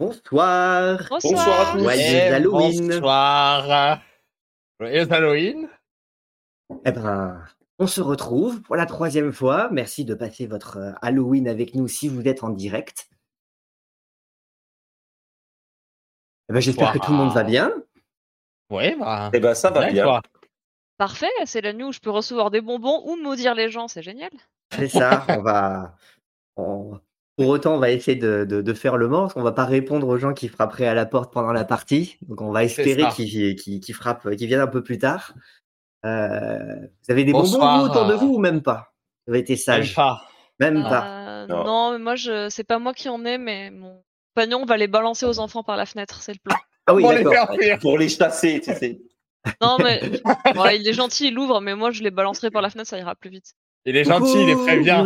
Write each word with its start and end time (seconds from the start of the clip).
Bonsoir. 0.00 0.98
Bonsoir 1.10 1.68
à 1.68 1.72
tous. 1.74 1.80
Joyeux 1.82 2.00
Eh, 2.00 2.20
Halloween. 2.32 2.88
Bonsoir. 2.88 4.00
Joyeux 4.80 5.12
Halloween. 5.12 5.68
Eh 6.86 6.92
ben, 6.92 7.44
on 7.78 7.86
se 7.86 8.00
retrouve 8.00 8.62
pour 8.62 8.76
la 8.76 8.86
troisième 8.86 9.30
fois. 9.30 9.68
Merci 9.70 10.06
de 10.06 10.14
passer 10.14 10.46
votre 10.46 10.78
euh, 10.78 10.92
Halloween 11.02 11.46
avec 11.48 11.74
nous 11.74 11.86
si 11.86 12.08
vous 12.08 12.26
êtes 12.26 12.42
en 12.42 12.48
direct. 12.48 13.10
Eh 16.48 16.54
ben, 16.54 16.60
J'espère 16.60 16.92
que 16.94 16.98
tout 16.98 17.10
le 17.10 17.18
monde 17.18 17.34
va 17.34 17.44
bien. 17.44 17.70
Ouais, 18.70 18.96
bah. 18.96 19.30
Eh 19.34 19.38
ben, 19.40 19.52
ça 19.54 19.70
va 19.70 19.80
bien, 19.80 19.92
bien. 19.92 20.04
quoi. 20.04 20.22
Parfait, 20.96 21.28
c'est 21.44 21.60
la 21.60 21.74
nuit 21.74 21.84
où 21.84 21.92
je 21.92 22.00
peux 22.00 22.10
recevoir 22.10 22.50
des 22.50 22.62
bonbons 22.62 23.02
ou 23.04 23.16
maudire 23.16 23.54
les 23.54 23.68
gens, 23.70 23.86
c'est 23.86 24.02
génial. 24.02 24.30
C'est 24.74 24.88
ça. 24.88 25.26
on 25.28 25.42
va. 25.42 25.94
on- 26.56 26.98
Pour 27.40 27.48
autant, 27.48 27.74
on 27.74 27.78
va 27.78 27.90
essayer 27.90 28.16
de, 28.18 28.44
de- 28.44 28.60
de 28.60 28.72
faire 28.74 28.96
le 28.98 29.08
mort. 29.08 29.22
parce 29.22 29.34
qu'on 29.34 29.42
va 29.42 29.52
pas 29.52 29.64
répondre 29.64 30.06
aux 30.08 30.18
gens 30.18 30.34
qui 30.34 30.48
frapperaient 30.48 30.86
à 30.86 30.94
la 30.94 31.06
porte 31.06 31.32
pendant 31.32 31.52
la 31.52 31.64
partie. 31.64 32.18
Donc, 32.28 32.40
on 32.42 32.50
va 32.52 32.64
espérer 32.64 33.04
qu'ils 33.14 33.94
frappent, 33.94 34.36
qu'ils 34.36 34.46
viennent 34.46 34.60
un 34.60 34.66
peu 34.66 34.82
plus 34.82 34.98
tard. 34.98 35.32
Euh, 36.04 36.58
vous 37.06 37.10
avez 37.12 37.24
des 37.24 37.32
Bonsoir. 37.32 37.78
bonbons 37.78 37.84
vous, 37.86 37.90
autour 37.90 38.06
de 38.08 38.14
vous 38.14 38.34
ou 38.34 38.38
même 38.38 38.62
pas? 38.62 38.92
Vous 39.26 39.32
avez 39.32 39.40
été 39.40 39.52
Même 39.54 39.58
sage. 39.58 39.94
pas. 39.94 40.22
Même 40.58 40.82
pas. 40.82 41.06
Euh, 41.06 41.46
Non. 41.46 41.64
non. 41.64 41.92
mais 41.92 41.98
moi, 41.98 42.16
je... 42.16 42.48
c'est 42.50 42.64
pas 42.64 42.78
moi 42.78 42.92
qui 42.94 43.08
en 43.08 43.24
ai, 43.24 43.38
mais 43.38 43.70
mon 43.70 44.02
compagnon 44.34 44.64
va 44.66 44.76
les 44.76 44.86
balancer 44.88 45.26
aux 45.26 45.38
enfants 45.38 45.62
par 45.62 45.76
la 45.76 45.86
fenêtre, 45.86 46.22
c'est 46.22 46.32
le 46.32 46.38
plan. 46.44 46.56
Ah 46.86 46.94
oui, 46.94 47.02
Pour 47.02 47.12
les 47.12 47.24
faire 47.24 47.52
fuir. 47.54 47.78
Pour 47.78 47.98
les 47.98 48.08
chasser, 48.08 48.60
tu 48.62 48.72
sais. 48.74 49.00
Non, 49.62 49.76
mais 49.82 50.00
bon, 50.54 50.66
il 50.74 50.86
est 50.86 50.92
gentil, 50.92 51.28
il 51.28 51.34
l'ouvre, 51.34 51.60
mais 51.60 51.74
moi, 51.74 51.90
je 51.90 52.02
les 52.02 52.10
balancerai 52.10 52.50
par 52.50 52.60
la 52.62 52.68
fenêtre, 52.70 52.90
ça 52.90 52.98
ira 52.98 53.14
plus 53.14 53.30
vite. 53.30 53.54
Il 53.86 53.96
est 53.96 54.04
gentil, 54.04 54.42
il 54.42 54.48
est 54.50 54.56
très 54.56 54.78
bien. 54.80 55.02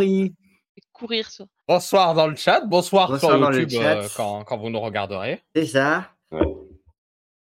Et 0.77 0.81
courir, 0.91 1.29
ça. 1.29 1.45
Bonsoir 1.67 2.13
dans 2.13 2.27
le 2.27 2.35
chat. 2.35 2.61
Bonsoir, 2.61 3.09
Bonsoir 3.09 3.37
sur 3.53 3.59
YouTube 3.59 3.81
chat. 3.81 3.97
euh, 3.97 4.07
quand, 4.15 4.43
quand 4.43 4.57
vous 4.57 4.69
nous 4.69 4.79
regarderez. 4.81 5.41
C'est 5.55 5.65
ça. 5.67 6.11
Ouais. 6.31 6.41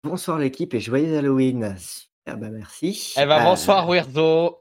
Bonsoir 0.02 0.38
l'équipe 0.38 0.74
et 0.74 0.80
joyeux 0.80 1.16
Halloween. 1.18 1.76
Super, 1.78 2.36
bah 2.38 2.50
merci. 2.50 3.14
Eh 3.16 3.24
ben, 3.26 3.40
Euh, 3.40 3.44
bonsoir, 3.44 3.86
Weirdo. 3.88 4.58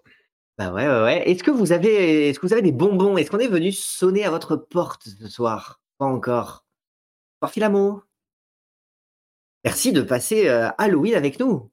Bah 0.57 0.71
ouais, 0.71 0.87
ouais, 0.87 1.01
ouais. 1.03 1.29
Est-ce 1.29 1.43
que 1.43 1.49
vous 1.49 1.71
avez, 1.71 2.29
est-ce 2.29 2.39
que 2.39 2.45
vous 2.45 2.53
avez 2.53 2.61
des 2.61 2.71
bonbons? 2.71 3.17
Est-ce 3.17 3.31
qu'on 3.31 3.39
est 3.39 3.47
venu 3.47 3.71
sonner 3.71 4.25
à 4.25 4.29
votre 4.29 4.55
porte 4.55 5.07
ce 5.07 5.27
soir? 5.27 5.81
Pas 5.97 6.05
encore. 6.05 6.65
Bonsoir 7.41 7.53
Filamo. 7.53 8.03
Merci 9.63 9.91
de 9.91 10.01
passer 10.01 10.47
euh, 10.49 10.69
Halloween 10.77 11.15
avec 11.15 11.39
nous. 11.39 11.71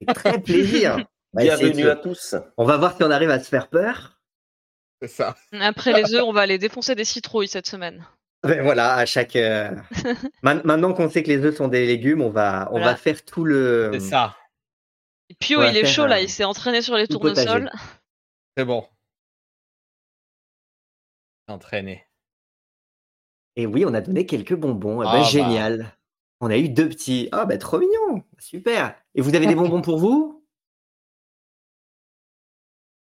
C'est 0.00 0.14
très 0.14 0.40
plaisir. 0.42 0.96
Essayer 1.38 1.56
Bienvenue 1.56 1.82
de- 1.84 1.90
à 1.90 1.96
tous. 1.96 2.34
On 2.56 2.64
va 2.64 2.78
voir 2.78 2.96
si 2.96 3.02
on 3.02 3.10
arrive 3.10 3.30
à 3.30 3.40
se 3.40 3.48
faire 3.48 3.68
peur. 3.68 4.18
C'est 5.02 5.08
ça. 5.08 5.36
Après 5.60 5.92
les 5.92 6.14
œufs, 6.14 6.22
on 6.22 6.32
va 6.32 6.42
aller 6.42 6.58
défoncer 6.58 6.94
des 6.94 7.04
citrouilles 7.04 7.48
cette 7.48 7.66
semaine. 7.66 8.06
Voilà, 8.44 8.94
à 8.94 9.04
chaque. 9.06 9.34
euh, 9.36 9.70
Maintenant 10.42 10.92
qu'on 10.94 11.10
sait 11.10 11.22
que 11.24 11.28
les 11.28 11.44
œufs 11.44 11.56
sont 11.56 11.66
des 11.68 11.86
légumes, 11.86 12.22
on 12.22 12.30
va, 12.30 12.68
on 12.70 12.78
Voilà. 12.78 12.86
va 12.92 12.96
faire 12.96 13.24
tout 13.24 13.44
le. 13.44 13.90
C'est 13.94 14.00
ça. 14.00 14.36
Et 15.28 15.34
Pio, 15.34 15.58
va 15.60 15.68
il 15.70 15.76
est 15.76 15.86
chaud 15.86 16.06
là, 16.06 16.16
euh, 16.16 16.20
il 16.20 16.28
s'est 16.28 16.44
entraîné 16.44 16.82
sur 16.82 16.94
les 16.96 17.06
tout 17.08 17.18
potager. 17.18 17.46
tournesols. 17.46 17.70
C'est 18.56 18.64
bon. 18.64 18.86
Entraîné. 21.48 22.06
Et 23.56 23.66
oui, 23.66 23.84
on 23.84 23.94
a 23.94 24.00
donné 24.00 24.24
quelques 24.26 24.54
bonbons. 24.54 25.02
Eh 25.02 25.04
ben, 25.04 25.10
Ah 25.14 25.18
bah. 25.18 25.24
Génial. 25.24 25.92
On 26.40 26.50
a 26.50 26.56
eu 26.56 26.68
deux 26.68 26.88
petits. 26.88 27.28
Ah, 27.32 27.44
bah, 27.44 27.58
trop 27.58 27.78
mignon. 27.78 28.24
Super. 28.38 28.94
Et 29.14 29.20
vous 29.20 29.34
avez 29.34 29.46
des 29.46 29.54
bonbons 29.54 29.82
pour 29.82 29.98
vous? 29.98 30.41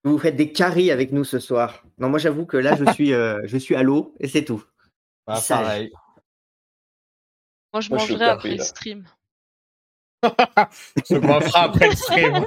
Vous 0.04 0.18
faites 0.18 0.36
des 0.36 0.52
caries 0.52 0.92
avec 0.92 1.12
nous 1.12 1.24
ce 1.24 1.40
soir. 1.40 1.84
Non, 2.00 2.10
moi, 2.10 2.20
j'avoue 2.20 2.46
que 2.46 2.58
là, 2.58 2.76
je 2.76 2.86
suis, 2.94 3.14
euh, 3.14 3.40
je 3.46 3.58
suis 3.58 3.76
à 3.76 3.84
l'eau 3.84 4.14
et 4.20 4.28
c'est 4.28 4.44
tout. 4.44 4.64
Bah, 5.28 5.40
pareil. 5.48 5.92
Moi, 7.74 7.82
je 7.82 7.90
Moi, 7.90 8.00
je 8.00 8.12
mangerai 8.14 8.26
après 8.26 8.56
le 8.56 8.64
stream. 8.64 9.06
Qu'on 10.24 11.42
fera 11.42 11.64
après 11.64 11.90
le 11.90 11.96
stream. 11.96 12.46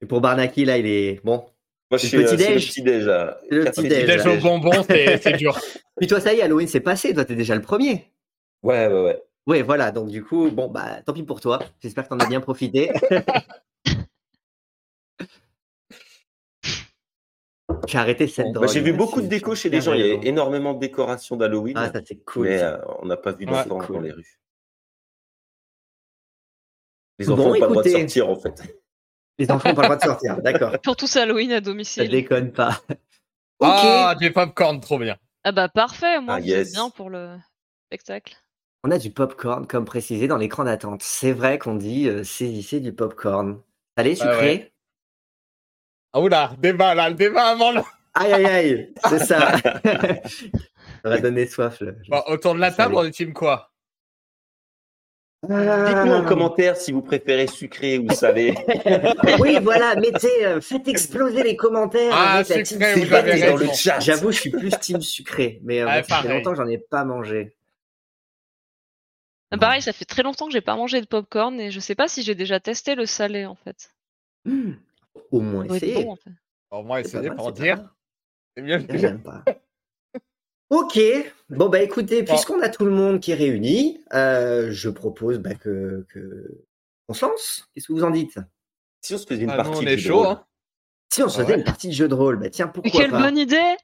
Et 0.00 0.06
pour 0.06 0.20
Barnaki, 0.20 0.64
là, 0.64 0.78
il 0.78 0.86
est. 0.86 1.24
Bon. 1.24 1.46
Moi, 1.90 1.98
je 1.98 2.04
Le 2.04 2.08
suis 2.08 2.16
euh, 2.18 2.22
petit 2.22 2.42
c'est 2.42 2.54
le 2.54 2.60
petit 2.60 2.82
déj. 2.82 3.06
Le 3.50 3.64
petit 3.64 3.88
déj. 3.88 4.26
Au 4.26 4.36
bonbon, 4.40 4.82
c'est 4.82 5.18
c'est 5.18 5.32
dur. 5.34 5.58
Puis 5.96 6.06
toi, 6.06 6.20
ça 6.20 6.34
y 6.34 6.38
est, 6.38 6.42
Halloween, 6.42 6.68
c'est 6.68 6.80
passé. 6.80 7.14
Toi, 7.14 7.24
t'es 7.24 7.34
déjà 7.34 7.54
le 7.54 7.62
premier. 7.62 8.12
Ouais, 8.62 8.86
ouais, 8.88 9.02
ouais. 9.02 9.22
Ouais, 9.46 9.62
voilà. 9.62 9.92
Donc, 9.92 10.08
du 10.08 10.22
coup, 10.24 10.50
bon, 10.50 10.68
bah, 10.68 11.00
tant 11.04 11.12
pis 11.12 11.22
pour 11.22 11.40
toi. 11.40 11.60
J'espère 11.80 12.04
que 12.04 12.08
t'en 12.10 12.18
as 12.18 12.26
bien 12.26 12.40
profité. 12.40 12.90
J'ai 17.86 17.98
arrêté 17.98 18.26
cette 18.26 18.46
Bon, 18.46 18.52
drogue. 18.52 18.66
Bah, 18.66 18.72
J'ai 18.72 18.80
vu 18.80 18.90
là, 18.92 18.96
beaucoup 18.96 19.20
de 19.20 19.26
déco 19.26 19.54
chez 19.54 19.68
les 19.70 19.80
gens. 19.80 19.92
Il 19.94 20.06
y 20.06 20.10
a 20.10 20.14
énormément 20.24 20.74
de 20.74 20.78
décorations 20.80 21.36
d'Halloween. 21.36 21.76
Ah, 21.76 21.92
ça, 21.92 22.00
c'est 22.04 22.16
cool. 22.24 22.48
mais 22.48 22.58
ça. 22.58 22.74
euh, 22.74 22.84
on 23.00 23.06
n'a 23.06 23.16
pas 23.16 23.32
vu 23.32 23.44
Ouais, 23.46 23.52
d'enfants 23.52 23.78
cool. 23.78 23.96
dans 23.96 24.02
les 24.02 24.12
rues. 24.12 24.38
Les 27.18 27.26
Bon, 27.26 27.32
enfants 27.34 27.44
n'ont 27.52 27.58
pas 27.58 27.66
le 27.66 27.70
droit 27.72 27.82
de 27.82 27.88
sortir, 27.88 28.28
en 28.28 28.36
fait. 28.36 28.62
Les 29.38 29.50
enfants 29.50 29.68
n'ont 29.68 29.74
pas 29.74 29.82
le 29.82 29.86
droit 29.88 29.96
de 29.96 30.02
sortir. 30.02 30.36
D'accord. 30.42 30.72
Surtout 30.84 31.06
c'est 31.06 31.20
Halloween 31.20 31.52
à 31.52 31.56
Ça 31.56 31.60
domicile. 31.60 32.08
déconne 32.08 32.52
pas. 32.52 32.80
Ok. 33.58 33.68
Ah, 33.72 34.14
du 34.20 34.32
popcorn, 34.34 34.80
trop 34.80 34.98
bien. 34.98 35.16
Ah 35.42 35.50
bah 35.50 35.70
parfait, 35.70 36.20
moi, 36.20 36.34
Ah, 36.34 36.40
yes. 36.40 36.72
bien 36.74 36.90
pour 36.90 37.08
le 37.08 37.38
spectacle. 37.86 38.36
On 38.84 38.90
a 38.90 38.98
du 38.98 39.10
popcorn, 39.10 39.66
comme 39.66 39.86
précisé 39.86 40.28
dans 40.28 40.36
l'écran 40.36 40.64
d'attente. 40.64 41.02
C'est 41.02 41.32
vrai 41.32 41.58
qu'on 41.58 41.74
dit 41.74 42.06
euh, 42.06 42.22
saisissez 42.22 42.80
du 42.80 42.92
popcorn. 42.92 43.58
Allez, 43.96 44.14
Ah 44.20 44.30
sucré? 44.30 44.46
ouais. 44.46 44.72
Ah, 46.16 46.20
oula, 46.20 46.52
débat 46.56 46.94
là, 46.94 47.10
le 47.10 47.14
débat 47.14 47.48
avant 47.48 47.72
le. 47.72 47.82
Aïe, 48.14 48.32
aïe, 48.32 48.46
aïe. 48.46 48.94
C'est 49.10 49.18
ça. 49.18 49.54
ça 49.58 49.70
va 51.04 51.18
donner 51.18 51.46
soif. 51.46 51.82
Là. 51.82 51.92
Bon, 52.08 52.22
autour 52.28 52.54
de 52.54 52.60
la 52.60 52.72
table, 52.72 52.94
on 52.94 53.04
est 53.04 53.10
team 53.10 53.34
quoi 53.34 53.70
Dites-nous 55.42 56.12
en 56.12 56.24
commentaire 56.24 56.78
si 56.78 56.90
vous 56.90 57.02
préférez 57.02 57.48
sucré 57.48 57.98
ou 57.98 58.10
salé. 58.12 58.54
Oui, 59.40 59.58
voilà, 59.60 59.94
mettez, 59.96 60.46
euh, 60.46 60.62
faites 60.62 60.88
exploser 60.88 61.42
les 61.42 61.54
commentaires. 61.54 62.14
Ah, 62.14 62.36
avec 62.36 62.48
la 62.48 62.64
sucré, 62.64 62.94
team 62.94 63.04
vous 63.04 63.14
avez 63.14 63.32
sucré. 63.32 63.50
dans 63.50 63.56
le 63.56 63.60
raison. 63.60 63.74
chat. 63.74 64.00
J'avoue, 64.00 64.32
je 64.32 64.40
suis 64.40 64.50
plus 64.50 64.70
team 64.80 65.02
sucré, 65.02 65.60
mais 65.64 65.82
euh, 65.82 66.02
ça 66.02 66.22
fait 66.22 66.28
longtemps 66.28 66.52
que 66.52 66.56
j'en 66.56 66.66
ai 66.66 66.78
pas 66.78 67.04
mangé. 67.04 67.54
Ah, 69.50 69.58
pareil, 69.58 69.82
ça 69.82 69.92
fait 69.92 70.06
très 70.06 70.22
longtemps 70.22 70.46
que 70.46 70.52
j'ai 70.54 70.62
pas 70.62 70.76
mangé 70.76 70.98
de 71.02 71.06
popcorn 71.06 71.60
et 71.60 71.70
je 71.70 71.78
sais 71.78 71.94
pas 71.94 72.08
si 72.08 72.22
j'ai 72.22 72.34
déjà 72.34 72.58
testé 72.58 72.94
le 72.94 73.04
salé 73.04 73.44
en 73.44 73.54
fait. 73.54 73.90
Hmm. 74.46 74.76
Au 75.30 75.40
moins 75.40 75.64
essayer. 75.64 76.04
bon, 76.04 76.12
en 76.12 76.16
fait. 76.16 76.30
Au 76.70 76.82
moins, 76.82 76.98
essayer 76.98 77.30
pour 77.30 77.52
dire. 77.52 77.94
C'est 78.56 78.62
mieux 78.62 78.84
J'aime 78.94 79.22
pas. 79.22 79.44
Ok, 80.68 80.98
bon 81.48 81.68
bah 81.68 81.80
écoutez, 81.80 82.22
Bon. 82.22 82.32
puisqu'on 82.32 82.60
a 82.60 82.68
tout 82.68 82.84
le 82.84 82.90
monde 82.90 83.20
qui 83.20 83.30
est 83.30 83.36
réuni, 83.36 84.02
euh, 84.14 84.72
je 84.72 84.90
propose 84.90 85.38
bah, 85.38 85.54
que 85.54 86.04
que 86.08 86.64
on 87.06 87.14
se 87.14 87.24
lance. 87.24 87.68
Qu'est-ce 87.72 87.86
que 87.86 87.92
vous 87.92 88.02
en 88.02 88.10
dites? 88.10 88.36
Si 89.00 89.14
on 89.14 89.18
se 89.18 89.26
faisait 89.26 89.44
une 89.44 89.50
Ah, 89.50 89.58
partie 89.58 89.78
on 89.78 89.82
de 89.82 89.86
est 89.88 89.96
jeu 89.96 90.08
de 90.08 90.14
rôle. 90.14 90.26
hein. 90.26 90.44
Si 91.12 91.22
on 91.22 91.28
se 91.28 91.36
Ah 91.38 91.42
faisait 91.44 91.52
ouais. 91.52 91.58
une 91.60 91.64
partie 91.64 91.86
de 91.86 91.92
jeu 91.92 92.08
de 92.08 92.14
rôle, 92.14 92.36
bah 92.40 92.50
tiens 92.50 92.66
Mais 92.66 92.72
pourquoi 92.72 93.00
quelle 93.00 93.10
pas? 93.12 93.20
bonne 93.22 93.38
idée 93.38 93.76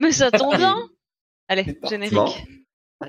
Mais 0.00 0.12
ça 0.12 0.30
tombe 0.30 0.56
bien 0.56 0.76
Allez, 1.48 1.78
générique. 1.86 2.14
Bon. 2.14 2.32
À 3.00 3.08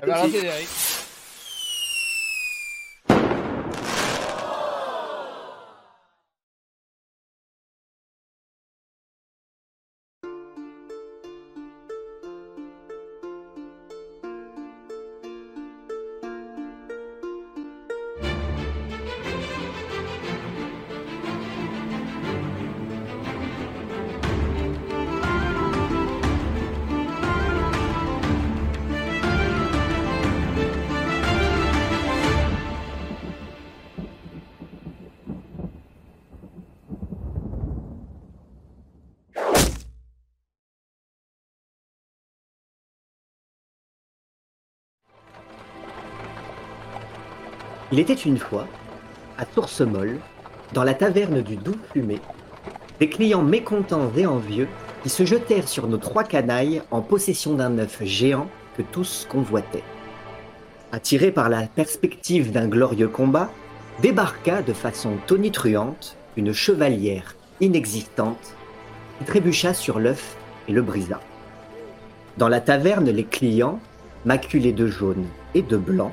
Il 47.92 47.98
était 47.98 48.14
une 48.14 48.38
fois, 48.38 48.66
à 49.36 49.44
Toursemol, 49.44 50.16
dans 50.72 50.82
la 50.82 50.94
taverne 50.94 51.42
du 51.42 51.56
Doux 51.56 51.76
Fumé, 51.92 52.20
des 52.98 53.10
clients 53.10 53.42
mécontents 53.42 54.10
et 54.16 54.24
envieux 54.24 54.66
qui 55.02 55.10
se 55.10 55.26
jetèrent 55.26 55.68
sur 55.68 55.86
nos 55.88 55.98
trois 55.98 56.24
canailles 56.24 56.80
en 56.90 57.02
possession 57.02 57.52
d'un 57.52 57.78
œuf 57.78 58.02
géant 58.02 58.48
que 58.78 58.82
tous 58.82 59.26
convoitaient. 59.28 59.82
Attiré 60.90 61.32
par 61.32 61.50
la 61.50 61.66
perspective 61.66 62.50
d'un 62.50 62.66
glorieux 62.66 63.08
combat, 63.08 63.50
débarqua 64.00 64.62
de 64.62 64.72
façon 64.72 65.18
tonitruante 65.26 66.16
une 66.38 66.54
chevalière 66.54 67.36
inexistante 67.60 68.54
qui 69.18 69.26
trébucha 69.26 69.74
sur 69.74 69.98
l'œuf 69.98 70.38
et 70.66 70.72
le 70.72 70.80
brisa. 70.80 71.20
Dans 72.38 72.48
la 72.48 72.62
taverne, 72.62 73.10
les 73.10 73.24
clients, 73.24 73.80
maculés 74.24 74.72
de 74.72 74.86
jaune 74.86 75.26
et 75.54 75.60
de 75.60 75.76
blanc, 75.76 76.12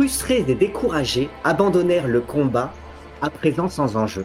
frustrés 0.00 0.46
et 0.48 0.54
découragés, 0.54 1.28
abandonnèrent 1.44 2.08
le 2.08 2.22
combat, 2.22 2.72
à 3.20 3.28
présent 3.28 3.68
sans 3.68 3.98
enjeu. 3.98 4.24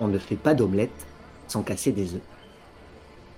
On 0.00 0.08
ne 0.08 0.16
fait 0.16 0.36
pas 0.36 0.54
d'omelette 0.54 1.06
sans 1.48 1.60
casser 1.60 1.92
des 1.92 2.14
œufs. 2.14 2.22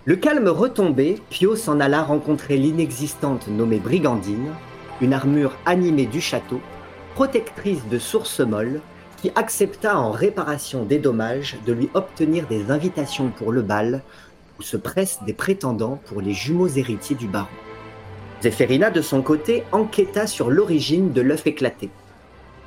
Le 0.04 0.14
calme 0.14 0.46
retombé, 0.46 1.20
Pio 1.30 1.56
s'en 1.56 1.80
alla 1.80 2.04
rencontrer 2.04 2.58
l'inexistante 2.58 3.48
nommée 3.48 3.80
Brigandine, 3.80 4.52
une 5.00 5.12
armure 5.12 5.56
animée 5.66 6.06
du 6.06 6.20
château, 6.20 6.60
protectrice 7.16 7.84
de 7.90 7.98
sources 7.98 8.38
molles, 8.38 8.80
qui 9.20 9.32
accepta 9.34 9.98
en 9.98 10.12
réparation 10.12 10.84
des 10.84 11.00
dommages 11.00 11.56
de 11.66 11.72
lui 11.72 11.90
obtenir 11.94 12.46
des 12.46 12.70
invitations 12.70 13.30
pour 13.30 13.50
le 13.50 13.62
bal, 13.62 14.04
où 14.60 14.62
se 14.62 14.76
pressent 14.76 15.24
des 15.26 15.32
prétendants 15.32 16.00
pour 16.06 16.20
les 16.20 16.34
jumeaux 16.34 16.68
héritiers 16.68 17.16
du 17.16 17.26
baron. 17.26 17.48
Zéphérina, 18.40 18.90
de 18.90 19.02
son 19.02 19.22
côté, 19.22 19.64
enquêta 19.72 20.26
sur 20.26 20.50
l'origine 20.50 21.12
de 21.12 21.20
l'œuf 21.20 21.46
éclaté. 21.46 21.90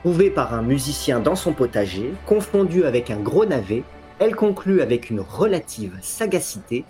Trouvé 0.02 0.30
par 0.30 0.54
un 0.54 0.64
musicien 0.64 1.20
dans 1.20 1.36
son 1.36 1.54
potager, 1.54 2.14
confondu 2.26 2.84
avec 2.84 3.10
un 3.10 3.20
gros 3.20 3.46
navet, 3.46 3.84
elle 4.20 4.36
conclut 4.36 4.82
avec 4.82 5.10
une 5.10 5.22
relative 5.22 5.98
sagacité 6.02 6.84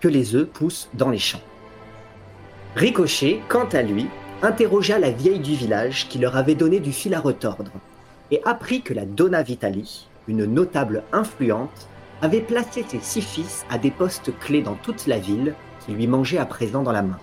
que 0.00 0.08
les 0.08 0.34
œufs 0.34 0.48
poussent 0.48 0.90
dans 0.94 1.10
les 1.10 1.18
champs. 1.18 1.40
Ricochet, 2.74 3.40
quant 3.48 3.68
à 3.72 3.82
lui, 3.82 4.06
interrogea 4.42 4.98
la 4.98 5.10
vieille 5.10 5.38
du 5.38 5.54
village 5.54 6.08
qui 6.08 6.18
leur 6.18 6.36
avait 6.36 6.54
donné 6.54 6.78
du 6.78 6.92
fil 6.92 7.14
à 7.14 7.20
retordre 7.20 7.72
et 8.30 8.42
apprit 8.44 8.82
que 8.82 8.92
la 8.92 9.06
Donna 9.06 9.42
Vitali, 9.42 10.08
une 10.28 10.44
notable 10.44 11.04
influente, 11.12 11.88
avait 12.20 12.40
placé 12.40 12.84
ses 12.86 13.00
six 13.00 13.22
fils 13.22 13.64
à 13.70 13.78
des 13.78 13.90
postes 13.90 14.36
clés 14.38 14.62
dans 14.62 14.74
toute 14.74 15.06
la 15.06 15.18
ville 15.18 15.54
qui 15.84 15.92
lui 15.92 16.06
mangeaient 16.06 16.38
à 16.38 16.46
présent 16.46 16.82
dans 16.82 16.92
la 16.92 17.02
main. 17.02 17.18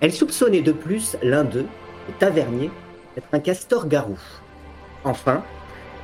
Elle 0.00 0.12
soupçonnait 0.12 0.62
de 0.62 0.72
plus 0.72 1.16
l'un 1.22 1.44
d'eux, 1.44 1.66
le 2.06 2.14
tavernier, 2.18 2.70
d'être 3.14 3.28
un 3.32 3.40
castor-garou. 3.40 4.18
Enfin, 5.04 5.42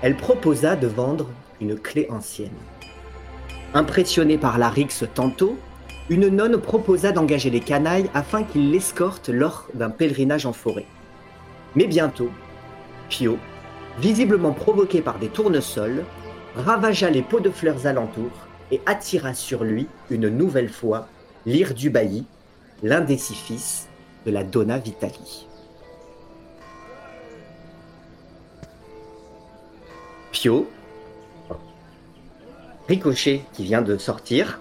elle 0.02 0.16
proposa 0.16 0.74
de 0.74 0.86
vendre 0.86 1.28
une 1.60 1.78
clé 1.78 2.08
ancienne. 2.10 2.50
Impressionnée 3.72 4.38
par 4.38 4.58
la 4.58 4.68
rixe 4.68 5.04
tantôt, 5.14 5.56
une 6.10 6.28
nonne 6.28 6.58
proposa 6.58 7.12
d'engager 7.12 7.50
les 7.50 7.60
canailles 7.60 8.10
afin 8.14 8.42
qu'ils 8.42 8.70
l'escortent 8.70 9.30
lors 9.30 9.66
d'un 9.74 9.90
pèlerinage 9.90 10.44
en 10.44 10.52
forêt. 10.52 10.86
Mais 11.74 11.86
bientôt, 11.86 12.30
Pio, 13.08 13.38
visiblement 13.98 14.52
provoqué 14.52 15.00
par 15.00 15.18
des 15.18 15.28
tournesols, 15.28 16.04
ravagea 16.56 17.10
les 17.10 17.22
pots 17.22 17.40
de 17.40 17.50
fleurs 17.50 17.86
alentours 17.86 18.46
et 18.70 18.80
attira 18.86 19.34
sur 19.34 19.64
lui 19.64 19.86
une 20.10 20.28
nouvelle 20.28 20.68
fois 20.68 21.08
l'Ir 21.46 21.74
du 21.74 21.90
bailli, 21.90 22.26
l'un 22.84 23.00
des 23.00 23.16
six 23.16 23.34
fils 23.34 23.88
de 24.26 24.30
la 24.30 24.44
Donna 24.44 24.78
Vitali. 24.78 25.46
Pio, 30.30 30.68
Ricochet 32.86 33.40
qui 33.54 33.64
vient 33.64 33.80
de 33.80 33.96
sortir, 33.96 34.60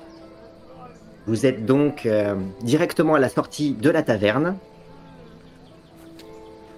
vous 1.28 1.46
êtes 1.46 1.66
donc 1.66 2.06
euh, 2.06 2.36
directement 2.62 3.16
à 3.16 3.20
la 3.20 3.28
sortie 3.28 3.74
de 3.74 3.90
la 3.90 4.04
taverne. 4.04 4.56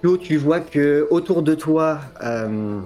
Pio, 0.02 0.16
tu 0.16 0.36
vois 0.36 0.58
que 0.58 1.06
autour 1.10 1.42
de 1.42 1.54
toi, 1.54 2.00
euh, 2.24 2.80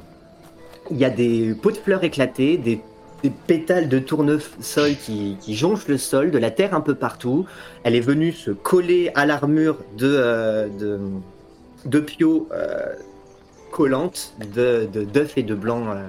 il 0.91 0.99
y 0.99 1.07
a 1.07 1.11
des 1.11 1.55
pots 1.55 1.71
de 1.71 1.79
fleurs 1.79 2.05
éclatés, 2.05 2.59
des, 2.59 2.83
des 3.23 3.31
pétales 3.31 3.89
de 3.89 3.99
tournesol 3.99 4.95
qui, 4.97 5.37
qui 5.41 5.55
jonchent 5.55 5.89
le 5.89 5.99
sol, 5.99 6.31
de 6.31 6.39
la 6.39 6.51
terre 6.51 6.75
un 6.75 6.81
peu 6.81 6.95
partout. 6.95 7.47
Elle 7.85 7.95
est 7.95 8.01
venue 8.01 8.33
se 8.33 8.51
coller 8.51 9.11
à 9.15 9.27
l'armure 9.27 9.79
de, 9.97 10.07
euh, 10.07 10.69
de, 10.69 10.99
de 11.85 12.01
Pio 12.01 12.49
euh, 12.53 12.95
collante 13.71 14.35
de 14.55 14.87
d'œufs 14.87 15.37
et 15.37 15.43
de 15.43 15.55
blanc, 15.55 15.85
euh, 15.89 16.07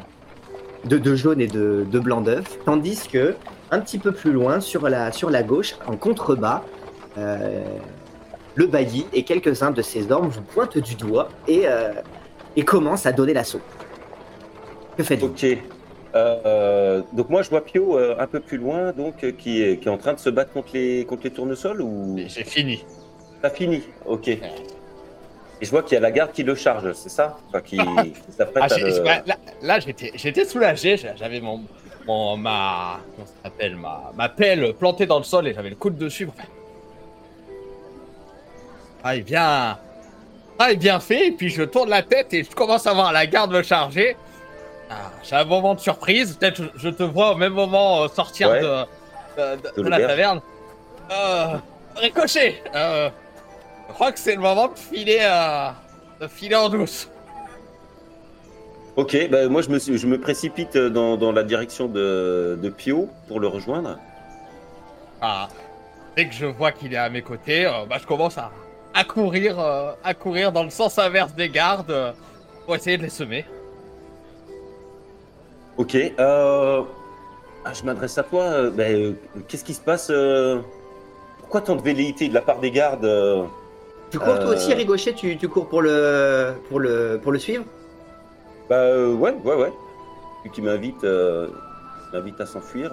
de, 0.85 0.97
de 0.97 1.15
jaune 1.15 1.41
et 1.41 1.47
de, 1.47 1.85
de 1.89 1.99
blanc 1.99 2.21
d'œuf. 2.21 2.57
Tandis 2.65 3.07
que, 3.11 3.35
un 3.71 3.79
petit 3.79 3.99
peu 3.99 4.11
plus 4.11 4.31
loin, 4.31 4.59
sur 4.59 4.87
la, 4.89 5.11
sur 5.11 5.29
la 5.29 5.43
gauche, 5.43 5.75
en 5.87 5.97
contrebas, 5.97 6.63
le 8.55 8.67
bailli 8.67 9.05
et 9.13 9.23
quelques-uns 9.23 9.71
de 9.71 9.81
ses 9.81 10.11
hommes 10.11 10.29
vous 10.29 10.41
pointent 10.41 10.77
du 10.77 10.95
doigt 10.95 11.29
et, 11.47 11.63
et 12.55 12.63
commencent 12.63 13.05
à 13.05 13.11
donner 13.11 13.33
l'assaut. 13.33 13.61
Que 14.97 15.03
faites-vous? 15.03 15.27
Ok. 15.27 15.45
Euh, 16.13 17.01
donc 17.13 17.29
moi 17.29 17.41
je 17.41 17.49
vois 17.49 17.63
Pio 17.63 17.97
euh, 17.97 18.15
un 18.19 18.27
peu 18.27 18.39
plus 18.41 18.57
loin, 18.57 18.91
donc 18.91 19.23
euh, 19.23 19.31
qui, 19.31 19.61
est, 19.63 19.77
qui 19.77 19.87
est 19.87 19.91
en 19.91 19.97
train 19.97 20.13
de 20.13 20.19
se 20.19 20.29
battre 20.29 20.51
contre 20.51 20.69
les, 20.73 21.05
contre 21.05 21.23
les 21.23 21.31
tournesols 21.31 21.81
ou? 21.81 22.17
J'ai 22.27 22.43
fini. 22.43 22.83
t'as 23.41 23.49
fini 23.49 23.81
Ok. 24.05 24.27
Et 24.27 24.41
je 25.61 25.69
vois 25.69 25.83
qu'il 25.83 25.93
y 25.93 25.97
a 25.97 26.01
la 26.01 26.11
garde 26.11 26.31
qui 26.31 26.43
le 26.43 26.55
charge, 26.55 26.91
c'est 26.93 27.09
ça? 27.09 27.37
Enfin, 27.47 27.61
qui, 27.61 27.77
qui 27.77 28.31
s'apprête 28.35 28.63
Ah, 28.63 28.65
à 28.65 28.77
j'ai- 28.77 28.83
le- 28.83 29.01
ouais, 29.03 29.21
là, 29.25 29.37
là, 29.61 29.79
j'étais, 29.79 30.11
j'étais 30.15 30.43
soulagé. 30.43 30.97
j'a- 30.97 31.15
J'avais 31.15 31.39
mon, 31.39 31.61
mon 32.07 32.35
ma, 32.35 32.99
comment 33.15 33.27
ça 33.27 33.33
s'appelle, 33.43 33.75
ma, 33.75 34.11
ma 34.15 34.27
pelle 34.27 34.73
plantée 34.73 35.05
dans 35.05 35.19
le 35.19 35.23
sol 35.23 35.47
et 35.47 35.53
j'avais 35.53 35.69
le 35.69 35.75
coude 35.75 35.97
dessus. 35.97 36.27
Enfin, 36.27 36.47
ah, 39.03 39.15
il 39.15 39.23
bien, 39.23 39.77
ah, 40.59 40.71
il 40.71 40.79
bien 40.79 40.99
fait. 40.99 41.27
Et 41.27 41.31
puis 41.31 41.49
je 41.49 41.63
tourne 41.63 41.89
la 41.89 42.01
tête 42.01 42.33
et 42.33 42.43
je 42.43 42.49
commence 42.55 42.85
à 42.87 42.93
voir 42.93 43.13
la 43.13 43.25
garde 43.27 43.51
me 43.53 43.61
charger. 43.61 44.15
Ah, 44.93 45.09
j'ai 45.23 45.35
un 45.38 45.45
moment 45.45 45.73
de 45.75 45.79
surprise. 45.79 46.35
Peut-être 46.35 46.61
je, 46.75 46.89
te 46.89 47.03
vois 47.03 47.31
au 47.31 47.35
même 47.35 47.53
moment 47.53 48.03
euh, 48.03 48.07
sortir 48.09 48.49
Ouais. 48.49 48.61
de, 48.61 48.67
de, 49.38 49.55
de- 49.55 49.75
De 49.77 49.83
de 49.83 49.89
la 49.89 49.99
taverne. 49.99 50.41
Euh, 51.11 51.55
ricochet. 51.95 52.61
Euh, 52.75 53.09
je 53.88 53.93
crois 53.93 54.11
que 54.11 54.19
c'est 54.19 54.35
le 54.35 54.41
moment 54.41 54.67
de 54.67 54.77
filer, 54.77 55.19
euh, 55.21 55.69
de 56.19 56.27
filer 56.27 56.55
en 56.55 56.67
douce. 56.69 57.09
Ok, 58.97 59.15
bah, 59.29 59.47
moi 59.47 59.61
je 59.61 59.69
me, 59.69 59.79
suis- 59.79 59.97
je 59.97 60.05
me 60.07 60.19
précipite 60.19 60.77
dans, 60.77 61.15
dans 61.15 61.31
la 61.31 61.44
direction 61.44 61.87
de, 61.87 62.59
de 62.61 62.69
Pio 62.69 63.07
pour 63.29 63.39
le 63.39 63.47
rejoindre. 63.47 63.97
Ah, 65.21 65.47
dès 66.17 66.27
que 66.27 66.33
je 66.33 66.45
vois 66.45 66.71
qu'il 66.73 66.94
est 66.94 66.97
à 66.97 67.09
mes 67.09 67.21
côtés, 67.21 67.65
euh, 67.65 67.85
bah, 67.89 67.95
je 68.01 68.05
commence 68.05 68.37
à, 68.37 68.51
à 68.94 69.05
courir, 69.05 69.57
euh, 69.59 69.94
à 70.03 70.13
courir 70.13 70.51
dans 70.51 70.63
le 70.63 70.69
sens 70.69 70.99
inverse 70.99 71.33
des 71.33 71.47
gardes 71.47 71.91
euh, 71.91 72.11
pour 72.65 72.75
essayer 72.75 72.97
de 72.97 73.03
les 73.03 73.09
semer. 73.09 73.45
Ok, 75.77 75.95
euh... 75.95 76.81
ah, 77.65 77.73
je 77.73 77.83
m'adresse 77.83 78.18
à 78.18 78.23
toi. 78.23 78.44
euh, 78.44 78.69
bah, 78.71 78.83
euh, 78.83 79.13
Qu'est-ce 79.47 79.63
qui 79.63 79.73
se 79.73 79.81
passe 79.81 80.12
Pourquoi 81.39 81.62
tant 81.62 81.75
de 81.75 81.81
velléité 81.81 82.27
de 82.27 82.33
la 82.33 82.41
part 82.41 82.59
des 82.59 82.71
gardes 82.71 83.07
Tu 84.09 84.19
cours 84.19 84.39
toi 84.39 84.51
aussi, 84.51 84.73
Ricochet 84.73 85.13
tu, 85.13 85.38
tu 85.38 85.47
cours 85.47 85.68
pour 85.68 85.81
le, 85.81 86.53
pour 86.69 86.79
le, 86.79 87.19
pour 87.21 87.31
le 87.31 87.40
suivre? 87.40 87.63
Bah 88.69 88.85
ouais, 89.07 89.35
ouais, 89.44 89.56
ouais. 89.56 89.73
Lui 90.44 90.51
qui 90.51 90.61
m'invite 90.61 91.06
m'invite 92.13 92.40
à 92.42 92.45
s'enfuir. 92.45 92.92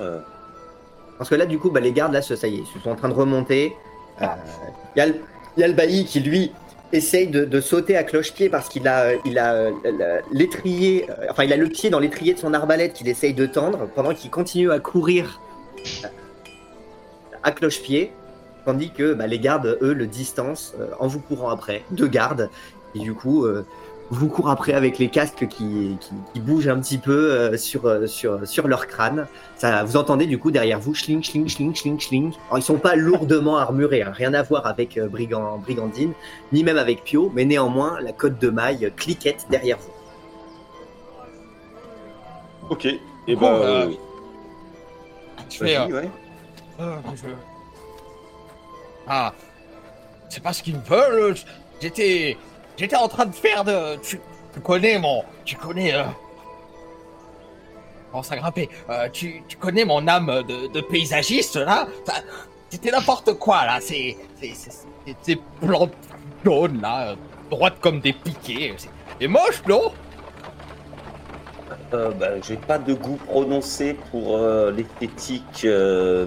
Parce 1.18 1.28
que 1.30 1.35
là, 1.35 1.47
du 1.47 1.58
coup, 1.58 1.70
bah, 1.70 1.80
les 1.80 1.92
gardes, 1.92 2.12
là, 2.12 2.23
ça 2.23 2.35
y 2.47 2.56
est, 2.56 2.62
ils 2.75 2.80
sont 2.82 2.90
en 2.90 2.94
train 2.97 3.08
de 3.08 3.14
remonter. 3.14 3.76
Il 4.20 4.26
y, 4.97 5.00
a 5.00 5.06
le- 5.06 5.16
il 5.56 5.61
y 5.61 5.64
a 5.64 5.68
le 5.68 5.75
bailli 5.75 6.04
qui, 6.04 6.20
lui, 6.20 6.52
essaye 6.92 7.28
de, 7.28 7.61
sauter 7.61 7.97
à 7.97 8.04
cloche-pied 8.04 8.49
parce 8.49 8.68
qu'il 8.68 8.88
a, 8.88 9.12
euh, 9.26 10.21
l'étrier, 10.33 11.07
euh, 11.11 11.26
enfin, 11.30 11.45
il 11.45 11.52
a 11.52 11.57
le 11.57 11.68
pied 11.68 11.90
dans 11.90 11.99
l'étrier 11.99 12.35
de 12.35 12.38
son 12.38 12.54
arbalète 12.54 12.95
qu'il 12.95 13.09
essaye 13.09 13.35
de 13.35 13.47
tendre 13.47 13.88
pendant 13.95 14.14
qu'il 14.14 14.30
continue 14.30 14.71
à 14.73 14.78
courir 14.78 15.40
euh, 16.04 16.09
à 17.42 17.52
cloche-pied. 17.52 18.12
Tandis 18.64 18.90
que 18.90 19.14
bah, 19.14 19.26
les 19.26 19.38
gardes, 19.38 19.78
eux, 19.80 19.92
le 19.92 20.07
distancent 20.07 20.75
en 20.99 21.07
vous 21.07 21.21
courant 21.21 21.49
après. 21.49 21.83
Deux 21.90 22.09
gardes. 22.09 22.50
Et 22.95 22.99
du 22.99 23.14
coup, 23.14 23.47
vous 24.10 24.28
courent 24.28 24.48
après 24.50 24.72
avec 24.72 24.98
les 24.98 25.08
casques 25.08 25.46
qui, 25.48 25.96
qui, 26.00 26.10
qui 26.32 26.40
bougent 26.40 26.68
un 26.68 26.78
petit 26.80 26.96
peu 26.98 27.30
euh, 27.32 27.56
sur, 27.58 27.84
euh, 27.86 28.06
sur, 28.06 28.46
sur 28.48 28.66
leur 28.66 28.86
crâne. 28.86 29.26
Ça, 29.56 29.84
vous 29.84 29.96
entendez 29.98 30.24
du 30.26 30.38
coup 30.38 30.50
derrière 30.50 30.80
vous, 30.80 30.94
schling, 30.94 31.22
schling, 31.22 31.46
schling, 31.48 31.74
schling, 31.74 32.00
schling. 32.00 32.32
Alors, 32.46 32.58
ils 32.58 32.62
sont 32.62 32.78
pas 32.78 32.96
lourdement 32.96 33.58
armurés, 33.66 34.02
hein, 34.02 34.12
rien 34.14 34.32
à 34.34 34.42
voir 34.42 34.66
avec 34.66 34.96
euh, 34.96 35.08
Brigand, 35.08 35.58
Brigandine, 35.58 36.12
ni 36.52 36.64
même 36.64 36.78
avec 36.78 37.04
Pio, 37.04 37.30
mais 37.34 37.44
néanmoins, 37.44 38.00
la 38.00 38.12
côte 38.12 38.38
de 38.38 38.48
maille 38.48 38.90
cliquette 38.96 39.46
derrière 39.50 39.76
vous. 39.78 39.92
Ok. 42.70 42.86
Et 42.86 43.36
bah, 43.36 43.52
euh, 43.54 43.88
euh, 43.88 43.92
Je 45.50 45.60
vas-y, 45.64 45.74
euh, 45.76 45.86
ouais. 46.02 46.08
euh, 46.80 46.96
je- 47.14 47.28
Ah, 49.06 49.32
c'est 50.28 50.42
pas 50.42 50.52
ce 50.52 50.62
qu'ils 50.62 50.78
veulent. 50.78 51.34
J'étais, 51.80 52.36
j'étais 52.78 52.97
en 52.97 53.08
train 53.08 53.26
de 53.26 53.35
faire 53.35 53.64
de. 53.64 53.97
Tu, 53.97 54.18
connais 54.62 54.99
mon, 54.99 55.23
tu 55.44 55.56
connais. 55.56 55.94
Euh... 55.94 56.04
Commence 58.11 58.32
à 58.32 58.37
grimper. 58.37 58.70
Euh, 58.88 59.08
tu, 59.12 59.42
tu 59.47 59.58
connais 59.58 59.85
mon 59.85 60.06
âme 60.08 60.42
de, 60.49 60.80
paysagiste 60.80 61.56
là 61.56 61.87
C'était 62.70 62.90
n'importe 62.90 63.35
quoi 63.35 63.66
là. 63.66 63.80
C'est, 63.82 64.16
c'est 65.23 65.38
plantes 65.61 65.92
jaunes 66.44 66.80
là, 66.80 67.08
euh, 67.08 67.16
droites 67.50 67.78
comme 67.80 68.00
des 68.00 68.14
piquets. 68.14 68.75
C'est, 68.78 68.88
c'est 69.20 69.28
moche, 69.28 69.62
non? 69.68 69.92
Euh, 71.94 72.11
bah, 72.11 72.40
j'ai 72.42 72.56
pas 72.56 72.78
de 72.78 72.92
goût 72.92 73.16
prononcé 73.16 73.94
pour 74.11 74.37
euh, 74.37 74.70
l'esthétique, 74.70 75.62
euh, 75.64 76.26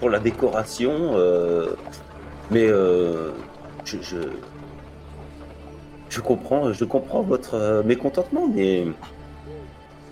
pour 0.00 0.10
la 0.10 0.18
décoration, 0.18 1.12
euh, 1.14 1.76
mais 2.50 2.66
euh, 2.66 3.30
je, 3.84 3.98
je 6.12 6.20
comprends, 6.20 6.72
je 6.74 6.84
comprends 6.84 7.22
votre 7.22 7.54
euh, 7.54 7.82
mécontentement, 7.82 8.46
mais, 8.46 8.84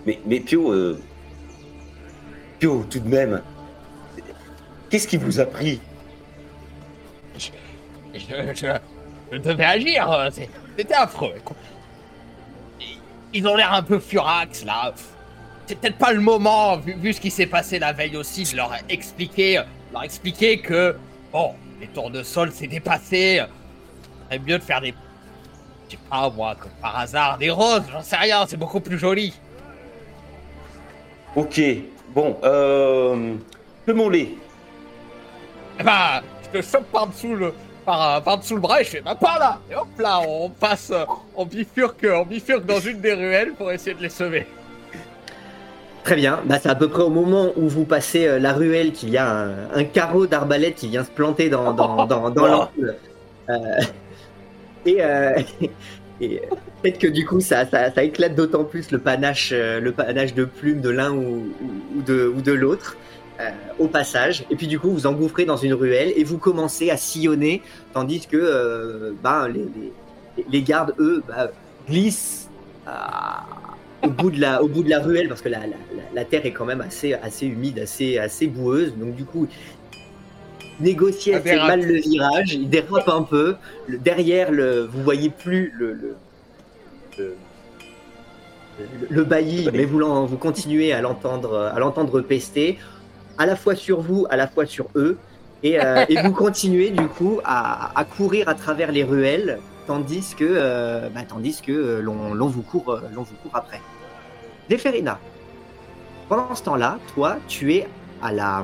mais, 0.07 0.19
mais 0.25 0.39
Pio, 0.39 0.71
euh, 0.71 0.99
Pio, 2.59 2.83
tout 2.89 2.99
de 2.99 3.07
même, 3.07 3.41
qu'est-ce 4.89 5.07
qui 5.07 5.17
vous 5.17 5.39
a 5.39 5.45
pris? 5.45 5.79
Je, 7.37 7.49
je, 8.15 9.37
devais 9.37 9.63
agir, 9.63 10.11
euh, 10.11 10.29
c'était 10.75 10.93
affreux. 10.95 11.35
Ils- 13.33 13.47
ont 13.47 13.55
l'air 13.55 13.71
un 13.71 13.83
peu 13.83 13.99
furax 13.99 14.65
là. 14.65 14.93
C'est 15.67 15.79
peut-être 15.79 15.97
pas 15.97 16.11
le 16.11 16.19
moment, 16.19 16.77
vu, 16.77 17.13
ce 17.13 17.21
qui 17.21 17.29
s'est 17.29 17.45
passé 17.45 17.77
la 17.77 17.93
veille 17.93 18.17
aussi, 18.17 18.43
de 18.51 18.57
leur 18.57 18.73
expliquer, 18.89 19.61
leur 19.93 20.03
expliquer 20.03 20.59
que, 20.59 20.97
bon, 21.31 21.53
les 21.79 21.87
tournesols 21.87 22.51
c'est 22.51 22.67
dépassé. 22.67 23.43
C'est 24.29 24.39
mieux 24.39 24.57
de 24.57 24.63
faire 24.63 24.81
des. 24.81 24.93
Je 25.91 25.97
sais 25.97 26.01
pas 26.09 26.29
moi, 26.29 26.55
comme 26.57 26.71
par 26.81 26.97
hasard, 26.99 27.37
des 27.37 27.49
roses, 27.49 27.83
j'en 27.91 28.01
sais 28.01 28.15
rien, 28.15 28.45
c'est 28.47 28.55
beaucoup 28.55 28.79
plus 28.79 28.97
joli. 28.97 29.33
Ok, 31.35 31.61
bon, 32.15 32.37
euh, 32.45 33.35
lait 33.87 34.29
Eh 35.79 35.83
ben, 35.83 36.21
je 36.53 36.59
te 36.59 36.65
chope 36.65 36.85
par 36.93 37.07
dessous 37.07 37.35
le, 37.35 37.53
par, 37.85 38.15
euh, 38.15 38.19
par 38.21 38.37
dessous 38.37 38.55
le 38.55 38.61
bras 38.61 38.79
et 38.79 38.85
je 38.85 38.89
fais, 38.89 39.01
bah 39.01 39.15
par 39.19 39.37
là 39.37 39.59
Et 39.69 39.75
hop 39.75 39.87
là, 39.99 40.21
on 40.25 40.49
passe, 40.49 40.91
euh, 40.91 41.03
on 41.35 41.45
bifurque, 41.45 42.05
on 42.09 42.23
bifurque 42.25 42.65
dans 42.65 42.79
une 42.79 43.01
des 43.01 43.13
ruelles 43.13 43.51
pour 43.57 43.69
essayer 43.69 43.93
de 43.95 44.01
les 44.01 44.09
sauver. 44.09 44.47
Très 46.05 46.15
bien, 46.15 46.39
bah, 46.45 46.57
c'est 46.61 46.69
à 46.69 46.75
peu 46.75 46.87
près 46.87 47.03
au 47.03 47.09
moment 47.09 47.49
où 47.57 47.67
vous 47.67 47.83
passez 47.85 48.27
euh, 48.27 48.39
la 48.39 48.53
ruelle 48.53 48.93
qu'il 48.93 49.09
y 49.09 49.17
a 49.17 49.29
un, 49.29 49.69
un 49.73 49.83
carreau 49.83 50.25
d'arbalète 50.25 50.75
qui 50.75 50.87
vient 50.87 51.03
se 51.03 51.11
planter 51.11 51.49
dans, 51.49 51.73
dans, 51.73 52.05
dans, 52.05 52.29
dans 52.29 52.43
Oh. 52.43 52.47
l'ampoule. 52.47 52.95
Euh, 53.49 53.81
et 54.85 54.97
euh, 54.99 55.39
euh, 56.21 56.37
peut-être 56.81 56.99
que 56.99 57.07
du 57.07 57.25
coup 57.25 57.39
ça, 57.39 57.65
éclate 57.97 58.35
d'autant 58.35 58.63
plus 58.63 58.91
le 58.91 58.99
panache, 58.99 59.51
euh, 59.53 59.79
le 59.79 59.91
panache 59.91 60.33
de 60.33 60.45
plumes 60.45 60.81
de 60.81 60.89
l'un 60.89 61.11
ou, 61.11 61.51
de, 62.05 62.51
l'autre 62.51 62.97
au 63.79 63.87
passage. 63.87 64.45
Et 64.51 64.55
puis 64.55 64.67
du 64.67 64.79
coup 64.79 64.91
vous 64.91 65.07
engouffrez 65.07 65.45
dans 65.45 65.57
une 65.57 65.73
ruelle 65.73 66.13
et 66.15 66.23
vous 66.23 66.37
commencez 66.37 66.91
à 66.91 66.97
sillonner 66.97 67.61
tandis 67.93 68.27
que 68.27 69.15
ben, 69.23 69.47
les, 70.49 70.61
gardes, 70.61 70.93
eux, 70.99 71.23
bah, 71.27 71.51
glissent. 71.87 72.49
au 74.03 74.09
bout 74.09 74.29
de 74.29 74.39
la, 74.39 74.99
ruelle, 74.99 75.27
parce 75.27 75.41
que 75.41 75.49
la, 75.49 76.25
terre 76.25 76.45
est 76.45 76.51
quand 76.51 76.65
même 76.65 76.81
assez, 76.81 77.13
assez 77.13 77.47
humide, 77.47 77.79
assez, 77.79 78.19
assez 78.19 78.45
boueuse. 78.45 78.95
Donc 78.95 79.15
du 79.15 79.25
coup, 79.25 79.47
négocier 80.79 81.35
assez 81.35 81.55
mal 81.55 81.81
le 81.81 81.95
virage, 81.95 82.53
il 82.53 82.69
dérape 82.69 83.09
un 83.09 83.23
peu. 83.23 83.55
Le- 83.87 83.97
derrière, 83.97 84.51
le, 84.51 84.81
vous 84.85 85.03
voyez 85.03 85.29
plus 85.29 85.73
le, 85.77 85.93
le, 85.93 86.15
le, 87.17 87.35
le- 88.79 89.07
le 89.09 89.23
bailli, 89.23 89.69
mais 89.73 89.85
vous, 89.85 89.99
continuez 90.37 90.93
à 90.93 91.01
l'entendre, 91.01 91.57
à 91.73 91.77
l'entendre 91.79 92.21
pester, 92.21 92.79
à 93.37 93.45
la 93.45 93.55
fois 93.55 93.75
sur 93.75 94.01
vous, 94.01 94.25
à 94.29 94.37
la 94.37 94.47
fois 94.47 94.65
sur 94.65 94.87
eux. 94.95 95.17
Et, 95.63 95.79
euh, 95.79 96.05
et 96.09 96.19
vous 96.23 96.31
continuez 96.31 96.89
du 96.89 97.05
coup 97.07 97.39
à, 97.43 97.97
à 97.99 98.03
courir 98.03 98.49
à 98.49 98.55
travers 98.55 98.91
les 98.91 99.03
ruelles, 99.03 99.59
tandis 99.85 100.33
que, 100.35 100.43
euh, 100.47 101.07
bah, 101.13 101.21
tandis 101.27 101.61
que 101.61 101.71
euh, 101.71 102.01
l'on, 102.01 102.33
l'on 102.33 102.47
vous 102.47 102.63
court, 102.63 102.99
l'on 103.13 103.21
vous 103.21 103.35
court 103.43 103.51
après. 103.53 103.79
Déferina, 104.69 105.19
pendant 106.29 106.55
ce 106.55 106.63
temps-là, 106.63 106.97
toi, 107.13 107.37
tu 107.47 107.75
es 107.75 107.87
à 108.23 108.31
la, 108.31 108.63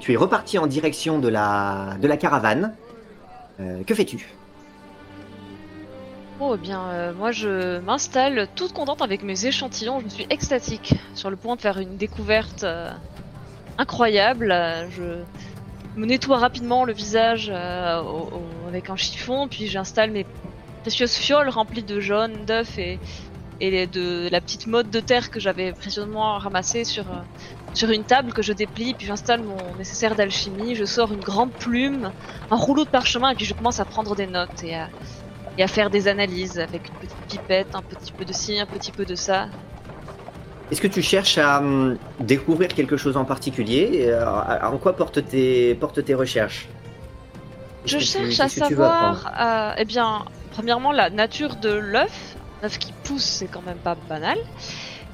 tu 0.00 0.12
es- 0.12 0.16
reparti 0.16 0.58
en 0.58 0.66
direction 0.66 1.18
de 1.18 1.28
la, 1.28 1.96
de 2.00 2.06
la 2.06 2.16
caravane. 2.16 2.74
Euh, 3.60 3.82
que 3.84 3.94
fais-tu? 3.94 4.26
Oh, 6.40 6.54
eh 6.54 6.58
bien, 6.58 6.82
euh, 6.88 7.12
moi 7.12 7.32
je 7.32 7.78
m'installe 7.80 8.48
toute 8.54 8.72
contente 8.72 9.02
avec 9.02 9.22
mes 9.22 9.46
échantillons. 9.46 10.00
Je 10.00 10.08
suis 10.08 10.26
extatique, 10.30 10.94
sur 11.14 11.30
le 11.30 11.36
point 11.36 11.56
de 11.56 11.60
faire 11.60 11.78
une 11.78 11.96
découverte 11.96 12.64
euh, 12.64 12.90
incroyable. 13.76 14.48
Je 14.96 15.18
me 15.96 16.06
nettoie 16.06 16.38
rapidement 16.38 16.84
le 16.84 16.92
visage 16.92 17.52
avec 18.68 18.88
un 18.88 18.96
chiffon, 18.96 19.48
puis 19.48 19.66
j'installe 19.66 20.12
mes 20.12 20.24
précieuses 20.82 21.14
fioles 21.14 21.50
remplies 21.50 21.82
de 21.82 22.00
jaune, 22.00 22.32
d'œufs 22.46 22.78
et, 22.78 22.98
de 23.60 24.28
la 24.30 24.40
petite 24.40 24.66
mode 24.66 24.88
de 24.90 25.00
terre 25.00 25.30
que 25.30 25.38
j'avais 25.40 25.72
précieusement 25.72 26.38
ramassée 26.38 26.84
sur, 26.84 27.04
sur 27.74 27.90
une 27.90 28.04
table 28.04 28.32
que 28.32 28.42
je 28.42 28.52
déplie, 28.52 28.94
puis 28.94 29.06
j'installe 29.06 29.42
mon 29.42 29.74
nécessaire 29.78 30.14
d'alchimie. 30.14 30.74
Je 30.74 30.84
sors 30.84 31.12
une 31.12 31.20
grande 31.20 31.52
plume, 31.52 32.10
un 32.50 32.56
rouleau 32.56 32.84
de 32.84 32.90
parchemin, 32.90 33.30
et 33.30 33.34
puis 33.34 33.44
je 33.44 33.54
commence 33.54 33.80
à 33.80 33.84
prendre 33.84 34.14
des 34.16 34.26
notes 34.26 34.62
et 34.64 34.74
à 34.76 34.88
et 35.58 35.62
à 35.64 35.66
faire 35.66 35.90
des 35.90 36.06
analyses 36.08 36.58
avec 36.60 36.88
une 36.88 36.94
petite 36.94 37.16
pipette, 37.28 37.74
un 37.74 37.82
petit 37.82 38.12
peu 38.12 38.24
de 38.24 38.32
ci, 38.32 38.58
un 38.60 38.66
petit 38.66 38.92
peu 38.92 39.04
de 39.04 39.14
ça. 39.16 39.48
Est-ce 40.70 40.80
que 40.80 40.86
tu 40.86 41.02
cherches 41.02 41.38
à 41.38 41.58
hum, 41.58 41.98
découvrir 42.20 42.68
quelque 42.68 42.96
chose 42.96 43.16
en 43.16 43.24
particulier? 43.24 43.90
Et, 43.92 44.10
euh, 44.10 44.24
En 44.62 44.78
quoi 44.78 44.94
portent 44.94 45.26
tes, 45.26 45.74
portent 45.74 46.02
tes 46.04 46.14
recherches? 46.14 46.68
Je 47.84 47.98
tu- 47.98 48.04
cherche 48.04 48.38
à 48.40 48.48
savoir, 48.48 49.32
euh, 49.40 49.74
eh 49.78 49.84
bien, 49.84 50.24
premièrement, 50.52 50.92
la 50.92 51.10
nature 51.10 51.56
de 51.56 51.70
l'œuf. 51.72 52.36
L'œuf 52.62 52.78
qui 52.78 52.92
pousse, 53.04 53.24
c'est 53.24 53.46
quand 53.48 53.62
même 53.62 53.78
pas 53.78 53.96
banal. 54.08 54.38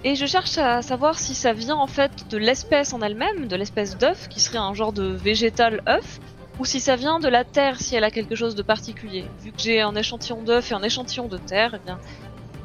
Et 0.07 0.15
je 0.15 0.25
cherche 0.25 0.57
à 0.59 0.83
savoir 0.83 1.19
si 1.19 1.35
ça 1.35 1.53
vient 1.53 1.75
en 1.75 1.89
fait 1.89 2.29
de 2.31 2.39
l'espèce 2.39 2.93
en 2.93 3.01
elle-même, 3.01 3.49
de 3.49 3.57
l'espèce 3.57 3.99
d'œuf, 3.99 4.29
qui 4.29 4.39
serait 4.39 4.57
un 4.57 4.73
genre 4.73 4.93
de 4.93 5.03
végétal 5.03 5.83
œuf, 5.89 6.21
ou 6.61 6.65
si 6.65 6.79
ça 6.79 6.95
vient 6.95 7.19
de 7.19 7.27
la 7.27 7.43
terre, 7.43 7.81
si 7.81 7.97
elle 7.97 8.05
a 8.05 8.13
quelque 8.13 8.37
chose 8.37 8.55
de 8.55 8.63
particulier. 8.63 9.25
Vu 9.41 9.51
que 9.51 9.59
j'ai 9.59 9.81
un 9.81 9.97
échantillon 9.97 10.43
d'œuf 10.45 10.71
et 10.71 10.77
un 10.77 10.83
échantillon 10.85 11.27
de 11.27 11.39
terre, 11.39 11.73
eh 11.75 11.85
bien, 11.85 11.99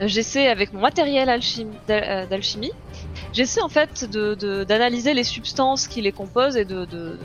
euh, 0.03 0.07
j'essaie 0.07 0.50
avec 0.50 0.71
mon 0.71 0.81
matériel 0.81 1.29
euh, 1.89 2.27
d'alchimie, 2.27 2.74
j'essaie 3.33 3.62
en 3.63 3.69
fait 3.69 4.05
d'analyser 4.05 5.15
les 5.15 5.24
substances 5.24 5.88
qui 5.88 6.03
les 6.03 6.12
composent 6.12 6.57
et 6.57 6.65
de, 6.65 7.17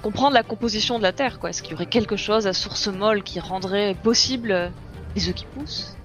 comprendre 0.00 0.32
la 0.32 0.42
composition 0.42 0.96
de 0.96 1.02
la 1.02 1.12
terre. 1.12 1.38
Est-ce 1.46 1.62
qu'il 1.62 1.72
y 1.72 1.74
aurait 1.74 1.84
quelque 1.84 2.16
chose 2.16 2.46
à 2.46 2.54
source 2.54 2.86
molle 2.86 3.24
qui 3.24 3.40
rendrait 3.40 3.94
possible 4.02 4.52
euh, 4.52 4.68
les 5.14 5.28
œufs 5.28 5.34
qui 5.34 5.44
poussent? 5.44 5.98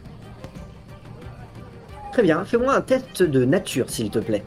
Très 2.15 2.23
bien, 2.23 2.45
fais-moi 2.45 2.73
un 2.73 2.79
test 2.79 3.23
de 3.23 3.43
nature, 3.43 3.89
s'il 3.89 4.09
te 4.09 4.19
plaît. 4.19 4.45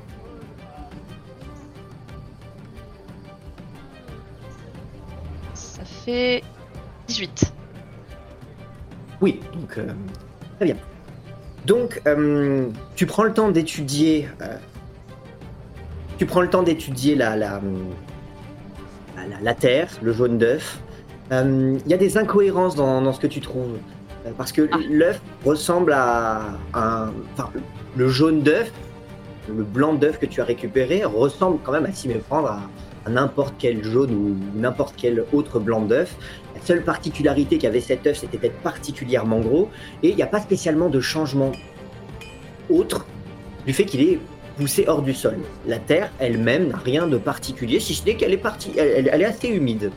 Ça 5.54 5.82
fait 5.84 6.42
18. 7.08 7.52
Oui, 9.20 9.40
donc 9.52 9.76
euh, 9.78 9.86
très 10.56 10.66
bien. 10.66 10.76
Donc, 11.66 12.00
euh, 12.06 12.68
tu 12.94 13.06
prends 13.06 13.24
le 13.24 13.32
temps 13.34 13.50
d'étudier. 13.50 14.28
euh, 14.40 14.56
tu 16.16 16.26
prends 16.26 16.40
le 16.40 16.48
temps 16.50 16.62
d'étudier 16.62 17.14
la, 17.14 17.36
la, 17.36 17.60
la, 19.16 19.26
la- 19.26 19.40
la 19.40 19.54
terre, 19.54 19.88
le 20.02 20.12
jaune 20.12 20.38
d'œuf. 20.38 20.80
Il 21.30 21.82
y 21.86 21.92
a 21.92 21.98
des 21.98 22.16
incohérences 22.16 22.74
dans, 22.74 23.02
dans 23.02 23.12
ce 23.12 23.20
que 23.20 23.26
tu 23.26 23.40
trouves. 23.40 23.76
Euh, 24.28 24.32
Parce 24.36 24.52
que 24.52 24.68
Ah. 24.72 24.76
l'œuf 24.90 25.20
ressemble 25.44 25.92
à 25.92 26.42
un. 26.74 27.10
Enfin, 27.34 27.50
le 27.96 28.08
jaune 28.08 28.42
d'œuf, 28.42 28.70
le 29.48 29.64
blanc 29.64 29.94
d'œuf 29.94 30.18
que 30.18 30.26
tu 30.26 30.40
as 30.40 30.44
récupéré, 30.44 31.04
ressemble 31.04 31.58
quand 31.64 31.72
même 31.72 31.86
à 31.86 31.92
s'y 31.92 32.08
méprendre 32.08 32.48
à, 32.48 32.60
à 33.06 33.10
n'importe 33.10 33.54
quel 33.58 33.82
jaune 33.82 34.10
ou 34.12 34.36
n'importe 34.58 34.94
quel 34.96 35.24
autre 35.32 35.58
blanc 35.60 35.80
d'œuf. 35.82 36.14
La 36.54 36.60
seule 36.62 36.82
particularité 36.82 37.58
qu'avait 37.58 37.80
cet 37.80 38.06
œuf, 38.06 38.18
c'était 38.18 38.38
d'être 38.38 38.58
particulièrement 38.60 39.40
gros, 39.40 39.70
et 40.02 40.10
il 40.10 40.16
n'y 40.16 40.22
a 40.22 40.26
pas 40.26 40.40
spécialement 40.40 40.88
de 40.88 41.00
changement 41.00 41.52
autre 42.68 43.06
du 43.66 43.72
fait 43.72 43.84
qu'il 43.84 44.00
est 44.02 44.18
poussé 44.58 44.84
hors 44.88 45.02
du 45.02 45.14
sol. 45.14 45.36
La 45.66 45.78
terre 45.78 46.10
elle-même 46.18 46.68
n'a 46.68 46.76
rien 46.76 47.06
de 47.06 47.16
particulier, 47.16 47.80
si 47.80 47.94
ce 47.94 48.04
n'est 48.04 48.16
qu'elle 48.16 48.32
est, 48.32 48.36
partie, 48.36 48.72
elle, 48.76 48.88
elle- 48.88 49.10
elle 49.12 49.22
est 49.22 49.26
assez 49.26 49.48
humide. 49.48 49.90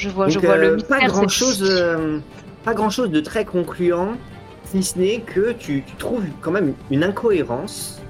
Je 0.00 0.08
vois, 0.08 0.30
je 0.30 0.38
vois 0.38 0.54
euh, 0.54 0.78
pas 0.78 1.06
grand 1.06 1.28
chose, 1.28 1.62
sceptique. 1.62 2.22
pas 2.64 2.72
grand 2.72 2.88
chose 2.88 3.10
de 3.10 3.20
très 3.20 3.44
concluant, 3.44 4.16
si 4.64 4.82
ce 4.82 4.98
n'est 4.98 5.20
que 5.20 5.52
tu, 5.52 5.82
tu 5.86 5.96
trouves 5.96 6.24
quand 6.40 6.52
même 6.52 6.72
une 6.90 7.04
incohérence 7.04 8.00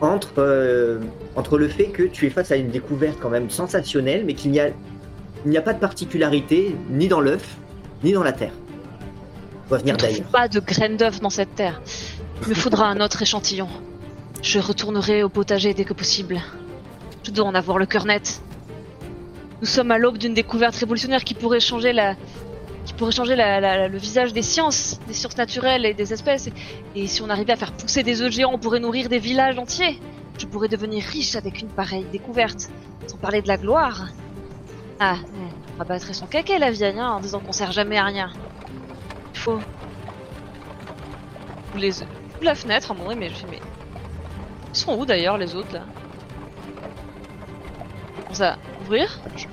entre, 0.00 0.34
euh, 0.38 1.00
entre 1.34 1.58
le 1.58 1.66
fait 1.66 1.86
que 1.86 2.04
tu 2.04 2.26
es 2.26 2.30
face 2.30 2.52
à 2.52 2.56
une 2.56 2.70
découverte 2.70 3.18
quand 3.20 3.30
même 3.30 3.50
sensationnelle, 3.50 4.24
mais 4.24 4.34
qu'il 4.34 4.52
n'y 4.52 4.60
a, 4.60 4.68
il 5.44 5.50
n'y 5.50 5.58
a 5.58 5.62
pas 5.62 5.72
de 5.72 5.80
particularité 5.80 6.76
ni 6.88 7.08
dans 7.08 7.20
l'œuf, 7.20 7.56
ni 8.04 8.12
dans 8.12 8.22
la 8.22 8.32
terre. 8.32 8.52
On 9.66 9.70
va 9.70 9.78
venir 9.78 9.96
d'ailleurs. 9.96 10.28
pas 10.28 10.46
de 10.46 10.60
graines 10.60 10.96
d'œuf 10.96 11.18
dans 11.18 11.30
cette 11.30 11.56
terre. 11.56 11.82
Il 12.42 12.50
me 12.50 12.54
faudra 12.54 12.86
un 12.86 13.00
autre 13.00 13.20
échantillon. 13.20 13.68
Je 14.40 14.60
retournerai 14.60 15.24
au 15.24 15.28
potager 15.28 15.74
dès 15.74 15.84
que 15.84 15.94
possible. 15.94 16.40
Je 17.24 17.32
dois 17.32 17.44
en 17.44 17.56
avoir 17.56 17.76
le 17.76 17.86
cœur 17.86 18.04
net. 18.04 18.40
Nous 19.60 19.66
sommes 19.66 19.90
à 19.90 19.98
l'aube 19.98 20.18
d'une 20.18 20.34
découverte 20.34 20.76
révolutionnaire 20.76 21.24
qui 21.24 21.34
pourrait 21.34 21.60
changer 21.60 21.92
la, 21.92 22.14
qui 22.84 22.92
pourrait 22.94 23.12
changer 23.12 23.34
la- 23.36 23.88
le 23.88 23.98
visage 23.98 24.32
des 24.32 24.42
sciences, 24.42 25.00
des 25.08 25.14
sciences 25.14 25.36
naturelles 25.36 25.84
et 25.84 25.94
des 25.94 26.12
espèces. 26.12 26.48
Et, 26.94 27.06
si 27.06 27.22
on 27.22 27.28
arrivait 27.28 27.52
à 27.52 27.56
faire 27.56 27.72
pousser 27.72 28.02
des 28.02 28.22
œufs 28.22 28.32
géants, 28.32 28.52
on 28.54 28.58
pourrait 28.58 28.80
nourrir 28.80 29.08
des 29.08 29.18
villages 29.18 29.58
entiers. 29.58 30.00
Je 30.38 30.46
pourrais 30.46 30.68
devenir 30.68 31.02
riche 31.02 31.34
avec 31.34 31.60
une 31.60 31.68
pareille 31.68 32.06
découverte, 32.12 32.70
sans 33.08 33.16
parler 33.16 33.42
de 33.42 33.48
la 33.48 33.56
gloire. 33.56 34.08
Ah, 35.00 35.14
ouais, 35.14 35.50
rabattrait 35.78 36.12
son 36.12 36.26
caquet 36.26 36.58
la 36.58 36.70
vieille, 36.70 36.98
hein, 36.98 37.10
en 37.10 37.20
disant 37.20 37.40
qu'on 37.40 37.52
sert 37.52 37.72
jamais 37.72 37.98
à 37.98 38.04
rien. 38.04 38.30
Il 39.34 39.38
faut... 39.40 39.60
Ou 41.74 41.76
les... 41.76 42.02
ou 42.02 42.42
la 42.42 42.54
fenêtre, 42.54 42.92
à 42.92 42.94
mon 42.94 43.14
mais 43.16 43.28
je 43.28 43.34
fais, 43.34 43.46
mais... 43.50 43.60
Ils 44.72 44.78
sont 44.78 44.96
où 44.96 45.04
d'ailleurs 45.04 45.38
les 45.38 45.54
autres 45.56 45.72
là? 45.74 45.82
Comment 48.16 48.34
ça 48.34 48.58
Ouvrir 48.88 49.20
je... 49.36 49.46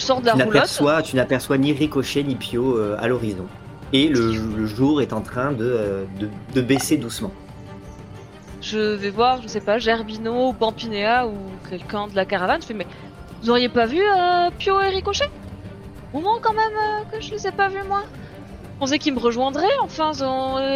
sors 0.00 0.20
de 0.20 0.26
la 0.26 0.34
Tu 0.34 0.42
roulotte. 0.44 1.04
tu 1.04 1.16
n'aperçois 1.16 1.58
ni 1.58 1.72
Ricochet 1.72 2.22
ni 2.22 2.36
Pio 2.36 2.76
euh, 2.76 2.96
à 3.00 3.08
l'horizon. 3.08 3.46
Et 3.92 4.08
le, 4.08 4.32
le 4.32 4.66
jour 4.66 5.02
est 5.02 5.12
en 5.12 5.22
train 5.22 5.50
de, 5.50 5.64
euh, 5.64 6.04
de, 6.20 6.28
de 6.54 6.60
baisser 6.60 6.96
doucement. 6.96 7.32
Je 8.62 8.78
vais 8.94 9.10
voir, 9.10 9.42
je 9.42 9.48
sais 9.48 9.60
pas, 9.60 9.78
Gerbino 9.78 10.50
ou 10.50 10.52
Pampinéa 10.52 11.26
ou 11.26 11.34
quelqu'un 11.68 12.06
de 12.06 12.14
la 12.14 12.24
caravane. 12.24 12.60
Je 12.62 12.66
fais, 12.66 12.74
mais 12.74 12.86
vous 13.42 13.50
auriez 13.50 13.68
pas 13.68 13.86
vu 13.86 14.00
euh, 14.00 14.50
Pio 14.56 14.80
et 14.80 14.88
Ricochet? 14.90 15.30
Au 16.14 16.20
moins 16.20 16.38
quand 16.40 16.54
même 16.54 17.04
que 17.10 17.20
je 17.20 17.32
les 17.32 17.46
ai 17.46 17.52
pas 17.52 17.68
vus 17.68 17.82
moi? 17.88 18.02
Je 18.74 18.78
pensais 18.80 18.98
qu'ils 19.00 19.14
me 19.14 19.18
rejoindraient, 19.18 19.66
enfin, 19.82 20.12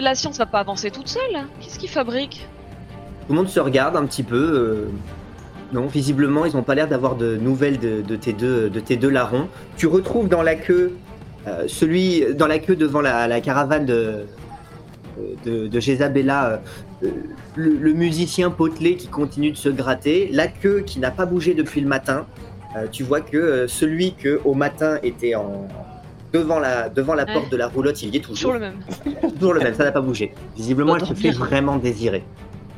la 0.01 0.15
science 0.17 0.37
va 0.37 0.47
pas 0.47 0.59
avancer 0.59 0.91
toute 0.91 1.07
seule. 1.07 1.47
Qu'est-ce 1.61 1.79
qu'ils 1.79 1.89
fabriquent? 1.89 2.49
Tout 3.27 3.33
le 3.33 3.37
monde 3.37 3.49
se 3.49 3.61
regarde 3.61 3.95
un 3.97 4.05
petit 4.07 4.25
peu. 4.25 4.89
Euh, 5.73 5.75
Non, 5.75 5.87
visiblement, 5.87 6.45
ils 6.47 6.55
n'ont 6.55 6.63
pas 6.63 6.75
l'air 6.75 6.89
d'avoir 6.89 7.17
de 7.17 7.37
nouvelles 7.37 7.79
de, 7.79 8.01
de 8.03 8.17
tes 8.17 8.33
deux, 8.33 8.71
de 8.71 8.81
tes 8.81 8.97
deux 8.97 9.11
larrons. 9.11 9.49
Tu 9.77 9.87
retrouves 9.87 10.29
dans 10.29 10.43
la 10.43 10.55
queue 10.55 10.93
euh, 11.49 11.65
celui 11.67 12.35
dans 12.35 12.47
la 12.47 12.59
queue 12.59 12.77
devant 12.77 13.01
la, 13.01 13.27
la 13.29 13.41
caravane 13.41 13.87
de 13.87 14.25
de, 15.45 15.69
de 15.69 15.81
Jezabella, 15.81 16.63
euh, 17.03 17.09
le, 17.55 17.71
le 17.77 17.93
musicien 17.93 18.51
potelé 18.51 18.97
qui 18.97 19.09
continue 19.09 19.51
de 19.53 19.57
se 19.59 19.69
gratter, 19.69 20.31
la 20.33 20.49
queue 20.49 20.81
qui 20.87 21.01
n'a 21.01 21.11
pas 21.11 21.27
bougé 21.27 21.53
depuis 21.55 21.81
le 21.83 21.87
matin. 21.89 22.27
Euh, 22.77 22.87
tu 22.91 23.03
vois 23.03 23.21
que 23.21 23.37
euh, 23.37 23.69
celui 23.69 24.15
que 24.15 24.41
au 24.47 24.55
matin 24.55 24.99
était 25.03 25.35
en 25.35 25.69
devant 26.33 26.59
la 26.59 26.89
devant 26.89 27.13
la 27.15 27.25
Ouais. 27.25 27.35
porte 27.35 27.51
de 27.53 27.59
la 27.59 27.69
roulotte, 27.69 28.03
il 28.03 28.15
y 28.15 28.17
est 28.17 28.21
Toujours 28.21 28.35
toujours. 28.37 28.53
le 28.55 28.61
même. 28.61 28.75
Toujours 29.39 29.53
le 29.53 29.61
même, 29.61 29.75
ça 29.75 29.85
n'a 29.85 29.93
pas 29.93 30.01
bougé. 30.01 30.33
Visiblement, 30.57 30.97
elle 30.97 31.05
se 31.07 31.13
fait 31.15 31.31
vraiment 31.31 31.77
désirer. 31.77 32.25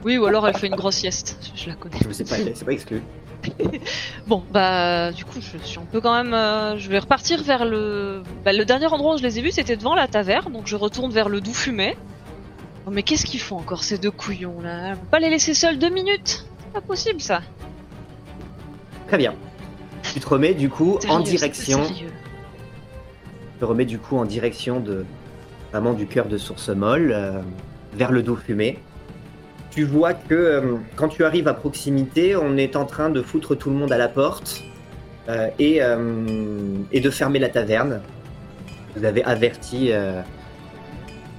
Oui, 0.05 0.19
ou 0.19 0.27
alors 0.27 0.47
elle 0.47 0.57
fait 0.57 0.67
une 0.67 0.75
grosse 0.77 0.97
sieste. 0.97 1.39
Je, 1.57 1.63
je 1.65 1.69
la 1.71 1.75
connais. 1.77 1.97
Je 2.07 2.13
sais 2.13 2.25
pas, 2.25 2.37
c'est 2.55 2.65
pas 2.65 2.73
exclu. 2.73 3.03
Bon, 4.27 4.43
bah, 4.51 5.13
du 5.13 5.25
coup, 5.27 5.39
je 5.41 5.59
suis 5.67 5.79
un 5.79 5.85
peu 5.85 6.01
quand 6.01 6.15
même. 6.15 6.33
euh, 6.33 6.79
je 6.79 6.89
vais 6.89 6.99
repartir 6.99 7.43
vers 7.43 7.65
le. 7.67 8.23
Bah, 8.45 8.53
le 8.55 8.65
dernier 8.65 8.87
endroit 8.87 9.15
où 9.15 9.19
je 9.19 9.23
les 9.23 9.39
ai 9.39 9.43
vus, 9.43 9.51
c'était 9.53 9.77
devant 9.77 9.95
la 9.95 10.09
taverne, 10.09 10.51
donc 10.53 10.67
je 10.67 10.77
retourne 10.77 11.13
vers 11.13 11.29
le 11.29 11.41
doux 11.43 11.53
fumet. 11.53 11.97
Oh, 12.87 12.91
mais 12.91 13.03
qu'est-ce 13.03 13.25
qu'ils 13.27 13.41
font 13.41 13.57
encore 13.57 13.83
ces 13.85 13.99
deux 13.99 14.11
couillons 14.11 14.61
là? 14.63 14.93
On 14.93 14.97
peut 14.97 15.07
pas 15.11 15.19
les 15.19 15.31
laisser 15.31 15.53
seuls 15.55 15.79
deux 15.79 15.91
minutes? 15.91 16.47
C'est 16.59 16.73
pas 16.73 16.81
possible 16.81 17.21
ça. 17.21 17.43
Très 19.09 19.19
bien. 19.19 19.35
Tu 20.15 20.21
te 20.21 20.27
remets 20.29 20.55
du 20.55 20.69
coup 20.71 20.99
en 21.09 21.21
direction. 21.21 21.83
Tu 21.87 22.05
te 23.61 23.65
remets 23.65 23.85
du 23.87 23.99
coup 23.99 24.17
en 24.17 24.25
direction 24.25 24.81
de 24.81 25.05
vraiment 25.71 25.93
du 25.93 26.07
cœur 26.07 26.27
de 26.27 26.39
Source 26.39 26.69
Molle, 26.69 27.13
euh, 27.15 27.41
vers 27.95 28.13
le 28.13 28.23
dos 28.23 28.37
fumé. 28.37 28.79
Tu 29.75 29.85
vois 29.85 30.15
que 30.15 30.35
euh, 30.35 30.77
quand 30.95 31.09
tu 31.09 31.25
arrives 31.25 31.49
à 31.49 31.55
proximité, 31.55 32.37
on 32.37 32.57
est 32.57 32.77
en 32.77 32.85
train 32.85 33.11
de 33.11 33.23
foutre 33.23 33.57
tout 33.57 33.71
le 33.71 33.77
monde 33.77 33.91
à 33.93 33.99
la 33.99 34.09
porte 34.09 34.63
euh, 35.29 35.49
et, 35.59 35.83
euh, 35.83 36.77
et 36.93 37.01
de 37.01 37.11
fermer 37.11 37.41
la 37.41 37.49
taverne. 37.49 38.01
Vous 38.97 39.05
avez 39.05 39.25
averti. 39.25 39.91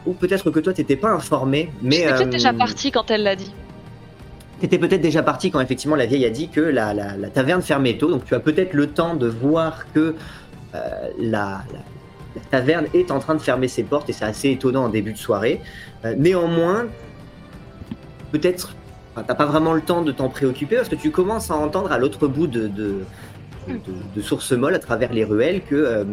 Ou 0.06 0.12
peut-être 0.13 0.51
que 0.51 0.60
toi, 0.60 0.74
t'étais 0.74 0.98
pas 0.98 1.10
informé, 1.12 1.72
mais. 1.82 1.96
J'étais 1.98 2.13
peut-être 2.13 2.30
déjà 2.30 2.54
parti 2.54 2.92
quand 2.92 3.10
elle 3.10 3.24
l'a 3.24 3.36
dit. 3.38 3.54
T'étais 4.60 4.77
peut-être 4.77 5.01
déjà 5.01 5.24
parti 5.24 5.51
quand 5.51 5.60
effectivement 5.62 5.96
la 5.96 6.06
vieille 6.06 6.25
a 6.25 6.30
dit 6.30 6.50
que 6.50 6.60
la, 6.62 6.94
la- 6.94 7.15
la 7.18 7.30
taverne 7.30 7.62
fermait 7.62 7.98
tôt, 7.98 8.10
donc 8.10 8.24
tu 8.25 8.36
as 8.36 8.39
peut-être 8.39 8.74
le 8.74 8.88
temps 8.88 9.15
de 9.15 9.27
voir 9.27 9.86
que 9.94 10.15
la, 10.74 10.82
la- 11.20 11.63
la 12.36 12.42
taverne 12.51 12.86
est 12.94 13.12
en 13.12 13.20
train 13.20 13.36
de 13.36 13.42
fermer 13.42 13.67
ses 13.69 13.84
portes 13.84 14.10
et 14.10 14.13
c'est 14.13 14.26
assez 14.26 14.50
étonnant 14.52 14.86
en 14.86 14.89
début 14.89 15.13
de 15.13 15.17
soirée. 15.17 15.60
Euh, 16.06 16.13
néanmoins, 16.17 16.86
peut-être, 18.39 18.76
t'as 19.15 19.36
pas 19.36 19.45
vraiment 19.45 19.74
le 19.74 19.82
temps 19.82 20.02
de 20.02 20.12
t'en 20.12 20.30
préoccuper 20.30 20.76
parce 20.78 20.89
que 20.89 20.95
tu 20.95 21.12
commences 21.12 21.50
à 21.52 21.56
entendre 21.56 21.91
à 21.91 21.98
l'autre 21.98 22.28
bout 22.28 22.48
de, 22.48 22.67
de, 22.67 23.04
de, 23.67 23.74
de- 23.74 23.80
de 24.15 24.21
source 24.21 24.52
molle 24.52 24.76
à 24.76 24.80
travers 24.80 25.13
les 25.13 25.24
ruelles 25.24 25.62
que, 25.63 25.76
euh, 25.76 26.04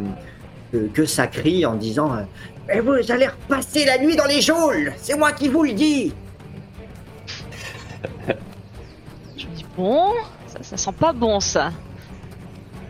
ça 1.07 1.27
crie 1.27 1.67
en 1.67 1.75
disant 1.75 2.13
euh, 2.15 2.23
Mais 2.69 2.81
vous 2.81 3.11
allez 3.11 3.27
repasser 3.27 3.85
la 3.85 3.99
nuit 3.99 4.17
dans 4.17 4.25
les 4.27 4.41
geôles, 4.41 4.93
c'est 5.03 5.17
moi 5.19 5.33
qui 5.33 5.49
vous 5.49 5.65
le 5.65 5.73
dis 5.73 6.13
Je 9.37 9.47
me 9.47 9.55
dis, 9.55 9.67
bon, 9.77 10.13
ça 10.65 10.77
sent 10.77 10.93
pas 10.99 11.13
bon 11.13 11.41
ça. 11.41 11.73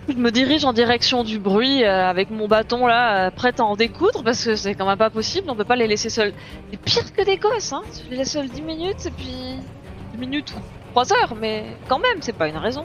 Je 0.09 0.15
me 0.15 0.31
dirige 0.31 0.65
en 0.65 0.73
direction 0.73 1.23
du 1.23 1.39
bruit 1.39 1.85
euh, 1.85 2.07
avec 2.09 2.31
mon 2.31 2.49
bâton 2.49 2.87
là, 2.87 3.27
euh, 3.27 3.31
prête 3.31 3.61
à 3.61 3.65
en 3.65 3.77
découdre 3.77 4.25
parce 4.25 4.45
que 4.45 4.57
c'est 4.57 4.75
quand 4.75 4.87
même 4.87 4.99
pas 4.99 5.11
possible, 5.11 5.49
on 5.49 5.55
peut 5.55 5.65
pas 5.65 5.77
les 5.77 5.87
laisser 5.87 6.11
seuls. 6.11 6.33
C'est 6.71 6.81
pire 6.81 7.13
que 7.13 7.25
des 7.25 7.37
gosses, 7.37 7.73
hein. 7.73 7.83
Tu 7.93 8.11
les 8.11 8.17
laisses 8.17 8.33
seuls 8.33 8.49
10 8.49 8.63
minutes 8.63 9.07
et 9.07 9.11
puis. 9.11 9.59
10 10.15 10.19
minutes 10.19 10.53
ou 10.57 10.61
3 10.93 11.13
heures, 11.13 11.35
mais 11.41 11.77
quand 11.89 11.99
même, 11.99 12.19
c'est 12.21 12.35
pas 12.35 12.49
une 12.49 12.57
raison. 12.57 12.85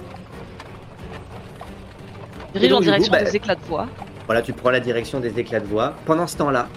Je 2.53 2.59
dirige 2.59 2.69
donc, 2.69 2.79
en 2.79 2.83
coup, 2.83 2.85
direction 2.85 3.11
bah, 3.11 3.23
des 3.23 3.35
éclats 3.35 3.55
de 3.55 3.63
voix. 3.63 3.87
Voilà, 4.25 4.41
tu 4.41 4.53
prends 4.53 4.69
la 4.69 4.79
direction 4.79 5.19
des 5.19 5.39
éclats 5.39 5.59
de 5.59 5.65
voix. 5.65 5.95
Pendant 6.05 6.27
ce 6.27 6.37
temps-là, 6.37 6.67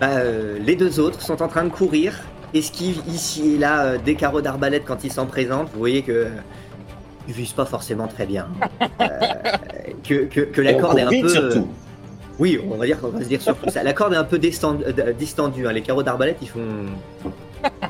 bah, 0.00 0.08
euh, 0.16 0.58
les 0.58 0.76
deux 0.76 1.00
autres 1.00 1.22
sont 1.22 1.42
en 1.42 1.48
train 1.48 1.64
de 1.64 1.70
courir, 1.70 2.24
esquivent 2.54 3.02
ici 3.08 3.54
et 3.54 3.58
là 3.58 3.84
euh, 3.84 3.98
des 3.98 4.14
carreaux 4.14 4.42
d'arbalète 4.42 4.84
quand 4.84 5.04
ils 5.04 5.12
s'en 5.12 5.26
présentent. 5.26 5.70
Vous 5.72 5.78
voyez 5.78 6.02
que 6.02 6.28
visent 7.34 7.52
pas 7.52 7.64
forcément 7.66 8.06
très 8.08 8.26
bien. 8.26 8.48
Euh, 9.00 9.06
que, 10.04 10.24
que, 10.26 10.40
que 10.40 10.60
la 10.60 10.74
corde 10.74 10.98
est 10.98 11.02
un 11.02 11.10
peu. 11.22 11.28
surtout. 11.28 11.68
Oui, 12.38 12.60
on 12.70 12.76
va 12.76 12.84
dire 12.84 13.00
qu'on 13.00 13.08
va 13.08 13.20
se 13.20 13.28
dire 13.28 13.40
surtout 13.40 13.70
ça. 13.70 13.82
La 13.82 13.92
corde 13.94 14.12
est 14.12 14.16
un 14.18 14.24
peu 14.24 14.36
euh, 14.38 15.12
distendue. 15.14 15.66
hein. 15.66 15.72
Les 15.72 15.80
carreaux 15.80 16.02
d'arbalète, 16.02 16.36
ils 16.42 16.48
font. 16.48 16.60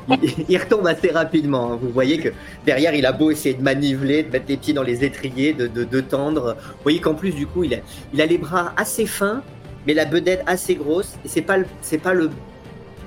Retombent 0.09 0.87
assez 0.87 1.11
rapidement. 1.11 1.73
hein. 1.73 1.79
Vous 1.81 1.89
voyez 1.89 2.17
que 2.17 2.29
derrière, 2.65 2.93
il 2.95 3.05
a 3.05 3.11
beau 3.11 3.29
essayer 3.31 3.55
de 3.55 3.61
maniveler, 3.61 4.23
de 4.23 4.31
mettre 4.31 4.45
les 4.47 4.57
pieds 4.57 4.73
dans 4.73 4.83
les 4.83 5.03
étriers, 5.03 5.53
de, 5.53 5.67
de, 5.67 5.83
de 5.83 6.01
tendre. 6.01 6.55
Vous 6.59 6.83
voyez 6.83 6.99
qu'en 6.99 7.13
plus, 7.13 7.31
du 7.31 7.45
coup, 7.45 7.63
il 7.65 7.73
a, 7.73 7.77
il 8.13 8.21
a 8.21 8.25
les 8.25 8.37
bras 8.37 8.73
assez 8.77 9.05
fins, 9.05 9.41
mais 9.85 9.93
la 9.93 10.05
bedette 10.05 10.43
assez 10.47 10.75
grosse. 10.75 11.15
Et 11.25 11.27
c'est 11.27 11.41
pas, 11.41 11.57
c'est 11.81 11.97
pas 11.97 12.13
le, 12.13 12.29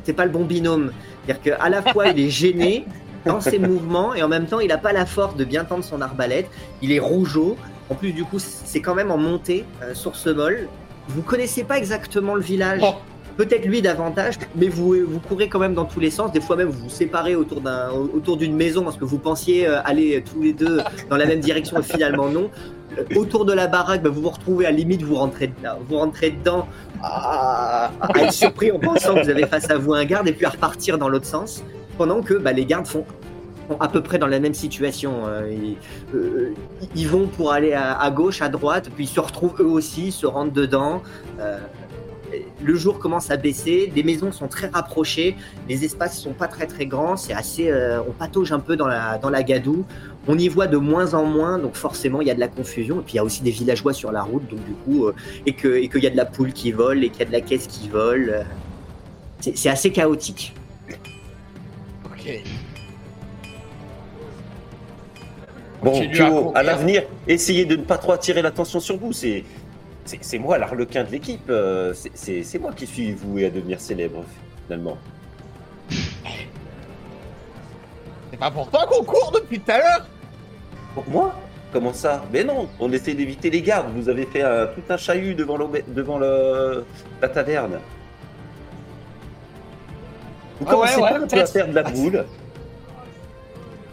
c'est 0.04 0.12
pas 0.12 0.26
le 0.26 0.30
bon 0.30 0.44
binôme. 0.44 0.92
C'est-à-dire 1.26 1.56
qu'à 1.58 1.68
la 1.68 1.82
fois, 1.82 2.08
il 2.08 2.20
est 2.20 2.30
gêné 2.30 2.84
dans 3.26 3.40
ses 3.40 3.58
mouvements 3.70 4.14
et 4.14 4.22
en 4.22 4.28
même 4.28 4.46
temps, 4.46 4.60
il 4.60 4.72
a 4.72 4.78
pas 4.78 4.92
la 4.92 5.06
force 5.06 5.36
de 5.36 5.44
bien 5.44 5.64
tendre 5.64 5.84
son 5.84 6.00
arbalète. 6.00 6.48
Il 6.82 6.92
est 6.92 6.98
rougeau. 6.98 7.56
En 7.88 7.94
plus, 7.94 8.12
du 8.12 8.24
coup, 8.24 8.38
c'est 8.38 8.80
quand 8.80 8.94
même 8.94 9.10
en 9.10 9.18
montée, 9.18 9.64
euh, 9.82 9.94
source 9.94 10.26
molle. 10.26 10.68
Vous 11.08 11.22
connaissez 11.22 11.64
pas 11.64 11.76
exactement 11.76 12.34
le 12.34 12.42
village. 12.42 12.80
Oh. 12.84 12.94
Peut-être 13.36 13.64
lui 13.64 13.80
davantage, 13.80 14.38
mais 14.54 14.68
vous, 14.68 14.94
vous 15.06 15.18
courez 15.18 15.48
quand 15.48 15.58
même 15.58 15.74
dans 15.74 15.86
tous 15.86 15.98
les 15.98 16.10
sens. 16.10 16.30
Des 16.30 16.40
fois 16.40 16.56
même, 16.56 16.68
vous 16.68 16.84
vous 16.84 16.90
séparez 16.90 17.36
autour 17.36 17.60
d'un, 17.62 17.90
autour 17.90 18.36
d'une 18.36 18.54
maison 18.54 18.84
parce 18.84 18.96
que 18.96 19.04
vous 19.04 19.18
pensiez 19.18 19.66
euh, 19.66 19.80
aller 19.84 20.22
tous 20.22 20.42
les 20.42 20.52
deux 20.52 20.80
dans 21.08 21.16
la 21.16 21.26
même 21.26 21.40
direction 21.40 21.78
et 21.78 21.82
finalement 21.82 22.28
non. 22.28 22.50
Euh, 22.98 23.04
Autour 23.16 23.44
de 23.44 23.52
la 23.52 23.66
baraque, 23.66 24.02
bah, 24.02 24.10
vous 24.10 24.20
vous 24.20 24.30
retrouvez 24.30 24.66
à 24.66 24.70
la 24.70 24.76
limite, 24.76 25.02
vous 25.02 25.14
rentrez, 25.14 25.52
vous 25.88 25.96
rentrez 25.96 26.30
dedans 26.30 26.66
à, 27.02 27.92
à 28.00 28.18
être 28.18 28.32
surpris 28.32 28.72
en 28.72 28.78
pensant 28.78 29.14
que 29.14 29.22
vous 29.22 29.30
avez 29.30 29.46
face 29.46 29.70
à 29.70 29.78
vous 29.78 29.94
un 29.94 30.04
garde 30.04 30.28
et 30.28 30.32
puis 30.32 30.44
à 30.44 30.50
repartir 30.50 30.98
dans 30.98 31.08
l'autre 31.08 31.26
sens. 31.26 31.64
Pendant 31.98 32.22
que 32.22 32.34
bah, 32.34 32.52
les 32.52 32.64
gardes 32.64 32.86
sont 32.86 33.04
à 33.78 33.88
peu 33.88 34.02
près 34.02 34.18
dans 34.18 34.26
la 34.26 34.40
même 34.40 34.54
situation. 34.54 35.26
euh, 35.26 35.52
ils, 35.52 35.76
euh, 36.16 36.54
ils 36.94 37.08
vont 37.08 37.26
pour 37.26 37.52
aller 37.52 37.72
à, 37.72 38.10
gauche, 38.10 38.42
à 38.42 38.48
droite, 38.48 38.90
puis 38.94 39.04
ils 39.04 39.08
se 39.08 39.20
retrouvent 39.20 39.60
eux 39.60 39.66
aussi, 39.66 40.10
se 40.10 40.26
rentrent 40.26 40.52
dedans. 40.52 41.02
Euh, 41.38 41.58
le 42.62 42.74
jour 42.76 43.00
commence 43.00 43.32
à 43.32 43.36
baisser, 43.36 43.92
les 43.94 44.04
maisons 44.04 44.30
sont 44.30 44.46
très 44.46 44.68
rapprochées, 44.68 45.36
les 45.68 45.84
espaces 45.84 46.16
sont 46.16 46.32
pas 46.32 46.46
très 46.46 46.68
très 46.68 46.86
grands, 46.86 47.16
c'est 47.16 47.32
assez, 47.32 47.72
on 48.06 48.12
patauge 48.12 48.52
un 48.52 48.60
peu 48.60 48.76
dans 48.76 48.86
la 48.86 49.18
dans 49.18 49.30
la 49.30 49.42
gadoue. 49.42 49.84
On 50.28 50.38
y 50.38 50.46
voit 50.46 50.68
de 50.68 50.76
moins 50.76 51.14
en 51.14 51.24
moins, 51.24 51.58
donc 51.58 51.74
forcément 51.74 52.20
il 52.20 52.28
y 52.28 52.30
a 52.30 52.34
de 52.34 52.40
la 52.40 52.46
confusion. 52.46 53.00
Et 53.00 53.02
puis 53.02 53.14
il 53.14 53.16
y 53.16 53.18
a 53.18 53.24
aussi 53.24 53.42
des 53.42 53.50
villageois 53.50 53.92
sur 53.92 54.12
la 54.12 54.22
route, 54.22 54.48
donc 54.48 54.64
du 54.64 54.74
coup 54.74 55.10
et 55.44 55.54
que 55.54 55.74
et 55.74 55.88
qu'il 55.88 56.04
y 56.04 56.06
a 56.06 56.10
de 56.10 56.16
la 56.16 56.24
poule 56.24 56.52
qui 56.52 56.70
vole 56.70 57.02
et 57.02 57.08
qu'il 57.08 57.18
y 57.18 57.22
a 57.22 57.26
de 57.26 57.32
la 57.32 57.40
caisse 57.40 57.66
qui 57.66 57.88
vole. 57.88 58.46
c'est 59.40 59.68
assez 59.68 59.90
chaotique. 59.90 60.54
Bon, 65.82 65.92
Continue 65.92 66.20
à 66.54 66.62
l'avenir, 66.62 67.04
essayez 67.26 67.64
de 67.64 67.76
ne 67.76 67.82
pas 67.82 67.96
trop 67.96 68.12
attirer 68.12 68.42
l'attention 68.42 68.80
sur 68.80 68.98
vous. 68.98 69.12
C'est, 69.12 69.44
moi 70.38 70.58
l'arlequin 70.58 71.04
de 71.04 71.10
l'équipe. 71.10 71.48
euh, 71.48 71.94
C'est, 72.14 72.58
moi 72.58 72.72
qui 72.72 72.86
suis 72.86 73.12
voué 73.12 73.46
à 73.46 73.50
devenir 73.50 73.80
célèbre, 73.80 74.24
finalement. 74.66 74.98
C'est 78.30 78.38
pas 78.38 78.50
pour 78.50 78.70
toi 78.70 78.86
qu'on 78.86 79.04
court 79.04 79.32
depuis 79.34 79.58
tout 79.60 79.70
à 79.72 79.78
l'heure 79.78 80.06
Pour 80.94 81.08
moi? 81.08 81.34
Comment 81.72 81.92
ça? 81.92 82.24
Mais 82.32 82.42
non, 82.44 82.68
on 82.80 82.92
essaie 82.92 83.14
d'éviter 83.14 83.48
les 83.48 83.62
gardes. 83.62 83.88
Vous 83.96 84.08
avez 84.08 84.26
fait 84.26 84.42
un- 84.42 84.66
tout 84.66 84.82
un 84.88 84.96
chahut 84.96 85.34
devant, 85.34 85.56
devant 85.88 86.18
le, 86.18 86.84
la 87.22 87.28
taverne. 87.28 87.78
Vous 90.60 90.66
Ah 90.68 90.70
ouais, 90.70 90.74
commencez 90.76 91.00
ouais, 91.00 91.10
pas 91.10 91.18
un 91.18 91.26
peu 91.26 91.40
à 91.40 91.46
faire 91.46 91.68
de 91.68 91.72
la 91.74 91.82
boule 91.82 92.24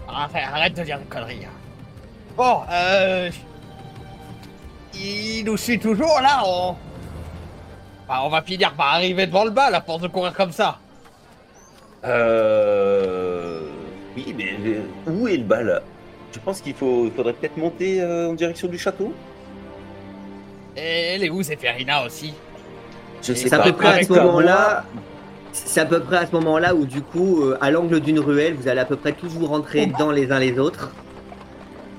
arrête, 0.09 0.43
arrête 0.53 0.73
de 0.75 0.83
dire 0.83 0.99
des 0.99 1.05
conneries. 1.05 1.45
hein. 1.45 1.49
Bon, 2.35 2.61
euh. 2.71 3.29
Il 4.93 5.43
nous 5.45 5.57
suit 5.57 5.79
toujours 5.79 6.19
là, 6.21 6.41
on. 6.45 6.75
Bah, 8.07 8.21
on 8.23 8.29
va 8.29 8.41
finir 8.41 8.73
par 8.73 8.93
arriver 8.95 9.27
devant 9.27 9.43
le 9.43 9.51
bas 9.51 9.69
là 9.69 9.81
pour 9.81 9.99
se 10.01 10.07
courir 10.07 10.33
comme 10.33 10.51
ça. 10.51 10.79
Euh... 12.05 13.59
Oui, 14.15 14.33
mais 14.35 14.55
euh, 14.65 14.81
où 15.07 15.27
est 15.27 15.37
le 15.37 15.43
bal 15.43 15.81
Je 16.33 16.39
pense 16.39 16.61
qu'il 16.61 16.73
faut, 16.73 17.05
il 17.05 17.11
faudrait 17.11 17.33
peut-être 17.33 17.57
monter 17.57 18.01
euh, 18.01 18.29
en 18.29 18.33
direction 18.33 18.67
du 18.67 18.77
château. 18.77 19.13
Et 20.75 21.15
elle 21.15 21.23
est 21.23 21.29
où 21.29 21.41
Zéphérina 21.43 22.03
aussi? 22.05 22.33
Je 23.21 23.33
Et 23.33 23.35
sais 23.35 23.49
C'est 23.49 23.55
à 23.55 23.59
pas. 23.59 23.63
peu 23.65 23.73
près 23.73 23.99
à 23.99 24.03
ce 24.03 24.13
moment-là. 24.13 24.85
C'est 25.65 25.81
à 25.81 25.85
peu 25.85 25.99
près 26.01 26.17
à 26.17 26.25
ce 26.25 26.31
moment-là 26.33 26.75
où 26.75 26.85
du 26.85 27.01
coup, 27.01 27.41
euh, 27.43 27.57
à 27.61 27.71
l'angle 27.71 27.99
d'une 27.99 28.19
ruelle, 28.19 28.53
vous 28.55 28.67
allez 28.67 28.79
à 28.79 28.85
peu 28.85 28.95
près 28.95 29.13
tous 29.13 29.29
vous 29.29 29.47
rentrer 29.47 29.87
dans 29.87 30.11
les 30.11 30.31
uns 30.31 30.39
les 30.39 30.59
autres. 30.59 30.91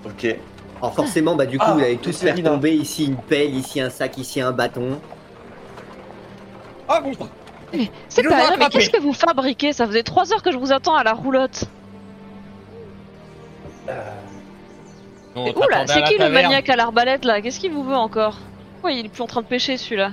Ok. 0.04 0.36
Alors 0.80 0.94
forcément, 0.94 1.34
bah 1.34 1.46
du 1.46 1.58
coup, 1.58 1.64
Ah, 1.68 1.74
vous 1.74 1.80
allez 1.80 1.96
tous 1.96 2.16
faire 2.18 2.40
tomber 2.40 2.72
ici 2.74 3.06
une 3.06 3.16
pelle, 3.16 3.54
ici 3.54 3.80
un 3.80 3.90
sac, 3.90 4.16
ici 4.18 4.40
un 4.40 4.52
bâton. 4.52 5.00
Oh 6.88 6.94
putain 7.04 7.28
C'est 8.08 8.22
nous 8.22 8.30
pas 8.30 8.36
a 8.36 8.46
vrai, 8.46 8.56
mais 8.58 8.68
qu'est-ce 8.68 8.90
que 8.90 9.00
vous 9.00 9.12
fabriquez? 9.12 9.72
Ça 9.72 9.86
faisait 9.86 10.02
3 10.04 10.32
heures 10.32 10.42
que 10.42 10.52
je 10.52 10.56
vous 10.56 10.72
attends 10.72 10.94
à 10.94 11.02
la 11.02 11.12
roulotte. 11.12 11.64
Et 15.36 15.54
Oula, 15.54 15.86
c'est 15.86 16.02
qui 16.04 16.18
le 16.18 16.30
maniaque 16.30 16.68
à 16.68 16.76
l'arbalète 16.76 17.24
là? 17.24 17.40
Qu'est-ce 17.40 17.60
qu'il 17.60 17.72
vous 17.72 17.84
veut 17.84 17.94
encore? 17.96 18.38
Pourquoi 18.74 18.92
il 18.92 19.06
est 19.06 19.08
plus 19.08 19.22
en 19.22 19.26
train 19.26 19.42
de 19.42 19.46
pêcher 19.46 19.76
celui-là 19.76 20.12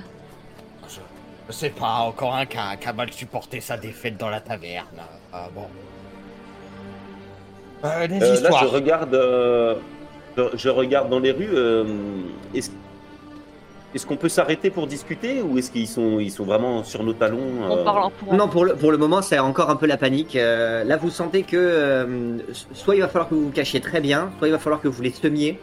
Je, 1.48 1.52
sais 1.52 1.70
pas, 1.70 1.98
encore 2.00 2.34
un 2.34 2.46
qui 2.46 2.56
a, 2.58 2.76
qui 2.76 2.88
a 2.88 2.92
mal 2.92 3.12
supporté 3.12 3.60
sa 3.60 3.76
défaite 3.76 4.16
dans 4.16 4.28
la 4.30 4.40
taverne. 4.40 5.00
Ah 5.32 5.48
bon. 5.54 5.66
Euh, 7.84 8.06
des 8.08 8.16
Euh, 8.16 8.18
là, 8.28 8.34
histoires. 8.34 8.62
je 8.64 8.68
regarde, 8.68 9.14
euh, 9.14 9.74
je, 10.36 10.42
je 10.56 10.68
regarde 10.68 11.08
dans 11.08 11.20
les 11.20 11.30
rues. 11.32 11.48
euh, 11.54 11.84
est-ce, 12.54 12.70
est-ce 13.94 14.04
qu'on 14.06 14.16
peut 14.16 14.28
s'arrêter 14.28 14.70
pour 14.70 14.86
discuter 14.86 15.40
ou 15.40 15.56
est-ce 15.56 15.70
qu'ils 15.70 15.86
sont, 15.86 16.18
ils 16.18 16.30
sont 16.32 16.44
vraiment 16.44 16.82
sur 16.84 17.02
nos 17.04 17.12
talons 17.12 17.38
On 17.70 17.84
parle 17.84 18.02
en 18.04 18.10
courant. 18.10 18.36
Non, 18.36 18.48
pour 18.48 18.64
le, 18.64 18.74
pour 18.74 18.90
le 18.90 18.98
moment, 18.98 19.22
c'est 19.22 19.38
encore 19.38 19.70
un 19.70 19.76
peu 19.76 19.86
la 19.86 19.96
panique. 19.96 20.34
Euh, 20.36 20.82
là, 20.84 20.96
vous 20.96 21.10
sentez 21.10 21.44
que 21.44 21.56
euh, 21.56 22.38
soit 22.72 22.96
il 22.96 23.00
va 23.02 23.08
falloir 23.08 23.28
que 23.28 23.34
vous 23.34 23.44
vous 23.44 23.50
cachiez 23.52 23.80
très 23.80 24.00
bien, 24.00 24.30
soit 24.38 24.48
il 24.48 24.52
va 24.52 24.58
falloir 24.58 24.80
que 24.80 24.88
vous 24.88 25.00
les 25.02 25.12
semiez, 25.12 25.60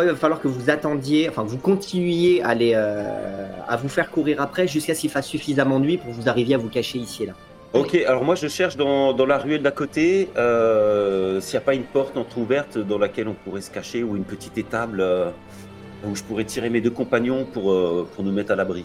il 0.00 0.08
va 0.08 0.14
falloir 0.16 0.40
que 0.40 0.48
vous 0.48 0.70
attendiez, 0.70 1.28
enfin 1.28 1.42
vous 1.42 1.58
continuiez 1.58 2.42
à, 2.42 2.54
les, 2.54 2.72
euh, 2.74 3.48
à 3.68 3.76
vous 3.76 3.88
faire 3.88 4.10
courir 4.10 4.40
après 4.40 4.66
jusqu'à 4.66 4.94
ce 4.94 5.00
qu'il 5.02 5.10
fasse 5.10 5.26
suffisamment 5.26 5.78
nuit 5.78 5.98
pour 5.98 6.10
que 6.10 6.16
vous 6.16 6.28
arriviez 6.28 6.54
à 6.54 6.58
vous 6.58 6.70
cacher 6.70 6.98
ici 6.98 7.24
et 7.24 7.26
là. 7.26 7.34
Ok, 7.74 7.94
alors 8.06 8.24
moi 8.24 8.34
je 8.34 8.48
cherche 8.48 8.76
dans, 8.76 9.12
dans 9.12 9.26
la 9.26 9.38
ruelle 9.38 9.62
d'à 9.62 9.70
côté 9.70 10.30
euh, 10.36 11.40
s'il 11.40 11.54
n'y 11.54 11.62
a 11.62 11.66
pas 11.66 11.74
une 11.74 11.84
porte 11.84 12.16
entrouverte 12.16 12.78
dans 12.78 12.98
laquelle 12.98 13.28
on 13.28 13.34
pourrait 13.34 13.60
se 13.60 13.70
cacher 13.70 14.02
ou 14.02 14.16
une 14.16 14.24
petite 14.24 14.56
étable 14.56 15.00
euh, 15.00 15.30
où 16.06 16.14
je 16.14 16.22
pourrais 16.22 16.44
tirer 16.44 16.70
mes 16.70 16.80
deux 16.80 16.90
compagnons 16.90 17.44
pour, 17.44 17.72
euh, 17.72 18.08
pour 18.14 18.24
nous 18.24 18.32
mettre 18.32 18.52
à 18.52 18.56
l'abri. 18.56 18.84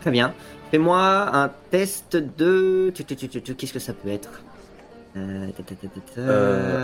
Très 0.00 0.10
bien. 0.10 0.34
Fais-moi 0.70 0.98
un 1.34 1.50
test 1.70 2.16
de. 2.16 2.92
Qu'est-ce 2.96 3.72
que 3.72 3.78
ça 3.78 3.92
peut 3.92 4.08
être? 4.08 4.42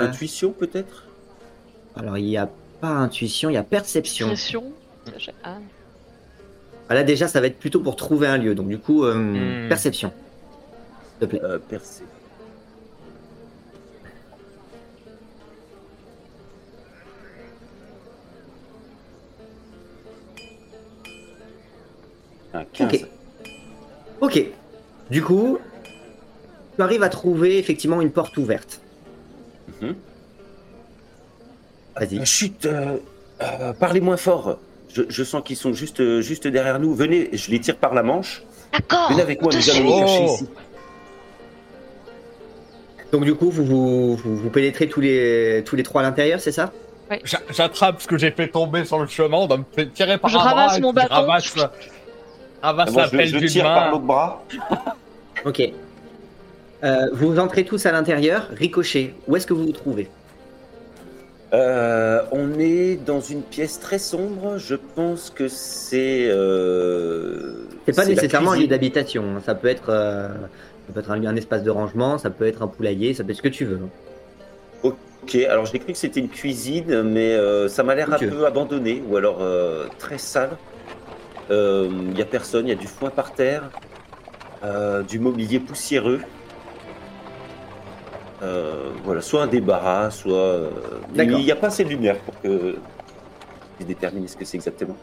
Intuition 0.01 0.53
peut-être? 0.53 1.05
Alors, 1.97 2.19
il 2.19 2.27
n'y 2.27 2.37
a 2.37 2.51
pas 2.81 2.89
intuition, 2.89 3.51
il 3.51 3.55
y 3.55 3.57
a 3.57 3.63
perception. 3.63 4.35
Ah. 5.45 5.59
Ah, 6.91 6.95
là, 6.95 7.03
déjà, 7.05 7.29
ça 7.29 7.41
va 7.41 7.47
être 7.49 7.59
plutôt 7.59 7.81
pour 7.81 7.97
trouver 7.97 8.27
un 8.29 8.39
lieu. 8.39 8.55
Donc, 8.55 8.69
du 8.69 8.79
coup, 8.79 9.05
euh, 9.05 9.15
Hmm. 9.65 9.69
perception. 9.69 10.13
S'il 11.19 11.29
te 11.29 11.37
plaît. 11.37 11.41
euh, 11.45 11.59
15. 11.69 12.03
Ok. 22.55 23.07
Ok. 24.21 24.45
Du 25.11 25.23
coup, 25.23 25.59
tu 26.77 26.83
arrives 26.83 27.03
à 27.03 27.09
trouver 27.09 27.59
effectivement 27.59 28.01
une 28.01 28.11
porte 28.11 28.37
ouverte. 28.37 28.81
Mhm. 29.81 29.95
Vas-y. 32.01 32.19
Euh, 32.21 32.25
Chut, 32.25 32.65
euh, 32.67 32.97
euh, 33.43 33.73
parlez 33.73 34.01
moins 34.01 34.17
fort. 34.17 34.59
Je, 34.93 35.03
je 35.09 35.25
sens 35.25 35.43
qu'ils 35.45 35.57
sont 35.57 35.73
juste, 35.73 36.21
juste 36.21 36.47
derrière 36.49 36.79
nous. 36.79 36.95
Venez, 36.95 37.31
je 37.33 37.51
les 37.51 37.61
tire 37.61 37.77
par 37.77 37.95
la 37.95 38.03
manche. 38.03 38.43
D'accord 38.73 39.11
Venez 39.11 39.23
avec 39.23 39.43
moi, 39.43 39.53
nous 39.55 39.71
allons 39.71 39.85
nous 39.85 40.01
cacher 40.01 40.27
Oh. 40.29 40.35
ici. 40.35 40.49
Donc, 43.13 43.25
du 43.25 43.35
coup, 43.35 43.51
vous 43.51 43.65
vous, 43.65 44.17
vous, 44.17 44.37
vous 44.37 44.51
pénétrez 44.51 44.89
tous 44.89 45.01
les, 45.01 45.63
tous 45.65 45.77
les 45.77 45.83
trois 45.83 46.03
à 46.03 46.05
l'intérieur, 46.05 46.41
c'est 46.41 46.53
ça? 46.53 46.73
J'a- 47.25 47.41
J'attrape 47.51 48.03
ce 48.03 48.07
que 48.07 48.19
j'ai 48.19 48.31
fait 48.31 48.49
tomber 48.49 48.85
sur 48.85 48.99
le 48.99 49.07
chemin, 49.07 49.39
on 49.39 49.47
va 49.47 49.57
me 49.57 49.65
faire 49.75 49.91
tirer 49.95 50.19
par 50.19 50.29
Je 50.31 50.37
un 50.37 50.41
bras, 50.41 50.49
ramasse 50.51 50.77
et 50.77 50.81
mon 50.83 50.93
puis 50.93 51.03
je 51.05 51.09
bâton. 51.09 51.23
Ramasse, 51.23 51.55
ramasse 52.61 52.93
Moi, 52.93 53.03
la 53.03 53.09
pelle 53.09 53.29
je 53.29 53.47
tire 53.47 53.65
par 53.65 53.91
l'autre 53.91 54.05
bras. 54.05 54.45
Ok. 55.45 55.63
Euh, 56.85 57.07
vous 57.13 57.39
entrez 57.39 57.65
tous 57.65 57.87
à 57.87 57.93
l'intérieur. 57.93 58.49
Ricochet, 58.53 59.15
où 59.29 59.37
est-ce 59.37 59.47
que 59.47 59.55
vous 59.55 59.67
vous 59.67 59.73
trouvez? 59.73 60.09
Euh, 61.55 62.21
on 62.31 62.59
est 62.59 62.97
dans 62.97 63.21
une 63.21 63.43
pièce 63.43 63.81
très 63.81 63.99
sombre. 63.99 64.59
Je 64.59 64.75
pense 64.75 65.31
que 65.31 65.49
c'est. 65.49 66.27
euh, 66.29 67.65
C'est 67.87 67.97
pas 67.97 68.05
nécessairement 68.05 68.53
un 68.53 68.59
lieu 68.61 68.67
d'habitation. 68.67 69.25
hein. 69.37 69.43
Ça 69.45 69.55
peut 69.55 69.69
être, 69.69 69.89
euh, 69.89 70.29
ça 70.29 70.93
peut 70.93 71.01
être 71.01 71.11
un, 71.11 71.25
un 71.25 71.37
espace 71.37 71.63
de 71.63 71.71
rangement, 71.71 72.19
ça 72.19 72.29
peut 72.31 72.47
être 72.47 72.63
un 72.63 72.67
poulailler, 72.69 73.15
ça 73.15 73.25
peut 73.25 73.31
être 73.31 73.39
ce 73.39 73.43
que 73.43 73.49
tu 73.49 73.65
veux. 73.65 73.81
Ok, 74.83 75.35
alors 75.49 75.65
j'ai 75.67 75.79
cru 75.79 75.93
que 75.93 75.99
c'était 75.99 76.21
une 76.21 76.29
cuisine, 76.29 77.03
mais 77.03 77.33
euh, 77.35 77.69
ça 77.69 77.83
m'a 77.83 77.95
l'air 77.95 78.13
un 78.13 78.19
peu 78.19 78.47
abandonné 78.47 79.03
ou 79.09 79.17
alors 79.17 79.39
euh, 79.41 79.87
très 79.99 80.19
sale. 80.19 80.51
Il 81.51 82.13
n'y 82.15 82.21
a 82.21 82.27
personne, 82.27 82.67
il 82.67 82.71
y 82.71 82.73
a 82.73 82.77
du 82.77 82.87
foin 82.87 83.09
par 83.09 83.33
terre, 83.33 83.71
euh, 84.65 85.03
du 85.03 85.19
mobilier 85.19 85.61
poussiéreux. 85.61 86.21
Euh, 88.43 88.91
voilà, 89.05 89.21
soit 89.21 89.43
un 89.43 89.47
débarras, 89.49 90.11
soit. 90.11 90.33
euh. 90.37 90.71
Il 91.17 91.29
n'y 91.37 91.51
a 91.51 91.57
pas 91.57 91.69
assez 91.69 91.85
de 91.85 91.89
lumière 91.91 92.19
pour 92.21 92.41
que 92.41 92.77
je 93.81 93.85
détermine 93.87 94.27
ce 94.29 94.37
que 94.37 94.45
c'est 94.45 94.57
exactement. 94.57 94.97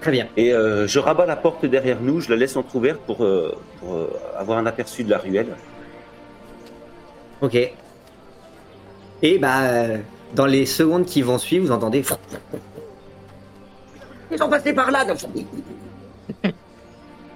Très 0.00 0.10
bien. 0.12 0.28
Et 0.36 0.52
euh, 0.52 0.86
je 0.86 0.98
rabats 0.98 1.26
la 1.26 1.36
porte 1.36 1.64
derrière 1.66 2.00
nous, 2.00 2.20
je 2.20 2.30
la 2.30 2.36
laisse 2.36 2.56
entrouverte 2.56 3.00
pour, 3.00 3.24
euh, 3.24 3.54
pour 3.80 3.94
euh, 3.94 4.10
avoir 4.36 4.58
un 4.58 4.66
aperçu 4.66 5.04
de 5.04 5.10
la 5.10 5.18
ruelle. 5.18 5.48
Ok. 7.40 7.56
Et 9.22 9.38
bah, 9.38 9.62
dans 10.34 10.46
les 10.46 10.66
secondes 10.66 11.04
qui 11.04 11.22
vont 11.22 11.38
suivre, 11.38 11.66
vous 11.66 11.72
entendez. 11.72 12.04
Ils 14.30 14.38
sont 14.38 14.48
passés 14.48 14.72
par 14.72 14.90
là. 14.90 15.04
donc- 15.04 15.18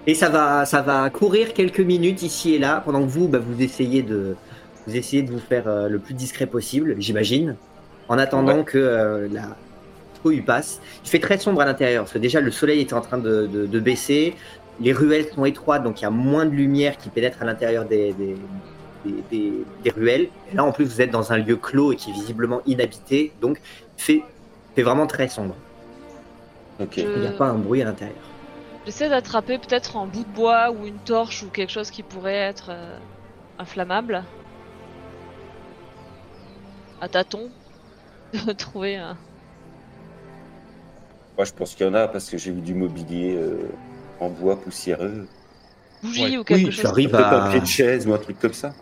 Et 0.06 0.14
ça 0.14 0.28
va, 0.28 0.64
ça 0.66 0.82
va 0.82 1.08
courir 1.10 1.54
quelques 1.54 1.80
minutes 1.80 2.22
ici 2.22 2.54
et 2.54 2.58
là, 2.58 2.82
pendant 2.84 3.00
que 3.02 3.08
vous, 3.08 3.28
bah, 3.28 3.38
vous 3.38 3.60
essayez 3.62 4.02
de, 4.02 4.36
vous 4.86 4.96
essayez 4.96 5.22
de 5.22 5.30
vous 5.30 5.38
faire 5.38 5.68
euh, 5.68 5.88
le 5.88 5.98
plus 5.98 6.14
discret 6.14 6.46
possible, 6.46 6.96
j'imagine, 6.98 7.56
en 8.08 8.18
attendant 8.18 8.64
que 8.64 8.78
euh, 8.78 9.28
la 9.30 9.56
cohue 10.22 10.42
passe. 10.42 10.80
Il 11.04 11.10
fait 11.10 11.18
très 11.18 11.38
sombre 11.38 11.60
à 11.60 11.64
l'intérieur, 11.64 12.04
parce 12.04 12.12
que 12.12 12.18
déjà 12.18 12.40
le 12.40 12.50
soleil 12.50 12.80
est 12.80 12.92
en 12.92 13.00
train 13.00 13.18
de, 13.18 13.46
de- 13.46 13.66
de 13.66 13.80
baisser, 13.80 14.34
les 14.80 14.92
ruelles 14.92 15.26
sont 15.34 15.44
étroites, 15.44 15.82
donc 15.84 16.00
il 16.00 16.04
y 16.04 16.06
a 16.06 16.10
moins 16.10 16.46
de 16.46 16.50
lumière 16.50 16.96
qui 16.96 17.08
pénètre 17.10 17.42
à 17.42 17.44
l'intérieur 17.44 17.84
des, 17.84 18.12
des, 18.12 18.36
des- 19.04 19.22
des- 19.30 19.52
des 19.84 19.90
ruelles. 19.90 20.28
Et 20.52 20.56
là, 20.56 20.64
en 20.64 20.72
plus, 20.72 20.84
vous 20.84 21.00
êtes 21.00 21.10
dans 21.10 21.32
un 21.32 21.38
lieu 21.38 21.56
clos 21.56 21.92
et 21.92 21.96
qui 21.96 22.10
est 22.10 22.14
visiblement 22.14 22.60
inhabité, 22.66 23.32
donc 23.40 23.60
il 23.98 24.02
fait, 24.02 24.22
fait 24.74 24.82
vraiment 24.82 25.06
très 25.06 25.28
sombre. 25.28 25.54
Ok. 26.80 26.96
Il 26.96 27.20
n'y 27.20 27.26
a 27.26 27.32
pas 27.32 27.46
un 27.46 27.54
bruit 27.54 27.82
à 27.82 27.84
l'intérieur. 27.84 28.16
J'essaie 28.86 29.08
d'attraper 29.08 29.58
peut-être 29.58 29.96
un 29.96 30.06
bout 30.06 30.24
de 30.24 30.34
bois 30.34 30.72
ou 30.72 30.86
une 30.86 30.98
torche 30.98 31.44
ou 31.44 31.48
quelque 31.48 31.70
chose 31.70 31.90
qui 31.90 32.02
pourrait 32.02 32.34
être 32.34 32.70
euh, 32.70 32.96
inflammable. 33.60 34.24
À 37.02 37.08
tâtons. 37.08 37.50
De 38.46 38.52
trouver 38.52 38.96
un. 38.96 39.16
Moi, 41.36 41.44
je 41.44 41.52
pense 41.52 41.74
qu'il 41.74 41.86
y 41.86 41.88
en 41.90 41.94
a 41.94 42.08
parce 42.08 42.30
que 42.30 42.38
j'ai 42.38 42.50
vu 42.50 42.60
du 42.62 42.74
mobilier 42.74 43.34
euh, 43.36 43.58
en 44.20 44.28
bois 44.30 44.56
poussiéreux. 44.60 45.26
bougie 46.02 46.22
Ouais. 46.22 46.36
ou 46.38 46.44
quelque 46.44 46.64
Oui, 46.64 46.70
tu 46.70 46.72
chose. 46.72 46.86
arrives 46.86 47.14
à- 47.14 47.46
un 47.46 47.50
pied 47.50 47.60
de 47.60 47.66
chaise 47.66 48.06
ou 48.06 48.14
un 48.14 48.18
truc 48.18 48.38
comme 48.38 48.52
ça. 48.54 48.72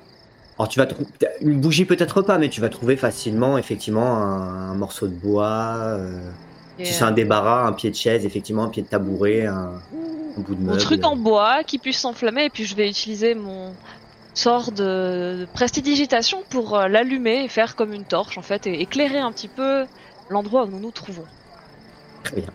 Alors 0.59 0.69
tu 0.69 0.79
vas 0.79 0.87
trouver 0.87 1.09
une 1.41 1.61
bougie 1.61 1.87
peut-être 1.87 2.23
pas, 2.23 2.39
mais 2.39 2.51
tu 2.51 2.61
vas 2.61 2.69
trouver 2.69 2.97
facilement 2.97 3.57
effectivement 3.57 4.17
un, 4.19 4.71
un 4.73 4.75
morceau 4.75 5.09
de 5.09 5.15
bois. 5.15 5.79
euh, 5.99 6.31
Et, 6.79 6.85
si 6.85 6.93
c'est 6.93 7.05
un 7.05 7.13
euh, 7.13 7.15
débarras, 7.15 7.67
un 7.67 7.73
pied 7.73 7.91
de 7.91 7.97
chaise, 7.97 8.27
effectivement, 8.27 8.65
un 8.65 8.69
pied 8.69 8.83
de 8.83 8.89
tabouret, 8.89 9.47
un, 9.47 9.81
un 10.37 10.41
bout 10.41 10.55
de 10.55 10.61
meuble. 10.61 10.79
truc 10.79 11.05
en 11.05 11.17
bois 11.17 11.65
qui 11.65 11.79
puisse 11.79 11.99
s'enflammer 11.99 12.45
et 12.45 12.51
puis 12.51 12.65
je 12.67 12.77
vais 12.77 12.89
utiliser 12.91 13.35
mon 13.35 13.73
sort 14.41 14.73
de 14.73 15.47
prestidigitation 15.53 16.39
pour 16.49 16.67
euh, 16.75 16.89
l'allumer 16.89 17.45
et 17.45 17.49
faire 17.49 17.77
comme 17.77 17.93
une 17.93 18.05
torche 18.05 18.39
en 18.39 18.43
fait 18.43 18.67
et 18.67 18.81
éclairer 18.81 19.19
un 19.19 19.33
petit 19.33 19.49
peu 19.49 19.85
l'endroit 20.31 20.65
où 20.65 20.71
nous 20.71 20.81
nous 20.81 20.91
trouvons. 20.91 21.27
Très 22.25 22.37
bien. 22.41 22.51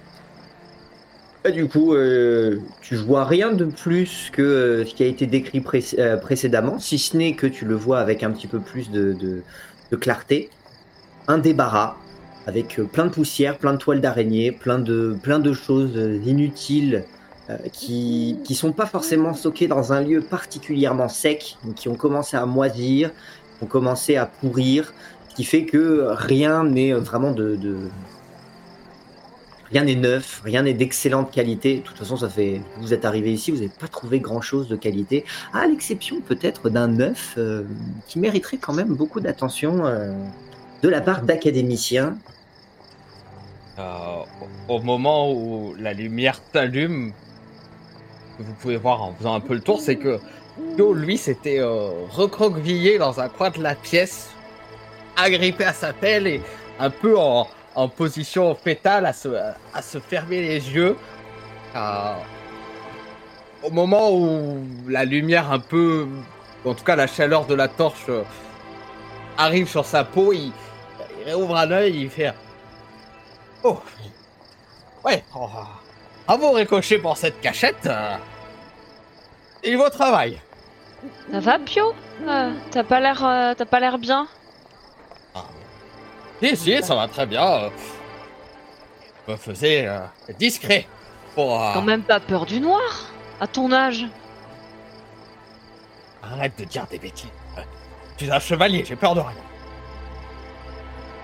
Et 1.47 1.51
du 1.51 1.67
coup, 1.67 1.93
euh, 1.93 2.59
tu 2.81 2.95
vois 2.95 3.25
rien 3.25 3.51
de 3.51 3.65
plus 3.65 4.31
que 4.31 4.41
euh, 4.41 4.85
ce 4.85 4.95
qui 4.95 5.03
a 5.03 5.05
été 5.05 5.27
décrit 5.27 5.61
pré- 5.61 6.17
précédemment, 6.21 6.79
si 6.79 6.97
ce 6.97 7.15
n'est 7.15 7.35
que 7.35 7.45
tu 7.45 7.65
le 7.65 7.75
vois 7.75 7.99
avec 7.99 8.23
un 8.23 8.31
petit 8.31 8.47
peu 8.47 8.59
plus 8.59 8.89
de, 8.89 9.43
clarté. 10.01 10.49
un 11.27 11.37
débarras 11.37 11.95
avec 12.47 12.79
plein 12.91 13.05
de 13.05 13.11
poussière, 13.11 13.57
plein 13.59 13.73
de 13.73 13.77
toiles 13.77 14.01
d'araignée, 14.01 14.51
plein 14.51 14.79
de, 14.79 15.17
plein 15.21 15.39
de 15.39 15.53
choses 15.53 15.95
inutiles 16.25 17.05
qui 17.71 18.39
qui 18.43 18.55
sont 18.55 18.71
pas 18.71 18.85
forcément 18.87 19.33
stockées 19.33 19.67
dans 19.67 19.93
un 19.93 20.01
lieu 20.01 20.21
particulièrement 20.21 21.09
sec, 21.09 21.57
qui 21.75 21.89
ont 21.89 21.95
commencé 21.95 22.37
à 22.37 22.45
moisir, 22.45 23.11
ont 23.61 23.67
commencé 23.67 24.15
à 24.15 24.25
pourrir, 24.25 24.93
ce 25.29 25.35
qui 25.35 25.43
fait 25.43 25.65
que 25.65 26.07
rien 26.09 26.63
n'est 26.63 26.93
vraiment 26.93 27.31
de, 27.31 27.57
rien 29.71 29.83
n'est 29.83 29.95
neuf, 29.95 30.41
rien 30.43 30.63
n'est 30.63 30.73
d'excellente 30.73 31.31
qualité. 31.31 31.77
De 31.77 31.81
toute 31.81 31.97
façon, 31.97 32.17
ça 32.17 32.29
fait 32.29 32.61
vous 32.77 32.93
êtes 32.93 33.05
arrivé 33.05 33.33
ici, 33.33 33.51
vous 33.51 33.57
n'avez 33.57 33.71
pas 33.79 33.87
trouvé 33.87 34.19
grand 34.19 34.41
chose 34.41 34.67
de 34.67 34.75
qualité, 34.75 35.25
à 35.53 35.67
l'exception 35.67 36.21
peut-être 36.21 36.69
d'un 36.69 36.99
œuf 36.99 37.35
euh, 37.37 37.63
qui 38.07 38.19
mériterait 38.19 38.57
quand 38.57 38.73
même 38.73 38.95
beaucoup 38.95 39.19
d'attention 39.19 39.85
euh, 39.85 40.13
de 40.81 40.89
la 40.89 41.01
part 41.01 41.23
d'académiciens. 41.23 42.17
Euh, 43.77 44.23
au 44.69 44.79
moment 44.79 45.33
où 45.33 45.75
la 45.77 45.93
lumière 45.93 46.41
t'allume, 46.53 47.11
que 48.37 48.43
vous 48.43 48.53
pouvez 48.53 48.77
voir 48.77 49.01
en 49.01 49.13
faisant 49.13 49.35
un 49.35 49.39
peu 49.39 49.53
le 49.53 49.61
tour, 49.61 49.79
c'est 49.79 49.95
que 49.95 50.19
Pio, 50.75 50.93
lui, 50.93 51.17
s'était 51.17 51.59
euh, 51.59 51.89
recroquevillé 52.11 52.97
dans 52.97 53.19
un 53.19 53.27
coin 53.27 53.49
de 53.49 53.61
la 53.61 53.75
pièce, 53.75 54.29
agrippé 55.17 55.65
à 55.65 55.73
sa 55.73 55.93
pelle 55.93 56.27
et 56.27 56.41
un 56.79 56.89
peu 56.89 57.17
en, 57.17 57.47
position 57.97 58.55
fétale 58.55 59.05
à 59.05 59.11
se, 59.11 59.27
à 59.73 59.81
se 59.81 59.99
fermer 59.99 60.41
les 60.41 60.71
yeux. 60.71 60.95
Euh, 61.75 62.15
au 63.63 63.69
moment 63.69 64.11
où 64.13 64.63
la 64.87 65.03
lumière 65.03 65.51
un 65.51 65.59
peu, 65.59 66.07
en 66.63 66.73
tout 66.73 66.85
cas 66.85 66.95
la 66.95 67.07
chaleur 67.07 67.45
de 67.45 67.53
la 67.53 67.67
torche 67.67 68.05
euh, 68.07 68.23
arrive 69.37 69.67
sur 69.67 69.83
sa 69.83 70.05
peau, 70.05 70.31
il, 70.31 70.53
il 71.19 71.25
réouvre 71.25 71.57
un 71.57 71.69
œil, 71.71 72.03
il 72.03 72.09
fait 72.09 72.33
Oh 73.63 73.81
Ouais, 75.03 75.23
oh, 75.35 75.49
bravo 76.27 76.51
Ricochet 76.51 76.97
pour 76.99 77.17
cette 77.17 77.39
cachette. 77.41 77.85
euh. 77.85 78.15
Et 79.63 79.75
vos 79.75 79.89
travail. 79.89 80.39
Ça 81.31 81.39
va, 81.39 81.59
Pio? 81.59 81.93
Euh, 82.27 82.51
T'as 82.71 82.83
pas 82.83 82.99
l'air, 82.99 83.25
euh, 83.25 83.53
t'as 83.55 83.65
pas 83.65 83.79
l'air 83.79 83.97
bien? 83.97 84.27
Si, 86.41 86.55
si, 86.57 86.83
ça 86.83 86.95
va 86.95 87.07
très 87.07 87.25
bien. 87.25 87.69
Je 89.27 89.31
me 89.31 89.37
faisais 89.37 89.87
euh, 89.87 89.99
discret 90.37 90.85
pour... 91.33 91.61
euh, 91.61 91.73
Quand 91.73 91.81
même 91.81 92.03
pas 92.03 92.19
peur 92.19 92.45
du 92.45 92.59
noir 92.59 92.81
À 93.39 93.47
ton 93.47 93.71
âge 93.71 94.05
Arrête 96.21 96.53
de 96.59 96.65
dire 96.65 96.85
des 96.87 96.99
bêtises. 96.99 97.29
Je 98.17 98.25
suis 98.25 98.31
un 98.33 98.39
chevalier, 98.39 98.83
j'ai 98.85 98.95
peur 98.95 99.15
de 99.15 99.21
rien. 99.21 99.31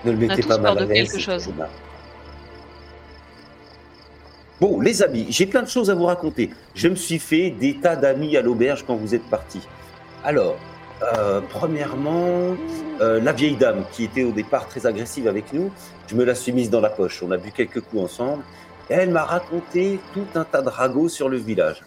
Ne 0.04 0.12
le 0.12 0.16
On 0.16 0.20
a 0.20 0.26
mettez 0.28 0.42
tous 0.42 0.48
pas 0.48 0.58
peur 0.58 0.74
mal 0.74 0.82
à 0.82 0.86
de 0.86 0.92
l'aise. 0.92 1.12
quelque 1.12 1.22
chose. 1.22 1.52
Bon, 4.62 4.78
les 4.78 5.02
amis, 5.02 5.26
j'ai 5.28 5.46
plein 5.46 5.62
de 5.62 5.68
choses 5.68 5.90
à 5.90 5.94
vous 5.96 6.04
raconter. 6.04 6.50
Je 6.76 6.86
me 6.86 6.94
suis 6.94 7.18
fait 7.18 7.50
des 7.50 7.78
tas 7.78 7.96
d'amis 7.96 8.36
à 8.36 8.42
l'auberge 8.42 8.84
quand 8.86 8.94
vous 8.94 9.12
êtes 9.12 9.28
partis. 9.28 9.66
Alors, 10.22 10.54
euh, 11.02 11.40
premièrement, 11.50 12.54
euh, 13.00 13.20
la 13.20 13.32
vieille 13.32 13.56
dame 13.56 13.82
qui 13.90 14.04
était 14.04 14.22
au 14.22 14.30
départ 14.30 14.68
très 14.68 14.86
agressive 14.86 15.26
avec 15.26 15.52
nous, 15.52 15.72
je 16.06 16.14
me 16.14 16.22
la 16.22 16.36
suis 16.36 16.52
mise 16.52 16.70
dans 16.70 16.80
la 16.80 16.90
poche. 16.90 17.24
On 17.24 17.32
a 17.32 17.38
bu 17.38 17.50
quelques 17.50 17.80
coups 17.80 18.04
ensemble. 18.04 18.44
Elle 18.88 19.10
m'a 19.10 19.24
raconté 19.24 19.98
tout 20.14 20.28
un 20.36 20.44
tas 20.44 20.62
de 20.62 20.68
ragots 20.68 21.08
sur 21.08 21.28
le 21.28 21.38
village. 21.38 21.82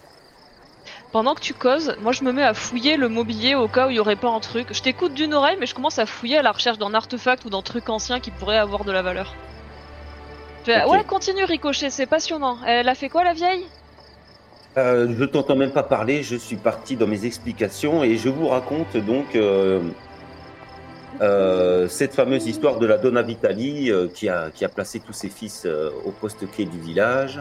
Pendant 1.14 1.34
que 1.34 1.40
tu 1.40 1.54
causes, 1.54 1.96
moi 2.02 2.12
je 2.12 2.26
me 2.26 2.34
mets 2.34 2.44
à 2.44 2.54
fouiller 2.54 2.98
le 2.98 3.08
mobilier 3.08 3.56
au 3.56 3.70
cas 3.70 3.88
où 3.88 3.90
il 3.90 3.96
y 3.96 4.00
aurait 4.00 4.18
pas 4.18 4.32
un 4.32 4.42
truc. 4.42 4.74
Je 4.74 4.82
t'écoute 4.82 5.14
d'une 5.14 5.34
oreille, 5.34 5.56
mais 5.62 5.66
je 5.66 5.76
commence 5.76 5.98
à 5.98 6.06
fouiller 6.06 6.40
à 6.40 6.42
la 6.42 6.52
recherche 6.52 6.78
d'un 6.78 6.94
artefact 6.94 7.46
ou 7.46 7.50
d'un 7.50 7.62
truc 7.62 7.88
ancien 7.88 8.20
qui 8.20 8.32
pourrait 8.32 8.58
avoir 8.58 8.84
de 8.84 8.92
la 8.92 9.02
valeur. 9.02 9.34
Ouais, 10.68 11.04
continue 11.08 11.44
Ricochet, 11.44 11.90
c'est 11.90 12.06
passionnant. 12.06 12.58
Elle 12.66 12.90
a 12.90 12.96
fait 12.96 13.10
quoi 13.10 13.24
la 13.24 13.34
vieille? 13.34 13.66
Euh, 14.78 15.14
je 15.18 15.24
t'entends 15.24 15.56
même 15.56 15.72
pas 15.72 15.84
parler, 15.84 16.22
je 16.22 16.36
suis 16.36 16.58
parti 16.58 16.98
dans 16.98 17.08
mes 17.08 17.26
explications 17.26 18.04
et 18.04 18.18
je 18.18 18.28
vous 18.28 18.50
raconte 18.50 18.98
donc 18.98 19.34
euh, 19.36 19.82
euh, 21.22 21.88
cette 21.88 22.14
fameuse 22.14 22.46
histoire 22.46 22.78
de 22.78 22.86
la 22.86 22.98
Donna 22.98 23.22
Vitali 23.22 23.90
qui, 24.14 24.28
a, 24.28 24.50
qui 24.54 24.66
a 24.66 24.70
placé 24.70 25.00
tous 25.00 25.14
ses 25.14 25.30
fils 25.30 25.66
au 26.06 26.12
poste 26.12 26.52
clé 26.52 26.66
du 26.66 26.80
village. 26.80 27.40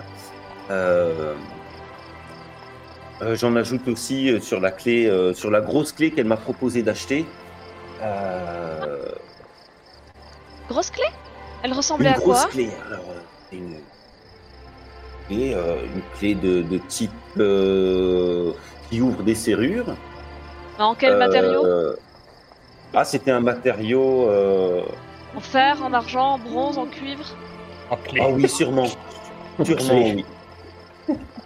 J'en 3.21 3.57
ajoute 3.57 3.89
aussi 3.89 4.41
sur 4.41 4.61
la 4.61 4.71
clé, 4.71 5.33
sur 5.35 5.51
la 5.51 5.61
grosse 5.61 5.93
clé 5.93 6.13
qu'elle 6.13 6.27
m'a 6.27 6.37
proposé 6.37 6.83
d'acheter. 6.83 7.27
Grosse 10.69 10.91
clé? 10.91 11.05
Elle 11.65 11.73
ressemblait 11.73 12.09
une 12.11 12.15
à 12.15 12.19
grosse 12.19 12.43
quoi 12.43 12.51
clé. 12.51 12.69
Alors, 12.87 13.05
euh, 13.11 13.21
c'est 13.51 13.57
une, 13.57 13.77
et, 15.31 15.55
euh, 15.55 15.77
une 15.87 16.03
clé 16.19 16.35
de, 16.35 16.61
de 16.63 16.79
type 16.79 17.11
euh, 17.39 18.53
qui 18.91 19.01
ouvre 19.01 19.23
des 19.23 19.35
serrures. 19.35 19.97
En 20.79 20.95
quel 20.95 21.15
Euh, 21.15 21.19
matériau 21.19 21.67
Ah, 22.93 23.05
c'était 23.05 23.31
un 23.31 23.41
matériau. 23.41 24.29
euh, 24.29 24.83
En 25.35 25.41
fer, 25.41 25.83
en 25.83 25.93
argent, 25.95 26.35
en 26.35 26.39
bronze, 26.39 26.77
en 26.79 26.87
cuivre 26.87 27.25
En 27.91 27.97
clé. 27.97 28.21
Ah 28.23 28.29
oui, 28.31 28.49
sûrement. 28.49 28.87
Sûrement, 29.65 30.03
oui. 30.15 30.25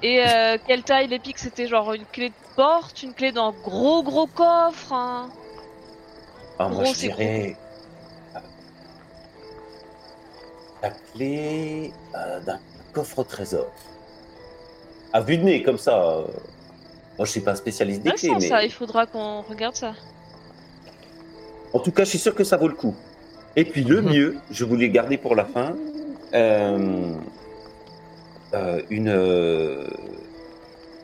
Et 0.02 0.22
euh, 0.26 0.56
quelle 0.66 0.82
taille 0.82 1.08
les 1.08 1.18
pics 1.18 1.38
C'était 1.38 1.66
genre 1.68 1.92
une 1.92 2.06
clé 2.06 2.30
de 2.30 2.34
porte, 2.56 3.02
une 3.02 3.12
clé 3.14 3.32
d'un 3.32 3.52
gros 3.62 4.02
gros 4.02 4.26
coffre 4.26 4.92
hein 4.92 5.28
Ah, 6.58 6.68
moi, 6.68 6.82
Gros, 6.84 6.94
je 6.94 6.98
dirais. 7.00 7.56
La 10.82 10.90
clé 10.90 11.92
euh, 12.14 12.40
d'un 12.40 12.58
coffre 12.92 13.18
au 13.20 13.24
trésor. 13.24 13.66
À 15.12 15.20
vue 15.20 15.38
de 15.38 15.42
nez, 15.44 15.62
comme 15.62 15.78
ça. 15.78 16.02
euh, 16.02 16.22
Moi, 17.18 17.24
je 17.26 17.30
suis 17.32 17.40
pas 17.40 17.52
un 17.52 17.56
spécialiste 17.56 18.02
des 18.02 18.12
clés, 18.12 18.28
Intéressant 18.30 18.40
mais. 18.40 18.48
ça, 18.48 18.64
il 18.64 18.72
faudra 18.72 19.06
qu'on 19.06 19.42
regarde 19.42 19.74
ça. 19.74 19.94
En 21.72 21.80
tout 21.80 21.90
cas, 21.90 22.04
je 22.04 22.10
suis 22.10 22.18
sûr 22.18 22.34
que 22.34 22.44
ça 22.44 22.56
vaut 22.56 22.68
le 22.68 22.74
coup. 22.74 22.94
Et 23.56 23.64
puis 23.64 23.82
le 23.82 24.00
Mhm. 24.02 24.12
mieux, 24.12 24.36
je 24.50 24.64
voulais 24.64 24.88
garder 24.88 25.16
pour 25.18 25.34
la 25.34 25.44
fin, 25.44 25.74
euh, 26.34 27.12
euh, 28.54 28.82
une, 28.88 29.08
euh, 29.08 29.88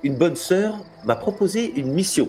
une 0.04 0.14
bonne 0.14 0.36
sœur 0.36 0.78
m'a 1.04 1.16
proposé 1.16 1.72
une 1.76 1.92
mission. 1.92 2.28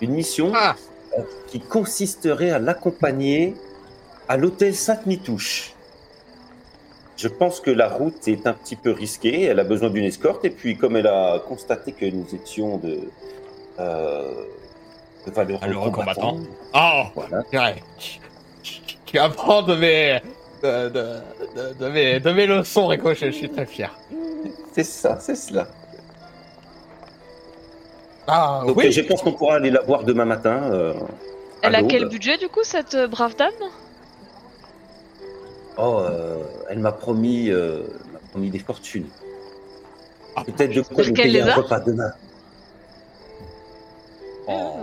Une 0.00 0.12
mission 0.12 0.50
Ah, 0.54 0.74
euh, 1.18 1.22
qui 1.48 1.60
consisterait 1.60 2.50
à 2.50 2.58
l'accompagner 2.58 3.54
à 4.28 4.36
l'hôtel 4.38 4.74
Sainte-Nitouche. 4.74 5.73
Je 7.16 7.28
pense 7.28 7.60
que 7.60 7.70
la 7.70 7.88
route 7.88 8.26
est 8.26 8.46
un 8.46 8.52
petit 8.52 8.76
peu 8.76 8.90
risquée, 8.90 9.42
elle 9.42 9.60
a 9.60 9.64
besoin 9.64 9.88
d'une 9.90 10.04
escorte, 10.04 10.44
et 10.44 10.50
puis 10.50 10.76
comme 10.76 10.96
elle 10.96 11.06
a 11.06 11.38
constaté 11.46 11.92
que 11.92 12.06
nous 12.06 12.26
étions 12.34 12.78
de, 12.78 12.98
euh, 13.78 14.32
de 15.26 15.30
valeureux 15.30 15.60
Valeureux 15.60 15.90
combattants, 15.90 16.38
oh, 16.74 17.02
voilà. 17.14 17.42
ouais. 17.52 17.76
Tu- 19.06 19.18
apprends 19.18 19.62
de 19.62 19.76
mes, 19.76 20.20
de, 20.62 20.88
de, 20.88 21.20
de, 21.54 21.74
de 21.78 21.88
mes, 21.88 22.18
de 22.18 22.32
mes 22.32 22.46
leçons, 22.48 22.88
Ricochet, 22.88 23.26
je 23.30 23.36
suis 23.36 23.48
très 23.48 23.64
fier. 23.64 23.96
C'est 24.72 24.82
ça, 24.82 25.18
c'est 25.20 25.36
cela. 25.36 25.68
Ah, 28.26 28.62
Donc 28.66 28.76
oui. 28.76 28.90
je 28.90 29.02
pense 29.02 29.22
qu'on 29.22 29.32
pourra 29.32 29.56
aller 29.56 29.70
la 29.70 29.82
voir 29.82 30.02
demain 30.02 30.24
matin. 30.24 30.62
euh, 30.72 30.94
à 31.62 31.68
Elle 31.68 31.74
a 31.76 31.82
quel 31.84 32.08
budget 32.08 32.38
du 32.38 32.48
coup 32.48 32.64
cette 32.64 32.94
euh, 32.94 33.06
brave 33.06 33.36
dame? 33.36 33.52
Oh, 35.76 35.98
euh, 36.00 36.42
elle 36.70 36.78
m'a 36.78 36.92
promis, 36.92 37.50
euh, 37.50 37.82
m'a 38.12 38.18
promis 38.30 38.50
des 38.50 38.58
fortunes. 38.60 39.08
Ah, 40.36 40.44
Peut-être 40.44 40.72
de 40.72 40.80
quoi 40.82 41.04
nous 41.04 41.12
payer 41.14 41.28
les 41.30 41.40
un 41.42 41.48
a. 41.48 41.54
repas 41.54 41.80
demain. 41.80 42.12
Oh. 44.46 44.74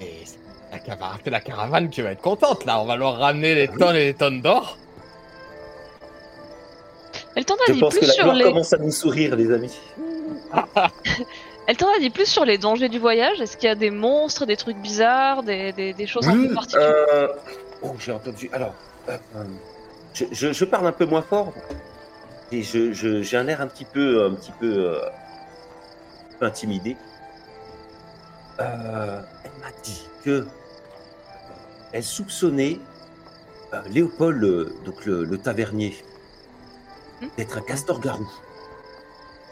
Et 0.00 0.24
la, 0.72 0.78
cara- 0.78 1.18
c'est 1.24 1.30
la 1.30 1.40
caravane 1.40 1.90
qui 1.90 2.02
va 2.02 2.12
être 2.12 2.22
contente 2.22 2.64
là. 2.64 2.80
On 2.80 2.86
va 2.86 2.96
leur 2.96 3.18
ramener 3.18 3.54
des 3.54 3.68
tonnes 3.68 3.96
et 3.96 4.12
des 4.12 4.14
tonnes 4.14 4.40
d'or. 4.40 4.78
Elle 7.36 7.44
t'en 7.44 7.54
a 7.54 7.58
Je 7.68 7.72
dit 7.74 7.80
pense 7.80 7.94
que 7.94 7.98
plus 8.00 8.06
la 8.08 8.12
sur 8.14 8.32
les. 8.32 8.44
commence 8.44 8.72
à 8.72 8.78
nous 8.78 8.90
sourire, 8.90 9.36
les 9.36 9.52
amis. 9.52 9.78
Elle 11.66 11.76
t'en 11.76 11.88
a 11.94 11.98
dit 12.00 12.10
plus 12.10 12.26
sur 12.26 12.44
les 12.44 12.58
dangers 12.58 12.88
du 12.88 12.98
voyage. 12.98 13.40
Est-ce 13.40 13.56
qu'il 13.56 13.68
y 13.68 13.70
a 13.70 13.76
des 13.76 13.90
monstres, 13.90 14.44
des 14.46 14.56
trucs 14.56 14.78
bizarres, 14.78 15.42
des, 15.44 15.72
des, 15.72 15.92
des 15.92 16.06
choses 16.06 16.26
un 16.26 16.32
peu 16.48 16.54
particulières? 16.54 16.94
Euh, 17.12 17.28
Oh, 17.82 17.94
j'ai 17.98 18.12
entendu. 18.12 18.50
Alors, 18.52 18.74
euh, 19.08 19.16
euh, 19.36 19.44
je, 20.14 20.24
je- 20.32 20.52
je 20.52 20.64
parle 20.64 20.86
un 20.86 20.92
peu 20.92 21.06
moins 21.06 21.22
fort 21.22 21.52
et 22.52 22.62
je, 22.62 22.92
je- 22.92 23.22
j'ai 23.22 23.36
un 23.36 23.46
air 23.48 23.60
un 23.60 23.66
petit 23.66 23.84
peu, 23.84 24.24
un 24.24 24.34
petit 24.34 24.52
peu, 24.52 24.66
euh, 24.90 25.00
peu 26.38 26.46
intimidé. 26.46 26.96
Euh, 28.60 29.22
elle 29.44 29.50
m'a 29.60 29.70
dit 29.82 30.06
que 30.24 30.30
euh, 30.30 30.44
elle 31.92 32.04
soupçonnait 32.04 32.78
euh, 33.72 33.80
Léopold, 33.88 34.42
euh, 34.44 34.74
donc 34.84 35.04
le, 35.06 35.24
le 35.24 35.38
tavernier, 35.38 35.96
Hmm? 37.22 37.26
d'être 37.36 37.58
un 37.58 37.60
castor-garou. 37.60 38.26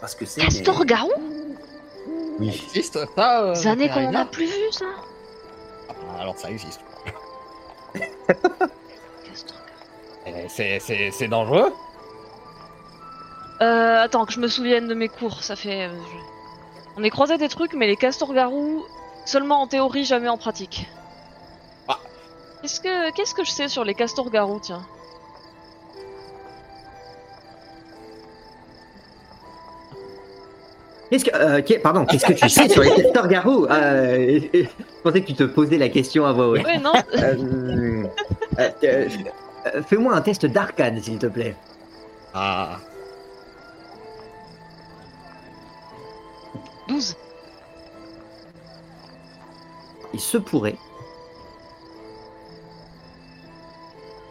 Parce 0.00 0.14
que 0.14 0.24
c'est. 0.24 0.40
Castor-garou 0.40 1.12
Oui. 2.38 2.48
existe 2.48 2.98
ça 3.14 3.42
euh, 3.44 3.52
Des 3.52 3.66
années 3.66 3.88
qu'on 3.88 3.94
en 3.94 4.10
Katarina 4.12 4.20
a 4.22 4.24
plus 4.24 4.46
vu 4.46 4.72
ça 4.72 4.86
Ah, 5.90 6.20
Alors 6.22 6.38
ça 6.38 6.50
existe. 6.50 6.80
Eh, 10.36 10.48
C'est 10.48 10.78
c'est- 10.80 11.10
c'est 11.12 11.28
dangereux 11.28 11.72
Euh, 13.60 14.02
attends, 14.04 14.24
que 14.24 14.32
je 14.32 14.40
me 14.40 14.46
souvienne 14.48 14.86
de 14.88 14.94
mes 14.94 15.08
cours, 15.08 15.42
ça 15.42 15.56
fait... 15.56 15.86
euh, 15.86 15.92
je- 15.92 16.98
On 17.00 17.02
est 17.04 17.10
croisé 17.10 17.38
des 17.38 17.48
trucs, 17.48 17.74
mais 17.74 17.86
les 17.86 17.96
castors-garous, 17.96 18.84
seulement 19.24 19.60
en 19.62 19.66
théorie, 19.66 20.04
jamais 20.04 20.28
en 20.28 20.36
pratique. 20.38 20.86
Ah. 21.88 21.98
Qu'est-ce 22.62 22.80
que, 22.80 23.10
qu'est-ce 23.12 23.34
que 23.34 23.44
je 23.44 23.50
sais 23.50 23.68
sur 23.68 23.84
les 23.84 23.94
castors-garous, 23.94 24.60
tiens 24.62 24.82
Qu'est-ce 31.10 31.24
que, 31.24 31.34
euh, 31.34 31.62
qu'est- 31.62 31.78
pardon, 31.78 32.04
qu'est-ce 32.04 32.26
que 32.26 32.34
tu 32.34 32.48
sais 32.50 32.68
sur 32.68 32.82
les 32.82 32.90
castors 32.94 33.28
garous 33.28 33.64
euh, 33.70 34.40
Je 34.52 34.66
pensais 35.02 35.22
que 35.22 35.26
tu 35.26 35.34
te 35.34 35.44
posais 35.44 35.78
la 35.78 35.88
question 35.88 36.26
à 36.26 36.32
voix 36.32 36.48
haute. 36.48 36.64
Ouais, 36.64 36.78
non 36.78 36.92
Euh, 37.14 38.04
euh, 39.74 39.82
Fais-moi 39.82 40.14
un 40.14 40.20
test 40.20 40.46
d'arcade, 40.46 41.00
s'il 41.00 41.18
te 41.18 41.26
plaît. 41.26 41.56
Ah. 42.34 42.78
12. 46.88 47.16
Il 50.14 50.20
se 50.20 50.38
pourrait 50.38 50.76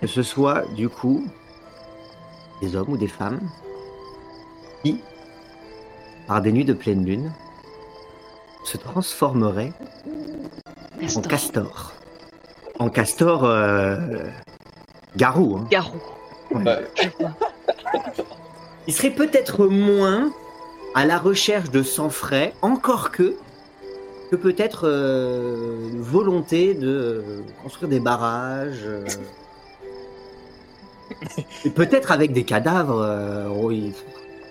que 0.02 0.08
ce 0.08 0.24
soit, 0.24 0.66
du 0.76 0.90
coup, 0.90 1.26
des 2.62 2.76
hommes 2.76 2.90
ou 2.90 2.98
des 2.98 3.08
femmes 3.08 3.40
qui, 4.84 5.02
par 6.28 6.42
des 6.42 6.52
nuits 6.52 6.66
de 6.66 6.74
pleine 6.74 7.06
lune, 7.06 7.32
se 8.64 8.78
transformeraient 8.78 9.74
en 11.02 11.22
Castor. 11.22 11.24
castor. 11.28 11.94
En 12.80 12.90
castor 12.90 13.44
euh, 13.46 14.30
garou. 15.18 15.58
hein. 15.58 15.68
Garou. 15.70 15.98
Ouais. 16.52 16.64
Vois. 17.20 17.32
Il 18.88 18.94
serait 18.94 19.10
peut-être 19.12 19.66
moins 19.68 20.32
à 20.96 21.06
la 21.06 21.18
recherche 21.18 21.70
de 21.72 21.84
sang 21.84 22.10
frais, 22.10 22.54
encore 22.62 23.12
que, 23.12 23.36
que 24.32 24.36
peut-être 24.38 24.88
euh, 24.88 25.90
une 25.92 26.02
volonté 26.02 26.74
de 26.74 26.88
euh, 26.88 27.42
construire 27.64 27.90
des 27.90 28.00
barrages. 28.00 28.84
euh, 28.86 29.04
et 31.66 31.70
peut-être 31.70 32.12
avec 32.12 32.32
des 32.34 32.44
cadavres. 32.44 33.02
euh, 33.02 33.48
oh, 33.62 33.72
il, 33.72 33.94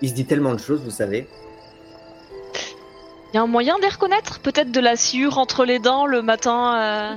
il 0.01 0.09
se 0.09 0.13
dit 0.13 0.25
tellement 0.25 0.53
de 0.53 0.59
choses, 0.59 0.81
vous 0.83 0.91
savez. 0.91 1.27
Il 3.33 3.35
y 3.35 3.39
a 3.39 3.41
un 3.41 3.47
moyen 3.47 3.75
de 3.77 3.81
les 3.81 3.89
reconnaître? 3.89 4.39
Peut-être 4.39 4.71
de 4.71 4.79
la 4.79 4.95
sciure 4.95 5.37
entre 5.37 5.65
les 5.65 5.79
dents 5.79 6.05
le 6.05 6.21
matin 6.21 6.75
euh, 6.79 7.15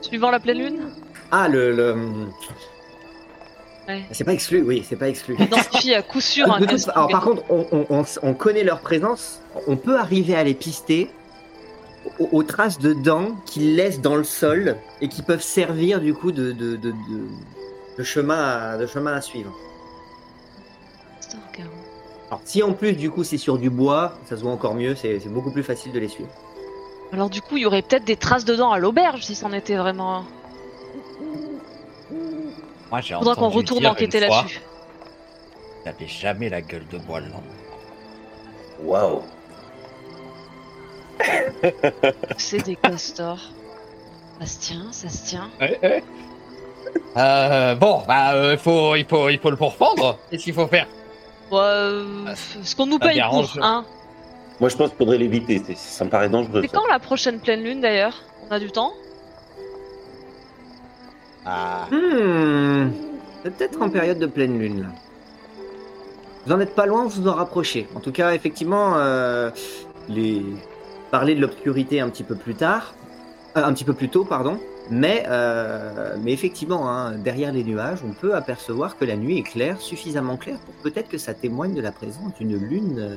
suivant 0.00 0.30
la 0.30 0.40
pleine 0.40 0.58
lune? 0.58 0.80
Ah, 1.30 1.48
le. 1.48 1.72
le- 1.74 1.96
Ouais. 3.88 4.04
C'est 4.12 4.24
pas 4.24 4.32
exclu, 4.32 4.62
oui, 4.62 4.84
c'est 4.88 4.96
pas 4.96 5.08
exclu. 5.08 5.34
Identifie 5.38 5.92
à 5.94 6.02
coup 6.02 6.20
sûr 6.20 6.50
un 6.50 6.58
De 6.60 6.64
toute- 6.64 6.70
castor 6.70 6.96
alors, 6.96 7.08
par 7.08 7.24
contre, 7.24 7.42
on, 7.50 7.66
on- 7.72 7.86
on- 7.90 8.04
on 8.22 8.34
connaît 8.34 8.62
leur 8.64 8.80
présence, 8.80 9.40
on 9.66 9.76
peut 9.76 9.98
arriver 9.98 10.36
à 10.36 10.44
les 10.44 10.54
pister 10.54 11.10
aux, 12.20 12.28
aux 12.32 12.42
traces 12.44 12.78
de 12.78 12.92
dents 12.92 13.32
qu'ils 13.46 13.74
laissent 13.74 14.00
dans 14.00 14.14
le 14.16 14.24
sol 14.24 14.76
et 15.00 15.08
qui 15.08 15.22
peuvent 15.22 15.42
servir 15.42 16.00
du 16.00 16.14
coup 16.14 16.30
de, 16.32 16.52
de, 16.52 16.76
de- 16.76 16.90
de- 16.92 17.28
de 17.98 18.02
chemin, 18.04 18.38
à, 18.72 18.76
de 18.78 18.86
chemin 18.86 19.12
à 19.14 19.20
suivre. 19.20 19.52
Alors, 22.28 22.40
si 22.44 22.62
en 22.62 22.72
plus 22.72 22.94
du 22.94 23.10
coup 23.10 23.24
c'est 23.24 23.36
sur 23.36 23.58
du 23.58 23.68
bois, 23.68 24.14
ça 24.26 24.36
se 24.36 24.42
voit 24.42 24.52
encore 24.52 24.74
mieux, 24.74 24.94
c'est 24.94 25.18
beaucoup 25.28 25.50
plus 25.50 25.62
facile 25.62 25.92
de 25.92 25.98
les 25.98 26.08
suivre. 26.08 26.30
Alors 27.12 27.28
du 27.28 27.42
coup, 27.42 27.56
il 27.58 27.62
y 27.64 27.66
aurait 27.66 27.82
peut-être 27.82 28.04
des 28.04 28.16
traces 28.16 28.44
de 28.46 28.54
dents 28.56 28.70
à 28.72 28.78
l'auberge 28.78 29.22
si 29.24 29.34
c'en 29.34 29.52
était 29.52 29.76
vraiment. 29.76 30.24
Moi, 32.92 33.00
j'ai 33.00 33.14
Faudra 33.14 33.34
qu'on 33.34 33.48
retourne 33.48 33.80
dire 33.80 33.90
enquêter 33.90 34.20
là-dessus. 34.20 34.60
Il 35.84 35.88
avait 35.88 36.06
jamais 36.06 36.50
la 36.50 36.60
gueule 36.60 36.86
de 36.92 36.98
bois, 36.98 37.20
lampe. 37.20 37.42
Waouh. 38.82 39.22
C'est 42.36 42.62
des 42.66 42.76
castors. 42.76 43.40
Ça 44.40 44.46
se 44.46 44.60
tient, 44.60 44.92
ça 44.92 45.08
se 45.08 45.24
tient. 45.26 45.48
Euh, 47.16 47.74
bon, 47.76 48.02
bah, 48.06 48.34
euh, 48.34 48.58
faut, 48.58 48.94
il, 48.94 49.06
faut, 49.06 49.30
il 49.30 49.38
faut 49.38 49.50
le 49.50 49.56
pourfendre. 49.56 50.18
Qu'est-ce 50.30 50.44
qu'il 50.44 50.54
faut 50.54 50.66
faire? 50.66 50.86
Ouais, 51.50 51.60
euh, 51.60 52.34
ce 52.62 52.76
qu'on 52.76 52.86
nous 52.86 52.98
ça 52.98 53.08
paye 53.08 53.22
pour, 53.22 53.48
hein. 53.62 53.86
Moi, 54.60 54.68
je 54.68 54.76
pense 54.76 54.90
qu'il 54.90 54.98
faudrait 54.98 55.18
l'éviter. 55.18 55.62
Ça 55.76 56.04
me 56.04 56.10
paraît 56.10 56.28
dangereux. 56.28 56.60
C'est 56.60 56.68
quand 56.68 56.86
la 56.88 56.98
prochaine 56.98 57.40
pleine 57.40 57.62
lune 57.62 57.80
d'ailleurs? 57.80 58.22
On 58.48 58.52
a 58.52 58.58
du 58.58 58.70
temps? 58.70 58.92
Ah, 61.44 61.86
Hmm, 61.90 62.90
c'est 63.42 63.54
peut-être 63.54 63.82
en 63.82 63.90
période 63.90 64.18
de 64.18 64.26
pleine 64.26 64.58
lune 64.58 64.82
là. 64.82 64.88
Vous 66.46 66.52
en 66.52 66.60
êtes 66.60 66.74
pas 66.74 66.86
loin, 66.86 67.04
vous 67.04 67.22
vous 67.22 67.28
en 67.28 67.34
rapprochez. 67.34 67.86
En 67.94 68.00
tout 68.00 68.12
cas, 68.12 68.32
effectivement, 68.34 68.94
euh, 68.96 69.50
les... 70.08 70.44
parler 71.12 71.34
de 71.34 71.40
l'obscurité 71.40 72.00
un 72.00 72.08
petit 72.08 72.24
peu 72.24 72.34
plus 72.34 72.54
tard, 72.54 72.94
euh, 73.56 73.64
un 73.64 73.72
petit 73.72 73.84
peu 73.84 73.92
plus 73.92 74.08
tôt, 74.08 74.24
pardon. 74.24 74.58
Mais, 74.90 75.24
euh, 75.28 76.16
mais 76.20 76.32
effectivement, 76.32 76.90
hein, 76.90 77.12
derrière 77.12 77.52
les 77.52 77.62
nuages, 77.62 78.00
on 78.04 78.12
peut 78.12 78.34
apercevoir 78.34 78.98
que 78.98 79.04
la 79.04 79.16
nuit 79.16 79.38
est 79.38 79.44
claire, 79.44 79.80
suffisamment 79.80 80.36
claire 80.36 80.58
pour 80.58 80.74
peut-être 80.82 81.08
que 81.08 81.18
ça 81.18 81.34
témoigne 81.34 81.74
de 81.74 81.80
la 81.80 81.92
présence 81.92 82.34
d'une 82.40 82.56
lune 82.56 82.98
euh, 82.98 83.16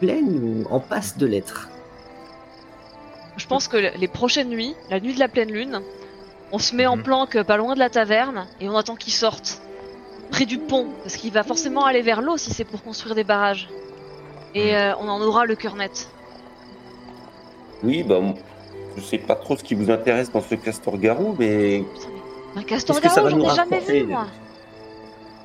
pleine 0.00 0.40
ou 0.42 0.64
en 0.72 0.80
passe 0.80 1.18
de 1.18 1.26
l'être. 1.26 1.68
Je 3.36 3.46
pense 3.46 3.68
que 3.68 3.76
les 3.76 4.08
prochaines 4.08 4.48
nuits, 4.48 4.74
la 4.90 4.98
nuit 4.98 5.12
de 5.12 5.18
la 5.18 5.28
pleine 5.28 5.52
lune, 5.52 5.82
on 6.52 6.58
se 6.58 6.74
met 6.74 6.86
en 6.86 6.96
Mhm. 6.96 7.02
planque 7.02 7.42
pas 7.42 7.56
loin 7.56 7.74
de 7.74 7.78
la 7.78 7.90
taverne 7.90 8.46
et 8.60 8.68
on 8.68 8.76
attend 8.76 8.96
qu'il 8.96 9.12
sorte. 9.12 9.60
Près 10.30 10.44
du 10.44 10.58
pont, 10.58 10.88
parce 11.02 11.16
qu'il 11.16 11.32
va 11.32 11.42
forcément 11.44 11.84
aller 11.84 12.02
vers 12.02 12.20
l'eau 12.20 12.36
si 12.36 12.52
c'est 12.52 12.64
pour 12.64 12.82
construire 12.82 13.14
des 13.14 13.24
barrages. 13.24 13.68
Et 14.54 14.72
Mhm. 14.72 14.76
euh, 14.76 14.94
on 15.00 15.08
en 15.08 15.20
aura 15.22 15.44
le 15.44 15.54
cœur 15.54 15.74
net. 15.76 16.08
Oui, 17.82 18.02
bah, 18.02 18.20
je 18.96 19.02
sais 19.02 19.18
pas 19.18 19.34
trop 19.36 19.56
ce 19.56 19.62
qui 19.62 19.74
vous 19.74 19.90
intéresse 19.90 20.30
dans 20.32 20.40
ce 20.40 20.54
castor-garou, 20.54 21.36
mais 21.38 21.84
Putain, 21.94 22.08
mais 22.54 22.60
Un 22.60 22.64
castor 22.64 22.96
Qu'est-ce 23.00 23.08
que 23.08 23.14
ça 23.14 23.22
garou, 23.22 23.24
va 23.24 23.30
j'en 23.30 23.46
nous 23.46 23.52
ai 23.52 23.56
jamais 23.56 23.80
vu 23.80 24.06
moi. 24.06 24.26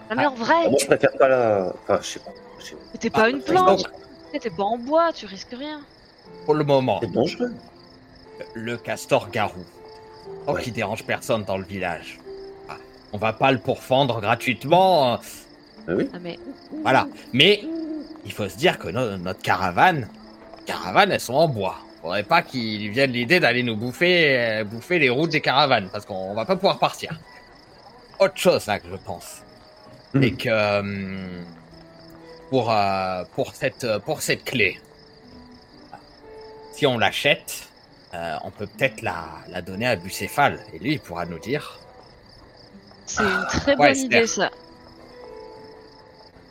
Jamais 0.09 0.25
en 0.27 0.33
vrai. 0.35 0.69
moi, 0.69 0.77
je 0.81 0.85
préfère 0.87 1.11
pas 1.19 1.27
la. 1.27 1.73
Enfin, 1.83 1.99
je 2.01 2.07
sais 2.07 2.19
pas. 2.19 2.31
Mais 2.93 2.99
T'es 2.99 3.09
pas 3.09 3.23
Ah, 3.25 3.29
une 3.29 3.41
planche. 3.41 3.81
T'es 4.39 4.49
pas 4.49 4.63
en 4.63 4.77
bois, 4.77 5.11
tu 5.13 5.25
risques 5.25 5.53
rien. 5.57 5.81
pour 6.45 6.53
le 6.53 6.63
moment, 6.63 6.99
C'est 7.01 7.11
dangereux. 7.11 7.53
le 8.53 8.77
castor 8.77 9.29
Ouais. 10.47 10.61
qu'il 10.63 10.73
dérange 10.73 11.03
personne 11.03 11.43
dans 11.43 11.57
le 11.57 11.63
village. 11.65 12.19
Ah, 12.69 12.77
On 13.13 13.17
va 13.17 13.33
pas 13.33 13.51
le 13.51 13.59
pourfendre 13.59 14.21
gratuitement. 14.21 15.13
euh, 15.13 15.17
Ah 15.87 15.91
oui. 15.95 16.09
Ah, 16.13 16.17
mais 16.21 16.37
Voilà. 16.83 17.07
Mais 17.33 17.63
il 18.25 18.31
faut 18.33 18.47
se 18.49 18.57
dire 18.57 18.77
que 18.79 18.87
no- 18.89 19.17
notre 19.17 19.41
caravane, 19.41 20.07
caravanes, 20.65 21.11
elles 21.11 21.19
sont 21.19 21.33
en 21.35 21.47
bois. 21.47 21.75
Faudrait 22.01 22.23
pas 22.23 22.41
qu'ils 22.41 22.89
viennent 22.89 23.11
l'idée 23.11 23.39
d'aller 23.39 23.61
nous 23.63 23.75
bouffer, 23.75 24.37
euh, 24.39 24.63
bouffer 24.63 24.97
les 24.99 25.09
routes 25.09 25.29
des 25.31 25.41
caravanes, 25.41 25.89
parce 25.91 26.05
qu'on 26.05 26.33
va 26.33 26.45
pas 26.45 26.55
pouvoir 26.55 26.79
partir. 26.79 27.11
Autre 28.19 28.37
chose 28.37 28.65
là 28.67 28.79
que 28.79 28.87
je 28.89 28.95
pense, 28.95 29.41
Mhm. 30.13 30.23
c'est 30.23 30.31
que 30.31 30.79
hum, 30.79 31.45
pour 32.49 32.71
euh, 32.71 33.23
pour 33.35 33.53
cette 33.55 33.87
pour 34.05 34.21
cette 34.21 34.43
clé, 34.43 34.79
si 36.73 36.85
on 36.87 36.97
l'achète, 36.97 37.67
euh, 38.13 38.35
on 38.43 38.51
peut 38.51 38.67
peut-être 38.67 39.01
la, 39.01 39.25
la 39.49 39.61
donner 39.61 39.87
à 39.87 39.95
Bucéphale 39.95 40.59
et 40.73 40.79
lui 40.79 40.93
il 40.93 40.99
pourra 40.99 41.25
nous 41.25 41.39
dire. 41.39 41.79
c'est 43.05 43.23
une 43.23 43.45
très 43.47 43.75
Ouais, 43.77 43.93
bonne 43.93 43.97
idée 43.97 44.27
ça. 44.27 44.49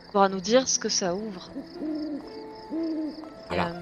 Il 0.07 0.13
pourra 0.13 0.29
nous 0.29 0.41
dire 0.41 0.69
ce 0.69 0.79
que 0.79 0.89
ça 0.89 1.15
ouvre. 1.15 1.51
Voilà. 3.49 3.69
Euh, 3.69 3.81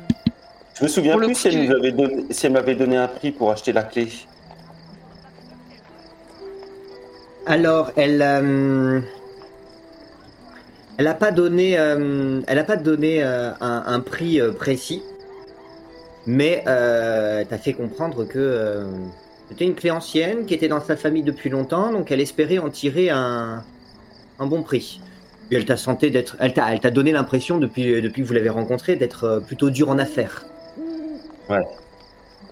Je 0.75 0.83
me 0.85 0.89
souviens 0.89 1.17
plus 1.17 1.35
si 1.35 1.49
elle, 1.49 1.65
nous 1.67 1.73
avait 1.73 1.93
donné, 1.93 2.27
si 2.31 2.47
elle 2.47 2.53
m'avait 2.53 2.75
donné 2.75 2.97
un 2.97 3.09
prix 3.09 3.33
pour 3.33 3.51
acheter 3.51 3.73
la 3.73 3.83
clé. 3.85 4.09
Alors, 7.47 7.93
elle, 7.97 8.21
euh, 8.21 9.01
elle 10.99 11.05
n'a 11.07 11.15
pas 11.15 11.31
donné, 11.33 11.79
euh, 11.79 12.43
elle 12.47 12.59
a 12.59 12.65
pas 12.65 12.77
donné 12.77 13.23
euh, 13.23 13.53
un, 13.61 13.85
un 13.87 14.01
prix 14.01 14.41
euh, 14.41 14.53
précis, 14.53 15.03
mais 16.29 16.63
euh, 16.67 17.41
elle 17.41 17.47
t'a 17.47 17.57
fait 17.57 17.73
comprendre 17.73 18.27
que 18.27 18.39
euh, 18.39 18.85
c'était 19.49 19.65
une 19.65 19.75
clé 19.75 19.91
ancienne 19.91 20.45
qui 20.45 20.53
était 20.53 20.69
dans 20.69 20.81
sa 20.83 20.95
famille 20.95 21.23
depuis 21.23 21.49
longtemps, 21.49 21.91
donc 21.91 22.13
elle 22.13 22.21
espérait 22.21 22.59
en 22.59 22.69
tirer 22.69 23.09
un, 23.09 23.65
un 24.39 24.47
bon 24.47 24.63
prix. 24.63 25.01
Et 25.51 25.57
elle 25.57 25.65
t'a 25.65 25.79
senté 25.79 26.11
d'être, 26.11 26.37
elle 26.39 26.53
t'a, 26.53 26.71
elle 26.71 26.81
t'a 26.81 26.91
donné 26.91 27.13
l'impression 27.13 27.57
depuis, 27.57 28.03
depuis 28.03 28.21
que 28.21 28.27
vous 28.29 28.35
l'avez 28.35 28.51
rencontrée 28.51 28.97
d'être 28.97 29.25
euh, 29.25 29.41
plutôt 29.41 29.71
dur 29.71 29.89
en 29.89 29.99
affaires. 29.99 30.45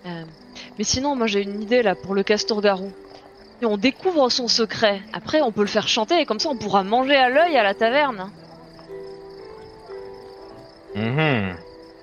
euh, 0.06 0.22
Mais 0.78 0.84
sinon, 0.84 1.14
moi 1.14 1.26
j'ai 1.26 1.42
une 1.42 1.60
idée 1.60 1.82
là 1.82 1.94
pour 1.94 2.14
le 2.14 2.22
castor-garou. 2.22 2.90
Si 3.60 3.66
on 3.66 3.76
découvre 3.76 4.30
son 4.30 4.48
secret, 4.48 5.02
après 5.12 5.42
on 5.42 5.52
peut 5.52 5.60
le 5.60 5.66
faire 5.66 5.86
chanter 5.86 6.18
et 6.18 6.24
comme 6.24 6.40
ça 6.40 6.48
on 6.48 6.56
pourra 6.56 6.82
manger 6.82 7.16
à 7.16 7.28
l'œil 7.28 7.58
à 7.58 7.62
la 7.62 7.74
taverne. 7.74 8.30
Mhm. 10.94 11.56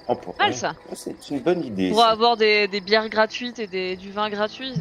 Oh, 0.07 0.15
pour- 0.15 0.35
Mal, 0.37 0.53
ça. 0.53 0.73
Oh, 0.91 0.93
C'est 0.95 1.29
une 1.29 1.39
bonne 1.39 1.63
idée. 1.63 1.93
Ça. 1.93 2.07
avoir 2.07 2.35
des, 2.37 2.67
des 2.67 2.81
bières 2.81 3.07
gratuites 3.09 3.59
et 3.59 3.67
des, 3.67 3.95
du 3.95 4.11
vin 4.11 4.29
gratuit. 4.29 4.73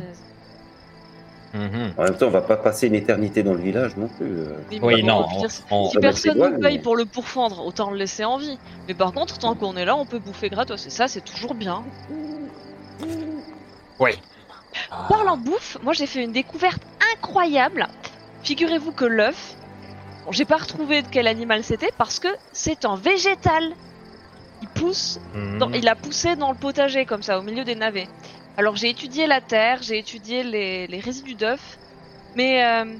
Mhm. 1.55 1.93
En 1.99 2.03
même 2.05 2.17
temps, 2.17 2.27
on 2.29 2.31
va 2.31 2.41
pas 2.41 2.57
passer 2.57 2.87
une 2.87 2.95
éternité 2.95 3.43
dans 3.43 3.53
le 3.53 3.61
village 3.61 3.97
non 3.97 4.09
plus. 4.09 4.27
euh. 4.39 4.57
Oui, 4.71 4.79
Oui, 4.83 5.03
non. 5.05 5.27
dire, 5.39 5.49
on- 5.71 5.91
Si 5.91 5.99
personne 5.99 6.39
nous 6.39 6.61
paye 6.61 6.77
mais- 6.79 6.83
pour 6.83 6.97
le 6.97 7.05
pourfendre, 7.05 7.65
autant 7.65 7.91
le 7.91 7.99
laisser 7.99 8.25
en 8.25 8.39
vie. 8.39 8.59
Mais 8.89 8.95
par 8.95 9.13
contre, 9.13 9.39
tant 9.39 9.55
qu'on 9.55 9.77
est 9.77 9.85
là, 9.85 9.95
on 9.97 10.07
peut 10.07 10.19
bouffer 10.19 10.49
gratos. 10.49 10.87
Et 10.87 10.91
ça, 10.91 11.09
c'est 11.09 11.21
toujours 11.21 11.55
bien. 11.55 11.85
Ah. 14.91 15.07
Parlant 15.09 15.37
de 15.37 15.45
bouffe, 15.45 15.77
moi 15.83 15.93
j'ai 15.93 16.07
fait 16.07 16.25
une 16.25 16.33
découverte 16.33 16.83
incroyable. 17.15 17.87
Figurez-vous 18.43 18.93
que 18.93 19.05
l'œuf, 19.05 19.55
bon, 20.25 20.33
j'ai 20.33 20.45
pas 20.47 20.57
retrouvé 20.57 21.03
de 21.03 21.09
quel 21.11 21.27
animal 21.27 21.63
c'était 21.63 21.91
parce 21.99 22.19
que 22.19 22.29
c'est 22.53 22.85
un 22.85 22.97
végétal. 22.97 23.73
Il 24.63 24.69
pousse, 24.69 25.19
Mhm. 25.35 25.59
dans- 25.59 25.71
il 25.73 25.89
a 25.89 25.97
poussé 25.97 26.37
dans 26.37 26.51
le 26.53 26.57
potager 26.57 27.05
comme 27.05 27.23
ça, 27.23 27.39
au 27.39 27.43
milieu 27.43 27.65
des 27.65 27.75
navets. 27.75 28.09
Alors 28.57 28.77
j'ai 28.77 28.89
étudié 28.91 29.27
la 29.27 29.41
terre, 29.43 29.83
j'ai 29.83 29.99
étudié 29.99 30.43
les, 30.45 30.87
les 30.87 31.01
résidus 31.01 31.35
d'œufs, 31.37 31.79
mais 32.35 32.65
euh, 32.65 32.99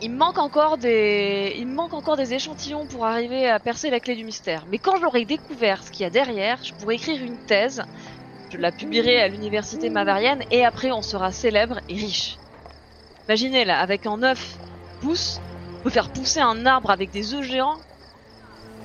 il 0.00 0.10
me 0.12 0.16
manque 0.16 0.38
encore 0.38 0.78
des, 0.78 1.54
il 1.56 1.66
me 1.66 1.74
manque 1.74 1.94
encore 1.94 2.16
des 2.16 2.34
échantillons 2.34 2.86
pour 2.86 3.04
arriver 3.06 3.48
à 3.48 3.58
percer 3.60 3.90
la 3.90 4.00
clé 4.00 4.14
du 4.16 4.24
mystère. 4.24 4.66
Mais 4.68 4.78
quand 4.78 4.98
j'aurai 5.00 5.24
découvert 5.24 5.82
ce 5.82 5.90
qu'il 5.90 6.04
y 6.04 6.06
a 6.06 6.10
derrière, 6.10 6.58
je 6.64 6.72
pourrai 6.78 6.96
écrire 6.96 7.22
une 7.22 7.38
thèse. 7.38 7.82
Je 8.50 8.58
la 8.58 8.72
publierai 8.72 9.20
à 9.20 9.28
l'université 9.28 9.90
Mavarienne 9.90 10.42
et 10.50 10.64
après 10.64 10.92
on 10.92 11.02
sera 11.02 11.32
célèbre 11.32 11.80
et 11.88 11.96
riche. 11.96 12.40
Imaginez 13.28 13.64
là, 13.64 13.80
avec 13.80 14.06
un 14.06 14.22
œuf 14.22 14.60
pousse, 15.00 15.42
on 15.80 15.82
peut 15.84 15.90
faire 15.90 16.10
pousser 16.12 16.40
un 16.40 16.66
arbre 16.66 16.90
avec 16.90 17.10
des 17.10 17.34
œufs 17.34 17.44
géants. 17.44 17.80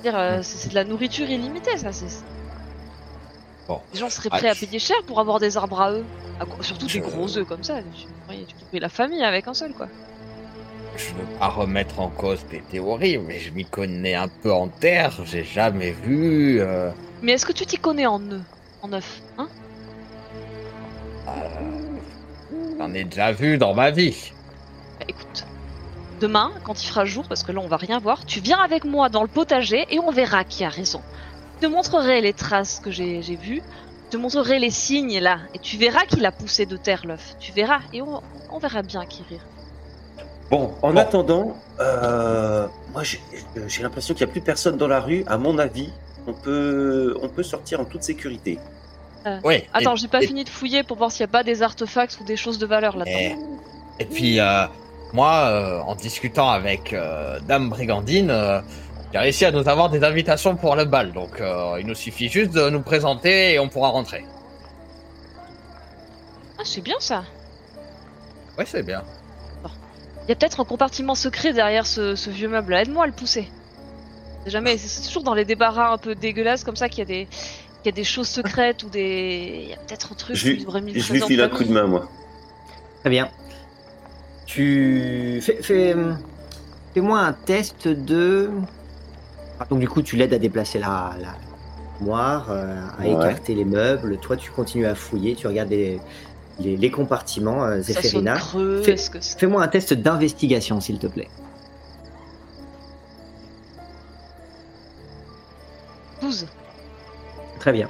Dire, 0.02 0.16
euh, 0.16 0.40
c'est 0.42 0.56
c'est 0.58 0.68
de 0.70 0.74
la 0.74 0.84
nourriture 0.84 1.28
illimitée, 1.28 1.76
ça. 1.76 1.92
c'est- 1.92 2.24
Bon. 3.68 3.80
Les 3.92 4.00
gens 4.00 4.10
seraient 4.10 4.30
Ah, 4.32 4.38
prêts 4.38 4.48
à 4.48 4.54
tu- 4.54 4.66
payer 4.66 4.78
cher 4.78 4.96
pour 5.06 5.20
avoir 5.20 5.38
des 5.38 5.56
arbres 5.56 5.80
à 5.80 5.92
eux. 5.92 6.04
À 6.40 6.46
quoi- 6.46 6.64
Surtout 6.64 6.88
Je- 6.88 6.94
des 6.94 7.00
gros 7.00 7.36
œufs 7.36 7.46
comme 7.46 7.62
ça. 7.62 7.80
Tu, 7.94 8.06
oui, 8.28 8.44
tu 8.48 8.54
peux 8.72 8.78
la 8.78 8.88
famille 8.88 9.22
avec 9.22 9.46
un 9.46 9.54
seul, 9.54 9.72
quoi. 9.74 9.88
Je 10.96 11.06
veux 11.14 11.38
pas 11.38 11.48
remettre 11.48 12.00
en 12.00 12.08
cause 12.08 12.44
tes 12.50 12.60
théories, 12.62 13.18
mais 13.18 13.38
je 13.38 13.50
m'y 13.52 13.64
connais 13.64 14.14
un 14.14 14.28
peu 14.28 14.52
en 14.52 14.68
terre. 14.68 15.12
J'ai 15.24 15.44
jamais 15.44 15.92
vu. 15.92 16.60
euh, 16.60 16.90
Mais 17.22 17.32
est-ce 17.32 17.46
que 17.46 17.52
tu 17.52 17.64
t'y 17.66 17.76
connais 17.78 18.06
en 18.06 18.20
œufs 18.30 18.40
En 18.82 18.92
œufs, 18.92 19.20
hein? 19.38 19.48
Euh, 21.28 21.32
J'en 22.78 22.92
ai 22.94 23.04
déjà 23.04 23.30
vu 23.32 23.58
dans 23.58 23.74
ma 23.74 23.90
vie. 23.90 24.32
Bah, 24.98 25.04
écoute, 25.08 25.44
demain, 26.20 26.50
quand 26.64 26.82
il 26.82 26.86
fera 26.86 27.04
jour, 27.04 27.24
parce 27.28 27.42
que 27.42 27.52
là 27.52 27.60
on 27.62 27.68
va 27.68 27.76
rien 27.76 27.98
voir, 27.98 28.24
tu 28.26 28.40
viens 28.40 28.58
avec 28.58 28.84
moi 28.84 29.08
dans 29.08 29.22
le 29.22 29.28
potager 29.28 29.86
et 29.90 29.98
on 29.98 30.10
verra 30.10 30.44
qui 30.44 30.64
a 30.64 30.68
raison. 30.68 31.00
Je 31.60 31.66
te 31.66 31.72
montrerai 31.72 32.20
les 32.20 32.32
traces 32.32 32.80
que 32.80 32.90
j'ai 32.90 33.20
vues, 33.20 33.62
je 34.06 34.10
te 34.12 34.16
montrerai 34.16 34.58
les 34.58 34.70
signes 34.70 35.18
là, 35.20 35.38
et 35.54 35.58
tu 35.58 35.76
verras 35.76 36.04
qu'il 36.06 36.24
a 36.26 36.32
poussé 36.32 36.66
de 36.66 36.76
terre 36.76 37.02
l'œuf. 37.06 37.36
Tu 37.40 37.52
verras, 37.52 37.80
et 37.92 38.02
on, 38.02 38.22
on 38.50 38.58
verra 38.58 38.82
bien 38.82 39.04
qui 39.06 39.22
rire. 39.28 39.40
Bon, 40.50 40.74
en 40.82 40.92
Bon. 40.92 40.98
attendant, 40.98 41.56
euh, 41.80 42.66
moi 42.92 43.02
j'ai 43.04 43.20
j'ai 43.66 43.82
l'impression 43.82 44.14
qu'il 44.14 44.24
n'y 44.26 44.30
a 44.30 44.32
plus 44.32 44.40
personne 44.40 44.76
dans 44.76 44.88
la 44.88 45.00
rue. 45.00 45.22
À 45.26 45.38
mon 45.38 45.58
avis, 45.58 45.90
on 46.26 46.32
peut, 46.32 47.16
on 47.22 47.28
peut 47.28 47.42
sortir 47.44 47.80
en 47.80 47.84
toute 47.84 48.02
sécurité. 48.02 48.58
Oui. 49.44 49.62
Attends, 49.74 49.94
et- 49.94 49.96
j'ai 49.98 50.08
pas 50.08 50.22
et- 50.22 50.26
fini 50.26 50.44
de 50.44 50.48
fouiller 50.48 50.82
pour 50.82 50.96
voir 50.96 51.12
s'il 51.12 51.20
y 51.20 51.24
a 51.24 51.28
pas 51.28 51.42
des 51.44 51.62
artefacts 51.62 52.18
ou 52.20 52.24
des 52.24 52.36
choses 52.36 52.58
de 52.58 52.66
valeur 52.66 52.96
là-dedans. 52.96 53.16
Et, 53.18 53.36
et 54.00 54.04
puis, 54.06 54.40
euh, 54.40 54.64
moi, 55.12 55.46
euh, 55.48 55.80
en 55.80 55.94
discutant 55.94 56.48
avec 56.50 56.92
euh, 56.92 57.40
Dame 57.40 57.68
Brigandine, 57.70 58.30
euh, 58.30 58.60
j'ai 59.12 59.18
réussi 59.18 59.44
à 59.44 59.50
nous 59.50 59.68
avoir 59.68 59.90
des 59.90 60.04
invitations 60.04 60.56
pour 60.56 60.76
le 60.76 60.84
bal. 60.84 61.12
Donc, 61.12 61.40
euh, 61.40 61.76
il 61.80 61.86
nous 61.86 61.94
suffit 61.94 62.28
juste 62.28 62.52
de 62.52 62.70
nous 62.70 62.82
présenter 62.82 63.54
et 63.54 63.58
on 63.58 63.68
pourra 63.68 63.88
rentrer. 63.88 64.24
Ah, 66.58 66.62
c'est 66.64 66.80
bien 66.82 66.96
ça. 67.00 67.24
Ouais, 68.58 68.64
c'est 68.66 68.82
bien. 68.84 69.02
Il 70.24 70.28
y 70.28 70.32
a 70.32 70.36
peut-être 70.36 70.60
un 70.60 70.64
compartiment 70.64 71.14
secret 71.16 71.52
derrière 71.52 71.86
ce, 71.86 72.14
ce 72.14 72.30
vieux 72.30 72.48
meuble. 72.48 72.72
Aide-moi 72.74 73.04
à 73.04 73.06
le 73.06 73.12
pousser. 73.12 73.48
C'est 74.44 74.50
jamais, 74.50 74.76
c'est- 74.78 75.06
toujours 75.08 75.22
dans 75.24 75.34
les 75.34 75.44
débarras 75.44 75.92
un 75.92 75.98
peu 75.98 76.14
dégueulasses 76.14 76.62
comme 76.62 76.76
ça 76.76 76.88
qu'il 76.88 77.00
y 77.00 77.02
a 77.02 77.04
des, 77.06 77.26
qu'il 77.26 77.86
y 77.86 77.88
a 77.88 77.92
des 77.92 78.04
choses 78.04 78.28
secrètes 78.28 78.84
ou 78.84 78.88
des, 78.90 79.60
il 79.64 79.68
y 79.70 79.72
a 79.72 79.76
peut-être 79.76 80.12
un 80.12 80.14
truc. 80.14 80.36
Je 80.36 80.46
Je 80.94 81.12
lui 81.12 81.20
file 81.22 81.40
un 81.40 81.48
coup 81.48 81.64
de 81.64 81.72
main, 81.72 81.86
moi. 81.86 82.08
Très 83.00 83.10
bien. 83.10 83.28
Tu 84.52 85.38
fais, 85.42 85.62
fais, 85.62 85.94
fais-moi 86.92 87.20
un 87.20 87.32
test 87.32 87.86
de. 87.86 88.50
Ah, 89.60 89.66
Donc 89.70 89.78
du 89.78 89.88
coup, 89.88 90.02
tu 90.02 90.16
l'aides 90.16 90.34
à 90.34 90.40
déplacer 90.40 90.80
la, 90.80 91.12
la 91.20 91.34
armoire, 92.00 92.46
euh, 92.50 92.76
à 92.98 93.02
Ouais. 93.02 93.12
écarter 93.12 93.54
les 93.54 93.64
meubles. 93.64 94.18
Toi, 94.18 94.36
tu 94.36 94.50
continues 94.50 94.86
à 94.86 94.96
fouiller. 94.96 95.36
Tu 95.36 95.46
regardes 95.46 95.70
les, 95.70 96.00
les, 96.58 96.76
les 96.76 96.90
compartiments, 96.90 97.62
euh, 97.62 97.80
Ça 97.82 97.92
sonne 97.92 98.02
Zéphérina. 98.02 98.34
creux. 98.38 98.82
Fais- 98.82 98.94
Est-ce 98.94 99.10
que 99.10 99.20
c'est- 99.20 99.38
Fais-moi 99.38 99.62
un 99.62 99.68
test 99.68 99.92
d'investigation, 99.94 100.80
s'il 100.80 100.98
te 100.98 101.06
plaît. 101.06 101.28
12. 106.22 106.48
Très 107.60 107.72
bien. 107.72 107.88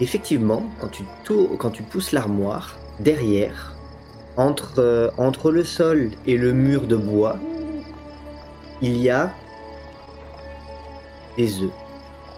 Effectivement, 0.00 0.64
quand 0.82 0.88
tu, 0.88 1.04
tou- 1.24 1.56
quand 1.58 1.70
tu 1.70 1.82
pousses 1.82 2.12
l'armoire, 2.12 2.76
derrière, 2.98 3.69
entre, 4.40 4.78
euh, 4.78 5.10
entre 5.18 5.50
le 5.50 5.64
sol 5.64 6.10
et 6.26 6.36
le 6.38 6.52
mur 6.52 6.86
de 6.86 6.96
bois, 6.96 7.36
il 8.80 8.96
y 8.96 9.10
a 9.10 9.30
des 11.36 11.62
œufs. 11.62 11.70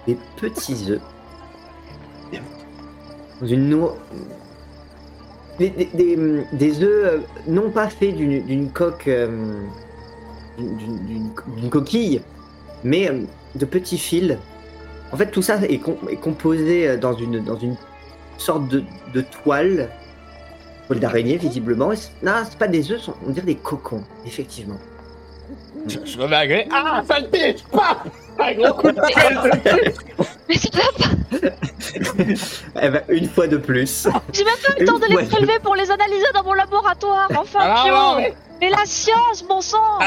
Des 0.06 0.16
petits 0.36 0.90
œufs. 0.90 1.00
Dans 3.40 3.46
Une. 3.46 3.88
Des, 5.58 6.82
œufs 6.82 7.04
euh, 7.04 7.18
non 7.46 7.70
pas 7.70 7.88
faits 7.88 8.16
d'une 8.16 8.70
coque. 8.70 9.06
euh, 9.06 9.60
d'une- 10.58 11.30
coquille, 11.70 12.20
mais 12.84 13.10
de 13.54 13.64
petits 13.64 13.98
fils 13.98 14.36
en 15.12 15.16
fait, 15.16 15.30
tout 15.30 15.42
ça 15.42 15.56
est, 15.62 15.78
com- 15.78 15.96
est 16.10 16.16
composé 16.16 16.96
dans 16.96 17.12
une, 17.14 17.44
sorte 18.38 18.66
de 18.68 19.20
toile, 19.20 19.88
toile 20.86 21.00
d'araignée 21.00 21.36
visiblement. 21.36 21.92
Et 21.92 21.96
c'est- 21.96 22.10
non, 22.22 22.32
c'est 22.48 22.58
pas 22.58 22.68
des 22.68 22.90
œufs, 22.92 23.00
sont- 23.00 23.14
on 23.26 23.30
dirait 23.30 23.46
des 23.46 23.54
cocons, 23.56 24.02
effectivement. 24.26 24.78
Je, 25.86 25.98
je 26.04 26.18
me 26.18 26.26
mets 26.28 26.36
à 26.36 26.46
gueuler. 26.46 26.68
Ah, 26.72 27.02
ça 27.08 27.18
le 27.18 27.26
Paf 27.28 27.96
Un 28.38 28.54
gros 28.54 28.74
coup 28.74 28.92
de 28.92 29.00
Mais 30.48 30.54
c'est 30.56 30.72
pas, 30.72 31.48
Eh 32.80 32.88
ben, 32.88 33.02
une 33.08 33.28
fois 33.28 33.46
de 33.48 33.56
plus. 33.56 34.06
j'ai 34.32 34.44
même 34.44 34.54
pas 34.64 34.74
eu 34.76 34.80
le 34.80 34.86
temps 34.86 34.98
de 34.98 35.06
les 35.06 35.26
prélever 35.26 35.58
pour 35.62 35.74
les 35.74 35.90
analyser 35.90 36.26
dans 36.34 36.44
mon 36.44 36.52
laboratoire. 36.52 37.28
Enfin, 37.36 37.58
Ah, 37.62 37.82
Pio. 37.84 37.94
non, 37.94 38.16
mais 38.16 38.34
Mais 38.60 38.70
la 38.70 38.84
science, 38.84 39.42
bon 39.48 39.60
sang. 39.60 39.98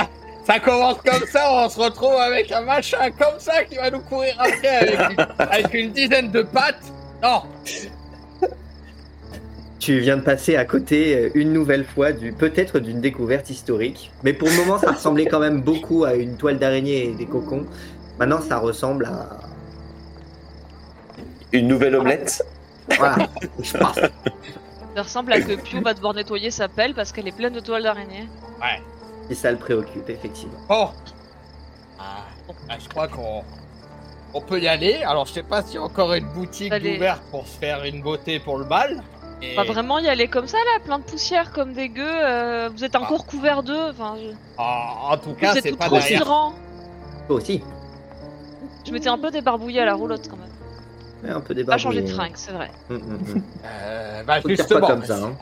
ça 0.47 0.59
commence 0.59 0.97
comme 1.03 1.27
ça, 1.29 1.51
on 1.51 1.67
se 1.69 1.77
retrouve 1.79 2.13
avec 2.15 2.51
un 2.53 2.61
machin 2.61 3.11
comme 3.19 3.37
ça 3.39 3.63
qui 3.65 3.75
va 3.75 3.91
nous 3.91 3.99
courir 3.99 4.33
après 4.39 4.95
avec 5.39 5.73
une 5.73 5.91
dizaine 5.91 6.31
de 6.31 6.41
pattes. 6.43 6.83
Non 7.21 7.41
Tu 9.79 9.99
viens 9.99 10.17
de 10.17 10.21
passer 10.21 10.55
à 10.55 10.65
côté 10.65 11.15
euh, 11.15 11.29
une 11.35 11.51
nouvelle 11.51 11.85
fois 11.85 12.11
du 12.11 12.31
peut-être 12.31 12.79
d'une 12.79 13.01
découverte 13.01 13.49
historique. 13.49 14.11
Mais 14.23 14.33
pour 14.33 14.47
le 14.47 14.55
moment, 14.55 14.77
ça 14.77 14.91
ressemblait 14.91 15.25
quand 15.25 15.39
même 15.39 15.61
beaucoup 15.61 16.05
à 16.05 16.13
une 16.15 16.37
toile 16.37 16.57
d'araignée 16.57 17.09
et 17.09 17.13
des 17.13 17.25
cocons. 17.25 17.65
Maintenant, 18.17 18.41
ça 18.41 18.57
ressemble 18.57 19.05
à. 19.05 19.29
Une 21.51 21.67
nouvelle 21.67 21.95
omelette 21.95 22.43
Voilà, 22.97 23.27
je 23.61 23.77
pense. 23.77 23.95
Ça 23.95 25.01
ressemble 25.01 25.33
à 25.33 25.41
que 25.41 25.55
Pio 25.55 25.81
va 25.81 25.93
devoir 25.93 26.13
nettoyer 26.13 26.51
sa 26.51 26.67
pelle 26.69 26.93
parce 26.93 27.11
qu'elle 27.11 27.27
est 27.27 27.35
pleine 27.35 27.53
de 27.53 27.59
toiles 27.59 27.83
d'araignée. 27.83 28.27
Ouais. 28.61 28.81
Et 29.29 29.35
ça 29.35 29.51
le 29.51 29.57
préoccupe, 29.57 30.09
effectivement. 30.09 30.59
Bon. 30.69 30.89
Ah, 31.99 32.23
là, 32.69 32.75
je 32.81 32.87
crois 32.87 33.07
qu'on 33.07 33.43
on 34.33 34.41
peut 34.41 34.59
y 34.59 34.67
aller. 34.67 35.03
Alors, 35.03 35.25
je 35.25 35.33
sais 35.33 35.43
pas 35.43 35.63
s'il 35.63 35.75
y 35.75 35.77
a 35.77 35.81
encore 35.81 36.13
une 36.13 36.27
boutique 36.27 36.71
Allez. 36.71 36.97
ouverte 36.97 37.23
pour 37.31 37.45
se 37.47 37.57
faire 37.57 37.83
une 37.83 38.01
beauté 38.01 38.39
pour 38.39 38.57
le 38.57 38.65
bal. 38.65 39.01
Et- 39.41 39.55
Pas 39.55 39.63
vraiment 39.63 39.99
y 39.99 40.07
aller 40.07 40.27
comme 40.27 40.47
ça 40.47 40.57
là, 40.57 40.79
plein 40.83 40.99
de 40.99 41.03
poussière 41.03 41.51
comme 41.51 41.73
des 41.73 41.89
gueux. 41.89 42.03
euh, 42.07 42.69
vous 42.73 42.83
êtes 42.83 42.95
encore 42.95 43.25
couverts 43.25 43.63
d'eux. 43.63 43.89
Enfin, 43.91 44.15
je... 44.21 44.31
En, 44.57 45.11
en 45.13 45.17
tout 45.17 45.33
cas, 45.33 45.51
vous 45.51 45.57
êtes 45.57 45.63
c'est 45.63 45.71
tout 45.71 45.77
pas 45.77 45.85
trop 45.85 45.97
derrière. 45.99 46.23
Toi 46.23 46.51
aussi. 47.29 47.61
Je 48.85 48.91
m'étais 48.91 49.09
un 49.09 49.17
peu 49.17 49.31
débarbouillée 49.31 49.81
à 49.81 49.85
la 49.85 49.93
roulotte 49.95 50.27
quand 50.29 50.37
même. 50.37 50.49
Ouais, 51.23 51.29
un 51.31 51.41
peu 51.41 51.47
Pas 51.49 51.53
débarbouillé. 51.55 51.83
changé 51.83 52.01
de 52.01 52.07
fringue, 52.07 52.31
c'est 52.35 52.51
vrai. 52.51 52.69
Hum, 52.89 52.97
hum, 52.97 53.19
hum. 53.35 53.43
Euh, 53.65 54.23
bah, 54.23 54.41
Faut 54.41 54.49
justement. 54.49 54.81
pas 54.81 54.87
comme 54.87 55.05
ça. 55.05 55.17
Hein. 55.17 55.35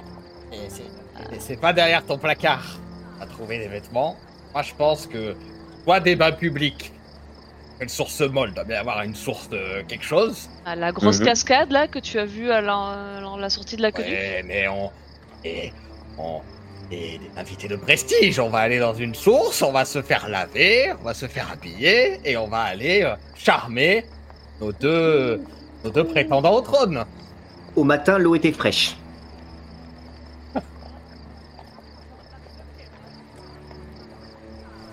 Et 0.51 0.57
c'est- 0.69 1.53
et 1.53 1.57
pas 1.57 1.73
derrière 1.73 2.05
ton 2.05 2.17
placard 2.17 2.63
à 3.21 3.25
trouver 3.25 3.59
des 3.59 3.67
vêtements. 3.67 4.15
Moi, 4.53 4.63
je 4.63 4.73
pense 4.75 5.07
que 5.07 5.35
soit 5.83 5.99
des 5.99 6.15
bains 6.15 6.31
quelle 7.79 7.89
source 7.89 8.21
molle 8.21 8.49
Il 8.49 8.55
doit 8.55 8.63
bien 8.63 8.79
avoir 8.79 9.01
une 9.01 9.15
source 9.15 9.49
de 9.49 9.81
quelque 9.87 10.05
chose. 10.05 10.49
Ah, 10.65 10.75
la 10.75 10.91
grosse 10.91 11.21
euh, 11.21 11.25
cascade 11.25 11.71
là 11.71 11.87
que 11.87 11.99
tu 11.99 12.19
as 12.19 12.25
vue 12.25 12.51
à 12.51 12.61
la, 12.61 13.49
sortie 13.49 13.75
de 13.75 13.81
la 13.81 13.91
colline 13.91 14.13
mais 14.45 14.67
on. 14.67 14.91
Et, 15.43 15.73
on 16.17 16.41
est 16.91 17.19
invité 17.37 17.67
de 17.67 17.75
prestige. 17.75 18.39
On 18.39 18.49
va 18.49 18.59
aller 18.59 18.79
dans 18.79 18.93
une 18.93 19.15
source, 19.15 19.61
on 19.61 19.71
va 19.71 19.83
se 19.85 20.01
faire 20.01 20.29
laver, 20.29 20.93
on 21.01 21.03
va 21.03 21.13
se 21.13 21.27
faire 21.27 21.51
habiller 21.51 22.19
et 22.23 22.37
on 22.37 22.47
va 22.47 22.61
aller 22.61 23.01
euh, 23.03 23.15
charmer 23.35 24.05
nos 24.61 24.71
deux, 24.71 25.41
nos 25.83 25.89
deux 25.89 26.05
prétendants 26.05 26.53
au 26.53 26.61
trône. 26.61 27.03
Au 27.75 27.83
matin, 27.83 28.19
l'eau 28.19 28.35
était 28.35 28.51
fraîche. 28.51 28.95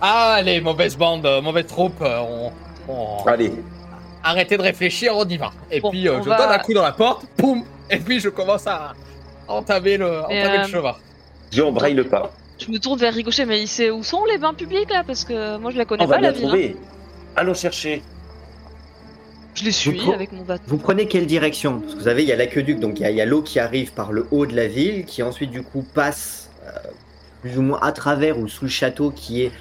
ah, 0.01 0.35
allez, 0.39 0.61
mauvaise 0.63 0.97
bande, 0.97 1.27
euh, 1.27 1.43
mauvaise 1.43 1.67
troupe, 1.67 2.01
on, 2.01 2.51
on- 2.91 3.27
Allez, 3.27 3.53
arrêtez 4.23 4.57
de 4.57 4.63
réfléchir, 4.63 5.13
on 5.17 5.25
y 5.27 5.37
va. 5.37 5.51
Et 5.71 5.81
Bon, 5.81 5.91
puis 5.91 6.09
euh, 6.09 6.21
je 6.23 6.29
va- 6.29 6.37
donne 6.39 6.51
un 6.51 6.59
coup 6.59 6.75
dans 6.75 6.83
la 6.83 6.93
porte, 6.93 7.25
boum, 7.39 7.63
et 7.91 7.99
puis 7.99 8.21
je 8.21 8.29
commence 8.29 8.67
à 8.67 8.93
entamer 9.49 9.97
le, 9.97 10.21
entamer 10.21 10.45
euh, 10.59 10.63
le 10.63 10.69
chemin. 10.69 10.95
Dieu 11.51 11.65
embraye 11.65 11.95
le 11.95 12.05
pas. 12.05 12.31
Je 12.59 12.71
me 12.71 12.79
tourne 12.79 12.99
vers 12.99 13.15
Ricochet, 13.15 13.47
mais 13.47 13.61
il 13.61 13.67
sait 13.69 13.91
où 13.91 14.03
sont 14.03 14.25
les 14.27 14.37
bains 14.39 14.53
publics 14.55 14.91
là 14.91 15.03
Parce 15.07 15.25
que 15.25 15.57
moi 15.57 15.71
je 15.71 15.79
la 15.79 15.85
connais 15.87 16.05
On 16.05 16.07
va 16.07 16.17
pas 16.17 16.21
la 16.21 16.31
bien 16.33 16.39
ville. 16.41 16.47
hein. 16.47 16.51
trouver. 16.51 16.77
Allons 17.37 17.55
chercher. 17.55 18.03
Je 19.55 19.65
les 19.65 19.73
suis 19.73 19.99
Vous- 19.99 20.13
avec 20.13 20.31
mon 20.33 20.43
bateau. 20.43 20.63
Vous 20.67 20.77
prenez 20.79 21.07
quelle 21.09 21.27
direction? 21.27 21.81
Parce 21.81 21.95
que 21.95 21.99
vous 21.99 22.05
savez, 22.05 22.23
il 22.23 22.29
y 22.29 22.33
a 22.33 22.37
l'aqueduc, 22.37 22.79
donc 22.79 23.01
il 23.01 23.03
y 23.03 23.07
a- 23.07 23.11
il 23.11 23.17
y 23.17 23.21
a 23.21 23.25
l'eau 23.27 23.43
qui 23.43 23.59
arrive 23.59 23.93
par 23.93 24.13
le 24.13 24.27
haut 24.31 24.47
de 24.47 24.55
la 24.55 24.67
ville, 24.69 25.05
qui 25.07 25.23
ensuite 25.23 25.51
du 25.51 25.63
coup 25.63 25.85
passe 25.95 26.51
euh, 26.67 26.71
plus 27.41 27.59
ou 27.59 27.63
moins 27.63 27.79
à 27.83 27.91
travers 27.93 28.39
ou 28.39 28.47
sous 28.47 28.65
le 28.67 28.71
château 28.71 29.11
qui 29.11 29.43
est 29.43 29.53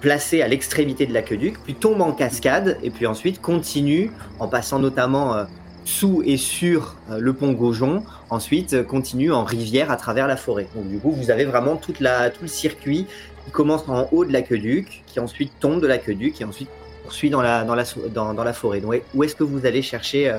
placé 0.00 0.42
à 0.42 0.48
l'extrémité 0.48 1.06
de 1.06 1.12
l'aqueduc, 1.12 1.58
puis 1.62 1.74
tombe 1.74 2.00
en 2.00 2.12
cascade, 2.12 2.78
et 2.82 2.90
puis 2.90 3.06
ensuite 3.06 3.40
continue 3.40 4.10
en 4.38 4.48
passant 4.48 4.78
notamment 4.78 5.34
euh, 5.34 5.44
sous 5.84 6.22
et 6.24 6.36
sur 6.36 6.96
euh, 7.10 7.18
le 7.18 7.32
pont 7.32 7.52
Gaujon, 7.52 8.04
ensuite 8.30 8.74
euh, 8.74 8.82
continue 8.82 9.32
en 9.32 9.44
rivière 9.44 9.90
à 9.90 9.96
travers 9.96 10.26
la 10.26 10.36
forêt. 10.36 10.68
Donc 10.74 10.88
du 10.88 10.98
coup, 10.98 11.10
vous 11.10 11.30
avez 11.30 11.44
vraiment 11.44 11.76
tout 11.76 11.94
le 12.00 12.46
circuit 12.46 13.06
qui 13.44 13.50
commence 13.50 13.88
en 13.88 14.08
haut 14.12 14.24
de 14.24 14.32
l'aqueduc, 14.32 15.02
qui 15.06 15.20
ensuite 15.20 15.52
tombe 15.58 15.80
de 15.80 15.86
l'aqueduc, 15.86 16.40
et 16.40 16.44
ensuite 16.44 16.68
poursuit 17.02 17.30
dans 17.30 17.40
la, 17.42 18.52
forêt. 18.52 18.80
Donc, 18.80 19.02
où 19.14 19.24
est-ce 19.24 19.34
que 19.34 19.44
vous 19.44 19.64
allez 19.64 19.80
chercher 19.80 20.30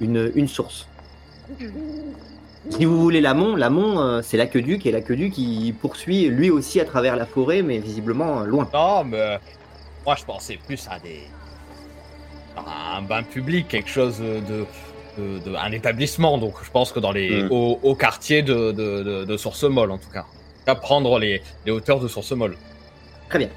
une 0.00 0.48
source? 0.48 0.88
Si 2.68 2.84
vous 2.84 3.00
voulez 3.00 3.20
l'amont, 3.22 3.56
l'amont, 3.56 4.00
euh, 4.00 4.20
c'est 4.22 4.36
l'aqueduc, 4.36 4.84
et 4.84 4.92
l'aqueduc, 4.92 5.38
il 5.38 5.72
poursuit 5.72 6.28
lui 6.28 6.50
aussi 6.50 6.78
à 6.78 6.84
travers 6.84 7.16
la 7.16 7.24
forêt, 7.24 7.62
mais 7.62 7.78
visiblement 7.78 8.42
euh, 8.42 8.44
loin. 8.44 8.68
Non, 8.74 9.04
mais 9.04 9.18
euh, 9.18 9.38
moi 10.04 10.14
je 10.14 10.24
pensais 10.24 10.58
plus 10.66 10.86
à 10.90 10.98
des. 10.98 11.20
à 12.56 12.98
un 12.98 13.02
bain 13.02 13.22
public, 13.22 13.66
quelque 13.68 13.88
chose 13.90 14.18
de. 14.18 14.40
de- 14.40 14.66
de- 15.44 15.54
un 15.56 15.72
établissement, 15.72 16.38
donc 16.38 16.54
je 16.62 16.70
pense 16.70 16.92
que 16.92 17.00
dans 17.00 17.12
les 17.12 17.42
Mm. 17.44 17.48
hauts, 17.50 17.80
hauts 17.82 17.94
quartiers 17.96 18.42
de, 18.42 18.72
de, 18.72 19.02
de, 19.02 19.24
de 19.24 19.36
Source 19.36 19.64
Molle 19.64 19.90
en 19.90 19.98
tout 19.98 20.08
cas. 20.10 20.24
À 20.66 20.74
prendre 20.76 21.18
les, 21.18 21.42
les 21.66 21.72
hauteurs 21.72 21.98
de 22.00 22.06
Source 22.08 22.30
Molle. 22.32 22.56
Très 23.28 23.38
bien. 23.40 23.48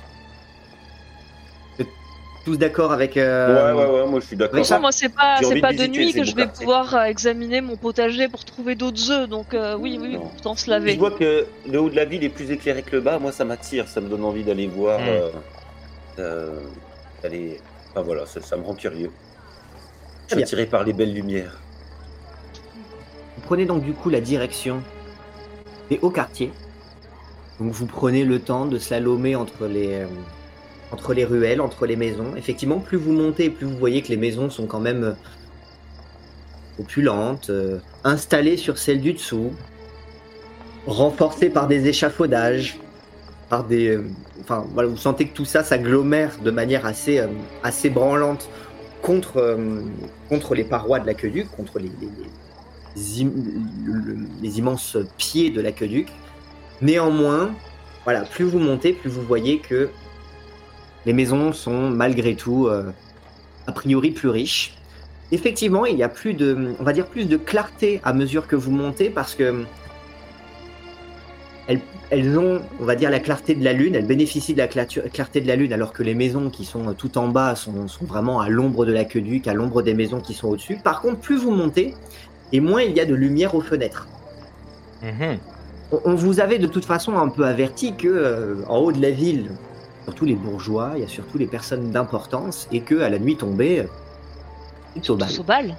Tous 2.45 2.57
d'accord 2.57 2.91
avec... 2.91 3.15
euh, 3.15 3.73
Ouais, 3.73 3.83
ouais, 3.85 4.01
ouais, 4.01 4.07
moi 4.09 4.19
je 4.19 4.25
suis 4.25 4.35
d'accord. 4.35 4.55
avec 4.55 4.65
ça 4.65 4.77
moi 4.77 4.91
c'est 4.91 5.07
pas, 5.07 5.37
c'est 5.41 5.61
pas 5.61 5.71
de 5.71 5.87
nuit 5.87 6.11
que 6.13 6.25
je 6.25 6.35
vais 6.35 6.47
pouvoir 6.47 6.93
euh, 6.93 7.03
examiner 7.03 7.61
mon 7.61 7.77
potager 7.77 8.27
pour 8.27 8.43
trouver 8.43 8.75
d'autres 8.75 9.11
œufs, 9.11 9.29
donc 9.29 9.53
euh, 9.53 9.77
oui, 9.77 9.97
oui, 10.01 10.15
Non. 10.17 10.29
autant 10.37 10.55
se 10.55 10.65
Je 10.65 10.71
laver. 10.71 10.95
vois 10.97 11.11
que 11.11 11.45
le 11.69 11.79
haut 11.79 11.89
de 11.89 11.95
la 11.95 12.03
ville 12.03 12.21
est 12.23 12.29
plus 12.29 12.51
éclairé 12.51 12.83
que 12.83 12.91
le 12.97 13.01
bas. 13.01 13.17
Moi, 13.17 13.31
ça 13.31 13.45
m'attire. 13.45 13.87
Ça 13.87 14.01
me 14.01 14.09
donne 14.09 14.25
envie 14.25 14.43
d'aller 14.43 14.67
voir. 14.67 14.99
Mm. 14.99 15.03
euh, 15.07 15.29
euh, 16.19 16.59
d'aller. 17.21 17.61
Enfin 17.91 18.01
voilà, 18.01 18.25
ça, 18.25 18.41
ça 18.41 18.57
me 18.57 18.63
rend 18.63 18.73
curieux. 18.73 19.11
Je 20.27 20.33
suis 20.35 20.43
attiré 20.43 20.65
par 20.65 20.83
les 20.83 20.91
belles 20.93 21.13
lumières. 21.13 21.61
Vous 23.37 23.43
prenez 23.45 23.65
donc 23.65 23.83
du 23.83 23.93
coup 23.93 24.09
la 24.09 24.19
direction 24.21 24.81
des 25.89 25.97
hauts 26.01 26.09
quartiers. 26.09 26.51
Donc 27.59 27.71
vous 27.71 27.85
prenez 27.85 28.25
le 28.25 28.39
temps 28.39 28.65
de 28.65 28.77
slalomer 28.79 29.35
entre 29.37 29.67
les, 29.67 30.01
euh, 30.01 30.07
entre 30.93 31.13
les 31.13 31.25
ruelles, 31.25 31.59
entre 31.59 31.85
les 31.85 31.95
maisons. 31.95 32.35
Effectivement, 32.37 32.79
plus 32.79 32.97
vous 32.97 33.11
montez, 33.13 33.49
plus 33.49 33.65
vous 33.65 33.77
voyez 33.77 34.01
que 34.01 34.09
les 34.09 34.17
maisons 34.17 34.49
sont 34.49 34.67
quand 34.67 34.79
même 34.79 35.03
euh, 35.03 35.13
opulentes, 36.79 37.49
euh, 37.49 37.79
installées 38.03 38.57
sur 38.57 38.77
celles 38.77 39.01
du 39.01 39.13
dessous, 39.13 39.51
renforcées 40.85 41.49
par 41.49 41.67
des 41.67 41.87
échafaudages, 41.87 42.79
par 43.49 43.63
des... 43.63 43.89
euh, 43.89 44.05
enfin 44.41 44.65
voilà, 44.73 44.89
vous 44.89 44.97
sentez 44.97 45.27
que 45.27 45.33
tout 45.33 45.45
ça 45.45 45.63
s'agglomère 45.63 46.37
de 46.43 46.51
manière 46.51 46.85
assez, 46.85 47.21
assez 47.63 47.89
branlante 47.89 48.49
contre, 49.01 49.57
contre 50.29 50.55
les 50.55 50.63
parois 50.63 50.99
de 50.99 51.05
l'aqueduc, 51.07 51.49
contre 51.51 51.79
les- 51.79 51.91
les- 52.01 53.27
les 54.41 54.59
immenses 54.59 54.97
pieds 55.17 55.49
de 55.49 55.59
l'aqueduc. 55.59 56.07
Néanmoins, 56.81 57.51
voilà, 58.03 58.21
plus 58.21 58.45
vous 58.45 58.59
montez, 58.59 58.93
plus 58.93 59.09
vous 59.09 59.23
voyez 59.23 59.59
que 59.59 59.89
les 61.05 61.13
maisons 61.13 61.53
sont 61.53 61.89
malgré 61.89 62.35
tout 62.35 62.67
euh, 62.67 62.91
a 63.67 63.71
priori 63.71 64.11
plus 64.11 64.29
riches. 64.29 64.75
Effectivement, 65.31 65.85
il 65.85 65.97
y 65.97 66.03
a 66.03 66.09
plus 66.09 66.33
de, 66.33 66.75
on 66.79 66.83
va 66.83 66.93
dire 66.93 67.07
plus 67.07 67.25
de 67.25 67.37
clarté 67.37 67.99
à 68.03 68.13
mesure 68.13 68.47
que 68.47 68.55
vous 68.55 68.71
montez 68.71 69.09
parce 69.09 69.35
que 69.35 69.63
elles, 71.67 71.79
elles 72.09 72.37
ont, 72.37 72.61
on 72.79 72.85
va 72.85 72.95
dire, 72.95 73.09
la 73.09 73.19
clarté 73.19 73.55
de 73.55 73.63
la 73.63 73.73
lune, 73.73 73.95
elles 73.95 74.05
bénéficient 74.05 74.53
de 74.53 74.59
la 74.59 74.67
clarté 74.67 75.41
de 75.41 75.47
la 75.47 75.55
lune, 75.55 75.71
alors 75.71 75.93
que 75.93 76.03
les 76.03 76.13
maisons 76.13 76.49
qui 76.49 76.65
sont 76.65 76.93
tout 76.93 77.17
en 77.17 77.29
bas 77.29 77.55
sont, 77.55 77.87
sont 77.87 78.05
vraiment 78.05 78.41
à 78.41 78.49
l'ombre 78.49 78.85
de 78.85 78.91
l'aqueduc, 78.91 79.47
à 79.47 79.53
l'ombre 79.53 79.81
des 79.81 79.93
maisons 79.93 80.19
qui 80.19 80.33
sont 80.33 80.49
au-dessus. 80.49 80.77
Par 80.83 81.01
contre, 81.01 81.19
plus 81.19 81.37
vous 81.37 81.51
montez, 81.51 81.95
et 82.51 82.59
moins 82.59 82.83
il 82.83 82.95
y 82.95 82.99
a 82.99 83.05
de 83.05 83.15
lumière 83.15 83.55
aux 83.55 83.61
fenêtres. 83.61 84.07
Mhm. 85.01 85.37
On, 85.93 85.99
on 86.05 86.15
vous 86.15 86.41
avait 86.41 86.59
de 86.59 86.67
toute 86.67 86.85
façon 86.85 87.17
un 87.17 87.29
peu 87.29 87.45
averti 87.45 87.95
que 87.95 88.07
euh, 88.07 88.55
en 88.67 88.79
haut 88.79 88.91
de 88.91 89.01
la 89.01 89.11
ville, 89.11 89.51
surtout 90.05 90.25
les 90.25 90.35
bourgeois, 90.35 90.91
il 90.95 91.01
y 91.01 91.05
a 91.05 91.07
surtout 91.07 91.37
les 91.37 91.47
personnes 91.47 91.91
d'importance, 91.91 92.67
et 92.71 92.81
que 92.81 93.01
à 93.01 93.09
la 93.09 93.19
nuit 93.19 93.35
tombée, 93.37 93.79
euh, 93.79 95.01
au 95.09 95.15
bal. 95.15 95.29
Au 95.39 95.43
bal. 95.43 95.75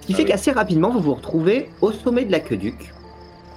Ce 0.00 0.06
qui 0.06 0.12
Ah 0.12 0.16
fait 0.16 0.22
oui. 0.24 0.28
qu'assez 0.30 0.52
rapidement, 0.52 0.90
vous 0.90 1.00
vous 1.00 1.14
retrouvez 1.14 1.70
au 1.80 1.92
sommet 1.92 2.24
de 2.24 2.32
l'aqueduc, 2.32 2.92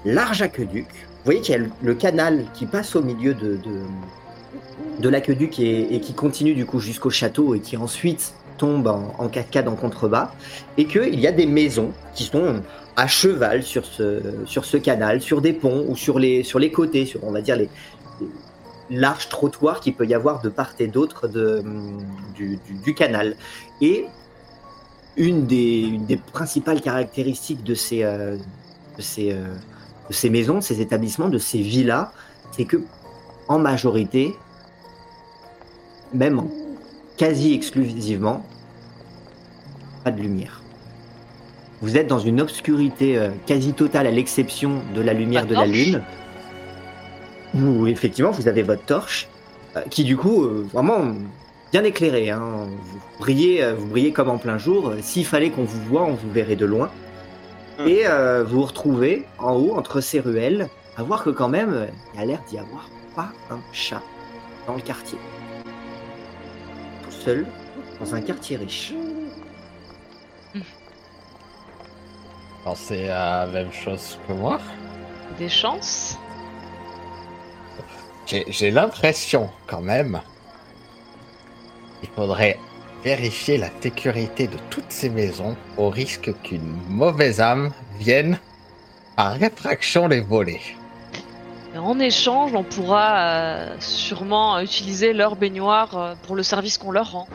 large 0.06 0.42
aqueduc. 0.42 0.86
Vous 0.90 1.26
voyez 1.26 1.42
qu'il 1.42 1.52
y 1.54 1.56
a 1.56 1.60
le- 1.60 1.70
le 1.82 1.94
canal 1.96 2.46
qui 2.54 2.66
passe 2.66 2.96
au 2.96 3.02
milieu 3.02 3.34
de, 3.34 3.58
de, 3.58 3.80
de 5.00 5.10
l'aqueduc 5.10 5.60
et, 5.60 5.94
et 5.96 6.00
qui 6.00 6.14
continue 6.14 6.54
du 6.56 6.66
coup 6.66 6.80
jusqu'au 6.80 7.10
château 7.10 7.54
et 7.56 7.60
qui 7.60 7.78
ensuite 7.78 8.34
tombe 8.58 8.88
en, 8.88 9.14
en 9.18 9.28
cascade 9.28 9.68
en 9.68 9.76
contrebas. 9.76 10.32
Et 10.78 10.86
qu'il 10.86 11.20
y 11.20 11.28
a 11.28 11.32
des 11.32 11.46
maisons 11.46 11.92
qui 12.16 12.24
sont 12.26 12.62
à 12.96 13.08
cheval 13.08 13.64
sur 13.64 13.86
ce, 13.86 14.22
sur 14.46 14.66
ce 14.66 14.78
canal, 14.78 15.22
sur 15.22 15.42
des 15.42 15.54
ponts 15.54 15.86
ou 15.88 15.96
sur 15.96 16.20
les, 16.20 16.44
sur 16.44 16.58
les 16.60 16.72
côtés, 16.72 17.06
sur 17.06 17.24
on 17.24 17.32
va 17.32 17.42
dire 17.42 17.56
les, 17.56 17.70
les 18.92 18.98
larges 18.98 19.30
trottoirs 19.30 19.80
qu'il 19.80 19.96
peut 19.96 20.06
y 20.06 20.14
avoir 20.14 20.42
de 20.42 20.50
part 20.50 20.74
et 20.80 20.88
d'autre 20.88 21.28
de, 21.28 21.64
du, 22.36 22.58
du- 22.68 22.74
du 22.84 22.94
canal. 22.94 23.36
Et 23.82 24.06
une 25.18 25.46
des, 25.48 25.80
une 25.82 26.06
des 26.06 26.18
principales 26.18 26.82
caractéristiques 26.82 27.64
de 27.64 27.74
ces, 27.74 28.04
euh, 28.04 28.36
de, 28.98 29.02
ces, 29.02 29.32
euh, 29.32 29.56
de 30.10 30.14
ces 30.14 30.30
maisons, 30.30 30.56
de 30.58 30.62
ces 30.62 30.82
établissements, 30.82 31.30
de 31.30 31.38
ces 31.40 31.62
villas, 31.62 32.12
c'est 32.52 32.66
que 32.66 32.78
en 33.48 33.60
majorité, 33.60 34.36
même 36.14 36.42
quasi 37.18 37.54
exclusivement, 37.54 38.46
pas 40.04 40.12
de 40.12 40.22
lumière. 40.22 40.62
Vous 41.82 41.98
êtes 41.98 42.08
dans 42.08 42.20
une 42.20 42.42
obscurité 42.42 43.18
euh, 43.18 43.32
quasi 43.46 43.74
totale 43.74 44.06
à 44.08 44.12
l'exception 44.12 44.82
de 44.94 45.02
la 45.02 45.14
lumière 45.14 45.44
Pas 45.48 45.50
de 45.50 45.56
la 45.56 45.66
lune. 45.66 46.04
Où 47.54 47.88
effectivement 47.88 48.32
vous 48.32 48.48
avez 48.48 48.64
votre 48.64 48.84
torche 48.84 49.28
euh, 49.76 49.82
qui 49.90 50.04
du 50.04 50.16
coup 50.18 50.44
euh, 50.44 50.68
vraiment 50.72 51.16
bien 51.72 51.84
éclairée. 51.84 52.30
hein. 52.30 52.68
Vous 52.68 53.00
brillez, 53.20 53.64
euh, 53.64 53.74
vous 53.76 53.88
brillez 53.88 54.12
comme 54.12 54.30
en 54.30 54.38
plein 54.38 54.58
jour. 54.58 54.94
S'il 55.02 55.26
fallait 55.26 55.50
qu'on 55.50 55.64
vous 55.64 55.82
voit, 55.84 56.04
on 56.04 56.14
vous 56.14 56.32
verrait 56.32 56.56
de 56.56 56.66
loin. 56.66 56.90
Hmm. 57.80 57.88
Et 57.88 58.02
euh, 58.06 58.44
vous 58.44 58.58
vous 58.60 58.66
retrouvez 58.66 59.26
en 59.40 59.54
haut 59.54 59.76
entre 59.76 60.02
ces 60.02 60.20
ruelles 60.20 60.68
à 60.98 61.04
voir 61.04 61.24
que 61.24 61.30
quand 61.30 61.50
même 61.50 61.88
il 62.14 62.20
y 62.20 62.24
a 62.24 62.26
l'air 62.26 62.42
d'y 62.50 62.58
avoir 62.58 62.90
pas 63.16 63.30
un 63.50 63.60
chat 63.74 64.02
dans 64.68 64.76
le 64.76 64.82
quartier. 64.82 65.18
Tout 67.04 67.12
seul 67.12 67.46
dans 68.00 68.16
un 68.16 68.22
quartier 68.22 68.58
riche. 68.58 68.94
Alors, 72.64 72.78
c'est 72.78 73.08
la 73.08 73.48
même 73.48 73.72
chose 73.72 74.20
que 74.28 74.34
moi. 74.34 74.60
Des 75.40 75.50
chances. 75.50 76.18
J'ai 78.26 78.72
l'impression 78.72 79.50
quand 79.68 79.82
même 79.82 80.22
qu'il 82.00 82.10
faudrait 82.10 82.58
vérifier 83.04 83.58
la 83.58 83.70
sécurité 83.82 84.48
de 84.48 84.58
toutes 84.70 84.92
ces 84.92 85.10
maisons 85.10 85.56
au 85.78 85.90
risque 85.90 86.32
qu'une 86.44 86.78
mauvaise 86.88 87.42
âme 87.42 87.72
vienne 88.00 88.40
par 89.16 89.34
réfraction 89.34 90.08
les 90.08 90.22
voler. 90.22 90.62
En 91.76 92.00
échange, 92.00 92.54
on 92.54 92.64
pourra 92.64 93.20
euh, 93.20 93.76
sûrement 93.80 94.60
utiliser 94.60 95.14
leur 95.14 95.36
baignoire 95.36 95.98
euh, 95.98 96.14
pour 96.24 96.36
le 96.36 96.44
service 96.44 96.78
qu'on 96.78 96.92
leur 96.92 97.12
rend. 97.12 97.28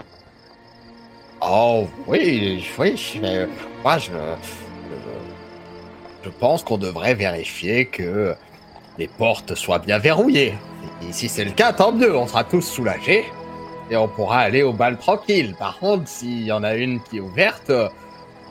Oh 1.40 1.88
oui, 2.06 2.66
oui, 2.78 3.18
mais 3.20 3.48
moi 3.82 3.98
je, 3.98 4.10
je, 4.10 6.24
je 6.24 6.30
pense 6.30 6.62
qu'on 6.62 6.78
devrait 6.78 7.14
vérifier 7.14 7.86
que 7.86 8.34
les 8.98 9.08
portes 9.08 9.54
soient 9.54 9.78
bien 9.78 9.98
verrouillées. 9.98 10.54
Et 11.02 11.12
si 11.12 11.28
c'est 11.28 11.44
le 11.44 11.50
cas, 11.52 11.72
tant 11.72 11.92
mieux, 11.92 12.16
on 12.16 12.26
sera 12.26 12.44
tous 12.44 12.62
soulagés 12.62 13.24
et 13.90 13.96
on 13.96 14.08
pourra 14.08 14.38
aller 14.40 14.62
au 14.62 14.72
bal 14.72 14.96
tranquille. 14.98 15.54
Par 15.58 15.78
contre, 15.78 16.08
s'il 16.08 16.42
y 16.44 16.52
en 16.52 16.62
a 16.64 16.74
une 16.74 17.00
qui 17.02 17.18
est 17.18 17.20
ouverte, 17.20 17.70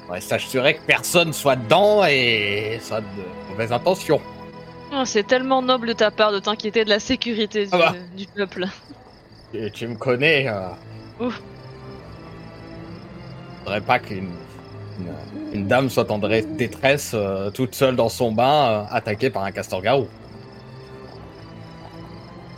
on 0.08 0.12
va 0.12 0.22
s'assurer 0.22 0.76
que 0.76 0.82
personne 0.86 1.34
soit 1.34 1.56
dedans 1.56 2.06
et 2.06 2.80
soit 2.82 3.02
de 3.02 3.06
mauvaises 3.50 3.72
intentions. 3.74 4.22
Ah, 4.94 5.04
C'est 5.06 5.26
tellement 5.26 5.62
noble 5.64 5.88
de 5.90 5.94
ta 5.94 6.12
part 6.12 6.32
de 6.32 6.40
t'inquiéter 6.40 6.86
de 6.86 6.90
la 6.90 7.00
sécurité 7.00 7.64
du, 7.66 7.70
Ah 7.74 7.78
bah. 7.78 7.94
du 8.16 8.28
peuple. 8.28 8.68
tu, 9.52 9.72
tu 9.72 9.88
me 9.88 9.96
connais. 9.96 10.48
Euh... 10.48 10.70
Ouf. 11.20 11.42
faudrait 13.64 13.82
pas 13.82 14.00
qu'une 14.00 14.30
une, 15.00 15.14
une 15.54 15.68
dame 15.68 15.90
soit 15.90 16.10
en 16.12 16.20
dé- 16.20 16.44
détresse, 16.44 17.12
euh, 17.16 17.50
toute 17.50 17.76
seule 17.76 17.96
dans 17.98 18.08
son 18.10 18.32
bain, 18.32 18.70
euh, 18.70 18.96
attaquée 18.96 19.30
par 19.30 19.44
un 19.44 19.52
castor-garou. 19.52 20.08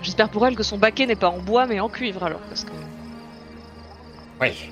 J'espère 0.08 0.30
pour 0.30 0.48
elle 0.48 0.56
que 0.56 0.64
son 0.64 0.78
baquet 0.78 1.06
n'est 1.06 1.18
pas 1.18 1.28
en 1.28 1.40
bois 1.40 1.68
mais 1.68 1.82
en 1.82 1.90
cuivre 1.90 2.24
alors. 2.24 2.40
Parce 2.48 2.64
que... 2.64 2.72
Oui. 4.40 4.72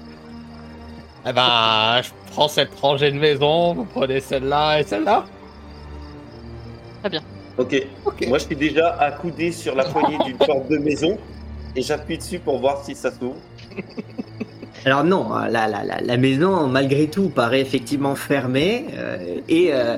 Eh 1.28 1.34
ben, 1.34 2.02
je 2.02 2.10
prends 2.32 2.48
cette 2.48 2.74
rangée 2.80 3.12
de 3.12 3.20
maison, 3.20 3.74
vous 3.74 3.84
prenez 3.84 4.22
celle-là 4.22 4.80
et 4.80 4.84
celle-là. 4.84 5.26
Ok. 7.58 7.76
Ok. 8.06 8.28
Moi, 8.30 8.38
je 8.38 8.46
suis 8.46 8.56
déjà 8.56 8.96
accoudé 8.96 9.52
sur 9.52 9.76
la 9.76 9.84
poignée 9.84 10.18
d'une 10.24 10.38
porte 10.48 10.70
de 10.70 10.78
maison 10.78 11.18
et 11.76 11.82
j'appuie 11.82 12.18
dessus 12.18 12.40
pour 12.40 12.60
voir 12.60 12.86
si 12.86 12.96
ça 12.96 13.12
s'ouvre. 13.12 13.36
Alors 14.86 15.04
non, 15.04 15.36
la, 15.36 15.68
la, 15.68 15.84
la, 15.84 16.00
la 16.00 16.18
maison, 16.18 16.68
malgré 16.68 17.08
tout, 17.10 17.28
paraît 17.28 17.60
effectivement 17.60 18.16
fermée. 18.16 18.86
euh, 18.94 19.42
et 19.50 19.74
euh, 19.74 19.98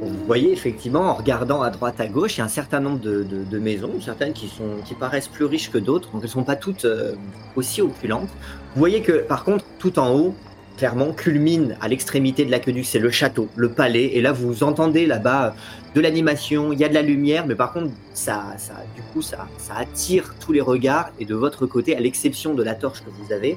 vous 0.00 0.26
voyez 0.26 0.52
effectivement, 0.52 1.02
en 1.02 1.14
regardant 1.14 1.62
à 1.62 1.70
droite, 1.70 2.00
à 2.00 2.06
gauche, 2.06 2.36
il 2.36 2.38
y 2.38 2.42
a 2.42 2.44
un 2.44 2.48
certain 2.48 2.80
nombre 2.80 3.00
de, 3.00 3.58
maisons, 3.58 3.92
certaines 4.00 4.32
qui, 4.32 4.48
sont, 4.48 4.82
qui 4.84 4.94
paraissent 4.94 5.28
plus 5.28 5.44
riches 5.44 5.70
que 5.70 5.78
d'autres, 5.78 6.10
donc 6.12 6.22
elles 6.22 6.28
ne 6.28 6.32
sont 6.32 6.44
pas 6.44 6.56
toutes 6.56 6.84
euh, 6.84 7.14
aussi 7.56 7.80
opulentes. 7.80 8.28
Vous 8.74 8.78
voyez 8.80 9.02
que, 9.02 9.12
par 9.12 9.44
contre, 9.44 9.64
tout 9.78 9.98
en 9.98 10.12
haut, 10.14 10.34
clairement, 10.76 11.12
culmine 11.12 11.76
à 11.80 11.88
l'extrémité 11.88 12.44
de 12.44 12.50
l'aqueduc, 12.50 12.84
c'est 12.84 12.98
le 12.98 13.10
château, 13.10 13.48
le 13.56 13.70
palais. 13.70 14.06
Et 14.14 14.20
là, 14.20 14.32
vous 14.32 14.64
entendez 14.64 15.06
là-bas 15.06 15.46
euh, 15.46 15.50
de 15.94 16.00
l'animation, 16.00 16.72
il 16.72 16.78
y 16.78 16.84
a 16.84 16.88
de 16.88 16.94
la 16.94 17.02
lumière, 17.02 17.46
mais 17.46 17.54
par 17.54 17.72
contre, 17.72 17.92
ça, 18.12 18.54
ça, 18.58 18.74
du 18.96 19.02
coup, 19.12 19.22
ça, 19.22 19.46
ça 19.58 19.74
attire 19.76 20.34
tous 20.40 20.52
les 20.52 20.60
regards. 20.60 21.10
Et 21.20 21.24
de 21.24 21.34
votre 21.34 21.66
côté, 21.66 21.96
à 21.96 22.00
l'exception 22.00 22.54
de 22.54 22.62
la 22.62 22.74
torche 22.74 23.00
que 23.00 23.10
vous 23.10 23.32
avez, 23.32 23.56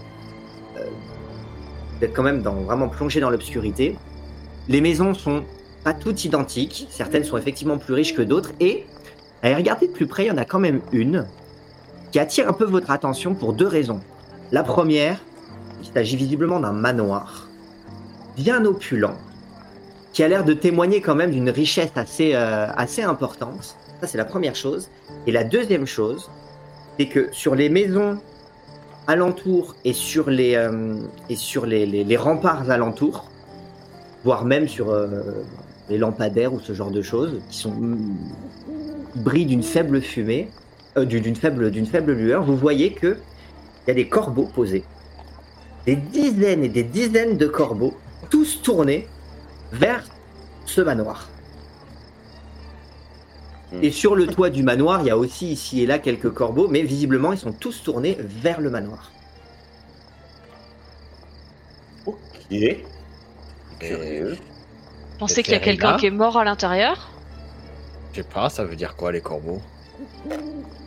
euh, 0.78 0.82
vous 1.98 2.06
êtes 2.06 2.14
quand 2.14 2.24
même 2.24 2.44
dans, 2.44 2.54
vraiment 2.54 2.90
plongé 2.90 3.20
dans 3.20 3.32
l'obscurité. 3.32 3.96
Les 4.68 4.82
maisons 4.82 5.14
sont 5.14 5.44
toutes 5.94 6.26
identiques, 6.26 6.88
certaines 6.90 7.24
sont 7.24 7.38
effectivement 7.38 7.78
plus 7.78 7.94
riches 7.94 8.16
que 8.16 8.22
d'autres, 8.22 8.52
et 8.60 8.86
à 9.44 9.56
regarder 9.56 9.88
de 9.88 9.94
plus 9.94 10.08
près, 10.08 10.26
il 10.26 10.28
y 10.28 10.32
en 10.32 10.38
a 10.38 10.46
quand 10.46 10.60
même 10.60 10.82
une 10.92 11.26
qui 12.12 12.20
attire 12.20 12.48
un 12.50 12.54
peu 12.54 12.66
votre 12.66 12.90
attention 12.92 13.36
pour 13.36 13.54
deux 13.54 13.68
raisons. 13.68 14.00
La 14.52 14.64
première, 14.64 15.20
il 15.82 15.88
s'agit 15.94 16.16
visiblement 16.16 16.60
d'un 16.60 16.72
manoir 16.72 17.48
bien 18.36 18.66
opulent, 18.66 19.16
qui 20.14 20.24
a 20.24 20.28
l'air 20.28 20.44
de 20.44 20.54
témoigner 20.54 21.02
quand 21.02 21.16
même 21.16 21.32
d'une 21.32 21.50
richesse 21.50 21.92
assez, 21.96 22.32
euh, 22.34 22.68
assez 22.76 23.04
importante. 23.04 23.76
Ça, 24.02 24.08
c'est 24.08 24.18
la 24.18 24.26
première 24.26 24.56
chose. 24.56 24.90
Et 25.28 25.32
la 25.32 25.44
deuxième 25.44 25.86
chose, 25.86 26.30
c'est 26.98 27.08
que 27.08 27.30
sur 27.32 27.56
les 27.56 27.70
maisons 27.70 28.20
alentours 29.06 29.76
et 29.86 29.94
sur 29.94 30.30
les, 30.30 30.56
euh, 30.56 30.96
et 31.30 31.36
sur 31.36 31.66
les, 31.66 31.86
les- 31.86 32.04
les 32.04 32.18
remparts 32.18 32.70
alentours, 32.70 33.30
voire 34.24 34.44
même 34.46 34.68
sur 34.68 34.90
euh, 34.92 35.22
les 35.90 35.98
lampadaires 35.98 36.54
ou 36.54 36.60
ce 36.60 36.74
genre 36.74 36.92
de 36.92 37.02
choses, 37.02 37.42
qui 37.50 37.58
sont 37.58 37.72
mm, 37.76 38.18
brillent 39.16 39.46
d'une 39.48 39.64
faible 39.64 40.02
fumée, 40.02 40.52
euh, 40.98 41.06
du- 41.06 41.22
d'une 41.22 41.36
faible, 41.36 41.72
d'une 41.72 41.86
faible 41.88 42.14
lueur, 42.14 42.44
vous 42.44 42.58
voyez 42.58 42.94
que 42.94 43.18
il 43.86 43.90
y 43.90 43.92
a 43.92 43.96
des 43.96 44.10
corbeaux 44.10 44.48
posés, 44.48 44.86
des 45.86 45.96
dizaines 45.96 46.64
et 46.64 46.70
des 46.70 46.84
dizaines 46.84 47.38
de 47.38 47.48
corbeaux, 47.48 48.02
tous 48.30 48.62
tournés 48.62 49.08
vers 49.72 50.04
ce 50.66 50.82
manoir. 50.82 51.34
Hmm. 53.72 53.80
Et 53.82 53.92
sur 53.92 54.16
le 54.16 54.28
toit 54.28 54.50
du 54.50 54.64
manoir, 54.64 55.02
il 55.02 55.08
y 55.08 55.10
a 55.10 55.18
aussi 55.18 55.52
ici 55.52 55.82
et 55.82 55.86
là 55.86 56.00
quelques 56.00 56.32
corbeaux, 56.32 56.68
mais 56.70 56.84
visiblement 56.84 57.34
ils 57.34 57.40
sont 57.40 57.54
tous 57.54 57.84
tournés 57.84 58.18
vers 58.22 58.62
le 58.62 58.70
manoir. 58.70 59.12
Ok. 62.06 62.88
Curieux. 63.80 64.38
Pensez 65.20 65.44
qu'il 65.44 65.54
y 65.54 65.58
a 65.58 65.60
quelqu'un 65.60 65.98
qui 65.98 66.06
est 66.08 66.12
mort 66.12 66.38
à 66.38 66.44
l'intérieur 66.44 67.10
Je 68.14 68.22
sais 68.22 68.28
pas, 68.28 68.50
ça 68.50 68.64
veut 68.64 68.76
dire 68.76 68.96
quoi 68.96 69.12
les 69.12 69.22
corbeaux 69.22 69.62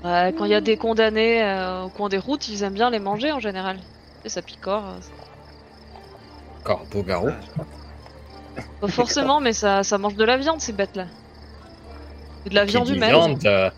Ouais, 0.04 0.34
Quand 0.36 0.44
il 0.44 0.50
y 0.50 0.54
a 0.54 0.60
des 0.60 0.76
condamnés 0.76 1.42
euh, 1.42 1.84
au 1.84 1.88
coin 1.88 2.08
des 2.08 2.18
routes, 2.18 2.48
ils 2.48 2.62
aiment 2.62 2.74
bien 2.74 2.90
les 2.90 2.98
manger 3.00 3.32
en 3.32 3.40
général. 3.40 3.78
Et 4.24 4.28
ça 4.28 4.40
picore. 4.42 4.84
euh, 4.86 4.98
Corbeaux-garous 6.64 7.30
Pas 8.80 8.88
forcément, 8.88 9.40
mais 9.40 9.52
ça, 9.52 9.82
ça 9.82 9.98
mange 9.98 10.14
de 10.14 10.24
la 10.24 10.36
viande 10.36 10.60
ces 10.60 10.72
bêtes-là. 10.72 11.06
Et 12.46 12.50
de 12.50 12.54
la 12.54 12.64
viande 12.64 12.88
humaine. 12.88 13.10
viande, 13.10 13.44
euh, 13.46 13.70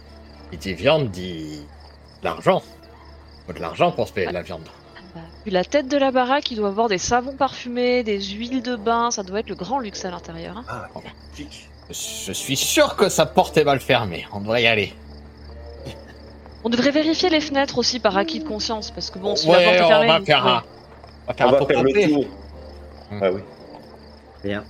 qui 0.50 0.58
dit 0.58 0.74
viande 0.74 1.10
dit 1.10 1.60
de 2.20 2.24
l'argent. 2.24 2.62
Faut 3.46 3.52
de 3.52 3.60
l'argent 3.60 3.90
pour 3.92 4.06
se 4.06 4.12
payer 4.12 4.28
de 4.28 4.32
la 4.32 4.42
viande. 4.42 4.68
La 5.46 5.64
tête 5.64 5.88
de 5.88 5.96
la 5.96 6.12
baraque, 6.12 6.50
il 6.52 6.56
doit 6.56 6.68
avoir 6.68 6.88
des 6.88 6.98
savons 6.98 7.32
parfumés, 7.34 8.04
des 8.04 8.20
huiles 8.22 8.62
de 8.62 8.76
bain, 8.76 9.10
ça 9.10 9.22
doit 9.24 9.40
être 9.40 9.48
le 9.48 9.56
grand 9.56 9.80
luxe 9.80 10.04
à 10.04 10.10
l'intérieur. 10.10 10.56
hein. 10.58 10.64
Ah. 10.68 10.88
Je 11.90 12.32
suis 12.32 12.56
sûr 12.56 12.94
que 12.96 13.08
sa 13.08 13.26
porte 13.26 13.56
est 13.56 13.64
mal 13.64 13.80
fermée. 13.80 14.24
On 14.32 14.40
devrait 14.40 14.62
y 14.62 14.66
aller. 14.66 14.92
On 16.64 16.68
devrait 16.68 16.92
vérifier 16.92 17.28
les 17.28 17.40
fenêtres 17.40 17.76
aussi 17.78 17.98
par 17.98 18.16
acquis 18.16 18.38
de 18.38 18.46
conscience, 18.46 18.92
parce 18.92 19.10
que 19.10 19.18
bon, 19.18 19.34
si 19.34 19.48
la 19.48 19.54
porte 19.54 19.66
ouais, 19.66 19.76
est 19.78 19.82
on 19.82 19.88
fermée... 19.88 20.06
va 20.08 20.20
faire 20.24 20.46
un. 20.46 20.62
On 21.26 21.32
va 21.32 21.34
faire 21.34 21.46
On 21.46 21.48
un 21.48 21.52
va 21.52 21.58
tour 21.58 21.66
faire 21.68 21.82
le 21.82 21.88
complet. 21.88 22.08
tour. 22.08 22.24
Hmm. 23.10 23.18
Ah 23.20 23.32
oui. 23.32 23.40
Bien. 24.44 24.64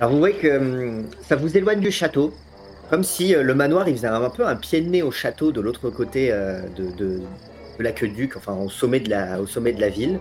Alors 0.00 0.12
vous 0.12 0.18
voyez 0.18 0.34
que 0.36 0.58
hum, 0.58 1.08
ça 1.28 1.36
vous 1.36 1.56
éloigne 1.56 1.78
du 1.80 1.92
château, 1.92 2.34
comme 2.90 3.04
si 3.04 3.34
euh, 3.34 3.44
le 3.44 3.54
manoir 3.54 3.88
il 3.88 3.94
faisait 3.96 4.08
un, 4.08 4.28
peu 4.28 4.44
un 4.46 4.56
pied 4.56 4.80
de 4.80 4.88
nez 4.90 5.02
au 5.02 5.12
château 5.12 5.52
de 5.52 5.60
l'autre 5.60 5.88
côté 5.90 6.30
euh, 6.32 6.62
de, 6.76 6.90
de, 6.90 7.22
de 7.82 7.88
l'aqueduc, 7.88 8.36
enfin 8.36 8.54
au 8.54 8.70
sommet, 8.70 9.00
de 9.00 9.10
la, 9.10 9.40
au 9.40 9.46
sommet 9.46 9.72
de 9.72 9.80
la 9.80 9.88
ville. 9.88 10.18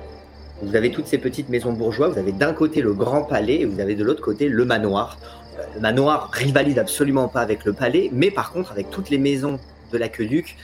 Vous 0.64 0.76
avez 0.76 0.92
toutes 0.92 1.08
ces 1.08 1.18
petites 1.18 1.50
maisons 1.50 1.74
bourgeois, 1.74 2.10
vous 2.10 2.20
avez 2.20 2.32
d'un 2.32 2.54
côté 2.54 2.82
le 2.82 2.94
grand 2.94 3.24
palais 3.24 3.62
et 3.62 3.66
vous 3.66 3.80
avez 3.80 3.96
de 3.96 4.04
l'autre 4.04 4.22
côté 4.22 4.50
le 4.50 4.66
manoir. 4.66 5.18
Euh, 5.58 5.64
Le 5.76 5.82
manoir 5.82 6.30
rivalise 6.32 6.78
absolument 6.78 7.28
pas 7.28 7.42
avec 7.42 7.66
le 7.66 7.74
palais, 7.74 8.10
mais 8.12 8.32
par 8.32 8.52
contre 8.52 8.72
avec 8.72 8.90
toutes 8.90 9.10
les 9.10 9.18
maisons 9.18 9.60
de 9.92 9.98
l'aqueduc, 9.98 10.58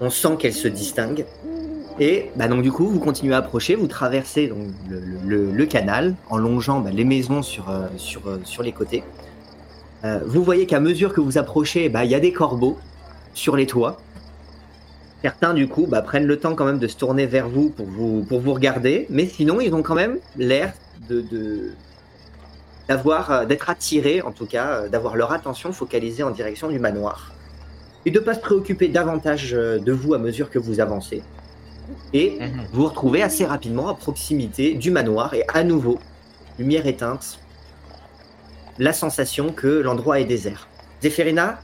on 0.00 0.10
sent 0.10 0.36
qu'elles 0.38 0.54
se 0.54 0.68
distinguent. 0.68 1.26
Et 2.00 2.30
bah 2.34 2.48
donc 2.48 2.62
du 2.62 2.72
coup, 2.72 2.88
vous 2.88 2.98
continuez 2.98 3.34
à 3.34 3.38
approcher, 3.38 3.76
vous 3.76 3.86
traversez 3.86 4.48
donc 4.48 4.58
le, 4.88 5.64
canal 5.66 6.14
en 6.28 6.38
longeant 6.38 6.80
bah, 6.80 6.90
les 6.92 7.04
maisons 7.04 7.42
sur, 7.42 7.70
euh, 7.70 7.86
sur, 7.96 8.26
euh, 8.26 8.40
sur 8.44 8.62
les 8.62 8.72
côtés. 8.72 9.02
Vous 10.26 10.44
voyez 10.44 10.66
qu'à 10.66 10.80
mesure 10.80 11.14
que 11.14 11.22
vous 11.22 11.38
approchez, 11.38 11.88
bah, 11.88 12.04
il 12.04 12.10
y 12.10 12.14
a 12.14 12.20
des 12.20 12.30
corbeaux 12.30 12.76
sur 13.32 13.56
les 13.56 13.64
toits. 13.64 13.96
Certains 15.24 15.54
du 15.54 15.68
coup 15.68 15.86
bah, 15.86 16.02
prennent 16.02 16.26
le 16.26 16.38
temps 16.38 16.54
quand 16.54 16.66
même 16.66 16.78
de 16.78 16.86
se 16.86 16.98
tourner 16.98 17.24
vers 17.24 17.48
vous 17.48 17.70
pour 17.70 17.86
vous, 17.86 18.24
pour 18.24 18.40
vous 18.40 18.52
regarder, 18.52 19.06
mais 19.08 19.26
sinon 19.26 19.58
ils 19.58 19.74
ont 19.74 19.82
quand 19.82 19.94
même 19.94 20.18
l'air 20.36 20.74
de, 21.08 21.24
d'avoir 22.88 23.30
euh, 23.30 23.44
d'être 23.46 23.70
attirés, 23.70 24.20
en 24.20 24.32
tout 24.32 24.44
cas, 24.44 24.66
euh, 24.82 24.88
d'avoir 24.90 25.16
leur 25.16 25.32
attention 25.32 25.72
focalisée 25.72 26.22
en 26.22 26.30
direction 26.30 26.68
du 26.68 26.78
manoir 26.78 27.32
et 28.04 28.10
de 28.10 28.18
pas 28.20 28.34
se 28.34 28.40
préoccuper 28.40 28.88
davantage 28.88 29.54
euh, 29.54 29.78
de 29.78 29.92
vous 29.92 30.12
à 30.12 30.18
mesure 30.18 30.50
que 30.50 30.58
vous 30.58 30.78
avancez. 30.80 31.22
Et 32.12 32.36
Mhm. 32.38 32.66
vous 32.74 32.82
vous 32.82 32.88
retrouvez 32.88 33.22
assez 33.22 33.46
rapidement 33.46 33.88
à 33.88 33.94
proximité 33.94 34.74
du 34.74 34.90
manoir 34.90 35.32
et 35.32 35.44
à 35.54 35.64
nouveau, 35.64 36.00
lumière 36.58 36.86
éteinte, 36.86 37.38
la 38.78 38.92
sensation 38.92 39.52
que 39.52 39.68
l'endroit 39.68 40.20
est 40.20 40.26
désert. 40.26 40.68
Zéphérina, 41.00 41.60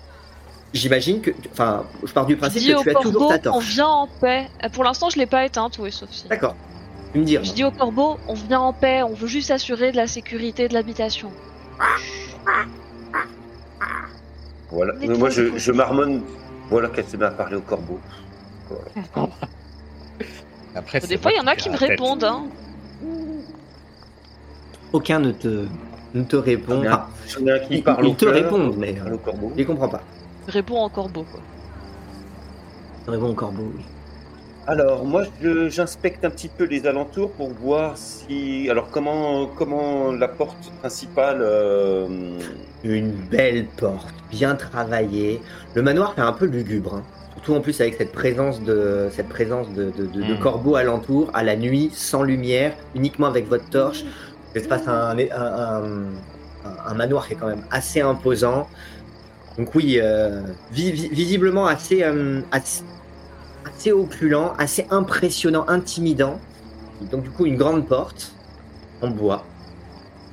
j'imagine 0.73 1.21
que, 1.21 1.31
enfin, 1.53 1.85
je 2.05 2.13
pars 2.13 2.27
du 2.27 2.37
principe 2.37 2.63
dis 2.63 2.73
que 2.75 2.83
tu 2.83 2.91
as 2.91 2.95
toujours 2.95 3.13
corbeau, 3.29 3.29
ta 3.39 3.51
on 3.51 3.55
torche. 3.55 3.65
vient 3.75 3.89
en 3.89 4.07
paix. 4.07 4.49
Euh, 4.65 4.69
Pour 4.69 4.85
l'instant, 4.85 5.11
je 5.11 5.19
l'ai 5.19 5.27
pas 5.27 5.45
éteinte, 5.45 5.79
oui, 5.79 5.91
sauf 5.93 6.09
si. 6.11 6.29
D'accord. 6.29 6.55
Tu 7.13 7.19
me 7.19 7.25
dire. 7.25 7.43
Je 7.45 7.53
dis 7.53 7.65
au 7.65 7.71
corbeau, 7.71 8.19
on 8.29 8.35
vient 8.35 8.61
en 8.61 8.73
paix, 8.73 9.03
on 9.03 9.15
veut 9.15 9.27
juste 9.27 9.51
assurer 9.51 9.91
de 9.93 9.97
la 9.97 10.07
sécurité 10.07 10.69
de 10.69 10.75
l'habitation. 10.75 11.31
Voilà. 14.71 14.95
Mais 15.01 15.09
moi, 15.09 15.31
je, 15.31 15.57
je 15.59 15.73
marmonne. 15.73 16.23
Voilà 16.69 16.89
qu'elle 16.89 17.07
se 17.07 17.17
met 17.17 17.25
à 17.27 17.31
parler 17.33 17.57
au 17.57 17.61
corbeau. 17.63 17.99
Après, 20.77 21.01
c'est 21.01 21.09
Des 21.09 21.19
fois, 21.19 21.33
il 21.33 21.39
y 21.39 21.41
en 21.41 21.49
a 21.49 21.57
qui 21.57 21.69
me 21.69 21.77
répondent, 21.77 22.23
hein. 22.23 22.45
Aucun 24.93 25.19
ne 25.19 25.33
te, 25.33 25.67
ne 26.15 26.23
te 26.23 26.37
répond. 26.37 26.79
Il 26.81 26.85
y 26.85 26.89
en 26.89 26.93
a- 26.93 27.09
Enfin, 27.27 27.39
il 27.41 27.47
y 27.47 27.51
en 27.51 27.55
a 27.55 27.57
un 27.57 27.59
qui 27.61 27.75
ils, 27.75 27.83
parle 27.83 28.07
ils 28.07 28.11
au 28.11 28.15
te 28.15 28.27
répondent, 28.27 28.77
mais 28.79 28.93
parle 28.93 29.11
euh, 29.13 29.15
au 29.15 29.19
corbeau. 29.19 29.51
je 29.53 29.57
les 29.59 29.65
comprends 29.65 29.89
pas. 29.89 30.03
Réponds 30.49 30.79
en 30.79 30.89
corbeau, 30.89 31.25
quoi. 31.31 31.41
Répondent 33.09 33.31
au 33.31 33.35
corbeau. 33.35 33.73
oui. 33.77 33.85
Alors, 34.67 35.05
moi, 35.05 35.25
je- 35.43 35.69
j'inspecte 35.69 36.25
un 36.25 36.31
petit 36.31 36.49
peu 36.49 36.65
les 36.65 36.87
alentours 36.87 37.33
pour 37.33 37.49
voir 37.51 37.97
si. 37.97 38.69
Alors, 38.71 38.91
comment, 38.91 39.47
comment 39.47 40.13
la 40.13 40.29
porte 40.29 40.71
principale. 40.81 41.39
euh, 41.41 42.39
Une 42.85 43.11
belle 43.11 43.67
porte, 43.67 44.09
bien 44.31 44.55
travaillée. 44.55 45.41
Le 45.75 45.83
manoir 45.83 46.15
fait 46.15 46.21
un 46.23 46.33
peu 46.33 46.47
lugubre, 46.47 46.95
hein. 46.97 47.03
surtout 47.35 47.55
en 47.55 47.61
plus 47.61 47.79
avec 47.81 47.95
cette 47.95 48.13
présence 48.13 48.63
de 48.63 49.09
cette 49.13 49.29
présence 49.29 49.71
de, 49.73 49.91
de, 49.91 50.07
de- 50.07 50.23
de 50.23 50.35
Mm. 50.35 50.39
corbeaux 50.39 50.77
alentour, 50.77 51.31
à 51.35 51.43
la 51.43 51.57
nuit, 51.57 51.91
sans 51.93 52.23
lumière, 52.23 52.75
uniquement 52.95 53.27
avec 53.27 53.49
votre 53.49 53.69
torche. 53.71 54.05
Ça 54.55 54.63
se 54.63 54.69
passe 54.69 54.87
un, 54.89 55.17
un, 55.19 55.19
un- 55.19 55.83
un- 56.65 56.87
un 56.91 56.95
manoir 56.95 57.27
qui 57.27 57.33
est 57.35 57.37
quand 57.37 57.49
même 57.49 57.65
assez 57.71 58.01
imposant. 58.01 58.67
Donc 59.61 59.75
oui, 59.75 59.99
euh, 60.01 60.41
vi- 60.73 60.91
vi- 60.91 61.11
visiblement 61.11 61.67
assez, 61.67 62.03
euh, 62.03 62.41
assez- 62.51 62.83
assez 63.67 63.93
opulent, 63.93 64.55
assez 64.57 64.87
impressionnant, 64.89 65.67
intimidant. 65.69 66.41
Donc 67.13 67.25
du 67.25 67.31
coup, 67.31 67.45
une 67.45 67.57
grande 67.59 67.87
porte 67.87 68.33
en 69.03 69.09
bois, 69.11 69.45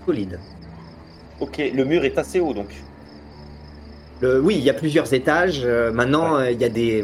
solide. 0.06 0.40
Ok, 1.42 1.58
le 1.76 1.84
mur 1.84 2.06
est 2.06 2.18
assez 2.18 2.40
haut 2.40 2.54
donc. 2.54 2.70
Le- 4.22 4.40
oui, 4.40 4.56
il 4.58 4.64
y 4.64 4.70
a 4.70 4.74
plusieurs 4.74 5.14
étages. 5.14 5.62
euh, 5.66 5.92
maintenant, 5.92 6.38
euh, 6.38 6.50
il 6.50 6.62
y 6.62 6.64
a 6.64 6.70
des, 6.70 7.04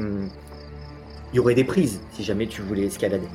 il 1.33 1.35
y 1.35 1.39
aurait 1.39 1.55
des 1.55 1.65
prises 1.65 1.99
si 2.13 2.23
jamais 2.23 2.47
tu 2.47 2.61
voulais 2.61 2.85
escalader. 2.85 3.27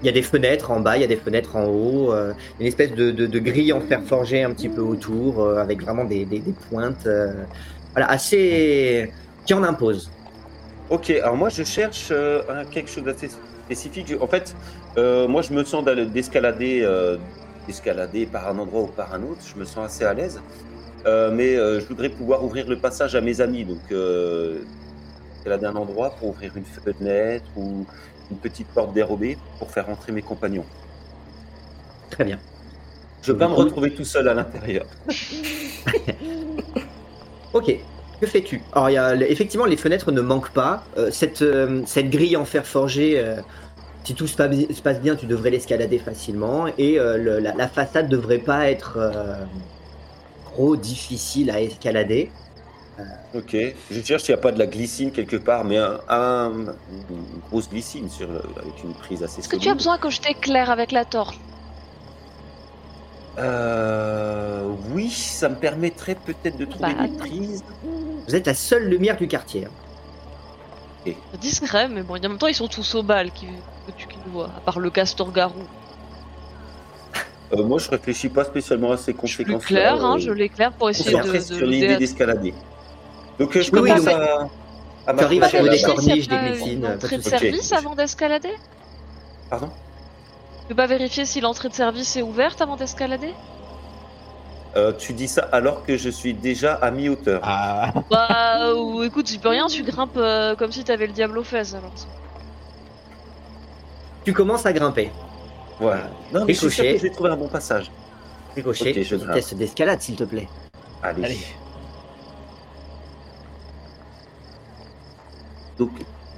Il 0.00 0.06
y 0.06 0.08
a 0.08 0.12
des 0.12 0.22
fenêtres 0.22 0.70
en 0.70 0.78
bas, 0.78 0.96
il 0.96 1.00
y 1.00 1.04
a 1.04 1.08
des 1.08 1.16
fenêtres 1.16 1.56
en 1.56 1.64
haut, 1.66 2.12
euh, 2.12 2.32
une 2.60 2.66
espèce 2.68 2.92
de, 2.92 3.10
de- 3.10 3.26
de 3.26 3.38
grille 3.40 3.72
en 3.72 3.80
fer 3.80 4.00
forgé 4.06 4.44
un 4.44 4.52
petit 4.52 4.68
peu 4.68 4.80
autour, 4.80 5.42
euh, 5.42 5.56
avec 5.58 5.82
vraiment 5.82 6.04
des, 6.04 6.24
des- 6.24 6.38
des 6.38 6.54
pointes, 6.70 7.08
euh, 7.08 7.32
voilà, 7.92 8.10
assez 8.10 9.12
qui 9.44 9.54
en 9.54 9.62
impose. 9.62 10.10
Ok, 10.90 11.10
alors 11.10 11.36
moi 11.36 11.50
je 11.50 11.62
cherche 11.64 12.08
euh, 12.10 12.64
quelque 12.70 12.90
chose 12.90 13.04
d'assez 13.04 13.28
spécifique. 13.64 14.14
En 14.20 14.26
fait, 14.26 14.56
euh, 14.96 15.28
moi 15.28 15.42
je 15.42 15.52
me 15.52 15.62
sens 15.64 15.84
d'escalader, 15.84 16.80
euh, 16.82 17.18
d'escalader 17.66 18.24
par 18.24 18.48
un 18.48 18.58
endroit 18.58 18.82
ou 18.82 18.86
par 18.86 19.12
un 19.14 19.22
autre. 19.22 19.40
Je 19.46 19.58
me 19.58 19.66
sens 19.66 19.84
assez 19.84 20.04
à 20.04 20.14
l'aise, 20.14 20.40
mais 21.04 21.56
je 21.56 21.86
voudrais 21.86 22.08
pouvoir 22.08 22.44
ouvrir 22.44 22.68
le 22.68 22.78
passage 22.78 23.14
à 23.14 23.20
mes 23.20 23.40
amis. 23.40 23.64
Donc, 23.64 23.92
escalader 25.36 25.66
un 25.66 25.76
endroit 25.76 26.10
pour 26.10 26.28
ouvrir 26.30 26.56
une 26.56 26.64
fenêtre 26.64 27.46
ou 27.56 27.86
une 28.30 28.36
petite 28.38 28.68
porte 28.68 28.94
dérobée 28.94 29.36
pour 29.58 29.70
faire 29.70 29.88
entrer 29.90 30.12
mes 30.12 30.22
compagnons. 30.22 30.64
Très 32.10 32.24
bien. 32.24 32.38
Je 33.22 33.32
veux 33.32 33.38
pas 33.38 33.48
me 33.48 33.54
retrouver 33.54 33.92
tout 33.92 34.04
seul 34.04 34.28
à 34.28 34.34
l'intérieur. 34.34 34.86
Ok, 37.58 37.72
que 38.20 38.26
fais-tu 38.26 38.62
Alors, 38.72 38.90
il 38.90 38.94
y 38.94 38.98
a, 38.98 39.14
effectivement, 39.16 39.66
les 39.66 39.76
fenêtres 39.76 40.12
ne 40.12 40.20
manquent 40.20 40.52
pas. 40.52 40.84
Euh, 40.96 41.10
cette, 41.10 41.42
euh, 41.42 41.82
cette 41.86 42.08
grille 42.10 42.36
en 42.36 42.44
fer 42.44 42.64
forgé, 42.66 43.18
euh, 43.18 43.36
si 44.04 44.14
tout 44.14 44.26
se 44.26 44.36
passe, 44.36 44.54
se 44.70 44.80
passe 44.82 45.00
bien, 45.00 45.16
tu 45.16 45.26
devrais 45.26 45.50
l'escalader 45.50 45.98
facilement. 45.98 46.66
Et 46.78 46.98
euh, 46.98 47.16
le- 47.16 47.38
la, 47.40 47.54
la 47.54 47.68
façade 47.68 48.08
devrait 48.08 48.38
pas 48.38 48.70
être 48.70 48.96
euh, 48.96 49.44
trop 50.44 50.76
difficile 50.76 51.50
à 51.50 51.60
escalader. 51.60 52.30
Ok, 53.34 53.54
je 53.90 54.02
cherche 54.02 54.22
s'il 54.24 54.34
n'y 54.34 54.38
a 54.38 54.42
pas 54.42 54.52
de 54.52 54.58
la 54.58 54.66
glycine 54.66 55.12
quelque 55.12 55.36
part, 55.36 55.64
mais 55.64 55.76
un, 55.76 56.00
un- 56.08 56.50
une 57.10 57.40
grosse 57.50 57.68
glycine 57.68 58.08
sur 58.08 58.28
avec 58.30 58.82
une 58.82 58.94
prise 58.94 59.22
assez 59.22 59.40
Est-ce 59.40 59.48
que 59.48 59.56
tu 59.56 59.68
as 59.68 59.74
besoin 59.74 59.98
que 59.98 60.10
je 60.10 60.20
t'éclaire 60.20 60.70
avec 60.70 60.92
la 60.92 61.04
torche? 61.04 61.38
Euh, 63.38 64.64
oui, 64.92 65.10
ça 65.10 65.48
me 65.48 65.54
permettrait 65.56 66.16
peut-être 66.16 66.56
de 66.56 66.64
trouver 66.64 66.92
Bah, 66.94 67.06
des 67.06 67.16
prises. 67.16 67.62
Vous 68.26 68.34
êtes 68.34 68.46
la 68.46 68.54
seule 68.54 68.84
lumière 68.88 69.16
du 69.16 69.28
quartier. 69.28 69.66
hein. 69.66 71.12
Discret, 71.40 71.88
mais 71.88 72.02
bon, 72.02 72.16
en 72.16 72.20
même 72.20 72.36
temps, 72.38 72.48
ils 72.48 72.54
sont 72.54 72.68
tous 72.68 72.94
au 72.96 73.02
bal 73.02 73.30
qui, 73.32 73.46
que 73.46 73.92
tu 73.96 74.06
qui 74.08 74.18
vois, 74.26 74.50
à 74.56 74.60
part 74.60 74.78
le 74.80 74.90
castor 74.90 75.32
garou. 75.32 75.62
Euh, 77.52 77.62
moi, 77.62 77.78
je 77.78 77.88
réfléchis 77.88 78.28
pas 78.28 78.44
spécialement 78.44 78.92
à 78.92 78.96
ces 78.98 79.12
Je 79.22 79.26
suis 79.26 79.44
conséquences. 79.44 79.64
plus 79.64 79.74
clair, 79.74 80.04
hein, 80.04 80.18
je 80.18 80.30
l'éclaire 80.32 80.72
pour 80.72 80.90
essayer 80.90 81.18
de, 81.18 81.32
de 81.32 81.38
sur 81.40 81.66
l'idée 81.66 81.96
d'escalader. 81.96 82.54
Donc, 83.38 83.56
euh, 83.56 83.62
je 83.62 83.70
Oui, 83.72 83.80
oui, 83.80 83.88
commence 83.94 84.04
oui. 84.04 84.12
à, 84.12 84.50
à 85.06 85.14
Tu 85.14 85.24
arrives 85.24 85.42
à 85.42 85.46
m'approcher 85.46 85.50
trouver 85.52 85.70
des 85.70 85.80
corniches, 85.82 86.28
pas 86.28 86.36
des 86.38 86.50
glycines, 86.50 86.72
une 86.72 86.80
pas 86.82 86.96
de 86.96 86.96
entrée 86.96 87.16
de 87.18 87.22
souci. 87.22 87.30
service 87.30 87.72
Ok. 87.72 87.78
avant 87.78 87.94
d'escalader? 87.94 88.54
Pardon? 89.48 89.70
Tu 90.68 90.74
peux 90.74 90.82
pas 90.82 90.86
vérifier 90.86 91.24
si 91.24 91.40
l'entrée 91.40 91.70
de 91.70 91.74
service 91.74 92.14
est 92.16 92.22
ouverte 92.22 92.60
avant 92.60 92.76
d'escalader 92.76 93.32
Euh, 94.76 94.92
Tu 94.92 95.14
dis 95.14 95.26
ça 95.28 95.48
alors 95.50 95.82
que 95.82 95.96
je 95.96 96.10
suis 96.10 96.34
déjà 96.34 96.74
à 96.74 96.90
mi-hauteur. 96.90 97.40
Ah, 97.42 97.90
Bah, 98.10 98.74
ou 98.74 99.02
écoute, 99.02 99.24
tu 99.24 99.38
peux 99.38 99.48
rien, 99.48 99.66
tu 99.66 99.82
grimpes 99.82 100.16
euh, 100.18 100.54
comme 100.56 100.70
si 100.70 100.84
t'avais 100.84 101.06
le 101.06 101.14
diable 101.14 101.38
aux 101.38 101.42
fesses 101.44 101.72
alors. 101.74 101.92
Tu 104.24 104.34
commences 104.34 104.66
à 104.66 104.72
grimper. 104.74 105.10
Voilà. 105.80 106.10
Non, 106.34 106.44
mais 106.44 106.52
je 106.52 106.58
suis 106.60 106.70
sûr 106.70 106.82
Ricochet. 106.84 106.92
que 106.92 106.98
je 106.98 107.02
vais 107.04 107.10
trouver 107.14 107.30
un 107.30 107.36
bon 107.36 107.48
passage. 107.48 107.90
Ricochet, 108.54 108.90
Ok, 108.90 109.02
je 109.02 109.16
vitesse 109.16 109.54
d'escalade, 109.54 110.02
s'il 110.02 110.16
te 110.16 110.24
plaît. 110.24 110.48
Allez. 111.02 111.24
allez. 111.24 111.38
Donc, 115.78 115.92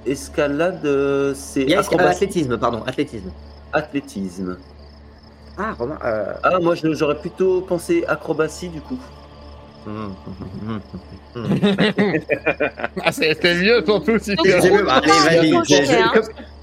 escalade, 0.05 0.85
euh, 0.85 1.33
c'est 1.35 1.63
Il 1.63 1.69
y 1.69 1.73
a 1.73 1.81
esca- 1.81 1.85
acrobatie, 1.85 2.11
athlétisme, 2.23 2.57
pardon, 2.57 2.83
athlétisme. 2.83 3.31
Athlétisme. 3.73 4.57
Ah, 5.57 5.73
Romain. 5.77 5.97
euh, 6.05 6.33
Ah, 6.43 6.59
moi, 6.61 6.75
je- 6.75 6.93
j'aurais 6.93 7.17
plutôt 7.19 7.61
pensé 7.61 8.03
acrobatie, 8.07 8.69
du 8.69 8.81
coup. 8.81 8.97
Ah, 13.03 13.11
c'est 13.11 13.43
mieux 13.55 13.83
surtout 13.85 14.19
si 14.19 14.35
tu. 14.35 14.51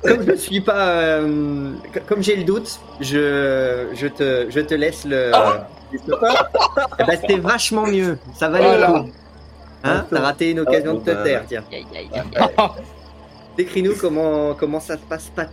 Comme, 0.03 0.23
je 0.27 0.35
suis 0.37 0.61
pas, 0.61 0.87
euh, 0.89 1.73
co- 1.93 2.01
comme 2.09 2.23
j'ai 2.23 2.37
le 2.37 2.45
doute, 2.45 2.79
je, 3.01 3.89
je 3.95 4.07
te, 4.07 4.47
je 4.49 4.61
te 4.61 4.75
laisse 4.75 5.05
le. 5.05 5.33
Eh 5.93 7.05
ben, 7.05 7.19
c'était 7.21 7.39
vachement 7.39 7.87
mieux. 7.87 8.17
Ça 8.35 8.49
valait 8.49 8.65
Voilà. 8.69 8.87
le 8.89 8.93
coup. 9.03 9.11
Hein 9.85 10.07
T'as 10.11 10.21
raté 10.21 10.51
une 10.53 10.61
occasion 10.61 10.93
Ah, 10.95 10.99
de 10.99 11.11
te 11.11 11.17
bah. 11.17 11.23
taire, 11.25 11.45
tiens. 11.49 11.65
Ah, 12.57 12.75
Décris-nous 13.57 13.97
comment, 13.97 14.55
comment 14.55 14.79
ça 14.81 14.95
se 14.95 15.03
passe 15.03 15.31
pas. 15.35 15.47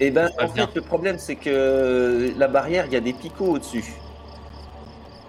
Eh 0.00 0.10
ben, 0.10 0.30
en 0.40 0.48
bien. 0.48 0.66
fait, 0.66 0.74
le 0.76 0.82
problème, 0.82 1.18
c'est 1.18 1.36
que 1.36 2.32
la 2.36 2.48
barrière, 2.48 2.86
il 2.86 2.92
y 2.92 2.96
a 2.96 3.00
des 3.00 3.12
picots 3.12 3.52
au-dessus. 3.52 3.84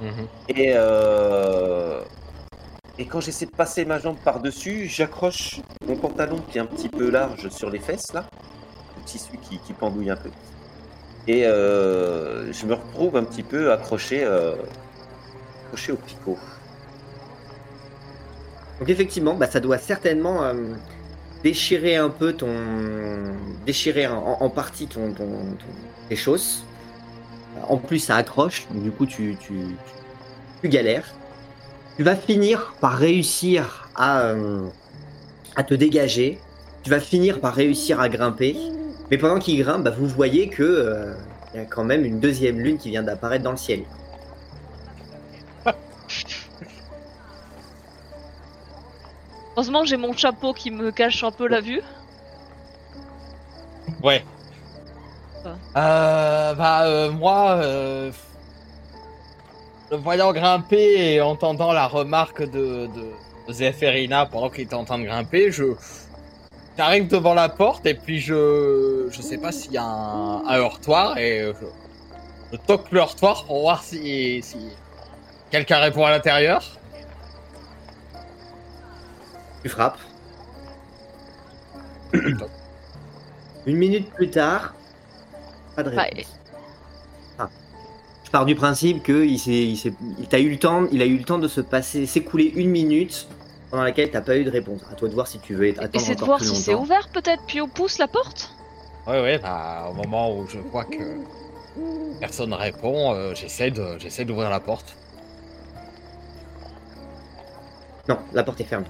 Mhm. 0.01 0.27
Et, 0.49 0.73
euh, 0.75 2.01
et 2.97 3.05
quand 3.05 3.19
j'essaie 3.19 3.45
de 3.45 3.51
passer 3.51 3.85
ma 3.85 3.99
jambe 3.99 4.17
par-dessus, 4.23 4.87
j'accroche 4.87 5.61
mon 5.87 5.95
pantalon 5.95 6.37
qui 6.49 6.57
est 6.57 6.61
un 6.61 6.65
petit 6.65 6.89
peu 6.89 7.09
large 7.09 7.49
sur 7.49 7.69
les 7.69 7.79
fesses, 7.79 8.13
là. 8.13 8.25
Le 8.97 9.03
tissu 9.03 9.37
qui, 9.41 9.59
qui 9.59 9.73
pendouille 9.73 10.09
un 10.09 10.15
peu. 10.17 10.29
Et 11.27 11.45
euh, 11.45 12.51
je 12.53 12.65
me 12.65 12.73
retrouve 12.73 13.17
un 13.17 13.23
petit 13.23 13.43
peu 13.43 13.71
accroché, 13.71 14.23
euh, 14.23 14.55
accroché 15.65 15.91
au 15.91 15.97
picot. 15.97 16.37
Donc 18.79 18.89
effectivement, 18.89 19.33
bah, 19.35 19.47
ça 19.47 19.59
doit 19.59 19.77
certainement 19.77 20.43
euh, 20.43 20.53
déchirer 21.47 21.95
un 21.95 22.09
peu 22.09 22.33
ton, 22.33 22.53
déchirer 23.65 24.05
en, 24.07 24.49
partie 24.49 24.87
ton, 24.87 25.13
ton, 25.13 25.29
tes 26.09 26.17
choses. 26.17 26.65
En 27.69 27.77
plus, 27.77 27.99
ça 27.99 28.17
accroche, 28.17 28.67
du 28.71 28.91
coup, 28.91 29.05
tu, 29.05 29.37
galères. 30.65 31.09
Tu 31.95 32.03
vas 32.03 32.15
finir 32.15 32.75
par 32.81 32.97
réussir 32.97 33.89
à, 33.95 34.23
euh, 34.23 34.67
à 35.55 35.63
te 35.63 35.73
dégager. 35.73 36.37
Tu 36.83 36.89
vas 36.89 36.99
finir 36.99 37.39
par 37.39 37.53
réussir 37.55 38.01
à 38.01 38.09
grimper. 38.09 38.57
Mais 39.09 39.17
pendant 39.17 39.39
qu'il 39.39 39.57
grimpe, 39.63 39.83
bah, 39.83 39.93
vous 39.97 40.07
voyez 40.07 40.49
que 40.49 40.63
euh, 40.63 41.13
il 41.53 41.61
y 41.61 41.63
a 41.63 41.65
quand 41.65 41.85
même 41.85 42.03
une 42.03 42.19
deuxième 42.19 42.59
lune 42.59 42.77
qui 42.77 42.89
vient 42.89 43.03
d'apparaître 43.03 43.45
dans 43.45 43.51
le 43.51 43.63
ciel. 43.67 43.81
Heureusement 49.57 49.81
que 49.81 49.87
j'ai 49.87 49.97
mon 49.97 50.13
chapeau 50.13 50.53
qui 50.53 50.69
me 50.69 50.91
cache 50.91 51.23
un 51.23 51.31
peu 51.31 51.47
la 51.47 51.61
vue. 51.61 51.81
Ouais. 54.03 54.23
Euh, 55.75 56.53
bah, 56.53 56.83
euh, 56.83 57.11
moi, 57.11 57.53
euh, 57.53 58.11
le 59.89 59.97
voyant 59.97 60.31
grimper 60.31 61.13
et 61.13 61.21
entendant 61.21 61.73
la 61.73 61.87
remarque 61.87 62.43
de, 62.43 62.85
de 62.85 63.51
Zéphérina 63.51 64.27
pendant 64.27 64.51
qu'il 64.51 64.65
était 64.65 64.75
en 64.75 64.85
train 64.85 64.99
de 64.99 65.05
grimper, 65.05 65.51
je. 65.51 65.73
J'arrive 66.77 67.07
devant 67.07 67.33
la 67.33 67.49
porte 67.49 67.87
et 67.87 67.95
puis 67.95 68.19
je. 68.19 69.07
Je 69.09 69.21
sais 69.23 69.39
pas 69.39 69.51
s'il 69.51 69.71
y 69.71 69.77
a 69.77 69.83
un, 69.83 70.45
un 70.45 70.57
heurtoir 70.59 71.17
et 71.17 71.51
je, 71.59 71.65
je 72.51 72.57
toque 72.57 72.91
le 72.91 72.99
heurtoir 72.99 73.45
pour 73.45 73.61
voir 73.61 73.81
si. 73.81 74.39
si 74.43 74.57
quelqu'un 75.49 75.79
répond 75.79 76.05
à 76.05 76.11
l'intérieur. 76.11 76.76
Tu 79.67 79.73
frappes. 79.73 79.99
Une 83.65 83.75
minute 83.75 84.09
plus 84.11 84.29
tard, 84.29 84.73
pas 85.75 85.83
de 85.83 85.89
réponse. 85.89 86.39
Ah. 87.37 87.49
Je 88.23 88.31
pars 88.31 88.45
du 88.45 88.55
principe 88.55 89.03
que 89.03 89.25
il 89.25 89.37
s'est, 89.37 89.51
il 89.51 89.75
s'est, 89.75 89.91
il 90.19 90.27
t'a 90.29 90.39
eu 90.39 90.49
le 90.49 90.57
temps, 90.57 90.87
il 90.89 91.01
a 91.01 91.05
eu 91.05 91.17
le 91.17 91.25
temps 91.25 91.37
de 91.37 91.49
se 91.49 91.59
passer, 91.59 92.05
s'écouler 92.05 92.53
une 92.55 92.69
minute 92.69 93.27
pendant 93.69 93.83
laquelle 93.83 94.09
t'as 94.09 94.21
pas 94.21 94.37
eu 94.37 94.45
de 94.45 94.49
réponse. 94.49 94.79
À 94.89 94.95
toi 94.95 95.09
de 95.09 95.13
voir 95.13 95.27
si 95.27 95.39
tu 95.39 95.53
veux 95.53 95.67
attendre 95.81 96.15
de 96.15 96.23
voir 96.23 96.37
plus 96.37 96.47
si 96.47 96.55
c'est 96.55 96.73
ouvert 96.73 97.09
peut-être, 97.09 97.43
puis 97.45 97.59
on 97.59 97.67
pousse 97.67 97.97
la 97.97 98.07
porte. 98.07 98.49
Ouais, 99.05 99.21
ouais, 99.21 99.37
bah, 99.37 99.89
au 99.91 99.95
moment 99.95 100.33
où 100.33 100.47
je 100.47 100.59
vois 100.59 100.85
que 100.85 101.19
personne 102.21 102.53
répond, 102.53 103.13
euh, 103.13 103.35
j'essaie 103.35 103.71
de, 103.71 103.97
j'essaie 103.99 104.23
d'ouvrir 104.23 104.49
la 104.49 104.61
porte. 104.61 104.95
Non, 108.07 108.17
la 108.31 108.43
porte 108.43 108.61
est 108.61 108.63
fermée. 108.63 108.87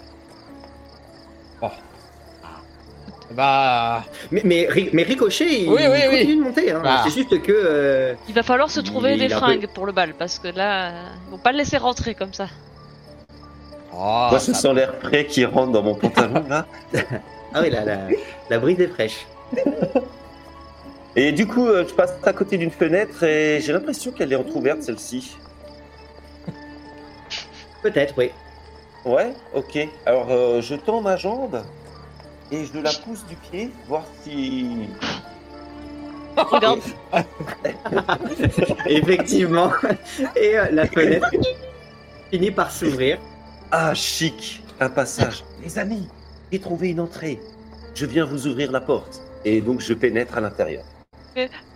Bah, 3.31 4.03
Mais, 4.31 4.41
mais, 4.45 4.67
Ri- 4.69 4.89
mais 4.93 5.03
Ricochet, 5.03 5.63
il, 5.63 5.69
Oui, 5.69 5.81
oui, 5.81 5.97
il 6.03 6.09
oui. 6.09 6.17
continue 6.19 6.35
de 6.37 6.41
monter. 6.43 6.71
hein. 6.71 6.81
Ah. 6.85 7.01
C'est 7.03 7.11
juste 7.13 7.41
que 7.41 7.51
euh, 7.51 8.13
Il 8.29 8.33
va 8.33 8.41
falloir 8.41 8.71
se 8.71 8.79
trouver 8.79 9.17
des 9.17 9.27
peu- 9.27 9.35
fringues 9.35 9.67
pour 9.67 9.85
le 9.85 9.91
bal, 9.91 10.13
parce 10.17 10.39
que 10.39 10.47
là, 10.47 10.91
ils 11.27 11.31
vont 11.31 11.37
pas 11.37 11.51
le 11.51 11.57
laisser 11.57 11.77
rentrer 11.77 12.15
comme 12.15 12.33
ça. 12.33 12.47
Oh, 13.93 13.97
Moi, 14.29 14.29
je 14.33 14.37
ça- 14.39 14.53
sens 14.53 14.73
l'air 14.75 14.93
frais 15.01 15.25
qui 15.25 15.43
rentre 15.43 15.71
dans 15.73 15.83
mon 15.83 15.95
pantalon 15.95 16.45
là. 16.47 16.65
Ah 17.53 17.61
oui, 17.61 17.69
la, 17.69 17.83
la, 17.85 17.97
la 18.49 18.59
brise 18.59 18.79
est 18.79 18.87
fraîche. 18.87 19.25
Et 21.15 21.31
du 21.31 21.47
coup, 21.47 21.65
euh, 21.67 21.85
je 21.87 21.93
passe 21.93 22.13
à 22.23 22.33
côté 22.33 22.57
d'une 22.57 22.69
fenêtre 22.71 23.23
et 23.23 23.59
j'ai 23.61 23.71
l'impression 23.73 24.11
qu'elle 24.11 24.31
est 24.33 24.35
entrouverte 24.35 24.83
celle-ci. 24.83 25.37
Peut-être, 27.81 28.13
oui. 28.17 28.31
Ouais, 29.07 29.33
ok. 29.53 29.87
Alors, 30.05 30.27
euh, 30.31 30.61
je 30.61 30.75
tends 30.75 30.99
ma 30.99 31.15
jambe 31.15 31.63
et 32.51 32.65
je 32.65 32.77
la 32.77 32.91
pousse 32.91 33.25
du 33.25 33.37
pied, 33.37 33.71
voir 33.87 34.03
si. 34.21 34.89
Regarde, 36.35 36.81
Effectivement. 38.85 39.71
Et 40.35 40.59
euh, 40.59 40.65
la 40.71 40.85
fenêtre 40.87 41.29
finit 42.29 42.51
par 42.51 42.69
s'ouvrir. 42.69 43.17
Ah, 43.71 43.93
chic, 43.93 44.61
un 44.81 44.89
passage. 44.89 45.45
Les 45.63 45.79
amis, 45.79 46.09
j'ai 46.51 46.59
trouvé 46.59 46.89
une 46.89 46.99
entrée. 46.99 47.39
Je 47.95 48.05
viens 48.05 48.25
vous 48.25 48.45
ouvrir 48.45 48.73
la 48.73 48.81
porte. 48.81 49.21
Et 49.45 49.61
donc, 49.61 49.79
je 49.79 49.93
pénètre 49.93 50.37
à 50.37 50.41
l'intérieur. 50.41 50.83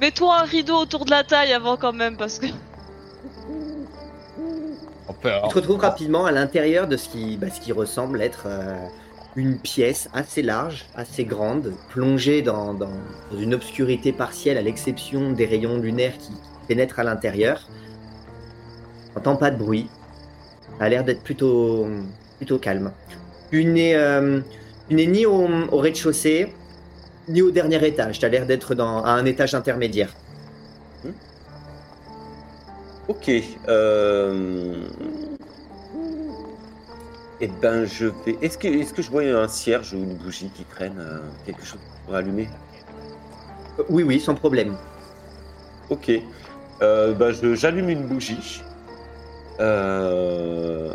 mets-toi 0.02 0.42
un 0.42 0.44
rideau 0.44 0.76
autour 0.76 1.06
de 1.06 1.12
la 1.12 1.24
taille 1.24 1.54
avant 1.54 1.78
quand 1.78 1.94
même, 1.94 2.18
parce 2.18 2.40
que. 2.40 2.48
On 5.08 5.14
peut- 5.14 5.30
Tu 5.44 5.50
te 5.50 5.56
retrouves 5.56 5.80
rapidement 5.80 6.26
à 6.26 6.32
l'intérieur 6.32 6.88
de 6.88 6.98
ce 6.98 7.10
qui, 7.10 7.38
bah, 7.38 7.48
ce 7.50 7.60
qui 7.60 7.72
ressemble 7.72 8.22
être 8.22 8.44
euh, 8.46 8.76
une 9.36 9.58
pièce 9.58 10.10
assez 10.14 10.42
large, 10.42 10.86
assez 10.96 11.24
grande, 11.26 11.74
plongée 11.90 12.42
dans, 12.42 12.78
une 13.38 13.54
obscurité 13.54 14.12
partielle 14.12 14.58
à 14.58 14.62
l'exception 14.62 15.32
des 15.32 15.46
rayons 15.46 15.78
lunaires 15.78 16.18
qui 16.18 16.32
pénètrent 16.68 17.00
à 17.00 17.04
l'intérieur. 17.04 17.68
T'entends 19.14 19.36
pas 19.36 19.52
de 19.52 19.58
bruit. 19.58 19.90
Ça 20.80 20.86
a 20.86 20.90
l'air 20.90 21.04
d'être 21.04 21.24
plutôt, 21.24 21.88
plutôt 22.38 22.58
calme. 22.58 22.92
Tu 23.52 23.66
n'es 23.66 23.96
euh, 23.96 24.40
tu 24.90 24.96
n'es 24.96 25.06
ni 25.06 25.26
au, 25.26 25.48
au 25.72 25.78
rez-de-chaussée, 25.78 26.54
ni 27.28 27.42
au 27.42 27.52
dernier 27.52 27.86
étage. 27.86 28.20
Tu 28.20 28.26
as 28.26 28.30
l'air 28.30 28.46
d'être 28.46 28.76
à 28.80 29.12
un 29.14 29.26
étage 29.26 29.56
intermédiaire. 29.56 30.14
Ok. 33.08 33.30
Euh... 33.68 34.88
Eh 37.44 37.48
ben, 37.48 37.86
je 37.86 38.06
vais. 38.26 38.38
Est-ce 38.42 38.58
que, 38.58 38.68
est-ce 38.68 38.94
que 38.94 39.02
je 39.02 39.10
vois 39.10 39.24
un 39.24 39.48
cierge 39.48 39.94
ou 39.94 39.98
une 39.98 40.16
bougie 40.16 40.50
qui 40.54 40.64
traîne 40.64 40.98
euh, 41.00 41.20
Quelque 41.46 41.66
chose 41.66 41.80
pour 42.06 42.14
allumer? 42.16 42.48
Euh, 43.80 43.84
Oui, 43.90 44.04
oui, 44.04 44.20
sans 44.20 44.36
problème. 44.36 44.78
Ok. 45.90 46.12
Euh, 46.82 47.14
ben, 47.14 47.32
je- 47.32 47.56
j'allume 47.56 47.90
une 47.90 48.06
bougie. 48.08 48.62
Euh, 49.60 50.94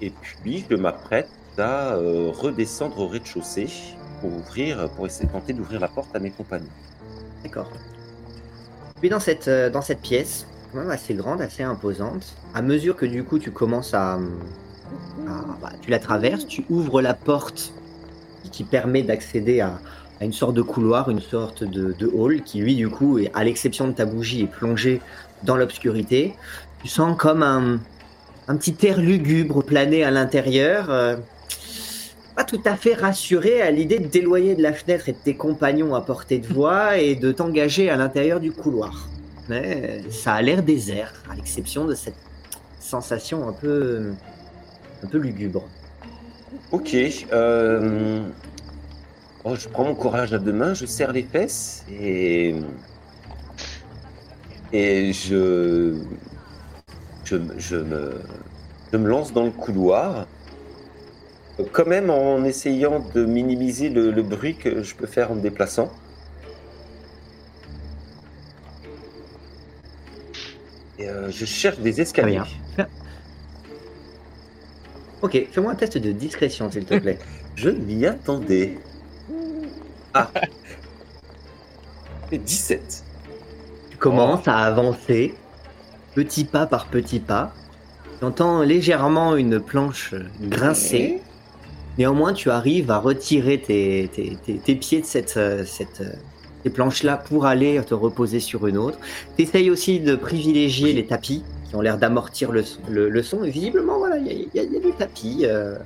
Et 0.00 0.10
puis, 0.10 0.66
je 0.68 0.76
m'apprête 0.76 1.30
à 1.56 1.94
redescendre 1.96 2.98
au 2.98 3.06
rez-de-chaussée 3.06 3.68
pour 4.20 4.32
ouvrir, 4.34 4.90
pour 4.90 5.06
essayer 5.06 5.26
de 5.26 5.32
tenter 5.32 5.52
d'ouvrir 5.52 5.78
la 5.80 5.86
porte 5.88 6.14
à 6.14 6.18
mes 6.18 6.32
compagnons. 6.32 6.66
D'accord. 7.44 7.70
Puis 9.00 9.08
dans 9.08 9.20
cette, 9.20 9.48
dans 9.48 9.80
cette 9.82 10.00
pièce, 10.00 10.46
assez 10.90 11.14
grande, 11.14 11.40
assez 11.40 11.62
imposante, 11.62 12.34
à 12.54 12.62
mesure 12.62 12.96
que 12.96 13.06
du 13.06 13.24
coup 13.24 13.38
tu 13.38 13.50
commences 13.50 13.94
à. 13.94 14.18
bah, 15.62 15.70
tu 15.80 15.90
la 15.90 15.98
traverses, 15.98 16.46
tu 16.46 16.64
ouvres 16.68 17.00
la 17.02 17.14
porte 17.14 17.72
qui- 18.52 18.64
permet 18.64 19.02
d'accéder 19.02 19.60
à, 19.60 19.78
une 20.20 20.32
sorte 20.32 20.54
de 20.54 20.62
couloir, 20.62 21.10
une 21.10 21.20
sorte 21.20 21.64
de, 21.64 22.06
hall 22.14 22.42
qui, 22.42 22.60
lui, 22.60 22.76
du 22.76 22.88
coup, 22.88 23.18
à 23.34 23.44
l'exception 23.44 23.88
de 23.88 23.92
ta 23.92 24.04
bougie, 24.06 24.42
est 24.42 24.46
plongé 24.46 25.00
dans 25.42 25.56
l'obscurité. 25.56 26.34
Tu 26.80 26.88
sens 26.88 27.16
comme 27.16 27.42
un, 27.42 27.80
un 28.48 28.56
petit 28.56 28.76
air 28.86 29.00
lugubre 29.00 29.62
planer 29.64 30.04
à 30.04 30.10
l'intérieur. 30.10 30.90
euh, 30.90 31.16
pas 32.36 32.44
tout 32.44 32.60
à 32.64 32.76
fait 32.76 32.94
rassuré 32.94 33.62
à 33.62 33.70
l'idée 33.70 34.00
de 34.00 34.08
t'éloigner 34.08 34.54
de 34.56 34.62
la 34.62 34.72
fenêtre 34.72 35.08
et 35.08 35.12
de 35.12 35.18
tes 35.18 35.36
compagnons 35.36 35.94
à 35.94 36.00
portée 36.00 36.38
de 36.38 36.46
voix 36.46 36.98
et 36.98 37.14
de 37.14 37.30
t'engager 37.32 37.90
à 37.90 37.96
l'intérieur 37.96 38.40
du 38.40 38.50
couloir. 38.52 39.08
Mais 39.48 40.02
ça 40.10 40.34
a 40.34 40.42
l'air 40.42 40.62
désert, 40.62 41.12
à 41.30 41.34
l'exception 41.34 41.84
de 41.84 41.94
cette 41.94 42.16
sensation 42.80 43.48
un 43.48 43.52
peu, 43.52 44.12
lugubre. 45.12 45.64
Ok. 46.72 46.96
euh, 47.32 48.22
oh, 49.44 49.54
je 49.54 49.68
prends 49.68 49.84
mon 49.84 49.94
courage 49.94 50.32
à 50.32 50.38
deux 50.38 50.52
mains, 50.52 50.74
je 50.74 50.86
serre 50.86 51.12
les 51.12 51.22
fesses 51.22 51.84
et 51.88 52.54
je 54.72 55.94
je, 57.24 57.76
me 58.96 59.08
lance 59.08 59.32
dans 59.32 59.44
le 59.44 59.50
couloir. 59.50 60.26
Quand 61.72 61.86
même 61.86 62.10
en 62.10 62.44
essayant 62.44 63.04
de 63.14 63.24
minimiser 63.24 63.88
le 63.88 64.22
bruit 64.22 64.56
que 64.56 64.82
je 64.82 64.94
peux 64.94 65.06
faire 65.06 65.30
en 65.30 65.36
me 65.36 65.40
déplaçant. 65.40 65.90
Et 71.04 71.08
euh, 71.10 71.30
je 71.30 71.44
cherche 71.44 71.78
des 71.80 72.00
escaliers. 72.00 72.40
Ok, 75.22 75.46
fais-moi 75.52 75.72
un 75.72 75.74
test 75.74 75.98
de 75.98 76.12
discrétion, 76.12 76.70
s'il 76.70 76.84
te 76.86 76.98
plaît. 76.98 77.18
Je 77.56 77.70
m'y 77.70 78.04
attendais. 78.06 78.78
Ah. 80.12 80.30
Et 82.32 82.38
17. 82.38 83.04
Tu 83.90 83.96
commences 83.96 84.48
à 84.48 84.56
avancer, 84.58 85.34
petit 86.14 86.44
pas 86.44 86.66
par 86.66 86.86
petit 86.86 87.20
pas. 87.20 87.52
Tu 88.18 88.24
entends 88.24 88.62
légèrement 88.62 89.36
une 89.36 89.60
planche 89.60 90.14
grincer. 90.40 91.20
Néanmoins, 91.98 92.32
tu 92.32 92.50
arrives 92.50 92.90
à 92.90 92.98
retirer 92.98 93.60
tes, 93.60 94.10
tes- 94.12 94.36
tes- 94.44 94.58
tes 94.58 94.74
pieds 94.74 95.00
de 95.02 95.06
cette, 95.06 95.36
euh, 95.36 95.64
cette, 95.64 96.00
euh, 96.00 96.12
ces 96.64 96.70
planches-là 96.70 97.16
pour 97.18 97.46
aller 97.46 97.80
te 97.86 97.94
reposer 97.94 98.40
sur 98.40 98.66
une 98.66 98.78
autre. 98.78 98.98
Tu 99.36 99.44
essayes 99.44 99.70
aussi 99.70 100.00
de 100.00 100.16
privilégier 100.16 100.92
les 100.92 101.04
tapis 101.06 101.44
qui 101.68 101.76
ont 101.76 101.80
l'air 101.82 101.98
d'amortir 101.98 102.50
le, 102.52 102.64
le- 102.88 103.08
le 103.10 103.22
son. 103.22 103.44
Et 103.44 103.50
visiblement, 103.50 103.98
voilà, 103.98 104.16
il 104.18 104.26
y 104.54 104.58
a, 104.58 104.62
y 104.62 104.66
y 104.66 104.80
du 104.80 104.92
tapis, 104.92 105.40
euh, 105.44 105.76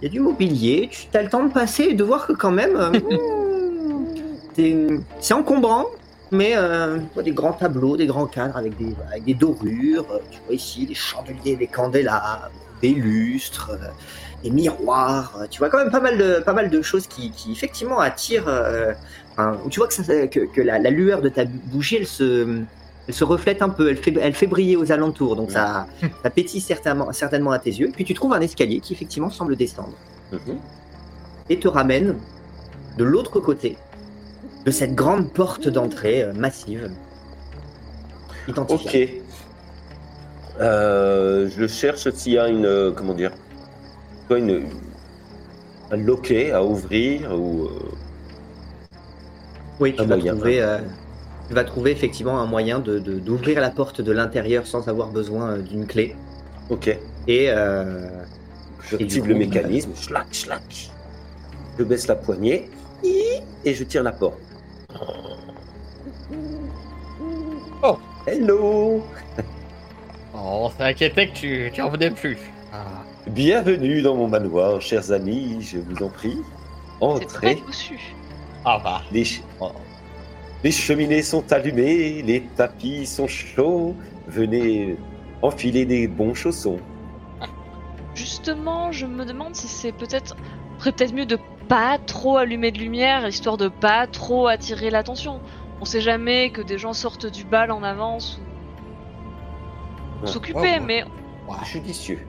il 0.00 0.04
y 0.04 0.06
a 0.06 0.10
du 0.10 0.20
mobilier. 0.20 0.90
Tu 1.10 1.16
as 1.16 1.22
le 1.22 1.28
temps 1.30 1.44
de 1.44 1.52
passer 1.52 1.84
et 1.84 1.94
de 1.94 2.04
voir 2.04 2.26
que 2.26 2.32
quand 2.34 2.50
même, 2.50 2.76
euh, 2.76 2.90
hmm, 4.58 5.00
c'est 5.20 5.34
encombrant. 5.34 5.86
Mais 6.30 6.52
euh, 6.56 6.96
tu 6.98 7.04
vois 7.14 7.22
des 7.22 7.32
grands 7.32 7.52
tableaux, 7.52 7.96
des 7.98 8.06
grands 8.06 8.26
cadres 8.26 8.56
avec 8.56 8.76
des, 8.78 8.94
avec 9.10 9.24
des 9.24 9.34
dorures. 9.34 10.06
Tu 10.30 10.38
vois 10.46 10.54
ici 10.54 10.86
des 10.86 10.94
chandeliers, 10.94 11.56
des 11.56 11.66
candélabres, 11.66 12.50
des 12.80 12.94
lustres, 12.94 13.70
des 14.42 14.50
miroirs. 14.50 15.38
euh, 15.40 15.46
Tu 15.50 15.58
vois 15.58 15.68
quand 15.70 15.78
même 15.78 15.90
pas 15.90 16.00
mal 16.00 16.18
de, 16.18 16.40
pas 16.40 16.52
mal 16.52 16.70
de 16.70 16.82
choses 16.82 17.06
qui, 17.06 17.30
qui 17.30 17.52
effectivement 17.52 17.98
attirent. 18.00 18.48
euh, 18.48 18.92
enfin, 19.32 19.58
tu 19.70 19.78
vois 19.80 19.88
que, 19.88 19.94
ça, 19.94 20.26
que, 20.26 20.40
que 20.40 20.60
la, 20.60 20.78
la 20.78 20.90
lueur 20.90 21.22
de 21.22 21.28
ta 21.28 21.44
bougie, 21.44 21.96
elle 21.96 22.06
se, 22.06 22.60
elle 23.08 23.14
se 23.14 23.24
reflète 23.24 23.62
un 23.62 23.68
peu, 23.68 23.90
elle 23.90 23.96
fait, 23.96 24.14
elle 24.20 24.34
fait 24.34 24.46
briller 24.46 24.76
aux 24.76 24.90
alentours. 24.92 25.36
Donc 25.36 25.50
ça, 25.52 25.86
ça 26.22 26.30
pétille 26.30 26.60
certainement, 26.60 27.12
certainement 27.12 27.50
à 27.52 27.58
tes 27.58 27.70
yeux. 27.70 27.90
Puis 27.94 28.04
tu 28.04 28.14
trouves 28.14 28.32
un 28.34 28.40
escalier 28.40 28.80
qui 28.80 28.92
effectivement 28.92 29.30
semble 29.30 29.56
descendre 29.56 29.94
Mhm. 30.32 30.58
et 31.50 31.58
te 31.58 31.68
ramène 31.68 32.16
de 32.96 33.04
l'autre 33.04 33.38
côté 33.40 33.76
de 34.64 34.70
cette 34.70 34.94
grande 34.94 35.32
porte 35.32 35.68
d'entrée 35.68 36.22
euh, 36.22 36.32
massive. 36.32 36.90
Identifiable. 38.48 39.08
Ok. 39.08 39.22
Euh, 40.60 41.48
je 41.56 41.66
cherche 41.66 42.08
s'il 42.10 42.32
y 42.34 42.38
a 42.38 42.48
une. 42.48 42.66
euh, 42.66 42.92
Comment 42.92 43.14
dire 43.14 43.32
une, 44.30 44.64
Un 45.90 45.96
loquet 45.96 46.52
à 46.52 46.64
ouvrir 46.64 47.32
ou. 47.38 47.64
euh, 47.66 47.70
Oui, 49.80 49.92
tu 49.94 50.04
vas, 50.04 50.16
moyen, 50.16 50.32
trouver, 50.34 50.62
euh, 50.62 50.78
tu 51.48 51.54
vas 51.54 51.64
trouver 51.64 51.90
effectivement 51.90 52.40
un 52.40 52.46
moyen 52.46 52.78
de- 52.78 52.98
de- 52.98 53.18
d'ouvrir 53.18 53.60
la 53.60 53.70
porte 53.70 54.00
de 54.00 54.12
l'intérieur 54.12 54.66
sans 54.66 54.88
avoir 54.88 55.08
besoin 55.08 55.50
euh, 55.52 55.58
d'une 55.58 55.86
clé. 55.86 56.16
Ok. 56.70 56.88
Et 57.28 57.50
euh, 57.50 58.08
Je 58.88 58.96
active 58.96 59.26
le 59.26 59.34
mécanisme. 59.34 59.90
Schlac, 59.94 60.26
schlac. 60.32 60.90
Je 61.78 61.84
baisse 61.84 62.06
la 62.06 62.14
poignée. 62.16 62.70
Et 63.64 63.74
je 63.74 63.84
tire 63.84 64.02
la 64.02 64.12
porte. 64.12 64.38
Oh. 67.82 67.98
Hello 68.26 69.02
Oh, 70.34 70.38
on 70.38 70.70
s'inquiétait 70.70 71.28
que 71.28 71.34
tu, 71.34 71.70
tu 71.74 71.82
en 71.82 71.90
venais 71.90 72.10
plus. 72.10 72.38
Ah. 72.72 73.01
Bienvenue 73.28 74.02
dans 74.02 74.16
mon 74.16 74.28
manoir, 74.28 74.80
chers 74.80 75.12
amis, 75.12 75.58
je 75.62 75.78
vous 75.78 76.02
en 76.04 76.08
prie. 76.08 76.38
Entrez. 77.00 77.62
Ah 78.64 78.80
bah. 78.82 79.02
Les, 79.12 79.24
ch- 79.24 79.42
oh. 79.60 79.70
Les 80.64 80.70
cheminées 80.72 81.22
sont 81.22 81.50
allumées, 81.52 82.22
les 82.22 82.42
tapis 82.42 83.06
sont 83.06 83.26
chauds. 83.28 83.94
Venez 84.26 84.96
enfiler 85.40 85.84
des 85.84 86.06
bons 86.08 86.34
chaussons. 86.34 86.78
Justement, 88.14 88.92
je 88.92 89.06
me 89.06 89.24
demande 89.24 89.54
si 89.54 89.68
c'est 89.68 89.92
peut-être 89.92 90.36
peut-être 90.82 91.14
mieux 91.14 91.26
de 91.26 91.38
pas 91.68 91.98
trop 91.98 92.36
allumer 92.36 92.70
de 92.72 92.78
lumière, 92.78 93.26
histoire 93.26 93.56
de 93.56 93.68
pas 93.68 94.06
trop 94.06 94.46
attirer 94.48 94.90
l'attention. 94.90 95.40
On 95.80 95.84
sait 95.84 96.00
jamais 96.00 96.50
que 96.50 96.60
des 96.60 96.76
gens 96.78 96.92
sortent 96.92 97.26
du 97.26 97.44
bal 97.44 97.70
en 97.70 97.82
avance 97.82 98.40
ou 100.20 100.26
Ouais. 100.26 100.30
s'occuper, 100.30 100.58
Ouais, 100.58 100.78
ouais. 100.78 100.80
mais 100.80 101.04
Judicieux. 101.64 102.20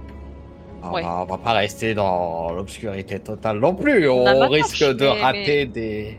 On, 0.84 0.91
Ouais. 0.93 1.01
va, 1.03 1.21
on 1.21 1.25
va 1.25 1.38
pas 1.38 1.53
rester 1.53 1.93
dans 1.93 2.51
l'obscurité 2.51 3.19
totale 3.19 3.59
non 3.59 3.73
plus. 3.75 4.09
On 4.09 4.47
risque 4.49 4.84
de 4.84 5.05
mais- 5.05 5.21
rater 5.21 5.65
des. 5.65 6.17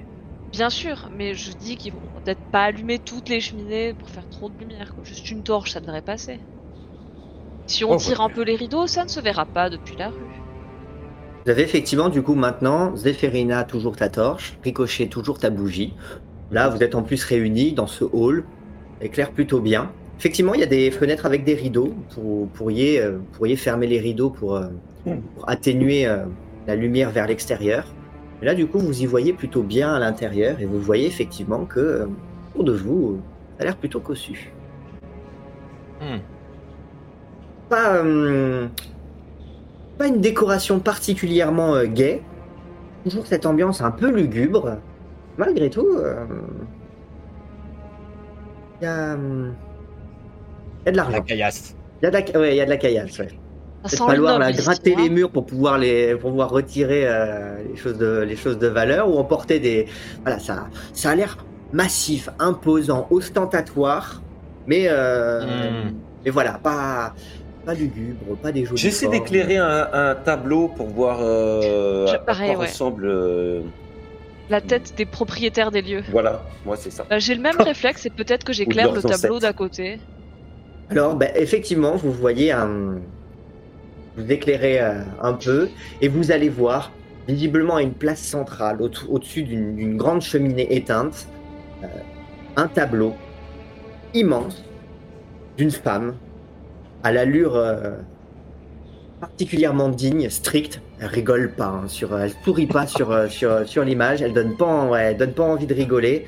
Bien 0.52 0.70
sûr, 0.70 1.10
mais 1.16 1.34
je 1.34 1.50
dis 1.52 1.76
qu'ils 1.76 1.92
vont 1.92 1.98
peut-être 2.24 2.40
pas 2.52 2.62
allumer 2.64 2.98
toutes 2.98 3.28
les 3.28 3.40
cheminées 3.40 3.92
pour 3.92 4.08
faire 4.08 4.28
trop 4.30 4.48
de 4.48 4.58
lumière. 4.58 4.94
quoi. 4.94 5.02
Juste 5.04 5.30
une 5.30 5.42
torche, 5.42 5.72
ça 5.72 5.80
devrait 5.80 6.00
passer. 6.02 6.38
Si 7.66 7.84
on 7.84 7.92
Oh, 7.92 7.96
tire 7.96 8.20
ouais. 8.20 8.26
un 8.26 8.28
peu 8.28 8.42
les 8.42 8.56
rideaux, 8.56 8.86
ça 8.86 9.04
ne 9.04 9.08
se 9.08 9.20
verra 9.20 9.46
pas 9.46 9.68
depuis 9.70 9.96
la 9.96 10.08
rue. 10.08 10.14
Vous 11.44 11.50
avez 11.50 11.62
effectivement, 11.62 12.08
du 12.08 12.22
coup, 12.22 12.34
maintenant, 12.34 12.94
Zéphérina, 12.96 13.64
toujours 13.64 13.96
ta 13.96 14.08
torche, 14.08 14.56
Ricochet, 14.62 15.08
toujours 15.08 15.38
ta 15.38 15.50
bougie. 15.50 15.94
Là, 16.50 16.68
vous 16.68 16.82
êtes 16.82 16.94
en 16.94 17.02
plus 17.02 17.22
réunis 17.24 17.72
dans 17.72 17.86
ce 17.86 18.04
hall, 18.04 18.44
éclaire 19.00 19.30
plutôt 19.32 19.60
bien. 19.60 19.90
Effectivement, 20.18 20.54
il 20.54 20.60
y 20.60 20.64
a 20.64 20.66
des 20.66 20.90
fenêtres 20.90 21.26
avec 21.26 21.44
des 21.44 21.54
rideaux. 21.54 21.94
Vous 22.16 22.48
pourriez, 22.54 23.00
euh, 23.00 23.18
pourriez 23.32 23.56
fermer 23.56 23.86
les 23.86 23.98
rideaux 23.98 24.30
pour, 24.30 24.56
euh, 24.56 24.68
Hmm. 25.06 25.20
pour 25.34 25.48
atténuer 25.50 26.06
euh, 26.06 26.24
la 26.66 26.76
lumière 26.76 27.10
vers 27.10 27.26
l'extérieur. 27.26 27.84
Là, 28.40 28.54
du 28.54 28.66
coup, 28.66 28.78
vous 28.78 29.02
y 29.02 29.06
voyez 29.06 29.34
plutôt 29.34 29.62
bien 29.62 29.92
à 29.94 29.98
l'intérieur 29.98 30.60
et 30.60 30.64
vous 30.64 30.78
voyez 30.78 31.06
effectivement 31.06 31.66
que 31.66 31.80
euh, 31.80 32.06
autour 32.54 32.64
de 32.64 32.72
vous, 32.72 33.20
ça 33.56 33.62
a 33.62 33.64
l'air 33.64 33.76
plutôt 33.76 34.00
cossu. 34.00 34.50
Hmm. 36.00 36.18
Pas, 37.68 37.96
euh, 37.96 38.66
pas 39.98 40.06
une 40.06 40.20
décoration 40.20 40.78
particulièrement 40.80 41.74
euh, 41.74 41.84
gaie. 41.84 42.22
Toujours 43.04 43.26
cette 43.26 43.44
ambiance 43.44 43.82
un 43.82 43.90
peu 43.90 44.10
lugubre. 44.10 44.78
Malgré 45.36 45.68
tout, 45.68 45.86
euh, 45.86 46.24
il 48.80 48.84
y 48.84 48.86
a, 48.86 49.14
euh, 49.14 49.50
il 50.86 50.96
y 50.96 51.00
a 51.00 51.06
de 51.06 51.12
La 51.12 51.20
caillasse. 51.20 51.74
Il 52.02 52.04
y 52.04 52.08
a 52.08 52.10
de 52.10 52.32
la, 52.32 52.40
ouais, 52.40 52.54
il 52.54 52.56
y 52.56 52.60
a 52.60 52.64
de 52.64 52.70
la 52.70 52.76
caillasse. 52.76 53.18
Ouais. 53.18 53.28
Peut-être 53.82 54.06
falloir 54.06 54.38
noble, 54.38 54.52
gratter 54.56 54.94
les 54.96 55.10
murs 55.10 55.30
pour 55.30 55.44
pouvoir 55.44 55.76
les 55.78 56.14
pour 56.16 56.30
pouvoir 56.30 56.48
retirer 56.50 57.02
euh, 57.06 57.58
les 57.70 57.76
choses 57.76 57.98
de 57.98 58.20
les 58.22 58.34
choses 58.36 58.58
de 58.58 58.66
valeur 58.66 59.10
ou 59.10 59.18
emporter 59.18 59.60
des 59.60 59.86
voilà 60.22 60.38
ça 60.38 60.68
ça 60.94 61.10
a 61.10 61.14
l'air 61.14 61.36
massif, 61.72 62.30
imposant, 62.38 63.06
ostentatoire, 63.10 64.22
mais 64.66 64.86
euh, 64.88 65.42
Hmm. 65.42 65.92
mais 66.24 66.30
voilà 66.30 66.52
pas 66.62 67.14
pas 67.66 67.74
lugubre, 67.74 68.36
pas 68.42 68.52
des 68.52 68.64
jolies 68.64 68.80
J'essaie 68.80 69.08
d'éclairer 69.08 69.58
un, 69.58 69.88
un 69.92 70.14
tableau 70.14 70.68
pour 70.68 70.86
voir 70.88 71.18
euh, 71.20 72.06
à 72.06 72.18
pareil, 72.18 72.52
quoi 72.52 72.60
ouais. 72.60 72.66
ressemble. 72.70 73.04
euh, 73.06 73.60
La 74.48 74.60
tête 74.62 74.94
des 74.96 75.04
propriétaires 75.06 75.70
des 75.70 75.82
lieux. 75.82 76.04
Voilà, 76.10 76.42
moi 76.64 76.76
c'est 76.78 76.90
ça. 76.90 77.04
Bah, 77.08 77.18
J'ai 77.18 77.34
le 77.34 77.42
même 77.42 77.60
réflexe 77.60 78.06
et 78.06 78.10
peut-être 78.10 78.44
que 78.44 78.52
j'éclaire 78.54 78.92
le 78.92 79.02
tableau 79.02 79.38
d'à 79.40 79.52
côté. 79.52 79.98
Alors, 80.90 81.16
ben, 81.16 81.30
effectivement, 81.34 81.96
vous 81.96 82.12
voyez 82.12 82.52
un. 82.52 82.96
Vous 84.16 84.30
éclairez 84.30 84.80
euh, 84.80 85.00
un 85.22 85.32
peu 85.32 85.68
et 86.00 86.06
vous 86.08 86.30
allez 86.30 86.48
voir, 86.48 86.92
visiblement 87.26 87.76
à 87.76 87.82
une 87.82 87.94
place 87.94 88.20
centrale, 88.20 88.80
au- 88.80 88.90
au-dessus 89.12 89.42
d'une 89.42 89.96
grande 89.96 90.22
cheminée 90.22 90.72
éteinte, 90.76 91.26
euh, 91.82 91.86
un 92.56 92.68
tableau 92.68 93.14
immense 94.12 94.62
d'une 95.56 95.72
femme 95.72 96.14
à 97.02 97.10
l'allure 97.10 97.56
euh, 97.56 97.90
particulièrement 99.20 99.88
digne, 99.88 100.28
stricte. 100.30 100.80
Elle 101.00 101.08
rigole 101.08 101.50
pas, 101.50 101.66
hein, 101.82 101.88
sur, 101.88 102.16
elle 102.16 102.30
sourit 102.44 102.66
pas 102.66 102.86
sur, 102.86 103.10
euh, 103.10 103.26
sur, 103.28 103.66
sur 103.68 103.82
l'image, 103.84 104.22
elle 104.22 104.32
donne 104.32 104.56
pas, 104.56 104.88
elle 105.00 105.16
donne 105.16 105.32
pas 105.32 105.42
envie 105.44 105.66
de 105.66 105.74
rigoler. 105.74 106.26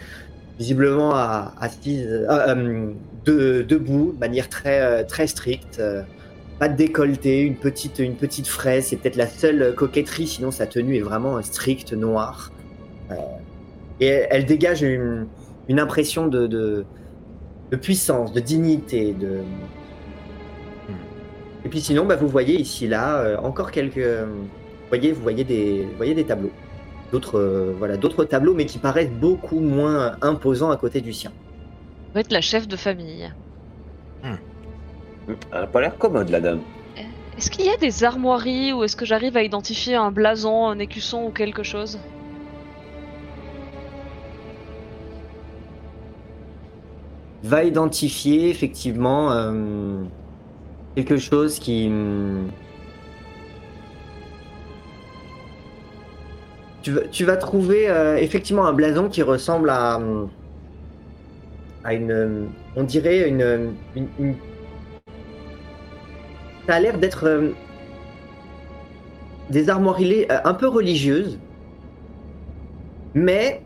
Visiblement 0.59 1.15
à- 1.15 1.53
euh, 1.87 2.27
euh, 2.31 2.91
de- 3.27 3.62
debout, 3.62 4.12
de 4.14 4.18
manière 4.20 4.49
très, 4.49 4.81
euh, 4.81 5.05
très 5.05 5.27
stricte. 5.27 5.79
euh, 5.81 6.03
pas 6.59 6.68
de 6.70 6.77
décolleté, 6.77 7.41
une 7.43 7.57
petite, 7.57 7.99
une 7.99 8.16
petite 8.16 8.49
fraise, 8.49 8.87
c'est 8.87 8.97
peut-être 8.97 9.16
la 9.16 9.27
seule 9.29 9.74
coquetterie, 9.74 10.27
sinon 10.27 10.51
sa 10.51 10.66
tenue 10.66 10.97
est 10.97 11.01
vraiment 11.03 11.43
stricte, 11.43 11.93
noire. 11.93 12.51
Euh, 13.11 13.14
et 14.01 14.07
elle, 14.07 14.27
elle 14.31 14.47
dégage 14.47 14.83
une, 14.83 15.29
une 15.68 15.81
impression 15.81 16.29
de, 16.29 16.47
de, 16.47 16.87
de 17.70 17.77
puissance, 17.77 18.33
de 18.33 18.41
dignité, 18.41 19.12
de. 19.14 19.45
Et 21.64 21.68
puis 21.68 21.81
sinon, 21.81 22.07
bah, 22.07 22.16
vous 22.16 22.29
voyez 22.29 22.59
ici 22.61 22.87
là 22.89 23.18
euh, 23.20 23.37
encore 23.39 23.70
quelques, 23.72 23.99
vous 23.99 24.89
voyez, 24.89 25.12
vous 25.12 25.22
voyez 25.22 25.45
des, 25.45 25.85
vous 25.91 25.97
voyez 25.97 26.14
des 26.14 26.27
tableaux, 26.27 26.53
d'autres, 27.11 27.39
euh, 27.39 27.74
voilà, 27.77 27.97
d'autres 27.97 28.24
tableaux, 28.24 28.55
mais 28.55 28.66
qui 28.66 28.79
paraissent 28.79 29.11
beaucoup 29.11 29.61
moins 29.61 30.16
imposants 30.22 30.70
à 30.70 30.77
côté 30.77 31.01
du 31.01 31.12
sien. 31.12 31.33
Être 32.17 32.33
la 32.33 32.41
chef 32.41 32.67
de 32.67 32.77
famille. 32.77 33.31
Elle 35.29 35.37
a 35.53 35.67
pas 35.67 35.81
l'air 35.83 35.99
commode 35.99 36.31
la 36.31 36.41
dame. 36.41 36.61
Est-ce 37.37 37.51
qu'il 37.51 37.67
y 37.67 37.69
a 37.69 37.77
des 37.77 38.05
armoiries 38.05 38.73
ou 38.73 38.85
est-ce 38.85 38.97
que 38.97 39.05
j'arrive 39.05 39.37
à 39.37 39.43
identifier 39.43 39.95
un 39.95 40.11
blason, 40.11 40.67
un 40.67 40.79
écusson 40.79 41.25
ou 41.27 41.31
quelque 41.31 41.62
chose? 41.62 41.99
Va 47.45 47.64
identifier 47.64 48.49
effectivement 48.49 49.31
euh, 49.33 50.03
quelque 50.97 51.19
chose 51.19 51.59
qui. 51.59 51.89
hum, 51.89 52.49
Tu 56.83 56.93
vas, 56.93 57.01
tu 57.09 57.25
vas 57.25 57.37
trouver 57.37 57.91
euh, 57.91 58.17
effectivement 58.17 58.64
un 58.64 58.73
blason 58.73 59.09
qui 59.09 59.21
ressemble 59.23 59.69
à, 59.69 59.97
hum, 59.97 60.31
à 61.87 61.95
une. 61.95 62.49
On 62.74 62.82
dirait 62.82 63.28
une. 63.28 63.72
Ça 66.66 66.74
a 66.74 66.80
l'air 66.80 66.99
d'être 66.99 67.24
euh, 67.26 67.51
des 69.51 69.70
armoiries 69.70 70.26
euh, 70.30 70.39
un 70.45 70.55
peu 70.55 70.66
religieuses, 70.66 71.39
mais 73.14 73.62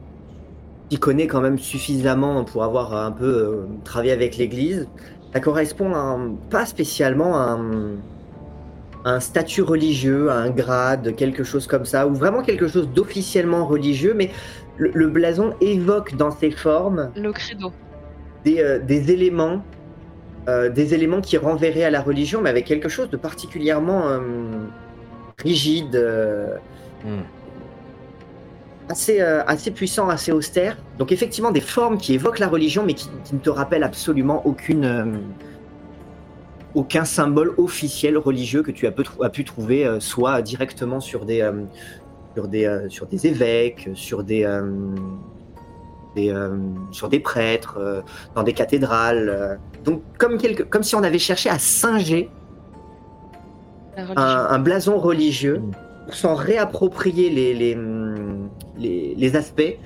qui 0.90 0.98
connaît 0.98 1.26
quand 1.26 1.40
même 1.40 1.58
suffisamment 1.58 2.44
pour 2.44 2.62
avoir 2.62 2.94
un 2.94 3.10
peu 3.10 3.24
euh, 3.24 3.66
travaillé 3.84 4.12
avec 4.12 4.36
l'Église, 4.36 4.86
ça 5.32 5.40
correspond 5.40 6.36
pas 6.50 6.66
spécialement 6.66 7.36
à 7.36 7.58
un, 9.04 9.20
statut 9.20 9.62
religieux, 9.62 10.28
à 10.30 10.34
un 10.34 10.50
grade, 10.50 11.14
quelque 11.16 11.44
chose 11.44 11.66
comme 11.66 11.86
ça, 11.86 12.06
ou 12.06 12.14
vraiment 12.14 12.42
quelque 12.42 12.68
chose 12.68 12.88
d'officiellement 12.90 13.64
religieux, 13.64 14.12
mais 14.14 14.30
le 14.76 15.06
blason 15.08 15.54
évoque 15.60 16.16
dans 16.16 16.32
ses 16.32 16.50
formes 16.50 17.10
Le 17.16 17.32
credo. 17.32 17.72
Des, 18.44 18.60
euh, 18.60 18.78
des 18.78 19.12
éléments, 19.12 19.62
euh, 20.48 20.68
des 20.68 20.94
éléments 20.94 21.20
qui 21.20 21.36
renverraient 21.36 21.84
à 21.84 21.90
la 21.90 22.00
religion, 22.00 22.40
mais 22.40 22.50
avec 22.50 22.66
quelque 22.66 22.88
chose 22.88 23.10
de 23.10 23.16
particulièrement 23.16 24.08
euh, 24.08 24.20
rigide. 25.38 25.96
Hmm. 27.02 27.22
assez, 28.90 29.22
assez 29.22 29.70
puissant, 29.70 30.10
assez 30.10 30.32
austère. 30.32 30.76
Donc 30.98 31.12
effectivement 31.12 31.50
des 31.50 31.62
formes 31.62 31.96
qui 31.96 32.12
évoquent 32.12 32.40
la 32.40 32.48
religion, 32.48 32.84
mais 32.84 32.92
qui, 32.92 33.08
qui 33.24 33.34
ne 33.34 33.40
te 33.40 33.48
rappellent 33.48 33.84
absolument 33.84 34.46
aucune, 34.46 35.18
aucun 36.74 37.04
symbole 37.04 37.52
officiel 37.56 38.16
religieux 38.16 38.62
que 38.62 38.70
tu 38.70 38.86
as, 38.86 39.30
pu 39.30 39.44
trouver, 39.44 39.86
euh, 39.86 40.00
soit 40.00 40.42
directement 40.42 41.00
sur 41.00 41.24
des, 41.24 41.40
euh, 41.40 41.64
sur 42.34 42.48
des, 42.48 42.64
euh, 42.64 42.88
sur 42.88 43.06
des 43.06 43.26
évêques, 43.26 43.90
sur 43.94 44.22
des, 44.22 44.44
des, 46.20 46.30
euh, 46.30 46.56
sur 46.92 47.08
des 47.08 47.20
prêtres, 47.20 47.78
euh, 47.78 48.00
dans 48.34 48.42
des 48.42 48.52
cathédrales. 48.52 49.28
euh. 49.28 49.54
Donc 49.84 50.02
comme, 50.18 50.38
quelque, 50.38 50.62
comme 50.62 50.82
si 50.82 50.94
on 50.94 51.02
avait 51.02 51.18
cherché 51.18 51.48
à 51.50 51.58
singer 51.58 52.28
un, 53.96 54.16
un 54.16 54.58
blason 54.58 54.98
religieux 54.98 55.60
pour 56.06 56.14
s'en 56.14 56.34
réapproprier 56.34 57.30
les, 57.30 57.54
les, 57.54 57.76
les, 58.78 59.14
les 59.16 59.36
aspects 59.36 59.76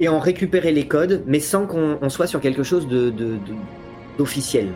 et 0.00 0.08
en 0.08 0.18
récupérer 0.20 0.70
les 0.72 0.86
codes, 0.86 1.22
mais 1.26 1.40
sans 1.40 1.66
qu'on 1.66 1.98
on 2.00 2.08
soit 2.08 2.26
sur 2.26 2.40
quelque 2.40 2.62
chose 2.62 2.86
de, 2.86 3.10
de- 3.10 3.34
de- 3.34 3.38
d'officiel. 4.16 4.68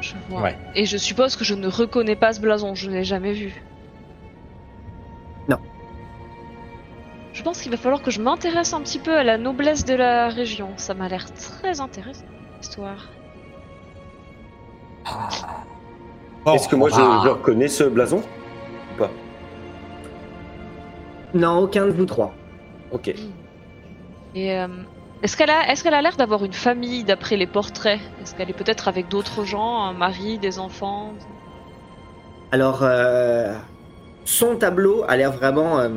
Je 0.00 0.14
vois. 0.28 0.42
Ouais. 0.42 0.58
Et 0.74 0.84
je 0.86 0.96
suppose 0.96 1.36
que 1.36 1.44
je 1.44 1.54
ne 1.54 1.68
reconnais 1.68 2.16
pas 2.16 2.32
ce 2.32 2.40
blason, 2.40 2.74
je 2.74 2.88
ne 2.88 2.94
l'ai 2.94 3.04
jamais 3.04 3.32
vu. 3.32 3.62
Je 7.32 7.42
pense 7.42 7.62
qu'il 7.62 7.70
va 7.70 7.78
falloir 7.78 8.02
que 8.02 8.10
je 8.10 8.20
m'intéresse 8.20 8.74
un 8.74 8.80
petit 8.82 8.98
peu 8.98 9.16
à 9.16 9.24
la 9.24 9.38
noblesse 9.38 9.84
de 9.84 9.94
la 9.94 10.28
région. 10.28 10.68
Ça 10.76 10.94
m'a 10.94 11.08
l'air 11.08 11.32
très 11.32 11.80
intéressant, 11.80 12.24
cette 12.54 12.64
histoire. 12.64 13.08
Bon, 16.44 16.54
Est-ce 16.54 16.68
que 16.68 16.76
moi 16.76 16.90
on 16.92 17.24
je, 17.24 17.28
reconnais 17.30 17.68
ce 17.68 17.84
blason 17.84 18.22
Ou 18.92 18.98
pas? 18.98 19.10
Non, 21.34 21.58
aucun 21.60 21.86
de 21.86 21.92
vous 21.92 22.04
trois. 22.04 22.34
Ok. 22.90 23.14
Et 24.34 24.58
euh, 24.58 24.68
est-ce 25.22 25.36
qu'elle 25.36 25.50
a, 25.50 25.70
est-ce 25.70 25.82
qu'elle 25.82 25.94
a 25.94 26.02
l'air 26.02 26.16
d'avoir 26.16 26.44
une 26.44 26.52
famille 26.52 27.04
d'après 27.04 27.36
les 27.36 27.46
portraits? 27.46 28.00
Est-ce 28.20 28.34
qu'elle 28.34 28.50
est 28.50 28.56
peut-être 28.56 28.88
avec 28.88 29.08
d'autres 29.08 29.44
gens, 29.44 29.82
un 29.84 29.92
mari, 29.92 30.38
des 30.38 30.58
enfants? 30.58 31.14
Alors, 32.50 32.80
euh, 32.82 33.54
son 34.24 34.56
tableau 34.56 35.04
a 35.08 35.16
l'air 35.16 35.32
vraiment 35.32 35.78
euh, 35.78 35.88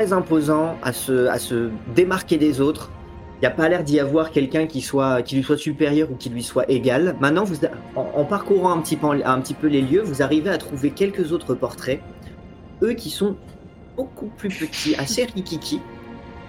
très 0.00 0.14
imposant 0.14 0.78
à 0.82 0.94
se, 0.94 1.26
à 1.26 1.38
se 1.38 1.68
démarquer 1.94 2.38
des 2.38 2.62
autres. 2.62 2.90
Il 3.36 3.40
n'y 3.40 3.46
a 3.48 3.50
pas 3.50 3.68
l'air 3.68 3.84
d'y 3.84 4.00
avoir 4.00 4.30
quelqu'un 4.30 4.66
qui, 4.66 4.80
soit, 4.80 5.20
qui 5.20 5.36
lui 5.36 5.42
soit 5.42 5.58
supérieur 5.58 6.10
ou 6.10 6.14
qui 6.14 6.30
lui 6.30 6.42
soit 6.42 6.64
égal. 6.70 7.16
Maintenant, 7.20 7.44
vous, 7.44 7.56
en, 7.94 8.06
en 8.14 8.24
parcourant 8.24 8.72
un 8.72 8.80
petit, 8.80 8.96
peu, 8.96 9.08
un 9.22 9.40
petit 9.40 9.52
peu 9.52 9.66
les 9.66 9.82
lieux, 9.82 10.00
vous 10.00 10.22
arrivez 10.22 10.48
à 10.48 10.56
trouver 10.56 10.90
quelques 10.90 11.32
autres 11.32 11.54
portraits. 11.54 12.00
Eux 12.82 12.94
qui 12.94 13.10
sont 13.10 13.36
beaucoup 13.94 14.28
plus 14.38 14.48
petits, 14.48 14.94
assez 14.96 15.24
rikiki, 15.24 15.82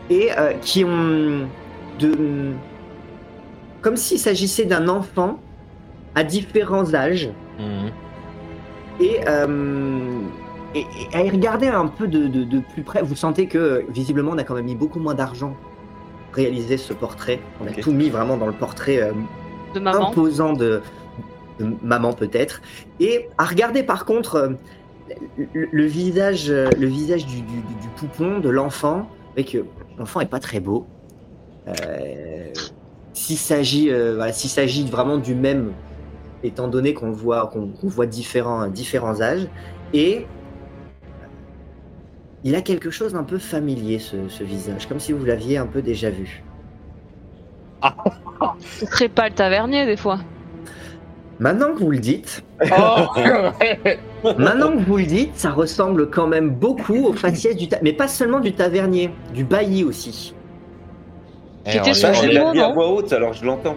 et 0.10 0.30
euh, 0.38 0.54
qui 0.62 0.86
ont 0.86 1.46
de... 2.00 2.54
Comme 3.82 3.98
s'il 3.98 4.20
s'agissait 4.20 4.66
d'un 4.66 4.88
enfant 4.88 5.40
à 6.16 6.24
différents 6.24 6.94
âges. 6.96 7.30
Mhm. 7.60 7.92
Et, 9.02 9.20
euh, 9.28 10.22
et, 10.76 10.82
et 10.82 11.16
à 11.16 11.24
y 11.24 11.30
regarder 11.30 11.68
un 11.68 11.88
peu 11.88 12.08
de, 12.08 12.28
de- 12.28 12.44
de 12.44 12.60
plus 12.60 12.84
près, 12.84 13.02
vous 13.02 13.16
sentez 13.16 13.48
que 13.48 13.84
visiblement 13.90 14.32
on 14.34 14.38
a 14.38 14.44
quand 14.44 14.56
même 14.56 14.66
mis 14.66 14.76
beaucoup 14.76 15.00
moins 15.00 15.14
d'argent 15.16 15.56
pour 16.28 16.36
réaliser 16.36 16.78
ce 16.78 16.94
portrait. 16.94 17.40
On 17.62 17.68
a 17.68 17.72
tout 17.72 17.92
mis 17.92 18.10
vraiment 18.10 18.38
dans 18.38 18.48
le 18.48 18.54
portrait 18.54 19.02
euh, 19.02 19.12
De 19.74 19.80
maman. 19.80 20.10
imposant 20.10 20.54
de, 20.54 20.82
de 21.60 21.74
maman 21.84 22.14
peut-être. 22.14 22.62
Et 23.00 23.28
à 23.38 23.46
regarder 23.46 23.84
par 23.84 24.06
contre 24.06 24.36
euh, 24.36 24.50
le, 25.54 25.68
le 25.72 25.86
visage, 25.86 26.50
le 26.50 26.88
visage 26.88 27.26
du, 27.26 27.42
du- 27.42 27.42
du- 27.42 27.76
du 27.82 27.88
poupon, 27.98 28.40
de 28.40 28.50
l'enfant, 28.50 29.10
avec 29.34 29.58
l'enfant 29.98 30.22
est 30.22 30.26
pas 30.30 30.40
très 30.40 30.60
beau. 30.62 30.86
Euh, 31.68 31.74
s'il 33.14 33.38
s'agit, 33.38 33.92
euh, 33.92 34.16
voilà, 34.16 34.34
s'il 34.34 34.50
s'agit 34.50 34.86
vraiment 34.90 35.18
du 35.18 35.36
même, 35.36 35.74
étant 36.44 36.68
donné 36.68 36.94
qu'on 36.94 37.12
voit, 37.12 37.48
qu'on 37.48 37.68
qu'on 37.68 37.88
voit 37.88 38.06
différents, 38.08 38.68
différents 38.68 39.22
âges, 39.22 39.48
et 39.94 40.26
il 42.44 42.56
a 42.56 42.62
quelque 42.62 42.90
chose 42.92 43.14
d'un 43.14 43.24
peu 43.24 43.38
familier 43.38 44.00
ce, 44.00 44.28
ce 44.30 44.44
visage, 44.44 44.88
comme 44.88 45.00
si 45.00 45.12
vous 45.14 45.24
l'aviez 45.26 45.58
un 45.58 45.68
peu 45.68 45.82
déjà 45.82 46.10
vu. 46.10 46.44
Ce 48.60 48.86
serait 48.86 49.10
pas 49.10 49.30
le 49.30 49.34
tavernier 49.36 49.86
des 49.86 49.98
fois. 49.98 50.20
Maintenant 51.40 51.74
que 51.74 51.80
vous 51.80 51.92
le 51.92 52.00
dites, 52.00 52.44
Oh, 52.78 53.06
Maintenant 54.38 54.72
que 54.74 54.84
vous 54.84 54.98
le 54.98 55.06
dites, 55.06 55.36
ça 55.36 55.52
ressemble 55.52 56.10
quand 56.12 56.28
même 56.28 56.52
beaucoup 56.52 57.08
au 57.08 57.14
faciès 57.14 57.56
du 57.56 57.68
ta... 57.68 57.78
mais 57.82 57.94
pas 57.94 58.08
seulement 58.08 58.40
du 58.40 58.54
tavernier, 58.54 59.10
du 59.34 59.44
bailli 59.44 59.84
aussi. 59.84 60.36
Eh, 61.66 61.72
Qui 61.72 61.78
était 61.78 61.94
sur 61.96 62.10
l'a- 62.10 62.44
mot, 62.46 62.52
dit 62.54 62.60
à 62.60 62.72
voix 62.72 62.90
haute, 62.92 63.12
alors 63.14 63.34
je 63.34 63.44
l'entends. 63.46 63.76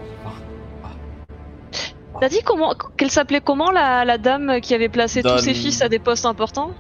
T'as 2.21 2.29
dit 2.29 2.43
comment 2.45 2.75
qu'elle 2.97 3.11
s'appelait 3.11 3.41
comment 3.41 3.71
la, 3.71 4.05
la 4.05 4.19
dame 4.19 4.61
qui 4.61 4.75
avait 4.75 4.89
placé 4.91 5.23
tous 5.23 5.39
ses 5.39 5.55
fils 5.55 5.81
à 5.83 5.89
des 5.89 5.99
postes 5.99 6.27
importants? 6.27 6.71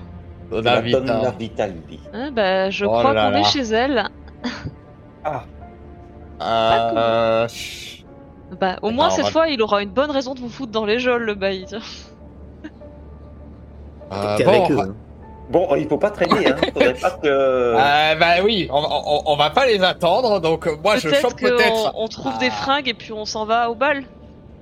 La 0.52 0.72
a 0.74 0.80
vite, 0.80 0.94
Donna 0.94 1.28
hein. 1.28 1.34
Vitaldi. 1.38 2.00
Hein, 2.12 2.30
bah, 2.32 2.70
Je 2.70 2.84
Oh 2.84 2.88
crois 2.88 3.14
qu'on 3.14 3.32
est 3.34 3.44
chez 3.44 3.62
elle. 3.62 4.04
Ah, 5.24 5.44
Euh, 6.42 7.48
Bah, 8.60 8.76
au 8.82 8.90
moins 8.90 9.06
Attends, 9.06 9.16
cette 9.16 9.24
va- 9.26 9.30
fois, 9.30 9.48
il 9.48 9.60
aura 9.62 9.82
une 9.82 9.90
bonne 9.90 10.10
raison 10.10 10.34
de 10.34 10.40
vous 10.40 10.48
foutre 10.48 10.70
dans 10.72 10.84
les 10.84 10.98
geôles, 10.98 11.22
le 11.24 11.34
bailli. 11.34 11.64
tiens. 11.66 11.78
euh, 14.12 14.36
bon, 14.44 14.48
avec 14.48 14.70
eux. 14.70 14.78
hein. 14.80 14.94
Bon, 15.50 15.74
il 15.76 15.86
faut 15.88 15.98
pas 15.98 16.10
traîner, 16.10 16.46
hein. 16.48 16.56
Faudrait 16.72 16.94
pas 16.94 17.10
que. 17.10 17.26
Euh, 17.26 18.14
bah 18.18 18.42
oui, 18.42 18.68
on, 18.72 18.78
on, 18.78 19.22
on 19.26 19.36
va 19.36 19.50
pas 19.50 19.66
les 19.66 19.82
attendre, 19.82 20.40
donc 20.40 20.66
euh, 20.66 20.76
moi 20.82 20.96
je 20.96 21.08
chope 21.10 21.36
peut-être. 21.38 21.92
qu'on 21.92 22.02
on 22.04 22.08
trouve 22.08 22.32
Ah. 22.36 22.40
des 22.40 22.50
fringues 22.50 22.88
et 22.88 22.94
puis 22.94 23.12
on 23.12 23.24
s'en 23.26 23.44
va 23.44 23.70
au 23.70 23.74
bal. 23.74 24.04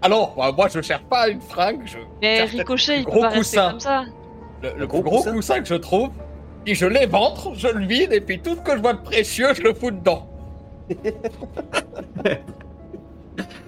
Ah 0.03 0.09
non, 0.09 0.31
bah, 0.37 0.51
moi 0.57 0.67
je 0.73 0.81
cherche 0.81 1.05
pas 1.05 1.29
une 1.29 1.41
fringue, 1.41 1.83
je 1.85 1.99
Mais 2.21 2.43
Ricochet, 2.43 2.99
il 2.99 3.05
gros 3.05 3.15
peut 3.15 3.21
pas 3.21 3.29
rester 3.29 3.57
coussin. 3.59 3.71
comme 3.71 3.81
ça. 3.81 4.05
Le, 4.63 4.87
gros 4.87 5.03
gros 5.03 5.19
coussin 5.19 5.33
coussin 5.33 5.61
que 5.61 5.69
je 5.69 5.75
trouve, 5.75 6.11
puis 6.65 6.75
je 6.75 6.87
l'éventre, 6.87 7.53
je 7.55 7.69
le 7.69 7.85
vide, 7.87 8.13
et 8.13 8.21
puis 8.21 8.41
tout 8.41 8.57
ce 8.57 8.61
que 8.61 8.77
je 8.77 8.83
vois 8.83 8.95
de 8.95 9.03
précieux, 9.03 9.49
je 9.55 9.63
le 9.63 9.75
fous 9.75 9.91
dedans. 9.91 10.29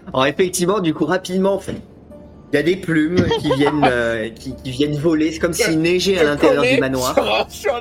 Alors 0.08 0.26
effectivement, 0.26 0.80
du 0.80 0.94
coup, 0.94 1.06
rapidement, 1.06 1.60
il 2.52 2.56
y 2.56 2.58
a 2.58 2.62
des 2.62 2.76
plumes 2.76 3.26
qui 3.40 3.52
viennent, 3.54 3.84
euh, 3.84 4.30
qui, 4.30 4.54
qui 4.54 4.70
viennent 4.70 4.96
voler. 4.96 5.32
C'est 5.32 5.40
comme 5.40 5.52
s'il 5.52 5.80
neigeait 5.80 6.18
à 6.18 6.24
l'intérieur 6.24 6.62
du 6.62 6.78
manoir. 6.78 7.14
sur 7.50 7.50
sur 7.50 7.80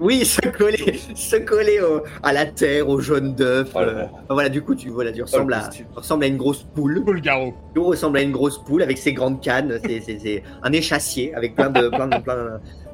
Oui, 0.00 0.24
se 0.24 0.40
coller, 0.48 1.00
se 1.14 1.36
coller 1.36 1.80
au- 1.80 2.02
à 2.22 2.32
la 2.32 2.46
terre, 2.46 2.88
au 2.88 3.00
jaune 3.00 3.34
d'œuf. 3.34 3.70
Oh 3.74 3.80
là 3.80 3.86
euh. 3.86 4.04
voilà, 4.30 4.48
du 4.48 4.62
coup, 4.62 4.74
tu, 4.74 4.90
voilà, 4.90 5.12
tu 5.12 5.22
ressembles, 5.22 5.52
à, 5.54 5.60
costume. 5.60 5.86
tu 5.90 5.96
ressembles 5.98 6.24
à 6.24 6.26
une 6.28 6.36
grosse 6.36 6.62
poule. 6.62 7.02
Cool, 7.04 7.20
garou. 7.20 7.54
Tu 7.74 7.80
ressembles 7.80 8.18
à 8.18 8.22
une 8.22 8.32
grosse 8.32 8.58
poule 8.58 8.82
avec 8.82 8.98
ses 8.98 9.12
grandes 9.12 9.40
cannes. 9.40 9.78
C'est- 9.84 10.42
un 10.62 10.72
échassier 10.72 11.34
avec 11.34 11.54
plein 11.56 11.70
de, 11.70 11.88
plein 11.88 12.06
de, 12.06 12.18
plein 12.18 12.36
de, 12.36 12.50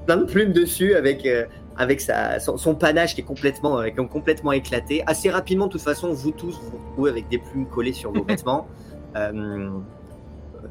plein 0.07 0.17
de 0.19 0.25
plumes 0.25 0.53
dessus, 0.53 0.95
avec, 0.95 1.27
euh, 1.27 1.45
avec 1.77 2.01
sa, 2.01 2.39
son, 2.41 2.57
son 2.57 2.75
panache 2.75 3.15
qui 3.15 3.21
est 3.21 3.25
complètement, 3.25 3.81
euh, 3.81 3.89
qui 3.89 4.01
est 4.01 4.07
complètement 4.09 4.53
éclaté. 4.53 5.03
Assez 5.07 5.31
rapidement, 5.31 5.67
de 5.67 5.73
toute 5.73 5.83
façon, 5.83 6.13
vous 6.13 6.31
tous 6.31 6.59
vous 6.63 6.71
vous 6.71 6.89
retrouvez 6.89 7.11
avec 7.11 7.29
des 7.29 7.39
plumes 7.39 7.67
collées 7.67 7.93
sur 7.93 8.13
vos 8.13 8.25
vêtements. 8.25 8.67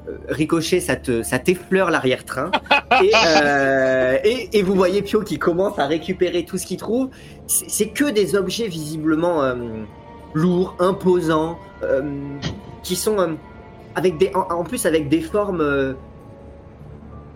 Euh, 0.07 0.17
Ricochet, 0.27 0.79
ça 0.79 0.95
te, 0.95 1.23
ça 1.23 1.39
t'effleure 1.39 1.91
l'arrière-train. 1.91 2.51
Et, 3.03 3.11
euh, 3.25 4.17
et, 4.23 4.61
vous 4.61 4.75
voyez 4.75 5.01
Pio 5.01 5.21
qui 5.21 5.39
commence 5.39 5.79
à 5.79 5.87
récupérer 5.87 6.45
tout 6.45 6.57
ce 6.57 6.65
qu'il 6.65 6.77
trouve. 6.77 7.09
C'est 7.47 7.87
que 7.87 8.09
des 8.09 8.35
objets 8.35 8.67
visiblement 8.67 9.43
euh, 9.43 9.55
lourds, 10.33 10.75
imposants, 10.79 11.57
qui 12.83 12.95
sont 12.95 13.35
avec 13.95 14.17
des, 14.17 14.31
en, 14.35 14.63
plus 14.63 14.85
avec 14.85 15.09
des 15.09 15.21
formes 15.21 15.95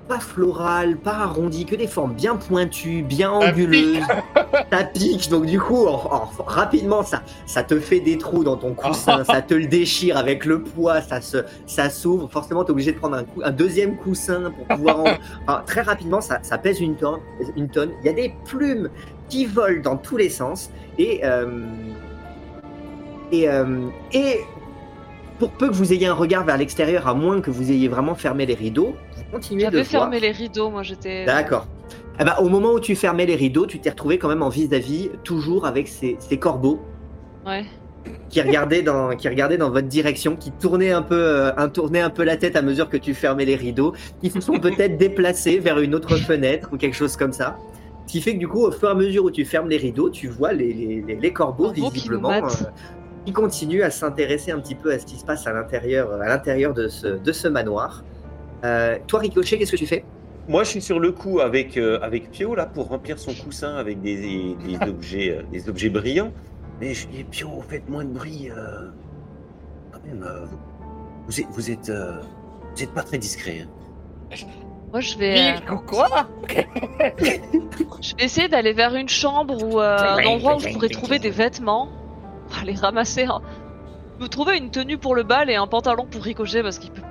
pas 0.08 0.20
florales, 0.20 0.96
pas 0.98 1.16
arrondies, 1.16 1.66
que 1.66 1.76
des 1.76 1.88
formes 1.88 2.14
bien 2.14 2.36
pointues, 2.36 3.02
bien 3.04 3.30
anguleuses. 3.32 4.00
ça 4.72 4.84
pique, 4.86 5.30
donc 5.30 5.46
du 5.46 5.60
coup, 5.60 5.86
en- 5.86 6.14
en- 6.14 6.30
rapidement, 6.46 7.04
ça, 7.04 7.22
ça 7.46 7.64
te 7.64 7.80
fait 7.80 8.00
des 8.00 8.18
trous 8.18 8.44
dans 8.44 8.56
ton 8.58 8.74
coussin, 8.74 9.24
ça 9.30 9.42
te 9.42 9.54
le 9.54 9.68
déchire 9.68 10.18
avec 10.18 10.46
le 10.46 10.62
poids, 10.64 11.02
ça 11.02 11.20
se, 11.22 11.38
ça 11.66 11.90
s'ouvre. 11.90 12.30
Forcément, 12.32 12.64
tu 12.64 12.70
es 12.70 12.72
obligé 12.72 12.92
de 12.94 12.98
prendre 12.98 13.24
un, 13.44 13.52
deuxième 13.52 13.98
coussin 13.98 14.52
pour 14.56 14.66
pouvoir. 14.76 15.00
en- 15.02 15.04
Enfin, 15.48 15.64
très 15.66 15.82
rapidement, 15.82 16.22
ça, 16.22 16.40
ça 16.42 16.58
pèse 16.58 16.80
une 16.80 16.96
tonne, 16.96 17.20
une 17.56 17.68
tonne. 17.70 17.92
Il 18.02 18.08
y 18.08 18.10
a 18.10 18.14
des 18.14 18.34
plumes 18.46 18.90
qui 19.30 19.46
volent 19.46 19.82
dans 19.82 19.98
tous 19.98 20.16
les 20.18 20.30
sens 20.30 20.70
et 20.98 21.22
euh, 21.26 21.64
et 23.32 23.50
euh, 23.50 23.88
et 24.14 24.40
pour 25.40 25.52
peu 25.52 25.68
que 25.68 25.74
vous 25.74 25.94
ayez 25.94 26.08
un 26.08 26.14
regard 26.14 26.44
vers 26.46 26.58
l'extérieur, 26.58 27.08
à 27.08 27.14
moins 27.14 27.42
que 27.42 27.52
vous 27.52 27.72
ayez 27.72 27.88
vraiment 27.88 28.16
fermé 28.16 28.46
les 28.46 28.56
rideaux, 28.56 28.96
vous 29.28 29.34
continuez 29.34 29.66
de 29.66 29.72
J'avais 29.72 29.84
fermé 29.84 30.20
les 30.20 30.32
rideaux, 30.32 30.70
moi 30.70 30.84
j'étais. 30.84 31.26
D'accord. 31.26 31.68
Eh 32.20 32.24
ben, 32.24 32.34
au 32.40 32.50
moment 32.50 32.72
où 32.74 32.80
tu 32.80 32.96
fermais 32.96 33.26
les 33.26 33.36
rideaux, 33.36 33.66
tu 33.68 33.80
t'es 33.80 33.90
retrouvé 33.92 34.18
quand 34.18 34.28
même 34.30 34.42
en 34.42 34.50
vis-à-vis, 34.50 35.10
toujours 35.24 35.66
avec 35.68 35.88
ces, 35.88 36.16
ces 36.20 36.38
corbeaux 36.38 36.80
Ouais. 37.46 37.64
qui 38.30 38.42
regardaient 38.42 38.82
dans, 38.82 39.16
qui 39.16 39.30
regardaient 39.30 39.58
dans 39.58 39.70
votre 39.70 39.88
direction, 39.88 40.36
qui 40.36 40.52
tournaient 40.52 40.92
un 40.92 41.02
peu, 41.04 41.16
euh, 41.16 41.52
un, 41.58 41.70
tournaient 41.70 42.02
un 42.02 42.10
peu 42.10 42.24
la 42.24 42.36
tête 42.38 42.56
à 42.56 42.62
mesure 42.62 42.90
que 42.90 42.98
tu 42.98 43.14
fermais 43.14 43.46
les 43.46 43.56
rideaux, 43.56 43.94
qui 44.22 44.30
se 44.32 44.42
sont 44.42 44.60
peut-être 44.60 44.98
déplacés 45.06 45.60
vers 45.60 45.80
une 45.80 45.94
autre 45.94 46.16
fenêtre 46.18 46.70
ou 46.74 46.78
quelque 46.78 46.96
chose 46.96 47.16
comme 47.16 47.34
ça. 47.34 47.58
Ce 48.08 48.12
qui 48.14 48.22
fait 48.22 48.34
que 48.34 48.40
du 48.40 48.48
coup, 48.48 48.64
au 48.66 48.72
fur 48.72 48.88
et 48.88 48.92
à 48.92 48.96
mesure 48.96 49.26
où 49.26 49.32
tu 49.32 49.46
fermes 49.46 49.70
les 49.70 49.78
rideaux, 49.78 50.10
tu 50.10 50.28
vois 50.28 50.54
les, 50.54 50.74
les, 50.74 51.04
les- 51.06 51.16
les 51.18 51.34
corbeaux 51.34 51.72
qui 51.72 51.82
visiblement 51.82 52.30
matent. 52.30 52.62
euh, 52.64 52.70
qui 53.26 53.34
continuent 53.34 53.84
à 53.84 53.92
s'intéresser 53.92 54.52
un 54.52 54.60
petit 54.60 54.76
peu 54.76 54.92
à 54.94 54.98
ce 55.00 55.06
qui 55.06 55.18
se 55.18 55.26
passe 55.26 55.46
à 55.48 55.52
l'intérieur, 55.54 56.14
à 56.22 56.28
l'intérieur 56.28 56.74
de 56.74 56.88
ce, 56.88 57.08
de 57.08 57.32
ce 57.34 57.48
manoir. 57.50 58.04
Euh, 58.66 58.98
toi, 59.08 59.20
Ricochet, 59.20 59.58
qu'est-ce 59.58 59.72
que 59.72 59.78
tu 59.78 59.86
fais? 59.88 60.04
Moi, 60.48 60.64
je 60.64 60.70
suis 60.70 60.82
sur 60.82 61.00
le 61.00 61.12
coup 61.12 61.40
avec, 61.42 61.78
euh, 61.78 62.00
avec 62.02 62.32
Pio 62.32 62.56
là 62.56 62.66
pour 62.66 62.88
remplir 62.88 63.20
son 63.20 63.34
coussin 63.34 63.76
avec 63.76 64.02
des, 64.02 64.56
des 64.56 64.78
objets, 64.90 65.38
euh, 65.38 65.44
des 65.52 65.70
objets 65.70 65.90
brillants. 65.90 66.32
Mais 66.80 66.94
je 66.94 67.08
dis 67.08 67.24
Pio, 67.24 67.62
faites 67.68 67.88
moins 67.90 68.06
de 68.06 68.12
bruit. 68.12 68.50
euh, 68.50 68.90
quand 69.92 70.00
même, 70.06 70.24
euh, 70.24 70.46
vous 71.28 71.40
êtes, 71.42 71.48
vous 71.52 71.72
êtes, 71.72 71.90
euh, 71.90 72.20
vous 72.76 72.84
êtes 72.84 72.94
pas 72.94 73.04
très 73.04 73.18
discret. 73.18 73.66
hein. 73.66 74.36
Moi 74.92 75.02
je 75.02 75.18
vais, 75.18 75.38
euh, 75.52 75.60
Oui, 75.72 75.78
quoi? 75.86 76.08
Je 78.02 78.16
vais 78.16 78.24
essayer 78.24 78.48
d'aller 78.48 78.72
vers 78.74 78.96
une 78.96 79.10
chambre 79.10 79.62
ou 79.64 79.80
euh, 79.82 79.98
un 79.98 80.26
endroit 80.26 80.56
où 80.56 80.60
je 80.60 80.70
pourrais 80.70 80.88
trouver 80.90 81.20
des 81.20 81.30
vêtements. 81.30 81.90
Pour 82.50 82.64
les 82.66 82.74
ramasser. 82.76 83.26
hein. 83.26 83.42
Me 84.22 84.28
trouver 84.28 84.58
une 84.58 84.72
tenue 84.72 84.98
pour 84.98 85.14
le 85.14 85.24
bal 85.24 85.50
et 85.50 85.56
un 85.56 85.68
pantalon 85.68 86.06
pour 86.10 86.24
ricocher 86.24 86.64
parce 86.64 86.80
qu'il 86.80 86.92
peut. 86.92 87.02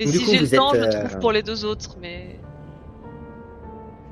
Et 0.00 0.06
Du 0.06 0.12
si 0.12 0.24
coup, 0.24 0.30
j'ai 0.32 0.38
le 0.40 0.48
temps, 0.48 0.74
êtes, 0.74 0.80
je 0.80 0.86
le 0.86 0.94
euh, 0.94 1.08
trouve 1.08 1.18
pour 1.18 1.32
les 1.32 1.42
deux 1.42 1.64
autres, 1.64 1.96
mais. 2.00 2.38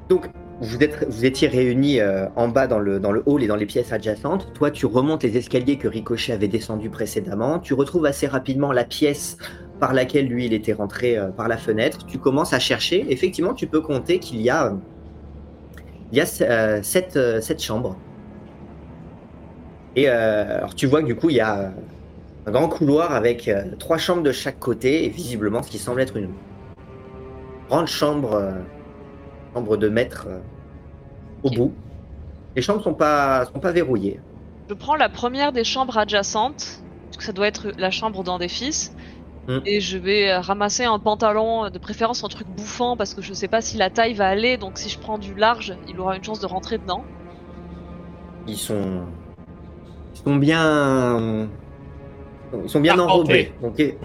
Donc, 0.09 0.29
vous, 0.61 0.83
êtes, 0.83 1.07
vous 1.09 1.25
étiez 1.25 1.49
réunis 1.49 2.01
euh, 2.01 2.27
en 2.37 2.49
bas 2.49 2.67
dans 2.67 2.79
le, 2.79 2.99
dans 2.99 3.13
le 3.13 3.23
hall 3.27 3.43
et 3.43 3.47
dans 3.47 3.57
les 3.57 3.67
pièces 3.67 3.93
adjacentes. 3.93 4.53
Toi, 4.55 4.71
tu 4.71 4.87
remontes 4.87 5.23
les 5.23 5.37
escaliers 5.37 5.79
que 5.79 5.89
Ricochet 5.89 6.33
avait 6.33 6.49
descendus 6.49 6.91
précédemment. 6.91 7.59
Tu 7.59 7.75
retrouves 7.75 8.07
assez 8.07 8.27
rapidement 8.27 8.73
la 8.73 8.85
pièce 8.85 9.37
par 9.81 9.93
laquelle 9.93 10.27
lui, 10.27 10.47
il 10.47 10.55
était 10.55 10.73
rentré 10.73 11.19
euh, 11.19 11.29
par 11.29 11.49
la 11.49 11.57
fenêtre. 11.57 12.07
Tu 12.07 12.19
commences 12.19 12.53
à 12.53 12.59
chercher. 12.59 13.05
Effectivement, 13.11 13.53
tu 13.55 13.67
peux 13.67 13.81
compter 13.81 14.19
qu'il 14.19 14.41
y 14.41 14.49
a, 14.49 14.69
euh, 14.69 14.77
il 16.13 16.19
y 16.19 16.21
a 16.21 16.27
euh, 16.43 16.83
sept, 16.83 17.17
euh, 17.17 17.41
sept 17.41 17.63
chambres. 17.63 17.97
Et 19.97 20.09
euh, 20.09 20.59
alors, 20.59 20.75
tu 20.75 20.87
vois 20.87 21.01
que 21.03 21.07
du 21.07 21.15
coup, 21.17 21.31
il 21.31 21.37
y 21.37 21.41
a 21.41 21.59
euh, 21.59 21.69
un 22.47 22.53
grand 22.53 22.69
couloir 22.69 23.13
avec 23.13 23.49
euh, 23.49 23.65
trois 23.79 23.99
chambres 23.99 24.23
de 24.23 24.33
chaque 24.33 24.59
côté 24.59 25.05
et 25.05 25.09
visiblement 25.09 25.63
ce 25.63 25.71
qui 25.71 25.79
semble 25.79 26.01
être 26.01 26.17
une 26.17 26.31
grande 27.69 27.89
chambre. 27.89 28.35
euh, 28.35 28.53
chambre 29.55 29.77
de 29.77 29.89
maître 29.89 30.27
euh, 30.29 30.39
au 31.43 31.51
bout. 31.51 31.73
Les 32.55 32.63
chambres 32.63 32.83
sont 32.83 32.95
pas 32.95 33.47
sont 33.47 33.61
pas 33.61 33.73
verrouillées. 33.73 34.21
je 34.69 34.75
prends 34.75 34.97
la 34.97 35.09
première 35.09 35.53
des 35.53 35.65
chambres 35.65 35.99
adjacentes, 35.99 36.83
parce 37.07 37.17
que 37.19 37.25
ça 37.25 37.33
doit 37.33 37.47
être 37.49 37.73
la 37.79 37.91
chambre 37.91 38.23
d'un 38.23 38.39
des 38.39 38.49
fils, 38.49 38.95
Mm. 39.49 39.59
et 39.65 39.81
je 39.81 39.97
vais 39.97 40.29
euh, 40.31 40.41
ramasser 40.41 40.85
un 40.85 40.99
pantalon, 40.99 41.71
de 41.71 41.79
préférence 41.79 42.25
un 42.25 42.29
truc 42.29 42.49
bouffant, 42.49 42.97
parce 42.97 43.15
que 43.15 43.23
je 43.23 43.33
sais 43.33 43.49
pas 43.49 43.61
si 43.61 43.77
la 43.77 43.91
taille 43.91 44.15
va 44.15 44.27
aller, 44.29 44.57
donc 44.57 44.77
si 44.79 44.89
je 44.89 44.99
prends 44.99 45.19
du 45.19 45.35
large, 45.35 45.77
il 45.89 46.01
aura 46.01 46.17
une 46.17 46.25
chance 46.25 46.41
de 46.41 46.47
rentrer 46.47 46.79
dedans. 46.79 47.05
Ils 48.49 48.57
sont. 48.57 49.03
Ils 50.15 50.19
sont 50.19 50.37
bien. 50.37 51.49
Ils 52.65 52.71
sont 52.71 52.81
bien 52.81 52.95
Charpentés. 52.97 53.53
enrobés. 53.63 53.99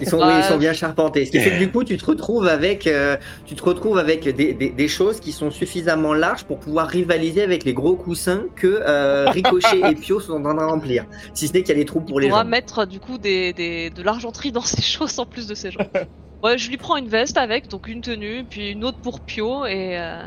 Ils 0.00 0.06
sont, 0.08 0.18
Ouais. 0.18 0.24
oui, 0.26 0.32
ils 0.38 0.44
sont 0.44 0.56
bien 0.58 0.72
charpentés. 0.72 1.26
Ce 1.26 1.30
qui 1.30 1.40
fait 1.40 1.50
que 1.52 1.58
du 1.58 1.70
coup, 1.70 1.84
tu 1.84 1.96
te 1.96 2.04
retrouves 2.04 2.46
avec, 2.46 2.86
euh, 2.86 3.16
tu 3.44 3.54
te 3.54 3.62
retrouves 3.62 3.98
avec 3.98 4.24
des, 4.28 4.52
des- 4.54 4.70
des 4.70 4.88
choses 4.88 5.20
qui 5.20 5.32
sont 5.32 5.50
suffisamment 5.50 6.14
larges 6.14 6.44
pour 6.44 6.58
pouvoir 6.60 6.86
rivaliser 6.88 7.42
avec 7.42 7.64
les 7.64 7.74
gros 7.74 7.96
coussins 7.96 8.44
que 8.56 8.66
euh, 8.86 9.26
Ricochet 9.30 9.80
et 9.90 9.94
Pio 9.94 10.20
sont 10.20 10.34
en 10.34 10.42
train 10.42 10.54
de 10.54 10.60
remplir. 10.60 11.04
Si 11.34 11.48
ce 11.48 11.52
n'est 11.52 11.60
qu'il 11.62 11.70
y 11.70 11.72
a 11.72 11.80
des 11.80 11.84
trous 11.84 12.00
pour 12.00 12.20
il 12.20 12.24
les 12.24 12.30
gens. 12.30 12.44
mettre 12.44 12.86
du 12.86 13.00
coup 13.00 13.18
des, 13.18 13.52
des- 13.52 13.90
de 13.90 14.02
l'argenterie 14.02 14.52
dans 14.52 14.60
ses 14.62 14.82
choses 14.82 15.18
en 15.18 15.26
plus 15.26 15.46
de 15.46 15.54
ses 15.54 15.70
jambes. 15.70 15.88
ouais, 16.42 16.56
je 16.58 16.68
lui 16.70 16.76
prends 16.76 16.96
une 16.96 17.08
veste 17.08 17.36
avec, 17.36 17.68
donc 17.68 17.88
une 17.88 18.00
tenue, 18.00 18.44
puis 18.48 18.70
une 18.70 18.84
autre 18.84 18.98
pour 19.00 19.20
Pio, 19.20 19.66
et 19.66 19.98
euh, 19.98 20.22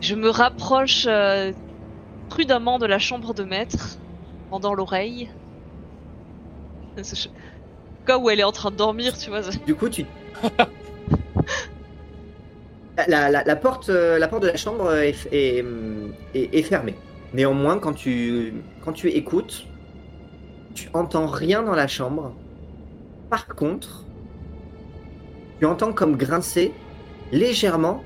je 0.00 0.14
me 0.14 0.28
rapproche 0.30 1.06
euh, 1.08 1.52
prudemment 2.28 2.78
de 2.78 2.86
la 2.86 2.98
chambre 2.98 3.34
de 3.34 3.44
maître, 3.44 3.98
pendant 4.50 4.74
l'oreille. 4.74 5.28
Cas 8.06 8.18
où 8.18 8.30
elle 8.30 8.40
est 8.40 8.44
en 8.44 8.52
train 8.52 8.70
de 8.70 8.76
dormir, 8.76 9.16
tu 9.18 9.30
vois. 9.30 9.40
Du 9.66 9.74
coup, 9.74 9.88
tu. 9.88 10.04
Euh, 12.98 13.28
la 13.28 13.56
porte 13.56 13.90
de 13.90 14.46
la 14.46 14.56
chambre 14.56 14.90
est- 14.94 15.28
est 16.34 16.62
fermée. 16.62 16.94
Néanmoins, 17.34 17.78
quand 17.78 17.92
tu, 17.92 18.54
quand 18.82 18.92
tu 18.92 19.08
écoutes, 19.10 19.66
tu 20.74 20.88
entends 20.94 21.26
rien 21.26 21.62
dans 21.62 21.74
la 21.74 21.88
chambre. 21.88 22.32
Par 23.28 23.46
contre, 23.48 24.04
tu 25.58 25.66
entends 25.66 25.92
comme 25.92 26.16
grincer 26.16 26.72
légèrement 27.32 28.02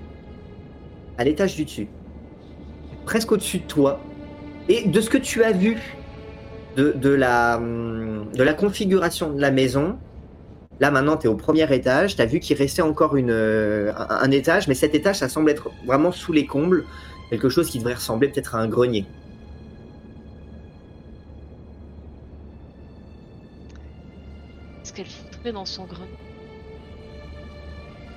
à 1.18 1.24
l'étage 1.24 1.54
du 1.54 1.64
dessus, 1.64 1.88
presque 3.04 3.30
au-dessus 3.30 3.58
de 3.60 3.66
toi. 3.66 4.00
Et 4.68 4.88
de 4.88 5.00
ce 5.00 5.08
que 5.10 5.18
tu 5.18 5.44
as 5.44 5.52
vu 5.52 5.78
de, 6.76 6.92
de 6.92 7.10
la, 7.10 7.56
hum, 7.59 8.26
de 8.34 8.42
la 8.42 8.55
configuration 8.55 9.32
de 9.32 9.40
la 9.40 9.51
maison, 9.51 9.98
Là 10.80 10.90
maintenant, 10.90 11.18
tu 11.18 11.26
es 11.26 11.30
au 11.30 11.36
premier 11.36 11.70
étage, 11.74 12.16
tu 12.16 12.22
as 12.22 12.26
vu 12.26 12.40
qu'il 12.40 12.56
restait 12.56 12.80
encore 12.80 13.14
une, 13.14 13.30
euh, 13.30 13.92
un, 13.94 14.22
un 14.22 14.30
étage, 14.30 14.66
mais 14.66 14.72
cet 14.72 14.94
étage, 14.94 15.16
ça 15.16 15.28
semble 15.28 15.51
être 15.51 15.70
vraiment 15.84 16.10
sous 16.10 16.32
les 16.32 16.47
combles, 16.47 16.86
quelque 17.28 17.51
chose 17.51 17.68
qui 17.68 17.78
devrait 17.78 17.94
ressembler 17.94 18.28
peut-être 18.28 18.55
à 18.55 18.60
un 18.60 18.66
grenier. 18.66 19.05
Qu'est-ce 24.78 24.94
qu'elle 24.94 25.06
foutrait 25.06 25.52
dans 25.52 25.66
son 25.66 25.84
grenier? 25.84 26.09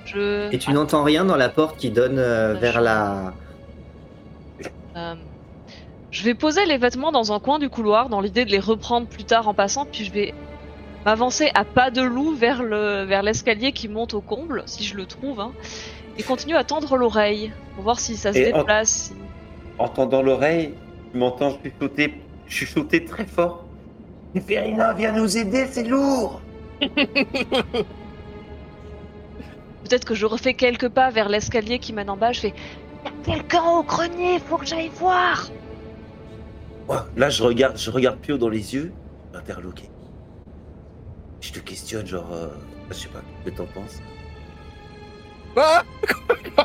Je. 0.06 0.50
Et 0.50 0.58
tu 0.58 0.72
n'entends 0.72 1.04
rien 1.04 1.26
dans 1.26 1.36
la 1.36 1.50
porte 1.50 1.76
qui 1.76 1.90
donne 1.90 2.18
euh, 2.18 2.54
La 2.54 2.60
vers 2.60 2.80
la... 2.80 3.34
Euh, 4.96 5.14
je 6.14 6.22
vais 6.22 6.34
poser 6.34 6.64
les 6.66 6.78
vêtements 6.78 7.10
dans 7.10 7.32
un 7.32 7.40
coin 7.40 7.58
du 7.58 7.68
couloir 7.68 8.08
dans 8.08 8.20
l'idée 8.20 8.44
de 8.44 8.50
les 8.52 8.60
reprendre 8.60 9.08
plus 9.08 9.24
tard 9.24 9.48
en 9.48 9.54
passant, 9.54 9.84
puis 9.84 10.04
je 10.04 10.12
vais 10.12 10.32
m'avancer 11.04 11.50
à 11.54 11.64
pas 11.64 11.90
de 11.90 12.02
loup 12.02 12.32
vers 12.34 12.62
le 12.62 13.02
vers 13.02 13.24
l'escalier 13.24 13.72
qui 13.72 13.88
monte 13.88 14.14
au 14.14 14.20
comble, 14.20 14.62
si 14.66 14.84
je 14.84 14.94
le 14.96 15.06
trouve, 15.06 15.40
hein, 15.40 15.50
et 16.16 16.22
continuer 16.22 16.56
à 16.56 16.62
tendre 16.62 16.96
l'oreille 16.96 17.52
pour 17.74 17.82
voir 17.82 17.98
si 17.98 18.16
ça 18.16 18.32
se 18.32 18.38
Et 18.38 18.54
en- 18.54 18.58
déplace. 18.58 19.10
si- 19.12 19.14
Entendant 19.78 20.22
l'oreille, 20.22 20.72
tu 21.10 21.18
m'entends 21.18 21.58
chuchoter, 21.64 22.14
chuchoter 22.46 23.04
très 23.04 23.26
fort. 23.26 23.64
Féferina, 24.34 24.92
viens 24.94 25.10
nous 25.12 25.36
aider, 25.36 25.66
c'est 25.68 25.82
lourd 25.82 26.40
Peut-être 26.80 27.84
que 30.06 30.14
je 30.14 30.26
refais 30.26 30.54
quelques 30.54 30.88
pas 30.88 31.10
vers 31.10 31.28
l'escalier 31.28 31.78
qui 31.80 31.92
mène 31.92 32.08
en 32.08 32.16
bas, 32.16 32.30
je 32.32 32.38
fais 32.40 32.54
Y 33.04 33.08
a 33.08 33.10
quelqu'un 33.34 33.64
au 33.64 33.82
grenier, 33.82 34.38
faut 34.38 34.56
que 34.56 34.64
j'aille 34.66 34.90
voir 34.94 35.50
Là, 37.16 37.30
je 37.30 37.42
regarde, 37.42 37.78
je 37.78 37.90
regarde 37.90 38.18
Pio 38.18 38.36
dans 38.36 38.48
les 38.48 38.74
yeux, 38.74 38.92
interloqué. 39.32 39.88
Je 41.40 41.52
te 41.52 41.58
questionne, 41.60 42.06
genre, 42.06 42.30
euh, 42.32 42.48
je 42.90 42.94
sais 42.94 43.08
pas, 43.08 43.22
que 43.44 43.50
t'en 43.50 43.66
penses. 43.66 44.00
Quoi? 45.54 45.82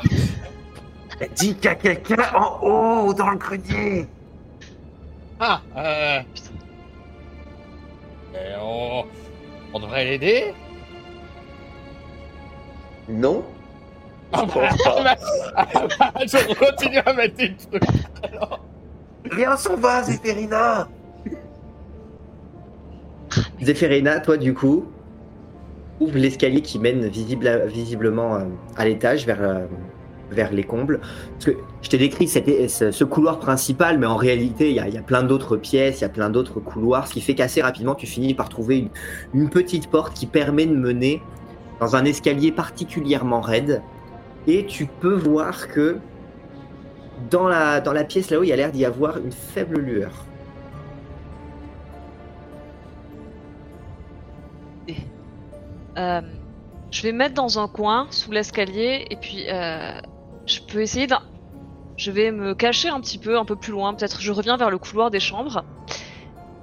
Dis 1.36 1.54
qu'il 1.54 1.64
y 1.64 1.68
a 1.68 1.74
quelqu'un 1.74 2.24
en 2.34 2.60
haut, 2.62 3.14
dans 3.14 3.30
le 3.30 3.36
grenier 3.36 4.06
Ah, 5.38 5.60
euh. 5.76 6.20
Et 8.34 8.54
on... 8.60 9.04
on 9.74 9.80
devrait 9.80 10.04
l'aider? 10.04 10.54
Non 13.08 13.44
Ah 14.32 14.44
bah, 14.46 14.68
ah 15.56 15.66
bah, 15.98 16.12
Je 16.22 16.54
continue 16.54 16.98
à 16.98 17.12
mettre 17.12 17.36
des 17.36 17.54
trucs. 17.56 17.82
Viens, 19.36 19.56
s'en 19.56 19.76
va, 19.76 20.02
Zéphérina 20.02 20.88
Zéphérina, 23.62 24.20
toi 24.20 24.36
du 24.36 24.54
coup, 24.54 24.84
ouvre 26.00 26.16
l'escalier 26.18 26.62
qui 26.62 26.78
mène 26.78 27.06
visible- 27.06 27.64
visiblement 27.66 28.36
euh, 28.36 28.44
à 28.76 28.84
l'étage 28.86 29.26
vers, 29.26 29.42
euh, 29.42 29.66
vers 30.30 30.52
les 30.52 30.64
combles. 30.64 31.00
Parce 31.34 31.44
que 31.44 31.50
je 31.82 31.88
t'ai 31.90 31.98
décrit 31.98 32.26
cet- 32.26 32.68
ce, 32.68 33.04
couloir 33.04 33.38
principal, 33.38 33.98
mais 33.98 34.06
en 34.06 34.16
réalité, 34.16 34.70
il 34.70 34.76
y 34.76 34.98
a, 34.98 35.02
plein 35.02 35.22
d'autres 35.22 35.56
pièces, 35.56 35.98
il 36.00 36.02
y 36.02 36.06
a 36.06 36.08
plein 36.08 36.30
d'autres 36.30 36.58
couloirs, 36.58 37.06
ce 37.06 37.12
qui 37.12 37.20
fait 37.20 37.34
qu'assez 37.34 37.60
rapidement, 37.62 37.94
tu 37.94 38.06
finis 38.06 38.34
par 38.34 38.48
trouver 38.48 38.88
une 39.34 39.50
petite 39.50 39.88
porte 39.88 40.14
qui 40.14 40.26
permet 40.26 40.66
de 40.66 40.74
mener 40.74 41.22
dans 41.78 41.94
un 41.96 42.04
escalier 42.04 42.50
particulièrement 42.52 43.40
raide. 43.40 43.82
Et 44.46 44.64
tu 44.66 44.86
peux 44.86 45.14
voir 45.14 45.68
que 45.68 45.98
dans 47.30 47.48
la, 47.48 48.04
pièce 48.04 48.30
là-haut, 48.30 48.42
il 48.42 48.48
y 48.48 48.52
a 48.52 48.56
l'air 48.56 48.72
d'y 48.72 48.84
avoir 48.84 49.18
une 49.18 49.32
faible 49.32 49.80
lueur. 49.80 50.12
Euh, 55.98 56.20
je 56.90 57.02
vais 57.02 57.12
me 57.12 57.18
mettre 57.18 57.34
dans 57.34 57.58
un 57.58 57.68
coin 57.68 58.06
sous 58.10 58.30
l'escalier 58.30 59.06
et 59.10 59.16
puis 59.16 59.46
euh, 59.48 60.00
je 60.46 60.60
peux 60.60 60.80
essayer 60.80 61.06
d'un. 61.06 61.22
Je 61.96 62.10
vais 62.10 62.30
me 62.30 62.54
cacher 62.54 62.88
un 62.88 63.00
petit 63.00 63.18
peu, 63.18 63.38
un 63.38 63.44
peu 63.44 63.56
plus 63.56 63.72
loin. 63.72 63.92
Peut-être 63.92 64.20
je 64.20 64.32
reviens 64.32 64.56
vers 64.56 64.70
le 64.70 64.78
couloir 64.78 65.10
des 65.10 65.20
chambres 65.20 65.64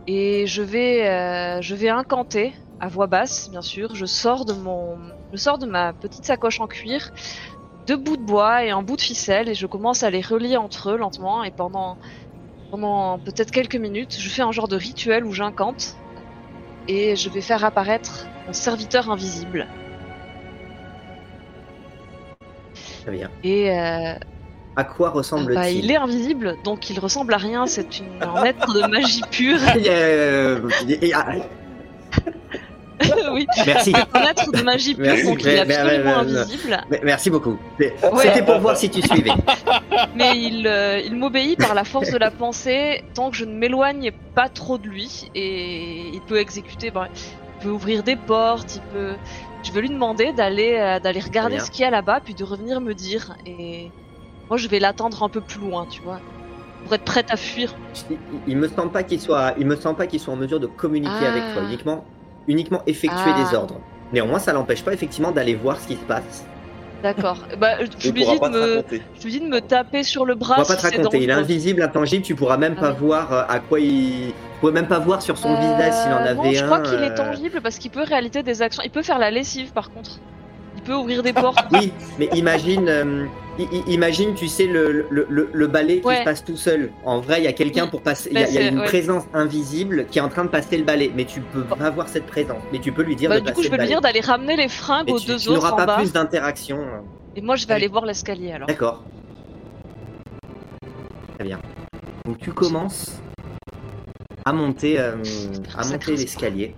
et 0.08 0.48
je 0.48 0.62
vais, 0.62 1.08
euh, 1.08 1.62
je 1.62 1.76
vais 1.76 1.90
incanter 1.90 2.54
à 2.80 2.88
voix 2.88 3.08
basse, 3.08 3.50
bien 3.52 3.62
sûr. 3.62 3.94
Je 3.96 4.06
sors 4.06 4.46
de 4.46 4.54
mon, 4.54 4.98
je 5.32 5.38
sors 5.38 5.58
de 5.58 5.66
ma 5.66 5.94
petite 5.94 6.26
sacoche 6.26 6.60
en 6.60 6.68
cuir, 6.68 7.12
deux 7.88 7.96
bouts 7.96 8.18
de 8.18 8.22
bois 8.22 8.66
et 8.66 8.70
un 8.70 8.82
bout 8.82 8.98
de 8.98 9.02
ficelle 9.02 9.50
et 9.50 9.56
je 9.56 9.66
commence 9.66 10.04
à 10.04 10.10
les 10.10 10.22
relier 10.22 10.58
entre 10.58 10.92
eux 10.92 10.98
lentement 10.98 11.44
et 11.44 11.52
pendant, 11.52 11.98
pendant 12.70 13.18
peut-être 13.18 13.52
quelques 13.52 13.78
minutes, 13.78 14.18
je 14.20 14.30
fais 14.30 14.42
un 14.42 14.52
genre 14.52 14.68
de 14.68 14.76
rituel 14.76 15.26
où 15.26 15.32
j'incante 15.32 15.96
et 16.90 17.16
je 17.16 17.30
vais 17.30 17.42
faire 17.42 17.64
apparaître 17.64 18.28
mon 18.46 18.54
serviteur 18.54 19.10
invisible. 19.10 19.68
Très 23.04 23.12
bien. 23.12 23.32
Et 23.44 23.72
euh, 23.72 24.16
À 24.76 24.84
quoi 24.84 25.10
ressemble-t-il 25.10 25.56
bah, 25.56 25.70
il 25.70 25.90
est 25.90 25.96
invisible, 25.96 26.56
donc 26.66 26.90
il 26.90 27.00
ressemble 27.00 27.34
à 27.34 27.38
rien. 27.38 27.68
C'est 27.68 28.00
une 28.00 28.08
un 28.22 28.44
maître 28.44 28.74
de 28.74 28.86
magie 28.88 29.22
pure. 29.32 29.60
Ah, 33.00 33.06
oui, 33.34 33.46
Merci. 33.66 33.94
un 34.14 34.20
maître 34.20 34.52
de 34.52 34.62
magie 34.64 34.96
pure, 34.96 35.06
Merci, 35.06 35.26
donc 35.26 35.42
il 35.44 35.48
est 35.50 35.60
absolument 35.60 36.24
mais- 36.24 36.32
mais- 36.32 36.38
invisible. 36.40 36.78
Mais- 36.90 37.02
Merci 37.04 37.30
beaucoup. 37.30 37.58
Ouais. 37.80 37.94
C'était 38.22 38.42
pour 38.44 38.60
voir 38.60 38.76
si 38.78 38.90
tu 38.90 39.02
suivais. 39.02 39.32
Mais 40.16 40.38
il, 40.38 40.66
euh, 40.68 41.00
il 41.04 41.16
m'obéit 41.16 41.58
par 41.60 41.74
la 41.74 41.84
force 41.84 42.12
de 42.12 42.18
la 42.18 42.32
pensée 42.32 43.04
tant 43.14 43.30
que 43.32 43.36
je 43.38 43.46
ne 43.46 43.54
m'éloigne 43.54 44.12
pas 44.36 44.50
trop 44.50 44.78
de 44.78 44.88
lui. 44.88 45.30
Et 45.36 46.10
il 46.14 46.22
peut 46.22 46.38
exécuter, 46.38 46.92
bah, 46.92 47.08
il 47.16 47.64
peut 47.64 47.70
ouvrir 47.70 48.04
des 48.04 48.16
portes, 48.16 48.76
il 48.76 48.82
peut. 48.94 49.14
Je 49.64 49.72
vais 49.72 49.82
lui 49.82 49.90
demander 49.90 50.34
d'aller 50.34 50.78
euh, 50.80 51.00
d'aller 51.00 51.20
regarder 51.20 51.56
bien. 51.58 51.66
ce 51.66 51.72
qu'il 51.72 51.82
y 51.82 51.86
a 51.86 51.92
là-bas, 51.92 52.20
puis 52.24 52.34
de 52.34 52.44
revenir 52.44 52.80
me 52.82 52.94
dire. 52.94 53.36
Et 53.46 53.92
moi, 54.50 54.58
je 54.58 54.68
vais 54.68 54.80
l'attendre 54.80 55.22
un 55.24 55.30
peu 55.30 55.42
plus 55.42 55.60
loin, 55.60 55.86
tu 55.90 56.02
vois, 56.02 56.20
pour 56.86 56.94
être 56.94 57.04
prête 57.04 57.32
à 57.32 57.38
fuir. 57.38 57.74
Il, 58.10 58.18
il 58.48 58.58
me 58.58 58.68
semble 58.68 58.92
pas 58.92 59.04
qu'il 59.04 59.20
soit, 59.20 59.54
il 59.60 59.66
me 59.66 59.76
semble 59.76 59.98
pas 59.98 60.08
qu'il 60.08 60.20
soit 60.20 60.34
en 60.34 60.38
mesure 60.38 60.60
de 60.60 60.68
communiquer 60.68 61.12
Ah. 61.26 61.30
avec 61.32 61.44
toi, 61.54 61.64
uniquement, 61.64 62.06
uniquement 62.48 62.82
effectuer 62.88 63.32
Ah. 63.36 63.50
des 63.50 63.56
ordres. 63.56 63.80
Néanmoins, 64.14 64.40
ça 64.40 64.54
l'empêche 64.54 64.84
pas 64.84 64.94
effectivement 64.94 65.32
d'aller 65.32 65.56
voir 65.56 65.80
ce 65.80 65.88
qui 65.88 65.94
se 65.96 66.04
passe. 66.04 66.46
D'accord. 67.04 67.38
Bah, 67.60 67.76
je 67.80 68.08
Il 68.08 68.14
lui 68.14 68.26
dis 68.26 68.40
de 68.40 68.48
me, 68.50 68.84
je 69.20 69.24
lui 69.24 69.32
dis 69.32 69.40
de 69.40 69.48
me 69.48 69.62
taper 69.62 70.02
sur 70.04 70.26
le 70.26 70.34
On 70.34 70.38
bras. 70.38 70.56
va 70.58 70.64
si 70.64 70.72
pas 70.82 70.90
te 70.90 70.98
raconter. 70.98 71.22
Il 71.22 71.30
est 71.30 71.34
invisible, 71.34 71.82
intangible. 71.84 72.24
Tu 72.24 72.34
pourras 72.34 72.58
même 72.58 72.74
Ah 72.78 72.82
pas 72.82 72.92
voir 72.92 73.32
euh, 73.34 73.44
à 73.48 73.60
quoi 73.60 73.80
il. 73.80 74.30
Tu 74.30 74.60
pourrais 74.62 74.72
même 74.72 74.88
pas 74.88 74.98
voir 74.98 75.22
sur 75.22 75.38
son 75.38 75.52
Euh, 75.54 75.58
visage 75.60 75.94
s'il 75.94 76.12
en 76.12 76.16
avait 76.18 76.34
non, 76.34 76.52
je 76.52 76.64
un. 76.64 76.66
crois 76.66 76.80
qu'il 76.80 77.00
est 77.04 77.12
euh, 77.12 77.16
tangible 77.16 77.62
parce 77.62 77.78
qu'il 77.78 77.92
peut 77.92 78.02
réaliser 78.04 78.42
des 78.42 78.62
actions. 78.64 78.82
Il 78.84 78.90
peut 78.90 79.04
faire 79.04 79.20
la 79.20 79.30
lessive 79.30 79.72
par 79.74 79.92
contre. 79.92 80.18
Ouvrir 80.94 81.24
des 81.24 81.34
portes. 81.34 81.58
Oui, 81.72 81.92
mais 82.18 82.30
imagine, 82.34 82.88
euh, 82.88 83.26
imagine, 83.88 84.34
tu 84.36 84.48
sais, 84.48 84.66
le, 84.68 85.06
le, 85.10 85.26
le, 85.30 85.50
le 85.52 85.68
balai 85.68 86.02
qui 86.02 86.16
se 86.16 86.24
passe 86.24 86.44
tout 86.46 86.56
seul. 86.58 86.92
En 87.04 87.20
vrai, 87.20 87.40
il 87.42 87.44
y 87.44 87.48
a 87.48 87.54
quelqu'un 87.54 87.88
pour 87.88 88.02
passer. 88.02 88.30
Il 88.32 88.40
y 88.40 88.44
a, 88.44 88.48
il 88.48 88.54
y 88.54 88.58
a 88.58 88.62
c'est- 88.62 88.68
une 88.70 88.80
ouais. 88.80 88.86
présence 88.86 89.24
invisible 89.34 90.06
qui 90.10 90.20
est 90.20 90.22
en 90.22 90.30
train 90.30 90.44
de 90.46 90.50
passer 90.50 90.78
le 90.78 90.84
balai, 90.84 91.12
mais 91.16 91.26
tu 91.26 91.42
peux 91.42 91.64
pas 91.64 91.90
voir 91.90 92.08
cette 92.08 92.26
présence. 92.26 92.62
Mais 92.72 92.80
tu 92.80 92.92
peux 92.92 93.04
lui 93.04 93.16
dire 93.16 93.30
Bah, 93.30 93.36
de 93.36 93.40
du 93.42 93.46
passer 93.46 93.56
coup, 93.56 93.64
je 93.64 93.70
vais 93.70 93.78
lui 93.78 93.88
dire 93.88 94.02
d'aller 94.02 94.22
ramener 94.22 94.56
les 94.56 94.70
fringues 94.70 95.10
aux 95.12 95.20
tu, 95.20 95.28
deux 95.28 95.38
tu 95.38 95.50
autres 95.50 95.60
n'auras 95.62 95.72
en 95.74 95.76
pas 95.78 95.86
bas. 95.86 95.96
plus 95.98 96.12
d'interaction. 96.14 96.80
Et 97.36 97.42
moi, 97.42 97.56
je 97.56 97.68
vais 97.68 97.74
aller 97.74 97.88
voir 97.88 98.06
l'escalier 98.06 98.52
alors. 98.54 98.68
D'accord. 98.68 99.04
Très 101.38 101.46
bien. 101.46 101.60
Donc 102.26 102.40
tu 102.40 102.52
commences 102.52 103.22
à 104.46 104.54
monter, 104.54 105.00
euh, 105.00 105.16
à 105.78 105.86
monter 105.86 106.16
l'escalier. 106.16 106.74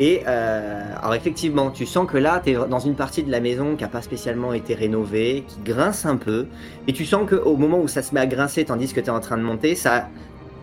Et 0.00 0.22
euh, 0.26 0.82
alors 0.98 1.14
effectivement, 1.14 1.70
tu 1.70 1.84
sens 1.84 2.10
que 2.10 2.16
là, 2.16 2.40
tu 2.42 2.52
es 2.52 2.54
dans 2.54 2.78
une 2.78 2.94
partie 2.94 3.22
de 3.22 3.30
la 3.30 3.38
maison 3.38 3.76
qui 3.76 3.82
n'a 3.82 3.88
pas 3.90 4.00
spécialement 4.00 4.54
été 4.54 4.74
rénovée, 4.74 5.44
qui 5.46 5.60
grince 5.62 6.06
un 6.06 6.16
peu. 6.16 6.46
Et 6.88 6.94
tu 6.94 7.04
sens 7.04 7.28
qu'au 7.28 7.56
moment 7.58 7.78
où 7.78 7.86
ça 7.86 8.00
se 8.00 8.14
met 8.14 8.20
à 8.20 8.26
grincer, 8.26 8.64
tandis 8.64 8.90
que 8.94 9.00
tu 9.00 9.06
es 9.06 9.10
en 9.10 9.20
train 9.20 9.36
de 9.36 9.42
monter, 9.42 9.74
ça, 9.74 10.08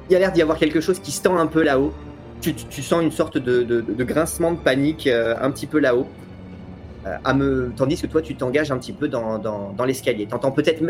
il 0.10 0.14
y 0.14 0.16
a 0.16 0.20
l'air 0.20 0.32
d'y 0.32 0.42
avoir 0.42 0.58
quelque 0.58 0.82
chose 0.82 1.00
qui 1.00 1.12
se 1.12 1.22
tend 1.22 1.38
un 1.38 1.46
peu 1.46 1.62
là-haut. 1.62 1.94
Tu, 2.42 2.82
sens 2.82 3.04
une 3.04 3.12
sorte 3.12 3.38
de, 3.38 3.86
grincement 4.04 4.54
de 4.54 4.58
panique 4.58 5.06
euh, 5.06 5.36
un 5.40 5.52
petit 5.52 5.68
peu 5.68 5.80
là-haut. 5.80 6.08
Euh. 7.06 7.70
Tandis 7.76 8.02
que 8.02 8.08
toi, 8.08 8.24
tu 8.24 8.36
t'engages 8.36 8.72
un 8.72 8.78
petit 8.80 8.94
peu 8.94 9.08
dans, 9.08 9.38
dans, 9.38 9.72
dans 9.78 9.86
l'escalier. 9.86 10.26
T'entends 10.26 10.52
peut-être 10.52 10.82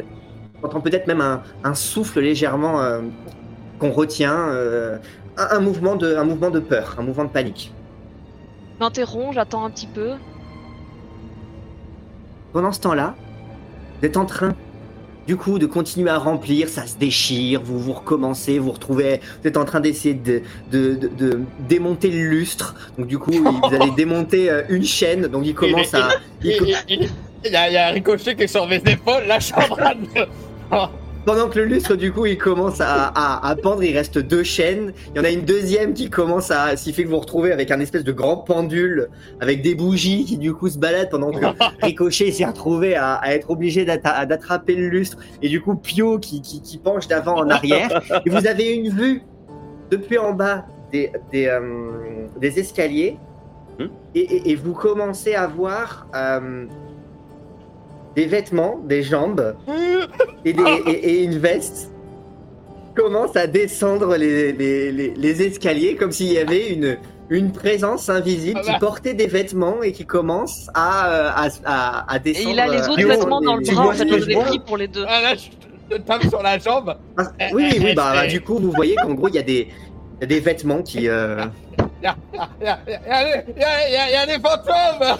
même 1.07 1.21
un, 1.63 1.73
souffle 1.73 2.21
légèrement 2.21 2.81
qu'on 3.79 3.91
retient, 3.91 4.51
un 5.37 5.59
mouvement 5.59 5.95
de 5.97 6.59
peur, 6.59 6.95
un 6.97 7.03
mouvement 7.03 7.25
de 7.25 7.29
panique. 7.29 7.73
Je 8.79 8.83
m'interromps, 8.83 9.33
j'attends 9.33 9.65
un 9.65 9.69
petit 9.69 9.87
peu. 9.87 10.11
Pendant 12.53 12.71
ce 12.71 12.79
temps-là, 12.81 13.15
vous 13.99 14.05
êtes 14.07 14.17
en 14.17 14.25
train, 14.25 14.53
du 15.27 15.35
coup, 15.35 15.59
de 15.59 15.65
continuer 15.65 16.09
à 16.09 16.17
remplir, 16.17 16.69
ça 16.69 16.85
se 16.85 16.95
déchire, 16.97 17.61
vous 17.63 17.79
vous 17.79 17.93
recommencez, 17.93 18.59
vous 18.59 18.71
retrouvez, 18.71 19.19
vous 19.41 19.47
êtes 19.47 19.57
en 19.57 19.65
train 19.65 19.79
d'essayer 19.79 20.13
de, 20.13 20.41
de, 20.71 20.95
de- 20.95 21.07
de 21.07 21.39
démonter 21.67 22.09
le 22.11 22.29
lustre. 22.29 22.75
Donc 22.97 23.07
du 23.07 23.17
coup, 23.19 23.31
vous 23.31 23.75
allez 23.75 23.91
démonter 23.97 24.49
euh, 24.49 24.61
une 24.69 24.83
chaîne, 24.83 25.27
donc 25.27 25.45
il 25.45 25.55
commence 25.55 25.93
à... 25.93 26.09
il 26.43 26.51
Il, 26.51 26.57
co- 26.59 26.65
il- 26.65 26.75
il- 27.03 27.09
il 27.45 27.51
y, 27.51 27.55
a, 27.55 27.69
il 27.69 27.73
y 27.73 27.77
a 27.77 27.87
un 27.87 27.91
ricochet 27.91 28.35
qui 28.35 28.43
est 28.43 28.47
sur 28.47 28.67
mes 28.67 28.77
épaules, 28.85 29.23
là 29.27 29.37
je 29.39 29.53
Pendant 31.27 31.49
que 31.49 31.59
le 31.59 31.65
lustre, 31.65 31.95
du 31.95 32.13
coup, 32.13 32.25
il 32.25 32.37
commence 32.37 32.79
à, 32.79 33.11
à, 33.13 33.45
à 33.49 33.55
pendre, 33.57 33.83
il 33.83 33.93
reste 33.93 34.17
deux 34.17 34.43
chaînes. 34.43 34.93
Il 35.13 35.17
y 35.17 35.19
en 35.19 35.25
a 35.25 35.29
une 35.29 35.43
deuxième 35.43 35.93
qui 35.93 36.09
commence 36.09 36.51
à, 36.51 36.75
qui 36.77 36.93
fait 36.93 37.03
que 37.03 37.09
vous 37.09 37.15
vous 37.15 37.19
retrouvez 37.19 37.51
avec 37.51 37.69
un 37.69 37.81
espèce 37.81 38.05
de 38.05 38.13
grand 38.13 38.37
pendule, 38.37 39.09
avec 39.41 39.61
des 39.61 39.75
bougies 39.75 40.23
qui, 40.23 40.37
du 40.37 40.53
coup, 40.53 40.69
se 40.69 40.77
baladent 40.79 41.09
pendant 41.09 41.31
que 41.31 41.45
Ricochet 41.85 42.31
s'est 42.31 42.45
retrouvé 42.45 42.95
à, 42.95 43.15
à 43.15 43.33
être 43.33 43.49
obligé 43.49 43.83
d'attraper 43.83 44.75
le 44.75 44.87
lustre. 44.87 45.17
Et 45.41 45.49
du 45.49 45.59
coup, 45.61 45.75
Pio 45.75 46.17
qui, 46.17 46.41
qui, 46.41 46.61
qui 46.61 46.77
penche 46.77 47.09
d'avant 47.09 47.35
en 47.35 47.49
arrière. 47.49 48.01
Et 48.25 48.29
vous 48.29 48.47
avez 48.47 48.73
une 48.73 48.89
vue 48.89 49.21
depuis 49.91 50.17
en 50.17 50.31
bas 50.31 50.65
des, 50.93 51.11
des, 51.33 51.47
euh, 51.47 52.25
des 52.39 52.57
escaliers. 52.57 53.17
Hmm. 53.77 53.87
Et, 54.15 54.21
et- 54.21 54.51
et 54.51 54.55
vous 54.55 54.73
commencez 54.73 55.35
à 55.35 55.45
voir 55.45 56.07
euh, 56.15 56.65
des 58.17 58.25
vêtements, 58.25 58.79
des 58.83 59.03
jambes 59.03 59.55
et, 60.43 60.51
des- 60.51 60.63
et- 60.87 61.09
et 61.11 61.23
une 61.23 61.37
veste 61.37 61.91
commence 62.95 63.35
à 63.35 63.45
descendre 63.45 64.17
les, 64.17 64.51
les- 64.53 64.91
les- 64.91 65.13
les 65.15 65.41
escaliers 65.43 65.95
comme 65.95 66.11
s'il 66.11 66.33
y 66.33 66.39
avait 66.39 66.69
une, 66.69 66.97
une 67.29 67.51
présence 67.51 68.09
invisible 68.09 68.59
Ah 68.63 68.65
qui 68.65 68.71
bah. 68.71 68.77
portait 68.79 69.13
des 69.13 69.27
vêtements 69.27 69.83
et 69.83 69.91
qui 69.91 70.03
commence 70.07 70.67
à, 70.73 71.11
euh, 71.11 71.29
à, 71.35 71.47
à- 71.65 72.11
à 72.11 72.15
Et 72.17 72.19
descendre. 72.21 72.49
il 72.49 72.59
a 72.59 72.67
les 72.67 72.77
euh, 72.81 72.87
autres 72.89 73.07
vêtements 73.07 73.39
dans 73.41 73.55
le 73.57 73.61
les- 73.61 73.71
bras, 73.71 73.87
en 73.89 73.91
fait, 73.91 74.07
je 74.19 74.39
pris 74.39 74.59
pour 74.65 74.77
les 74.77 74.87
deux. 74.87 75.05
Ah, 75.07 75.21
là, 75.21 75.35
je 75.35 75.95
te 75.95 76.01
tape 76.01 76.23
sur 76.27 76.41
la 76.41 76.57
jambe. 76.57 76.95
Ah, 77.17 77.23
oui, 77.53 77.69
oui, 77.83 77.93
bah, 77.93 78.13
bah, 78.15 78.25
du 78.25 78.41
coup, 78.41 78.57
vous 78.57 78.71
voyez 78.71 78.95
qu'en 78.95 79.13
gros, 79.13 79.27
il 79.27 79.35
y 79.35 79.39
a 79.39 79.43
des, 79.43 79.67
il 80.17 80.21
y 80.21 80.23
a 80.23 80.25
des 80.27 80.39
vêtements 80.39 80.81
qui. 80.81 81.07
euh, 81.07 81.45
Il 82.01 82.05
y 82.05 82.07
a, 82.07 82.15
il 82.61 82.65
y, 82.65 82.69
a, 82.69 82.79
il 82.87 82.91
y, 82.91 83.63
a, 83.63 84.07
il 84.09 84.13
y, 84.13 84.15
a, 84.15 84.25
des 84.25 84.41
fantômes 84.43 85.17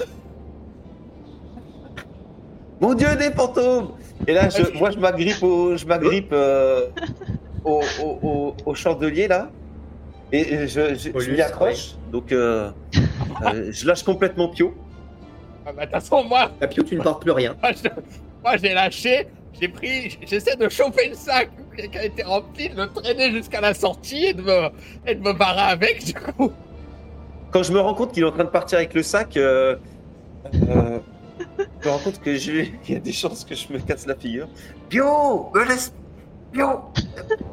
Mon 2.79 2.93
dieu, 2.93 3.07
des 3.15 3.31
fantômes 3.31 3.91
Et 4.27 4.33
là, 4.33 4.49
je, 4.49 4.77
moi, 4.77 4.91
je 4.91 4.97
m'agrippe 4.99 5.41
au, 5.41 5.75
je 5.75 5.85
m'agrippe 5.85 6.29
euh, 6.31 6.87
au, 7.65 7.81
au, 8.01 8.19
au, 8.21 8.55
au 8.65 8.75
chandelier 8.75 9.27
là, 9.27 9.49
et 10.31 10.67
je, 10.67 10.93
je, 10.95 11.31
m'y 11.31 11.41
accroche. 11.41 11.95
Donc, 12.11 12.31
euh, 12.31 12.69
euh, 13.45 13.69
je 13.71 13.87
lâche 13.87 14.03
complètement 14.03 14.49
Pio. 14.49 14.73
Ah, 15.65 15.71
bah, 15.71 15.85
De 15.85 15.91
toute 15.91 16.01
façon, 16.01 16.23
moi, 16.23 16.51
Ah, 16.61 16.67
Pio, 16.67 16.83
tu 16.83 16.95
ne 16.95 17.01
portes 17.01 17.21
plus 17.21 17.31
rien. 17.31 17.55
moi, 18.43 18.57
j'ai 18.61 18.73
lâché, 18.73 19.27
j'ai 19.59 19.67
pris, 19.69 20.17
j'essaie 20.25 20.55
de 20.55 20.69
chauffer 20.69 21.09
le 21.09 21.15
sac 21.15 21.49
qui 21.77 21.97
a 21.97 22.05
été 22.05 22.23
rempli, 22.23 22.69
de 22.69 22.75
le 22.75 22.87
traîner 22.89 23.31
jusqu'à 23.31 23.61
la 23.61 23.73
sortie 23.73 24.25
et 24.25 24.33
de 24.33 24.41
me, 24.41 24.69
et 25.05 25.15
de 25.15 25.21
me 25.21 25.33
barrer 25.33 25.71
avec, 25.71 26.03
du 26.05 26.13
coup. 26.13 26.51
Quand 27.51 27.63
je 27.63 27.71
me 27.71 27.79
rends 27.79 27.93
compte 27.93 28.11
qu'il 28.11 28.23
est 28.23 28.27
en 28.27 28.31
train 28.31 28.43
de 28.43 28.49
partir 28.49 28.77
avec 28.79 28.93
le 28.93 29.03
sac, 29.03 29.37
euh, 29.37 29.77
euh, 30.69 30.99
me 31.85 31.91
rends 31.91 31.99
compte 31.99 32.19
que 32.19 32.35
j'ai, 32.35 32.73
il 32.87 32.93
y 32.93 32.97
a 32.97 32.99
des 32.99 33.11
chances 33.13 33.43
que 33.43 33.55
je 33.55 33.71
me 33.71 33.79
casse 33.79 34.05
la 34.05 34.15
figure. 34.15 34.47
Pio, 34.89 35.51
me 35.53 35.63
laisse, 35.67 35.93
Pio, 36.51 36.81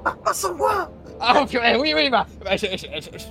pas, 0.04 0.32
sans 0.32 0.54
moi. 0.54 0.90
Ah, 1.20 1.44
purée, 1.48 1.76
oui, 1.76 1.92
oui, 1.94 2.10
bah, 2.10 2.26
bah, 2.44 2.56
je, 2.56 2.66
je- 2.66 2.76
je- 2.76 3.18
je 3.18 3.24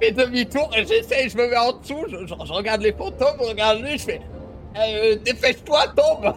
fais 0.00 0.12
demi-tour 0.12 0.70
et 0.76 0.84
j'essaie, 0.86 1.28
je 1.28 1.36
me 1.36 1.48
mets 1.48 1.56
en 1.56 1.72
dessous, 1.72 2.04
je, 2.08 2.26
je- 2.26 2.46
je 2.46 2.52
regarde 2.52 2.80
les 2.82 2.92
fantômes, 2.92 3.36
je 3.40 3.46
regarde 3.48 3.80
lui, 3.80 3.98
je 3.98 4.04
fais, 4.04 4.20
euh, 4.78 5.16
dépêche-toi, 5.24 5.88
tombe 5.96 6.34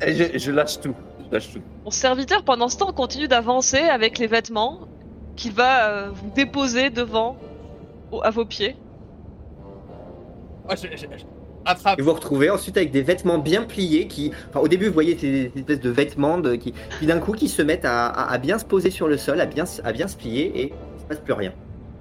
Et 0.00 0.14
je, 0.14 0.38
je 0.38 0.50
lâche 0.52 0.80
tout, 0.80 0.94
je 1.28 1.34
lâche 1.34 1.52
tout. 1.52 1.60
Mon 1.84 1.90
serviteur, 1.90 2.42
pendant 2.44 2.68
ce 2.68 2.78
temps, 2.78 2.92
continue 2.92 3.28
d'avancer 3.28 3.78
avec 3.78 4.18
les 4.18 4.26
vêtements 4.26 4.80
qu'il 5.36 5.52
va 5.52 5.88
euh, 5.90 6.10
vous 6.10 6.30
déposer 6.34 6.90
devant, 6.90 7.36
au- 8.12 8.22
à 8.22 8.30
vos 8.30 8.44
pieds. 8.44 8.76
Moi, 10.64 10.74
je, 10.74 10.88
je, 10.96 10.96
je 10.96 11.24
attrape 11.66 11.98
Et 11.98 12.02
vous 12.02 12.08
vous 12.08 12.14
retrouvez 12.14 12.48
ensuite 12.50 12.76
avec 12.76 12.90
des 12.90 13.02
vêtements 13.02 13.38
bien 13.38 13.62
pliés 13.62 14.06
qui. 14.06 14.32
Enfin, 14.50 14.60
au 14.60 14.68
début, 14.68 14.86
vous 14.88 14.94
voyez 14.94 15.16
ces 15.18 15.50
ces 15.54 15.60
espèces 15.60 15.80
de 15.80 15.90
vêtements 15.90 16.38
de, 16.38 16.54
qui, 16.54 16.72
qui 16.98 17.06
d'un 17.06 17.18
coup 17.18 17.32
qui 17.32 17.48
se 17.48 17.62
mettent 17.62 17.84
à, 17.84 18.06
à- 18.06 18.32
à 18.32 18.38
bien 18.38 18.58
se 18.58 18.64
poser 18.64 18.90
sur 18.90 19.08
le 19.08 19.16
sol, 19.16 19.40
à 19.40 19.46
bien, 19.46 19.66
se- 19.66 19.82
à 19.82 19.92
bien 19.92 20.08
se 20.08 20.16
plier 20.16 20.44
et 20.60 20.62
il 20.68 20.94
ne 20.94 21.00
se 21.00 21.04
passe 21.08 21.18
plus 21.20 21.32
rien. 21.34 21.52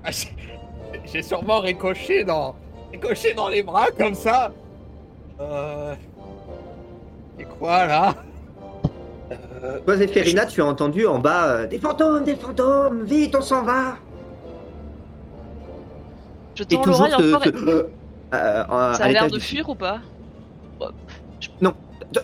Ah, 0.03 0.09
j'ai- 0.11 1.21
sûrement 1.23 1.59
ricoché 1.59 2.23
dans, 2.23 2.55
ricoché 2.91 3.33
dans 3.33 3.49
les 3.49 3.63
bras 3.63 3.87
comme 3.97 4.15
ça. 4.15 4.51
Euh... 5.41 5.93
Et 7.39 7.43
quoi 7.43 7.85
là? 7.85 8.15
Euh, 9.31 9.79
Toi, 9.83 9.97
Zéphérina, 9.97 10.45
tu 10.45 10.61
as 10.61 10.65
entendu 10.65 11.05
en 11.07 11.19
bas 11.19 11.47
euh, 11.47 11.67
Des 11.67 11.79
fantômes, 11.79 12.23
des 12.23 12.35
fantômes, 12.35 13.03
vite, 13.03 13.35
on 13.35 13.41
s'en 13.41 13.63
va 13.63 13.97
Je 16.55 16.63
Et 16.63 16.65
toujours 16.81 17.07
ce. 17.07 17.33
encore. 17.33 17.43
ce- 17.43 17.87
euh, 18.33 18.37
euh, 18.37 18.91
à 18.91 18.93
Ça 18.95 19.05
a 19.05 19.09
l'air 19.09 19.29
de 19.29 19.39
fuir 19.39 19.69
ou 19.69 19.75
pas 19.75 20.01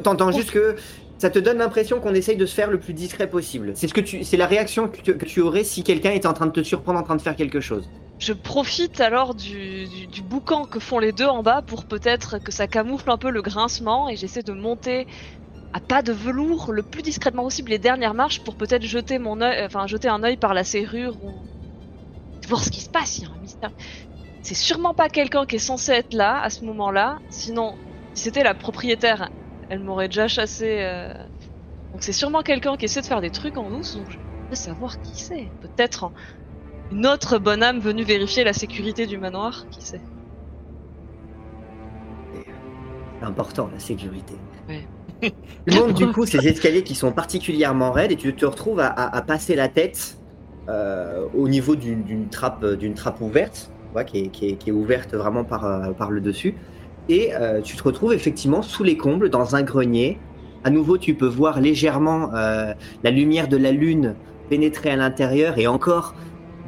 T'entends 0.03 0.31
juste 0.31 0.51
que 0.51 0.75
ça 1.17 1.29
te 1.29 1.37
donne 1.37 1.57
l'impression 1.57 1.99
qu'on 1.99 2.13
essaye 2.13 2.35
de 2.35 2.45
se 2.45 2.55
faire 2.55 2.71
le 2.71 2.79
plus 2.79 2.93
discret 2.93 3.29
possible. 3.29 3.73
C'est 3.75 3.87
ce 3.87 3.93
que 3.93 4.01
tu, 4.01 4.23
c'est 4.23 4.37
la 4.37 4.47
réaction 4.47 4.87
que 4.87 5.01
tu, 5.01 5.17
que 5.17 5.25
tu 5.25 5.41
aurais 5.41 5.63
si 5.63 5.83
quelqu'un 5.83 6.11
était 6.11 6.27
en 6.27 6.33
train 6.33 6.47
de 6.47 6.51
te 6.51 6.63
surprendre 6.63 6.99
en 6.99 7.03
train 7.03 7.15
de 7.15 7.21
faire 7.21 7.35
quelque 7.35 7.59
chose. 7.59 7.87
Je 8.17 8.33
profite 8.33 9.01
alors 9.01 9.35
du, 9.35 9.85
du, 9.87 10.07
du 10.07 10.21
boucan 10.21 10.65
que 10.65 10.79
font 10.79 10.99
les 10.99 11.11
deux 11.11 11.25
en 11.25 11.43
bas 11.43 11.61
pour 11.61 11.85
peut-être 11.85 12.39
que 12.39 12.51
ça 12.51 12.67
camoufle 12.67 13.09
un 13.11 13.17
peu 13.17 13.29
le 13.29 13.41
grincement 13.41 14.09
et 14.09 14.15
j'essaie 14.15 14.43
de 14.43 14.53
monter 14.53 15.07
à 15.73 15.79
pas 15.79 16.01
de 16.01 16.11
velours 16.11 16.71
le 16.71 16.83
plus 16.83 17.01
discrètement 17.01 17.43
possible 17.43 17.69
les 17.71 17.79
dernières 17.79 18.13
marches 18.13 18.43
pour 18.43 18.55
peut-être 18.55 18.83
jeter 18.83 19.19
mon 19.19 19.41
œil, 19.41 19.63
enfin 19.65 19.87
jeter 19.87 20.07
un 20.07 20.23
œil 20.23 20.37
par 20.37 20.53
la 20.53 20.63
serrure 20.63 21.15
ou 21.23 21.33
voir 22.47 22.63
ce 22.63 22.69
qui 22.69 22.81
se 22.81 22.89
passe. 22.89 23.19
Il 23.19 23.23
y 23.23 23.25
a 23.27 23.29
un 23.29 23.41
mystère. 23.41 23.71
C'est 24.43 24.55
sûrement 24.55 24.93
pas 24.93 25.07
quelqu'un 25.09 25.45
qui 25.45 25.57
est 25.57 25.59
censé 25.59 25.91
être 25.91 26.13
là 26.13 26.41
à 26.41 26.49
ce 26.49 26.65
moment-là. 26.65 27.19
Sinon, 27.29 27.75
si 28.13 28.23
c'était 28.23 28.43
la 28.43 28.53
propriétaire, 28.53 29.29
elle 29.69 29.79
m'aurait 29.79 30.07
déjà 30.07 30.27
chassé. 30.27 30.77
euh. 30.81 31.13
Donc 31.93 32.01
c'est 32.03 32.13
sûrement 32.13 32.41
quelqu'un 32.41 32.75
qui 32.77 32.85
essaie 32.85 33.01
de 33.01 33.05
faire 33.05 33.21
des 33.21 33.29
trucs 33.29 33.57
en 33.57 33.69
douce. 33.69 33.95
Donc 33.95 34.07
je 34.09 34.17
veux 34.49 34.55
savoir 34.55 34.99
qui 35.01 35.19
c'est. 35.21 35.47
Peut-être 35.61 36.05
un- 36.05 36.13
une 36.91 37.05
autre 37.05 37.37
bonne 37.37 37.61
âme 37.63 37.79
venue 37.79 38.03
vérifier 38.03 38.43
la 38.43 38.53
sécurité 38.53 39.05
du 39.05 39.17
manoir. 39.17 39.65
Qui 39.69 39.81
sait 39.81 40.01
C'est 43.19 43.25
important, 43.25 43.69
la 43.71 43.79
sécurité. 43.79 44.33
Ouais. 44.67 44.87
Tu 45.69 45.77
montes 45.77 45.93
du 45.93 46.07
coup 46.07 46.25
ces 46.25 46.47
escaliers 46.47 46.83
qui 46.83 46.95
sont 46.95 47.11
particulièrement 47.11 47.91
raides 47.91 48.11
et 48.11 48.15
tu 48.15 48.33
te 48.35 48.45
retrouves 48.45 48.79
à, 48.79 48.87
à- 48.87 49.15
à 49.15 49.21
passer 49.21 49.55
la 49.55 49.67
tête 49.67 50.17
euh, 50.67 51.27
au 51.35 51.47
niveau 51.47 51.75
d'une 51.75 52.01
d'une 52.03 52.27
trappe, 52.29 52.65
d'une 52.65 52.95
trappe 52.95 53.21
ouverte, 53.21 53.69
qui, 54.05 54.57
est, 54.65 54.71
ouverte 54.71 55.13
vraiment 55.13 55.43
par, 55.43 55.65
euh, 55.65 56.09
le 56.09 56.21
dessus. 56.21 56.55
Et 57.09 57.33
euh, 57.33 57.61
tu 57.61 57.75
te 57.75 57.83
retrouves 57.83 58.13
effectivement 58.13 58.61
sous 58.61 58.83
les 58.83 58.97
combles 58.97 59.29
dans 59.29 59.55
un 59.55 59.63
grenier. 59.63 60.19
À 60.63 60.69
nouveau, 60.69 60.97
tu 60.97 61.13
peux 61.13 61.27
voir 61.27 61.59
légèrement 61.59 62.33
euh, 62.33 62.73
la 63.03 63.11
lumière 63.11 63.47
de 63.47 63.57
la 63.57 63.71
lune 63.71 64.15
pénétrer 64.49 64.91
à 64.91 64.95
l'intérieur 64.95 65.57
et 65.57 65.67
encore 65.67 66.13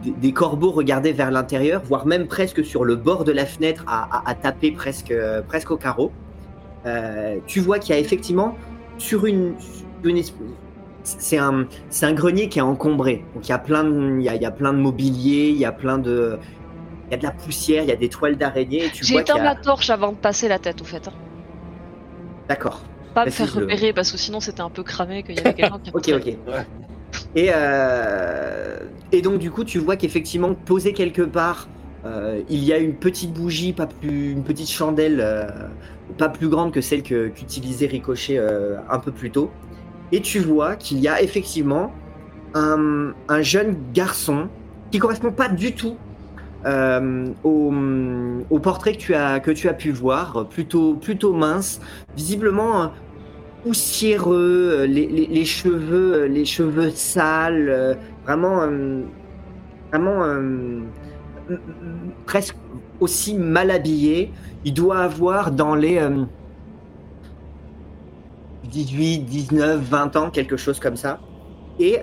des, 0.04 0.32
corbeaux 0.32 0.72
regardaient 0.72 1.12
vers 1.12 1.32
l'intérieur, 1.32 1.82
voire 1.86 2.06
même 2.06 2.28
presque 2.28 2.66
sur 2.66 2.84
le 2.84 2.96
bord 2.96 3.24
de 3.24 3.32
la 3.32 3.46
fenêtre 3.46 3.86
à, 3.88 4.36
taper 4.36 4.72
presque, 4.72 5.14
presque 5.48 5.72
au 5.72 5.78
carreau. 5.78 6.12
Tu 7.46 7.60
vois 7.60 7.80
qu'il 7.80 7.96
y 7.96 7.98
a 7.98 8.02
effectivement 8.02 8.58
sur 8.98 9.26
une, 9.26 9.54
c'est 11.04 11.38
un, 11.38 12.14
grenier 12.14 12.50
qui 12.50 12.60
est 12.60 12.64
encombré. 12.64 13.24
Donc 13.34 13.48
il 13.48 13.50
y 13.50 13.54
a 13.54 13.60
plein 13.60 13.84
de, 13.84 14.20
il 14.20 14.26
il 14.26 14.42
y 14.42 14.46
a 14.46 14.52
plein 14.52 14.74
de 14.74 14.80
mobilier, 14.80 15.50
il 15.50 15.58
y 15.58 15.66
a 15.66 15.72
plein 15.72 15.98
de, 15.98 16.38
y 17.14 17.16
a 17.16 17.18
de 17.18 17.24
la 17.24 17.32
poussière, 17.32 17.84
il 17.84 17.90
y 17.90 17.92
a 17.92 17.96
des 17.96 18.10
toiles 18.10 18.38
d'araignée. 18.38 18.90
J'ai 18.94 19.14
vois 19.14 19.22
éteint 19.22 19.34
qu'il 19.36 19.44
y 19.44 19.48
a- 19.48 19.54
ma 19.54 19.56
torche 19.56 19.90
avant 19.90 20.12
de 20.12 20.18
passer 20.18 20.48
la 20.48 20.60
tête, 20.60 20.82
au 20.82 20.86
fait. 20.86 21.08
hein. 21.08 21.14
D'accord. 22.50 22.82
Pas 23.14 23.26
me 23.26 23.32
faire 23.32 23.54
repérer 23.54 23.94
parce 23.94 24.12
que 24.12 24.18
sinon 24.18 24.40
c'était 24.40 24.62
un 24.62 24.70
peu 24.70 24.84
cramé 24.84 25.24
qu'il 25.24 25.36
y 25.36 25.40
avait 25.40 25.54
quelqu'un 25.54 25.80
qui 25.80 25.92
Ok, 25.94 26.10
ok. 26.16 26.26
Ouais. 26.26 26.66
Et, 27.36 27.50
euh, 27.54 28.80
et 29.12 29.22
donc 29.22 29.38
du 29.40 29.52
coup, 29.52 29.64
tu 29.64 29.78
vois 29.80 29.96
qu'effectivement, 29.98 30.54
posé 30.56 30.94
quelque 30.94 31.22
part, 31.22 31.68
euh, 32.06 32.42
il 32.50 32.64
y 32.64 32.74
a 32.74 32.78
une 32.80 32.96
petite 32.96 33.32
bougie, 33.34 33.72
pas 33.74 33.86
plus, 33.88 34.32
une 34.32 34.44
petite 34.44 34.70
chandelle, 34.70 35.20
euh, 35.22 35.48
pas 36.18 36.30
plus 36.30 36.50
grande 36.50 36.74
que 36.74 36.82
celle 36.82 37.04
qu'utilisait 37.04 37.86
Ricochet 37.88 38.38
euh, 38.38 38.78
un 38.90 39.00
peu 39.00 39.12
plus 39.12 39.32
tôt. 39.32 39.52
Et 40.12 40.22
tu 40.22 40.40
vois 40.40 40.76
qu'il 40.76 41.00
y 41.00 41.08
a 41.08 41.22
effectivement 41.22 41.94
un, 42.56 43.14
un 43.30 43.42
jeune 43.42 43.78
garçon 43.94 44.50
qui 44.92 45.00
correspond 45.00 45.32
pas 45.32 45.50
du 45.50 45.74
tout 45.76 45.98
euh, 46.66 47.34
au, 47.44 47.74
au 48.50 48.60
portrait 48.60 48.94
que 48.94 48.98
tu 49.02 49.14
as 49.16 49.40
que 49.40 49.52
tu 49.52 49.70
as 49.70 49.74
pu 49.74 49.92
voir, 49.92 50.48
plutôt 50.50 50.98
plutôt 50.98 51.34
mince, 51.34 51.80
visiblement 52.16 52.84
euh, 52.84 52.88
poussiéreux, 53.64 54.82
euh, 54.82 54.88
les, 54.88 55.08
les- 55.08 55.46
cheveux, 55.46 56.26
les 56.28 56.46
cheveux 56.46 56.92
sales, 56.92 58.00
vraiment, 58.26 58.68
vraiment 59.92 60.24
presque 62.26 62.58
aussi 63.00 63.36
mal 63.36 63.72
habillé. 63.72 64.34
Il 64.64 64.74
doit 64.74 65.00
avoir 65.00 65.52
dans 65.52 65.76
les 65.76 65.98
euh, 66.00 66.26
18, 68.64 69.26
19, 69.26 69.82
20 69.90 70.16
ans, 70.16 70.32
quelque 70.32 70.58
chose 70.58 70.80
comme 70.80 70.96
ça. 70.96 71.26
Et 71.80 72.00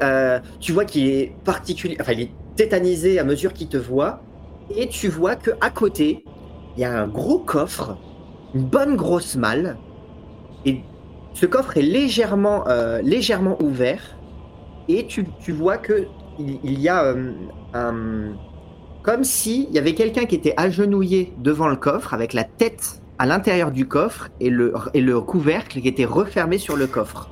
tu 0.61 0.73
vois 0.73 0.85
qu'il 0.85 1.07
est 1.09 1.41
particulier, 1.45 1.97
enfin 2.01 2.13
il 2.13 2.21
est 2.23 2.39
tétanisé 2.57 3.19
à 3.21 3.25
mesure 3.25 3.53
qu'il 3.55 3.69
te 3.69 3.77
voit. 3.77 4.30
Et 4.77 4.89
tu 4.89 5.09
vois 5.09 5.37
que 5.37 5.51
à 5.61 5.71
côté, 5.71 6.25
il 6.77 6.81
y 6.81 6.85
a 6.85 7.03
un 7.03 7.09
gros 7.09 7.39
coffre, 7.39 7.97
une 8.55 8.65
bonne 8.65 8.97
grosse 8.97 9.37
malle. 9.37 9.77
Et 10.65 10.81
ce 11.35 11.47
coffre 11.47 11.77
est 11.77 11.83
légèrement, 11.83 12.67
euh, 12.69 13.01
légèrement 13.03 13.61
ouvert 13.63 14.17
et 14.89 15.07
tu, 15.07 15.25
vois 15.53 15.77
que 15.77 16.07
il, 16.39 16.81
y 16.81 16.89
a 16.89 17.05
euh, 17.05 18.33
comme 19.03 19.23
si 19.23 19.67
il 19.69 19.75
y 19.75 19.79
avait 19.79 19.95
quelqu'un 19.95 20.25
qui 20.25 20.35
était 20.35 20.55
agenouillé 20.57 21.33
devant 21.39 21.69
le 21.69 21.77
coffre 21.77 22.13
avec 22.13 22.33
la 22.33 22.43
tête 22.43 23.01
à 23.19 23.27
l'intérieur 23.27 23.71
du 23.71 23.87
coffre 23.87 24.31
et 24.41 24.51
le, 24.51 24.73
couvercle 25.21 25.81
qui 25.81 25.87
était 25.87 26.05
refermé 26.05 26.59
sur 26.59 26.77
le 26.77 26.87
coffre. 26.87 27.31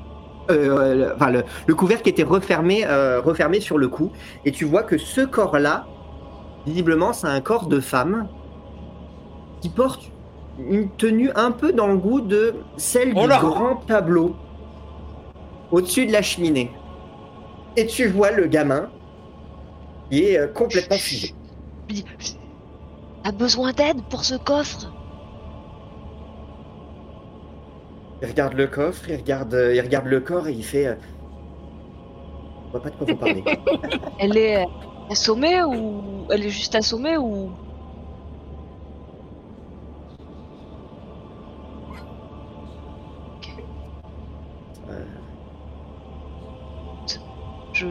Euh, 0.50 1.12
enfin, 1.16 1.30
le, 1.30 1.42
le 1.66 1.74
couvercle 1.74 2.04
qui 2.04 2.10
était 2.10 2.22
refermé, 2.22 2.86
refermé 2.86 3.60
sur 3.60 3.78
le 3.78 3.88
cou. 3.88 4.12
Et 4.44 4.52
tu 4.52 4.64
vois 4.64 4.82
que 4.82 4.98
ce 4.98 5.22
corps-là, 5.22 5.86
visiblement, 6.68 7.12
c'est 7.12 7.26
un 7.26 7.40
corps 7.40 7.66
de 7.66 7.80
femme 7.80 8.28
qui 9.60 9.68
porte 9.68 10.10
une 10.58 10.88
tenue 10.90 11.30
un 11.34 11.50
peu 11.50 11.72
dans 11.72 11.86
le 11.88 11.96
goût 11.96 12.20
de 12.20 12.54
celle 12.76 13.12
Oh 13.16 13.22
du 13.22 13.28
grand 13.28 13.76
tableau 13.86 14.36
au-dessus 15.70 16.06
de 16.06 16.12
la 16.12 16.22
cheminée. 16.22 16.70
Et 17.76 17.86
tu 17.86 18.08
vois 18.08 18.30
le 18.30 18.46
gamin 18.46 18.90
qui 20.10 20.24
est 20.24 20.38
euh, 20.38 20.48
complètement 20.48 20.96
figé. 20.96 21.34
T'as 23.22 23.32
besoin 23.32 23.72
d'aide 23.72 24.02
pour 24.10 24.24
ce 24.24 24.34
coffre? 24.36 24.92
Il 28.22 28.28
regarde 28.28 28.54
le 28.54 28.66
coffre, 28.66 29.08
il 29.08 29.16
regarde, 29.16 29.54
euh, 29.54 29.74
il 29.74 29.80
regarde 29.80 30.06
le 30.06 30.20
corps 30.20 30.48
et 30.48 30.52
il 30.52 30.64
fait. 30.64 30.86
euh, 30.88 30.94
Je 32.66 32.70
vois 32.72 32.82
pas 32.82 32.90
de 32.90 32.96
quoi 32.96 33.06
vous 33.06 33.16
parlez. 33.16 33.44
Elle 34.18 34.36
est 34.36 34.64
assommée 35.10 35.62
ou 35.64 36.26
elle 36.30 36.44
est 36.44 36.50
juste 36.50 36.74
assommée 36.74 37.16
ou 37.16 37.50
Euh, 44.90 45.04
je 47.72 47.86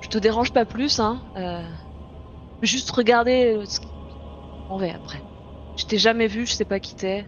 je 0.00 0.08
te 0.08 0.18
dérange 0.18 0.52
pas 0.52 0.64
plus 0.64 0.98
hein. 1.00 1.22
euh, 1.36 1.62
Juste 2.62 2.90
regarder 2.90 3.60
ce 3.64 3.80
qui- 3.80 3.86
on 4.70 4.76
va 4.76 4.86
après. 4.94 5.20
Je 5.76 5.84
t'ai 5.86 5.98
jamais 5.98 6.26
vu, 6.28 6.46
je 6.46 6.52
sais 6.52 6.64
pas 6.64 6.78
qui 6.80 6.94
t'es. 6.94 7.24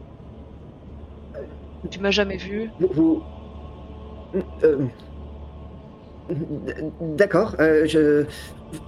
Tu 1.90 1.98
m'as 2.00 2.10
jamais 2.12 2.36
vu. 2.36 2.70
vous. 2.78 3.22
vous- 4.32 4.42
euh, 4.62 4.86
D'accord, 7.00 7.56
euh, 7.60 7.84
je. 7.86 8.26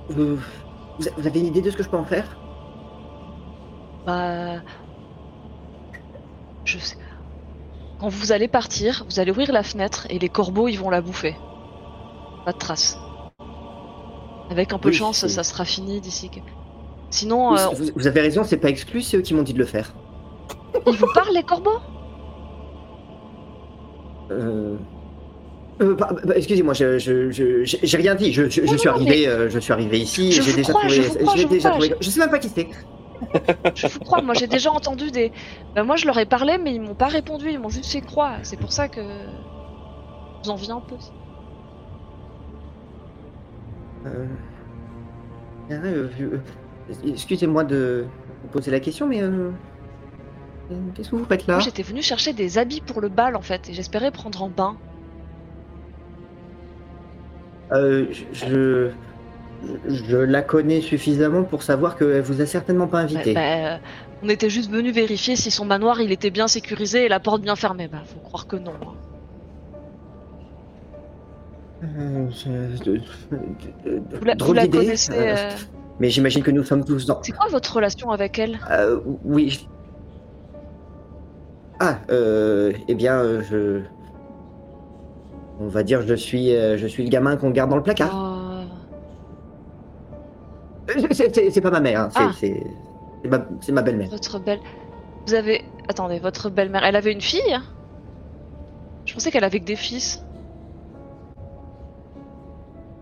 Vous, 0.09 0.37
vous 1.17 1.27
avez 1.27 1.41
une 1.41 1.47
idée 1.47 1.63
de 1.63 1.71
ce 1.71 1.77
que 1.77 1.83
je 1.83 1.89
peux 1.89 1.97
en 1.97 2.05
faire? 2.05 2.37
Bah 4.07 4.61
je 6.65 6.79
sais. 6.79 6.97
Quand 8.01 8.09
vous 8.09 8.33
allez 8.33 8.49
partir, 8.49 9.05
vous 9.09 9.21
allez 9.21 9.31
ouvrir 9.31 9.53
la 9.53 9.63
fenêtre 9.63 10.07
et 10.11 10.19
les 10.19 10.29
corbeaux 10.29 10.69
ils 10.69 10.77
vont 10.79 10.91
la 10.91 11.01
bouffer. 11.01 11.35
Pas 12.45 12.53
de 12.53 12.59
trace. 12.59 12.99
Avec 14.51 14.73
un 14.73 14.79
peu 14.79 14.89
Oui, 14.89 14.95
de 14.95 14.99
chance, 14.99 15.27
ça 15.27 15.43
sera 15.43 15.65
fini 15.65 16.01
d'ici. 16.01 16.31
que- 16.31 16.41
Sinon, 17.11 17.53
Oui, 17.53 17.59
euh, 17.61 17.69
vous, 17.75 17.85
vous 17.97 18.07
avez 18.07 18.21
raison, 18.21 18.43
c'est 18.45 18.57
pas 18.59 18.69
exclu, 18.69 19.01
c'est 19.03 19.17
eux 19.17 19.23
qui 19.23 19.35
m'ont 19.35 19.43
dit 19.43 19.55
de 19.55 19.59
le 19.59 19.65
faire. 19.65 19.93
ils 20.87 20.97
vous 20.97 21.07
parlent 21.15 21.35
les 21.35 21.43
corbeaux? 21.43 21.79
Euh... 24.31 24.77
euh, 25.81 25.95
bah, 25.95 26.09
bah, 26.25 26.35
Excusez-moi, 26.37 26.75
je, 26.75 26.99
j'ai 26.99 27.97
rien 27.97 28.15
dit. 28.15 28.33
Je, 28.33 28.49
je, 28.49 28.63
je 28.67 28.73
Non, 28.73 28.79
suis 28.79 28.89
non, 28.89 28.95
arrivé, 28.95 29.29
euh, 29.29 29.49
je 29.51 29.59
suis 29.59 29.73
arrivé 29.73 29.99
ici. 29.99 30.33
Je 30.33 30.43
J'ai 30.43 30.53
déjà 30.55 30.73
crois, 30.73 30.83
trouvé. 30.83 31.03
je 31.03 31.09
crois, 31.19 31.35
déjà 31.35 31.69
crois, 31.71 31.81
trouvé- 31.81 31.95
Je 32.01 32.11
sais 32.11 32.21
même 32.21 32.31
pas 32.31 32.39
qui 32.39 32.49
c'est. 32.49 32.69
Je 33.75 33.87
vous 33.89 34.01
crois, 34.01 34.21
moi 34.23 34.35
j'ai 34.35 34.47
déjà 34.47 34.71
entendu 34.71 35.11
des. 35.11 35.33
Ben, 35.75 35.85
moi 35.85 35.97
je 35.97 36.07
leur 36.07 36.19
ai 36.19 36.27
parlé, 36.27 36.59
mais 36.59 36.75
ils 36.75 36.81
m'ont 36.83 36.95
pas 36.95 37.07
répondu, 37.09 37.51
ils 37.51 37.59
m'ont 37.59 37.71
juste 37.71 37.91
fait 37.91 38.01
croire. 38.03 38.39
C'est 38.43 38.59
pour 38.59 38.73
ça 38.73 38.89
que. 38.89 39.01
Vous 40.45 40.51
en 40.51 40.57
viens 40.57 40.77
un 40.77 40.81
peu. 40.81 40.97
Euh... 44.07 44.27
euh, 45.73 46.09
Excusez-moi 47.05 47.65
de 47.65 48.07
vous 48.43 48.49
poser 48.49 48.71
la 48.71 48.79
question, 48.81 49.07
mais 49.09 49.21
qu'est-ce 50.95 51.11
que 51.11 51.17
vous 51.17 51.25
faites 51.25 51.47
là? 51.47 51.59
J'étais 51.59 51.83
venue 51.83 52.03
chercher 52.03 52.33
des 52.33 52.59
habits 52.59 52.81
pour 52.81 53.01
le 53.01 53.09
bal 53.09 53.35
en 53.35 53.43
fait, 53.43 53.69
et 53.69 53.73
j'espérais 53.73 54.11
prendre 54.13 54.43
en 54.43 54.49
bain. 54.49 54.77
Euh, 57.73 58.07
je, 58.33 60.17
la 60.17 60.43
connais 60.43 60.81
suffisamment 60.81 61.43
pour 61.43 61.63
savoir 61.63 61.97
qu'elle 61.97 62.21
vous 62.23 62.41
a 62.41 62.47
certainement 62.47 62.87
pas 62.87 63.01
invité. 63.01 63.35
Bah, 63.35 63.41
bah, 63.41 63.75
euh, 63.75 63.79
on 64.23 64.29
était 64.29 64.51
juste 64.51 64.71
venu 64.71 64.93
vérifier 64.93 65.35
si 65.37 65.51
son 65.51 65.65
manoir 65.65 66.01
il 66.01 66.13
était 66.13 66.31
bien 66.31 66.47
sécurisé 66.49 67.05
et 67.05 67.09
la 67.09 67.21
porte 67.21 67.43
bien 67.43 67.57
fermée. 67.57 67.89
Bah 67.89 68.03
faut 68.05 68.21
croire 68.21 68.47
que 68.47 68.57
non. 68.57 68.73
hein. 68.83 68.95
Euh, 71.85 72.27
je- 72.31 73.01
Vous 74.19 74.25
la, 74.25 74.35
vous 74.41 74.53
la 74.55 74.67
connaissez 74.67 75.13
euh, 75.15 75.51
Mais 76.01 76.09
j'imagine 76.11 76.43
que 76.43 76.51
nous 76.51 76.65
sommes 76.65 76.85
tous 76.85 77.07
dans. 77.07 77.23
C'est 77.23 77.33
quoi 77.33 77.49
votre 77.51 77.75
relation 77.75 78.11
avec 78.11 78.39
elle? 78.39 78.59
Euh, 78.71 79.01
oui. 79.25 79.69
Ah, 81.81 81.99
eh 82.09 82.95
bien, 82.95 83.43
je. 83.43 83.81
On 85.59 85.69
va 85.69 85.83
dire, 85.83 86.03
je 86.03 86.15
suis, 86.15 86.55
euh, 86.55 86.77
je 86.77 86.87
suis 86.87 87.03
le 87.05 87.09
gamin 87.09 87.37
qu'on 87.37 87.51
garde 87.51 87.71
dans 87.71 87.77
le 87.77 87.83
placard. 87.83 88.11
Oh. 88.15 88.63
Euh, 90.91 91.03
C'est 91.11 91.35
c'est- 91.35 91.51
c'est 91.51 91.61
pas 91.61 91.71
ma 91.71 91.81
mère, 91.81 92.01
hein, 92.03 92.09
c'est 92.13 92.21
Ah. 92.23 92.31
c'est- 92.39 92.63
c'est 93.23 93.29
ma, 93.31 93.45
c'est 93.61 93.73
ma 93.73 93.83
belle-mère. 93.83 94.09
Votre 94.11 94.39
belle. 94.39 94.61
Vous 95.27 95.35
avez. 95.35 95.65
Attendez, 95.89 96.19
votre 96.19 96.51
belle-mère, 96.51 96.85
elle 96.85 96.95
avait 96.97 97.13
une 97.13 97.21
fille? 97.21 97.59
Je 99.07 99.15
pensais 99.15 99.31
qu'elle 99.31 99.45
avait 99.45 99.61
que 99.61 99.65
des 99.65 99.77
fils. 99.77 100.23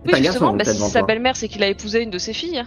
C'est 0.07 0.13
Oui, 0.13 0.19
un 0.21 0.23
justement, 0.23 0.33
garçon, 0.33 0.57
bah, 0.57 0.65
peut-être, 0.65 0.69
si 0.75 0.77
devant 0.79 0.89
sa 0.89 0.99
toi. 1.01 1.07
belle-mère, 1.09 1.37
c'est 1.37 1.49
qu'il 1.49 1.63
a 1.63 1.69
épousé 1.69 2.03
une 2.03 2.11
de 2.11 2.19
ses 2.19 2.33
filles. 2.35 2.63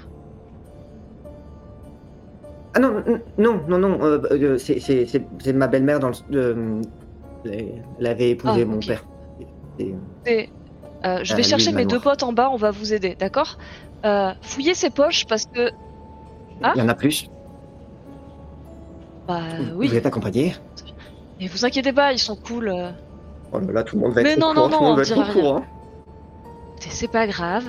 Ah 2.76 2.80
non, 2.80 3.04
n- 3.08 3.22
non, 3.38 3.62
non, 3.68 3.78
non, 3.80 3.98
euh, 4.04 4.20
euh, 4.32 4.58
c'est- 4.58 4.80
c'est 4.80 5.06
c'est- 5.06 5.26
c'est 5.44 5.54
ma 5.54 5.68
belle-mère 5.68 6.00
dans 6.00 6.12
le. 6.30 6.82
euh, 7.48 7.64
elle 8.00 8.06
avait 8.08 8.32
épousé 8.32 8.62
Ah, 8.64 8.66
mon 8.66 8.78
ok. 8.78 8.88
père. 8.88 9.04
Et- 9.80 9.96
Et, 10.26 10.50
euh, 11.06 11.20
je 11.24 11.34
Ah, 11.34 11.36
vais 11.36 11.42
lui, 11.44 11.50
chercher 11.50 11.72
mes 11.72 11.86
deux 11.86 12.00
potes 12.00 12.24
en 12.24 12.34
bas, 12.34 12.50
on 12.52 12.56
va 12.58 12.72
vous 12.72 12.94
aider, 12.94 13.16
d'accord 13.18 13.58
euh, 14.06 14.32
Fouillez 14.42 14.74
ses 14.74 14.90
poches 14.90 15.26
parce 15.26 15.46
que. 15.46 15.72
Ah 16.64 16.74
Il 16.76 16.80
y 16.80 16.82
en 16.82 16.90
a 16.90 16.96
plus. 16.96 17.30
Bah 19.28 19.42
Vous 19.60 19.78
oui, 19.80 19.96
êtes 19.96 20.06
accompagné 20.06 20.56
mais 21.40 21.46
vous 21.46 21.66
inquiétez 21.66 21.94
pas, 21.94 22.14
ils 22.14 22.18
sont 22.20 22.36
cool. 22.36 22.70
euh. 22.70 22.90
Oh 23.54 23.60
là 23.60 23.72
là, 23.72 23.84
tout 23.84 23.96
le 23.96 24.02
monde 24.02 24.14
va 24.14 24.24
Mais 24.24 24.32
être 24.32 24.40
non, 24.40 24.54
courant, 24.56 24.70
non, 24.70 24.70
tout 24.70 24.82
le 24.82 24.88
monde 24.88 24.98
non, 24.98 25.04
va 25.04 25.22
être 25.24 25.34
courant. 25.34 25.62
C'est- 26.80 27.08
pas 27.12 27.28
grave. 27.28 27.66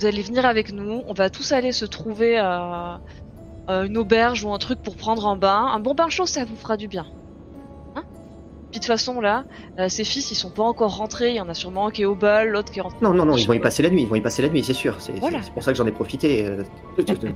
Vous 0.00 0.06
allez 0.06 0.22
venir 0.22 0.46
avec 0.46 0.72
nous. 0.72 1.02
On 1.06 1.12
va 1.12 1.28
tous 1.28 1.52
aller 1.52 1.72
se 1.72 1.84
trouver 1.84 2.38
une 2.38 3.98
auberge 3.98 4.42
ou 4.42 4.52
un 4.54 4.58
truc 4.58 4.80
pour 4.80 4.96
prendre 4.96 5.26
un 5.26 5.36
bain. 5.36 5.66
Un 5.74 5.80
bon 5.80 5.92
bain 5.94 6.08
chaud, 6.08 6.24
ça 6.24 6.46
vous 6.46 6.56
fera 6.56 6.78
du 6.78 6.88
bien. 6.88 7.04
Puis 8.70 8.80
de 8.80 8.84
toute 8.84 8.86
façon, 8.86 9.20
là, 9.20 9.44
euh, 9.78 9.88
ses 9.88 10.04
fils, 10.04 10.30
ils 10.30 10.34
sont 10.34 10.50
pas 10.50 10.62
encore 10.62 10.96
rentrés. 10.98 11.30
Il 11.30 11.36
y 11.36 11.40
en 11.40 11.48
a 11.48 11.54
sûrement 11.54 11.86
un 11.86 11.90
qui 11.90 12.02
est 12.02 12.04
au 12.04 12.14
bal, 12.14 12.50
l'autre 12.50 12.70
qui 12.70 12.80
est 12.80 12.82
rentré. 12.82 12.98
Non, 13.00 13.14
non, 13.14 13.24
non, 13.24 13.36
ils 13.36 13.46
vont 13.46 13.54
y 13.54 13.60
passer 13.60 13.82
la 13.82 13.88
nuit. 13.90 14.02
Ils 14.02 14.08
vont 14.08 14.14
y 14.16 14.20
passer 14.20 14.42
la 14.42 14.48
nuit, 14.50 14.62
c'est 14.62 14.74
sûr. 14.74 14.96
C'est 14.98 15.18
Voilà. 15.18 15.40
pour 15.54 15.62
ça 15.62 15.72
que 15.72 15.78
j'en 15.78 15.86
ai 15.86 15.92
profité. 15.92 16.44
euh, 16.46 16.62
tu- 16.98 17.04
tu- 17.18 17.34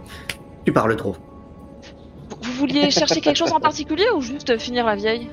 Tu 0.66 0.72
parles 0.72 0.94
trop. 0.96 1.16
Vous- 2.42 2.52
vouliez 2.52 2.90
chercher 2.90 3.20
quelque 3.20 3.36
chose 3.36 3.52
en 3.52 3.60
particulier 3.60 4.06
ou 4.14 4.20
juste 4.20 4.58
finir 4.58 4.84
la 4.86 4.94
vieille? 4.94 5.28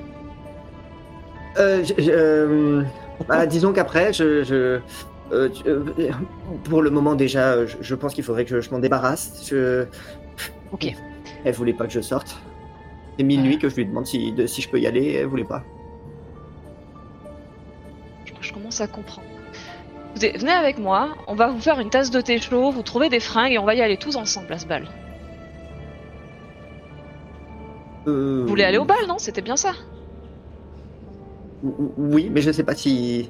Euh, 1.57 1.83
je- 1.83 2.01
je- 2.01 2.11
euh, 2.11 2.83
bah, 3.27 3.45
disons 3.45 3.73
qu'après, 3.73 4.13
je, 4.13 4.79
pour 6.63 6.81
le 6.81 6.89
moment 6.89 7.15
déjà, 7.15 7.65
je, 7.65 7.95
pense 7.95 8.13
qu'il 8.13 8.23
faudrait 8.23 8.45
que 8.45 8.61
je, 8.61 8.69
m'en 8.71 8.79
débarrasse. 8.79 9.45
Je... 9.49 9.85
Ok. 10.71 10.87
Elle 11.43 11.53
voulait 11.53 11.73
pas 11.73 11.85
que 11.87 11.93
je 11.93 12.01
sorte. 12.01 12.37
C'est 13.17 13.23
minuit 13.23 13.57
que 13.59 13.67
je 13.69 13.75
lui 13.75 13.85
demande 13.85 14.05
si, 14.07 14.31
de- 14.31 14.47
si 14.47 14.61
je 14.61 14.69
peux 14.69 14.79
y 14.79 14.87
aller. 14.87 15.13
Elle 15.19 15.25
voulait 15.27 15.43
pas. 15.43 15.63
Je, 18.49 18.53
commence 18.53 18.81
à 18.81 18.87
comprendre. 18.87 19.27
Écoutez, 20.11 20.37
venez 20.37 20.51
avec 20.51 20.77
moi, 20.79 21.09
on 21.27 21.35
va 21.35 21.47
vous 21.47 21.59
faire 21.59 21.79
une 21.79 21.89
tasse 21.89 22.09
de 22.11 22.19
thé 22.21 22.39
chaud, 22.39 22.71
vous 22.71 22.81
trouvez 22.81 23.09
des 23.09 23.19
fringues 23.19 23.53
et 23.53 23.59
on 23.59 23.65
va 23.65 23.75
y 23.75 23.81
aller 23.81 23.97
tous 23.97 24.15
ensemble 24.15 24.51
à 24.53 24.57
ce 24.59 24.65
bal. 24.65 24.87
Euh, 28.07 28.41
Vous 28.43 28.47
voulez 28.49 28.63
aller 28.63 28.77
au 28.77 28.85
bal, 28.85 28.97
non? 29.07 29.17
C'était 29.17 29.41
bien 29.41 29.55
ça 29.57 29.71
ou- 31.63 31.67
ou- 31.77 31.93
Oui, 31.97 32.29
mais 32.31 32.41
je 32.41 32.51
sais 32.51 32.63
pas 32.63 32.73
si, 32.75 33.29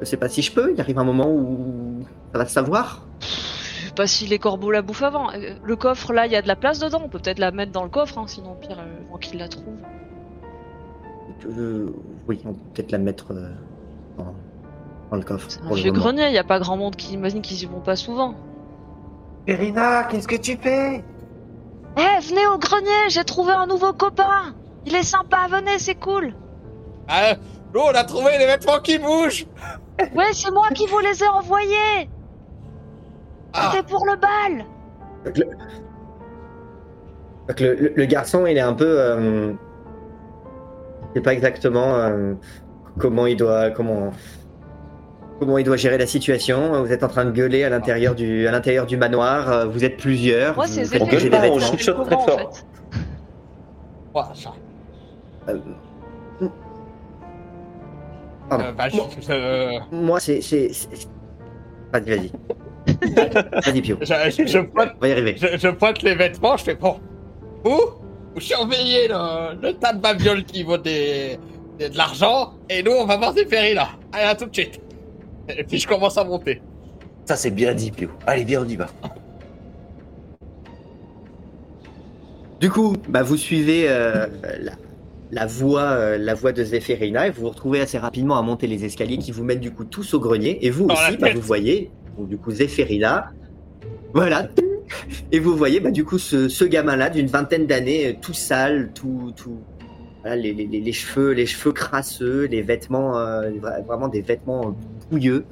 je 0.00 0.04
sais 0.06 0.16
pas 0.16 0.28
si 0.28 0.42
je 0.42 0.52
peux. 0.52 0.72
Il 0.74 0.80
arrive 0.80 0.98
un 0.98 1.04
moment 1.04 1.30
où 1.30 2.04
ça 2.32 2.38
va 2.38 2.46
se 2.46 2.52
savoir. 2.52 3.02
Je 3.20 3.86
sais 3.88 3.94
pas 3.94 4.06
si 4.06 4.26
les 4.26 4.38
corbeaux 4.38 4.70
la 4.70 4.82
bouffent 4.82 5.02
avant. 5.02 5.30
Euh, 5.32 5.54
Le 5.62 5.76
coffre 5.76 6.12
là, 6.12 6.26
il 6.26 6.32
y 6.32 6.36
a 6.36 6.42
de 6.42 6.48
la 6.48 6.56
place 6.56 6.78
dedans, 6.78 7.02
on 7.04 7.08
peut 7.08 7.18
peut-être 7.18 7.38
la 7.38 7.50
mettre 7.50 7.72
dans 7.72 7.82
le 7.84 7.90
coffre, 7.90 8.18
hein, 8.18 8.24
sinon 8.26 8.54
pire, 8.54 8.78
euh, 8.80 9.04
avant 9.08 9.18
qu'ils 9.18 9.38
la 9.38 9.48
trouvent. 9.48 9.64
Euh, 11.46 11.90
oui, 12.26 12.40
on 12.46 12.54
peut 12.54 12.58
peut-être 12.74 12.92
la 12.92 12.98
mettre 12.98 13.32
euh, 13.32 13.50
dans 15.16 15.22
le 15.22 15.24
coffre. 15.26 15.46
C'est 15.50 15.60
un 15.62 15.74
vieux 15.74 15.92
grenier, 15.92 16.26
il 16.28 16.34
y 16.34 16.38
a 16.38 16.44
pas 16.44 16.58
grand 16.58 16.76
monde 16.76 16.96
qui 16.96 17.12
imagine 17.14 17.40
qu'ils 17.42 17.62
y 17.62 17.66
vont 17.66 17.80
pas 17.80 17.96
souvent. 17.96 18.34
Perina, 19.46 20.04
qu'est-ce 20.04 20.28
que 20.28 20.36
tu 20.36 20.56
fais? 20.56 21.02
Eh, 21.98 22.20
venez 22.28 22.46
au 22.46 22.58
grenier, 22.58 23.08
j'ai 23.08 23.24
trouvé 23.24 23.52
un 23.52 23.66
nouveau 23.66 23.92
copain 23.92 24.54
Il 24.84 24.94
est 24.94 25.02
sympa, 25.02 25.46
venez, 25.50 25.78
c'est 25.78 25.94
cool 25.94 26.34
Ah, 27.08 27.34
nous, 27.74 27.80
on 27.80 27.88
a 27.94 28.04
trouvé 28.04 28.36
les 28.38 28.46
vêtements 28.46 28.80
qui 28.82 28.98
bougent 28.98 29.46
Ouais, 30.14 30.32
c'est 30.32 30.50
moi 30.50 30.68
qui 30.74 30.86
vous 30.86 30.98
les 30.98 31.22
ai 31.22 31.28
envoyés 31.28 32.10
Ah, 33.54 33.70
C'était 33.72 33.86
pour 33.88 34.04
le 34.04 34.16
bal 34.16 34.66
Donc, 35.24 35.38
le... 35.38 35.44
donc, 37.48 37.60
le- 37.60 37.74
le- 37.74 37.92
le 37.96 38.04
garçon, 38.04 38.44
il 38.46 38.56
est 38.58 38.60
un 38.60 38.74
peu. 38.74 38.84
Euh... 39.00 39.52
Je 41.10 41.14
sais 41.14 41.20
pas 41.22 41.32
exactement 41.32 41.94
euh, 41.94 42.34
comment 42.98 43.26
il 43.26 43.36
doit. 43.38 43.70
Comment... 43.70 44.10
Comment 45.38 45.58
il 45.58 45.64
doit 45.64 45.76
gérer 45.76 45.98
la 45.98 46.06
situation 46.06 46.82
Vous 46.82 46.90
êtes 46.92 47.02
en 47.04 47.08
train 47.08 47.24
de 47.26 47.30
gueuler 47.30 47.62
à 47.64 47.68
l'intérieur 47.68 48.14
du, 48.14 48.46
à 48.46 48.52
l'intérieur 48.52 48.86
du 48.86 48.96
manoir. 48.96 49.50
euh, 49.50 49.64
Vous 49.66 49.84
êtes 49.84 49.98
plusieurs. 49.98 50.54
Moi, 50.56 50.66
c'est 50.66 51.00
On 51.00 51.06
gueule 51.06 51.22
des 51.24 51.30
pas, 51.30 51.46
on 51.48 51.60
chuchote 51.60 52.04
très 52.06 52.14
fort. 52.16 52.52
en 54.14 54.24
fait. 54.34 54.50
Euh, 55.48 55.58
Pardon. 58.48 58.64
Euh, 58.64 58.72
bah, 58.72 58.88
je- 58.88 58.96
je- 59.20 59.94
Moi, 59.94 60.20
c'est. 60.20 60.40
c'est- 60.40 60.72
c'est- 60.72 61.08
Vas-y, 61.92 62.10
vas-y. 62.10 62.30
vas-y, 63.66 63.82
Pio. 63.82 63.96
je, 64.00 64.06
je, 64.06 64.46
je 64.46 64.58
pointe, 64.60 64.92
On 64.96 65.00
va 65.00 65.08
y 65.08 65.12
arriver. 65.12 65.36
je, 65.36 65.68
pointe 65.68 66.02
les 66.02 66.14
vêtements, 66.14 66.56
je 66.56 66.64
fais 66.64 66.74
bon. 66.76 66.98
Vous, 67.64 67.80
vous 68.34 68.40
surveillez 68.40 69.08
le, 69.08 69.60
le 69.60 69.72
tas 69.74 69.92
de 69.92 70.00
babioles 70.00 70.44
qui 70.44 70.62
vaut 70.62 70.78
des, 70.78 71.38
des- 71.78 71.88
de 71.90 71.96
l'argent, 71.96 72.54
et 72.70 72.82
nous, 72.82 72.92
on 72.92 73.04
va 73.04 73.16
voir 73.16 73.34
des 73.34 73.44
ferries 73.46 73.74
là. 73.74 73.88
Allez, 74.12 74.24
à 74.24 74.34
tout 74.34 74.46
de 74.46 74.54
suite. 74.54 74.80
Et 75.48 75.64
puis 75.64 75.78
je 75.78 75.86
commence 75.86 76.16
à 76.18 76.24
monter. 76.24 76.60
Ça, 77.24 77.36
c'est 77.36 77.50
bien 77.50 77.74
dit, 77.74 77.90
Pio. 77.90 78.08
Allez, 78.26 78.44
bien, 78.44 78.62
on 78.62 78.68
y 78.68 78.76
va. 78.76 78.86
Du 82.60 82.70
coup, 82.70 82.96
bah, 83.08 83.22
vous 83.22 83.36
suivez 83.36 83.86
euh, 83.88 84.26
la, 84.60 84.72
la 85.30 85.46
voie, 85.46 85.82
euh, 85.82 86.18
la 86.18 86.34
voie 86.34 86.52
de 86.52 86.64
Zéphérina 86.64 87.26
et 87.26 87.30
vous 87.30 87.42
vous 87.42 87.48
retrouvez 87.50 87.80
assez 87.80 87.98
rapidement 87.98 88.38
à 88.38 88.42
monter 88.42 88.66
les 88.66 88.84
escaliers 88.84 89.18
qui 89.18 89.32
vous 89.32 89.44
mènent 89.44 89.60
du 89.60 89.72
coup 89.72 89.84
tous 89.84 90.14
au 90.14 90.20
grenier. 90.20 90.64
Et 90.64 90.70
vous 90.70 90.86
Dans 90.86 90.94
aussi, 90.94 91.16
bah, 91.16 91.28
vous 91.34 91.40
voyez, 91.40 91.90
donc, 92.16 92.28
du 92.28 92.38
coup, 92.38 92.50
Zéphérina, 92.52 93.32
voilà, 94.14 94.48
et 95.32 95.38
vous 95.38 95.56
voyez 95.56 95.80
bah, 95.80 95.90
du 95.90 96.04
coup 96.04 96.18
ce, 96.18 96.48
ce 96.48 96.64
gamin-là 96.64 97.10
d'une 97.10 97.26
vingtaine 97.26 97.66
d'années, 97.66 98.08
euh, 98.08 98.12
tout 98.20 98.32
sale, 98.32 98.90
tout, 98.94 99.32
tout, 99.36 99.58
les, 100.34 100.92
cheveux, 100.92 101.30
les 101.32 101.46
cheveux 101.46 101.72
crasseux, 101.72 102.46
les 102.46 102.62
vêtements, 102.62 103.18
euh, 103.18 103.50
vra- 103.62 103.84
vraiment 103.84 104.08
des 104.08 104.22
vêtements 104.22 104.76
bouilleux. 105.10 105.44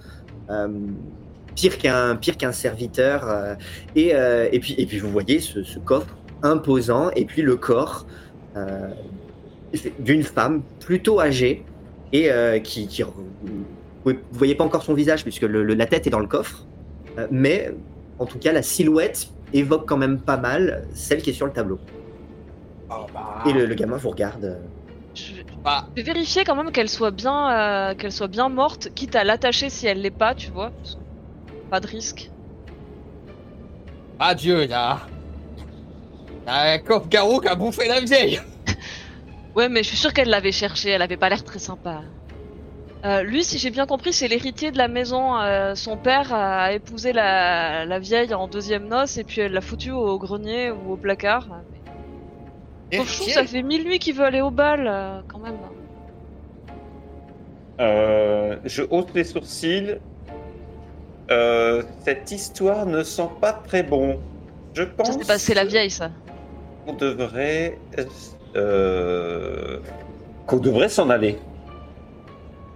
euh, 0.50 0.68
pire 1.54 1.78
qu'un 1.78 2.16
pire 2.16 2.36
qu'un 2.36 2.50
serviteur 2.50 3.28
euh, 3.30 3.54
et, 3.94 4.10
euh, 4.14 4.48
puis 4.60 4.74
et 4.76 4.86
puis 4.86 4.98
vous 4.98 5.08
voyez 5.10 5.38
ce, 5.38 5.60
coffre 5.78 6.16
imposant 6.42 7.10
et 7.14 7.24
puis 7.24 7.42
le 7.42 7.54
corps 7.54 8.06
euh, 8.56 8.88
d'une 10.00 10.24
femme 10.24 10.62
plutôt 10.80 11.20
âgée 11.20 11.64
et 12.12 12.30
euh, 12.30 12.58
qui, 12.58 12.88
qui- 12.88 13.04
vous 13.04 14.14
voyez 14.32 14.56
pas 14.56 14.64
encore 14.64 14.82
son 14.82 14.94
visage 14.94 15.22
puisque 15.22 15.42
la 15.42 15.86
tête 15.86 16.06
est 16.08 16.10
dans 16.10 16.18
le 16.18 16.26
coffre 16.26 16.66
euh, 17.18 17.28
mais 17.30 17.72
en 18.18 18.26
tout 18.26 18.38
cas 18.38 18.50
la 18.52 18.62
silhouette 18.62 19.28
évoque 19.52 19.86
quand 19.86 19.96
même 19.96 20.18
pas 20.18 20.36
mal 20.36 20.86
celle 20.92 21.22
qui 21.22 21.30
est 21.30 21.34
sur 21.34 21.46
le 21.46 21.52
tableau 21.52 21.78
Oh, 22.96 23.08
bah, 23.12 23.42
et 23.44 23.52
le, 23.52 23.66
le 23.66 23.74
gamin 23.74 23.96
vous 23.98 24.10
regarde 24.10 24.44
euh, 24.44 24.68
Je 25.14 25.34
vais- 25.34 25.44
bah, 25.64 25.90
je 25.96 26.02
vais 26.02 26.12
vérifier 26.12 26.44
quand 26.44 26.54
même 26.56 26.70
qu'elle 26.72 26.88
soit 26.88 27.10
bien, 27.10 27.90
euh, 27.90 27.94
qu'elle 27.96 28.12
soit 28.12 28.28
bien 28.28 28.48
morte, 28.48 28.90
quitte 28.94 29.14
à 29.16 29.24
l'attacher 29.24 29.70
si 29.70 29.86
elle 29.86 30.00
l'est 30.02 30.10
pas, 30.10 30.34
tu 30.34 30.50
vois. 30.52 30.72
Pas 31.70 31.80
de 31.80 31.86
risque. 31.88 32.32
adieu, 34.18 34.64
il 34.64 34.70
y 34.70 34.74
a. 34.74 35.08
y 36.46 36.50
a 36.50 36.72
un 36.72 36.78
coffre 36.78 37.08
garou 37.08 37.40
qui 37.40 37.48
a 37.48 37.54
bouffé 37.54 37.86
la 37.88 38.00
vieille. 38.00 38.40
Ouais, 39.56 39.68
mais 39.68 39.82
je 39.82 39.88
suis 39.88 39.96
sûre 39.96 40.12
qu'elle 40.12 40.28
l'avait 40.30 40.52
cherché, 40.52 40.90
elle 40.90 41.02
avait 41.02 41.16
pas 41.16 41.28
l'air 41.28 41.42
très 41.44 41.58
sympa. 41.58 42.04
Euh, 43.04 43.22
lui, 43.22 43.44
si 43.44 43.58
j'ai 43.58 43.70
bien 43.70 43.86
compris, 43.86 44.12
c'est 44.14 44.28
l'héritier 44.28 44.70
de 44.72 44.78
la 44.78 44.88
maison. 44.88 45.38
euh, 45.40 45.74
son 45.74 45.98
père 45.98 46.32
a 46.32 46.72
épousé 46.72 47.12
la, 47.12 47.84
la 47.84 47.98
vieille 48.00 48.32
en 48.34 48.48
deuxième 48.48 48.86
noce 48.88 49.18
et 49.18 49.24
puis 49.24 49.42
elle 49.42 49.52
l'a 49.52 49.60
foutu 49.60 49.90
au 49.90 50.18
grenier 50.18 50.70
ou 50.70 50.92
au 50.92 50.96
placard. 50.98 51.48
Chou, 52.92 53.24
ça 53.30 53.44
fait 53.44 53.62
mille 53.62 53.84
nuits 53.84 53.98
qu'il 53.98 54.14
veut 54.14 54.24
aller 54.24 54.40
au 54.40 54.50
bal, 54.50 54.86
euh, 54.86 55.20
quand 55.28 55.38
même. 55.38 55.56
Euh, 57.80 58.56
je 58.64 58.82
hausse 58.88 59.06
les 59.14 59.24
sourcils. 59.24 59.96
Euh, 61.30 61.82
cette 62.04 62.30
histoire 62.30 62.86
ne 62.86 63.02
sent 63.02 63.28
pas 63.40 63.52
très 63.52 63.82
bon. 63.82 64.20
Je 64.74 64.82
pense 64.82 65.08
Ça, 65.08 65.12
c'est 65.18 65.26
pas- 65.26 65.38
c'est 65.38 65.54
la 65.54 65.64
vieille, 65.64 65.90
ça. 65.90 66.10
qu'on 66.86 66.92
devrait, 66.92 67.78
euh, 68.56 69.78
qu'on 70.46 70.58
devrait 70.58 70.90
s'en 70.90 71.08
aller. 71.10 71.38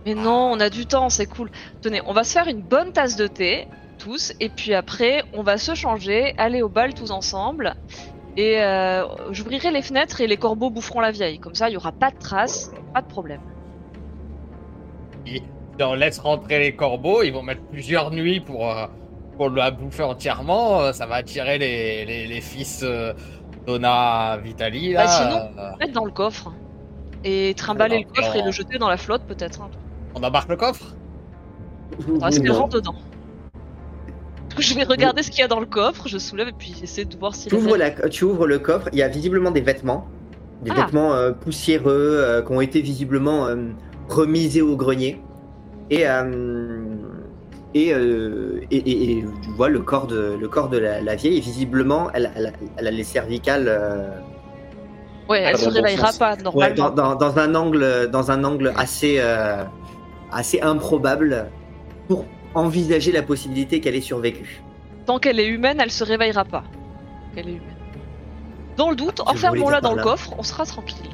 Mais 0.07 0.15
non, 0.15 0.51
on 0.53 0.61
a 0.61 0.71
du 0.71 0.87
temps, 0.87 1.11
c'est 1.11 1.27
cool. 1.27 1.51
Tenez, 1.83 2.01
on 2.07 2.15
va 2.15 2.25
se 2.25 2.33
faire 2.33 2.49
une 2.49 2.63
bonne 2.63 2.93
tasse 2.93 3.17
de 3.17 3.27
thé, 3.27 3.69
tous, 3.99 4.33
et 4.41 4.49
puis 4.49 4.73
après, 4.75 5.23
on 5.35 5.43
va 5.43 5.59
se 5.59 5.75
changer, 5.75 6.35
aller 6.39 6.63
au 6.63 6.69
bal 6.71 6.95
tous 6.95 7.11
ensemble. 7.11 7.75
Et 8.41 8.63
euh, 8.63 9.05
j'ouvrirai 9.33 9.73
les 9.73 9.83
fenêtres 9.83 10.21
et 10.21 10.29
les 10.29 10.37
corbeaux 10.37 10.71
boufferont 10.71 11.01
la 11.01 11.11
vieille. 11.11 11.41
Comme 11.41 11.57
ça, 11.57 11.69
il 11.69 11.73
y 11.73 11.77
aura 11.77 11.91
pas 11.91 12.13
de 12.13 12.19
traces, 12.19 12.71
pas 12.95 13.03
de 13.03 13.09
problème. 13.09 13.41
Si 15.27 15.43
on 15.81 15.95
laisse 15.95 16.21
rentrer 16.21 16.61
les 16.61 16.77
corbeaux, 16.77 17.23
ils 17.25 17.33
vont 17.33 17.43
mettre 17.43 17.63
plusieurs 17.63 18.13
nuits 18.13 18.39
pour, 18.39 18.71
euh, 18.71 18.87
pour 19.37 19.51
la 19.51 19.73
bouffer 19.73 20.05
entièrement. 20.05 20.81
euh, 20.83 20.93
Ça 20.93 21.07
va 21.07 21.17
attirer 21.17 21.59
les, 21.59 22.05
les, 22.05 22.27
les 22.29 22.41
fils 22.41 22.83
euh, 22.85 23.13
Donna 23.67 24.37
Vitali. 24.43 24.93
Là, 24.93 25.05
Bah, 25.05 25.11
sinon- 25.11 25.77
Mettre 25.81 25.93
dans 25.93 26.05
le 26.05 26.13
coffre. 26.13 26.53
Et 27.25 27.55
trimballer 27.57 28.07
le 28.07 28.15
coffre 28.15 28.37
et 28.37 28.43
le 28.43 28.53
jeter 28.53 28.79
dans 28.79 28.89
la 28.89 28.97
flotte, 28.97 29.23
peut-être. 29.27 29.61
on 30.15 30.23
embarque 30.23 30.49
le 30.49 30.57
coffre? 30.57 30.95
Est-ce 32.25 32.39
qu'elle 32.41 32.53
rentre 32.53 32.77
dedans 32.77 32.95
Je 34.59 34.75
vais 34.75 34.85
regarder 34.85 35.23
ce 35.23 35.31
qu'il 35.31 35.41
y 35.41 35.43
a 35.43 35.49
dans 35.49 35.61
le 35.61 35.67
coffre, 35.67 36.09
je 36.09 36.19
soulève 36.19 36.49
et 36.49 36.53
puis 36.53 36.75
j'essaie 36.79 37.05
de 37.05 37.17
voir 37.17 37.35
si. 37.35 37.49
Tu 37.49 37.55
ouvres, 37.55 37.77
la- 37.77 37.91
tu 38.09 38.25
ouvres 38.25 38.47
le 38.47 38.59
coffre, 38.59 38.89
il 38.93 38.99
y 38.99 39.03
a 39.03 39.09
visiblement 39.09 39.51
des 39.51 39.61
vêtements, 39.61 40.07
des 40.63 40.71
Ah. 40.75 40.85
vêtements 40.85 41.15
euh, 41.15 41.33
poussiéreux 41.33 42.17
euh, 42.19 42.43
qui 42.43 42.53
ont 42.53 42.61
été 42.61 42.81
visiblement 42.81 43.47
euh, 43.47 43.57
remisés 44.09 44.63
au 44.63 44.77
grenier. 44.77 45.21
Et, 45.91 46.07
euh, 46.09 46.85
et, 47.75 47.93
euh, 47.95 48.61
et, 48.71 48.77
et- 48.77 49.13
et 49.19 49.25
tu 49.43 49.51
vois 49.51 49.69
le 49.69 49.81
corps 49.81 50.07
de, 50.07 50.37
le 50.41 50.49
corps 50.49 50.69
de 50.69 50.79
la, 50.79 51.01
la 51.01 51.15
vieille, 51.15 51.37
et 51.37 51.41
visiblement, 51.41 52.09
elle, 52.13 52.31
elle 52.35 52.47
a- 52.47 52.53
elle 52.79 52.87
a 52.87 52.91
les 52.91 53.05
cervicales 53.05 53.67
euh, 53.69 54.11
Ouais, 55.29 55.43
elle 55.43 55.55
Ah, 55.55 55.59
se 55.59 55.67
bon 55.67 55.71
réveillera 55.73 56.11
pas 56.19 56.35
ouais, 56.37 56.43
normalement. 56.43 56.91
dans, 56.91 56.91
dans- 56.91 57.15
dans 57.15 57.39
un 57.39 57.55
angle, 57.55 58.09
dans 58.11 58.31
un 58.31 58.45
angle 58.45 58.73
assez, 58.77 59.17
euh, 59.19 59.63
assez 60.33 60.61
improbable 60.63 61.47
pour 62.09 62.25
envisager 62.55 63.13
la 63.13 63.23
possibilité 63.23 63.81
qu'elle 63.81 63.95
ait 63.97 64.01
survécu. 64.01 64.63
Tant 65.07 65.19
qu'elle 65.19 65.41
est 65.41 65.47
humaine, 65.49 65.79
elle 65.81 65.91
se 65.91 66.05
réveillera 66.05 66.45
pas. 66.45 66.65
Elle 67.37 67.49
est 67.49 67.53
humaine. 67.53 67.63
Dans 68.77 68.91
le 68.91 68.97
doute, 68.97 69.21
enfermons-la 69.27 69.81
dans 69.81 69.93
le 69.93 69.99
là. 69.99 70.03
coffre, 70.03 70.35
on 70.39 70.43
sera 70.43 70.65
tranquille. 70.65 71.11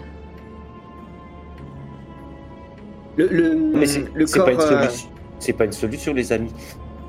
Le, 3.16 3.26
le, 3.28 3.54
Mais 3.54 3.86
c'est 3.86 4.04
le 4.14 4.26
c'est 4.26 4.38
corps. 4.38 4.46
pas 4.46 4.52
une 4.52 4.60
euh, 4.60 4.82
solution. 4.82 5.08
C'est 5.38 5.52
pas 5.52 5.64
une 5.64 5.72
solution, 5.72 6.12
les 6.14 6.32
amis. 6.32 6.52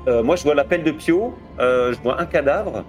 Euh, 0.06 0.22
moi, 0.22 0.36
je 0.36 0.44
vois 0.44 0.54
l'appel 0.54 0.84
de 0.84 0.92
Pio. 0.92 1.34
euh, 1.58 1.92
je 1.92 2.00
vois 2.00 2.20
un 2.20 2.26
cadavre. 2.26 2.84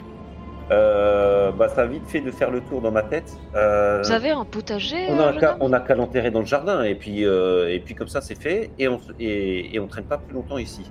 Euh, 0.70 1.52
bah, 1.54 1.70
ça 1.70 1.84
a 1.84 1.86
vite 1.88 2.04
fait 2.08 2.20
de 2.20 2.30
faire 2.30 2.52
le 2.52 2.60
tour 2.62 2.82
dans 2.82 2.92
ma 2.92 3.02
tête. 3.02 3.32
Euh, 3.56 4.02
Vous 4.04 4.12
avez 4.12 4.32
un 4.32 4.44
potager 4.44 5.08
on 5.10 5.18
a 5.20 5.32
qu'à 5.34 5.52
homme 5.54 5.58
on 5.62 5.72
a 5.74 5.80
qu'à 5.80 5.96
l'enterrer 5.96 6.30
dans 6.30 6.42
le 6.42 6.46
jardin 6.46 6.84
et 6.84 6.94
puis 6.94 7.24
euh, 7.26 7.74
et 7.74 7.80
puis 7.80 7.96
comme 7.96 8.10
ça 8.10 8.20
c'est 8.20 8.36
fait 8.38 8.70
et 8.78 8.90
on 8.90 9.00
et, 9.18 9.74
et 9.74 9.80
on 9.80 9.88
traîne 9.88 10.04
pas 10.04 10.18
plus 10.18 10.36
longtemps 10.36 10.58
ici. 10.58 10.82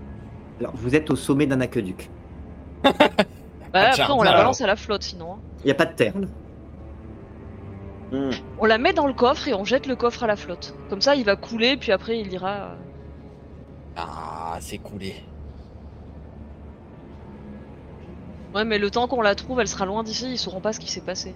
Alors, 0.61 0.73
vous 0.75 0.95
êtes 0.95 1.11
au 1.11 1.17
sommet 1.17 1.47
d'un 1.47 1.61
aqueduc. 1.61 2.11
Bah, 3.73 3.89
après, 3.91 4.11
on 4.11 4.23
la 4.23 4.33
balance 4.33 4.61
à 4.63 4.67
la 4.67 4.77
flotte 4.77 5.03
sinon. 5.03 5.33
hein. 5.35 5.39
Il 5.61 5.67
n'y 5.67 5.71
a 5.71 5.75
pas 5.75 5.85
de 5.85 5.93
terre. 5.93 6.15
là. 6.19 6.27
Hmm. 8.13 8.31
On 8.59 8.65
la 8.65 8.79
met 8.79 8.95
dans 8.95 9.07
le 9.07 9.13
coffre 9.13 9.49
et 9.49 9.55
on 9.55 9.65
jette 9.65 9.87
le 9.87 9.97
coffre 9.97 10.23
à 10.23 10.27
la 10.27 10.37
flotte. 10.37 10.75
Comme 10.89 11.03
ça, 11.03 11.15
il 11.15 11.25
va 11.25 11.37
couler, 11.37 11.77
puis 11.77 11.93
après, 11.93 12.19
il 12.19 12.33
ira. 12.33 12.53
euh, 12.53 12.75
Ah, 13.97 14.57
c'est 14.61 14.79
coulé. 14.79 15.17
Ouais, 18.55 18.65
mais 18.65 18.79
le 18.79 18.91
temps 18.91 19.09
qu'on 19.09 19.21
la 19.21 19.35
trouve, 19.35 19.61
elle 19.61 19.69
sera 19.69 19.85
loin 19.85 20.03
d'ici, 20.03 20.31
ils 20.33 20.39
sauront 20.39 20.61
pas 20.61 20.73
ce 20.73 20.81
qui 20.81 20.91
s'est 20.91 21.03
passé. 21.03 21.35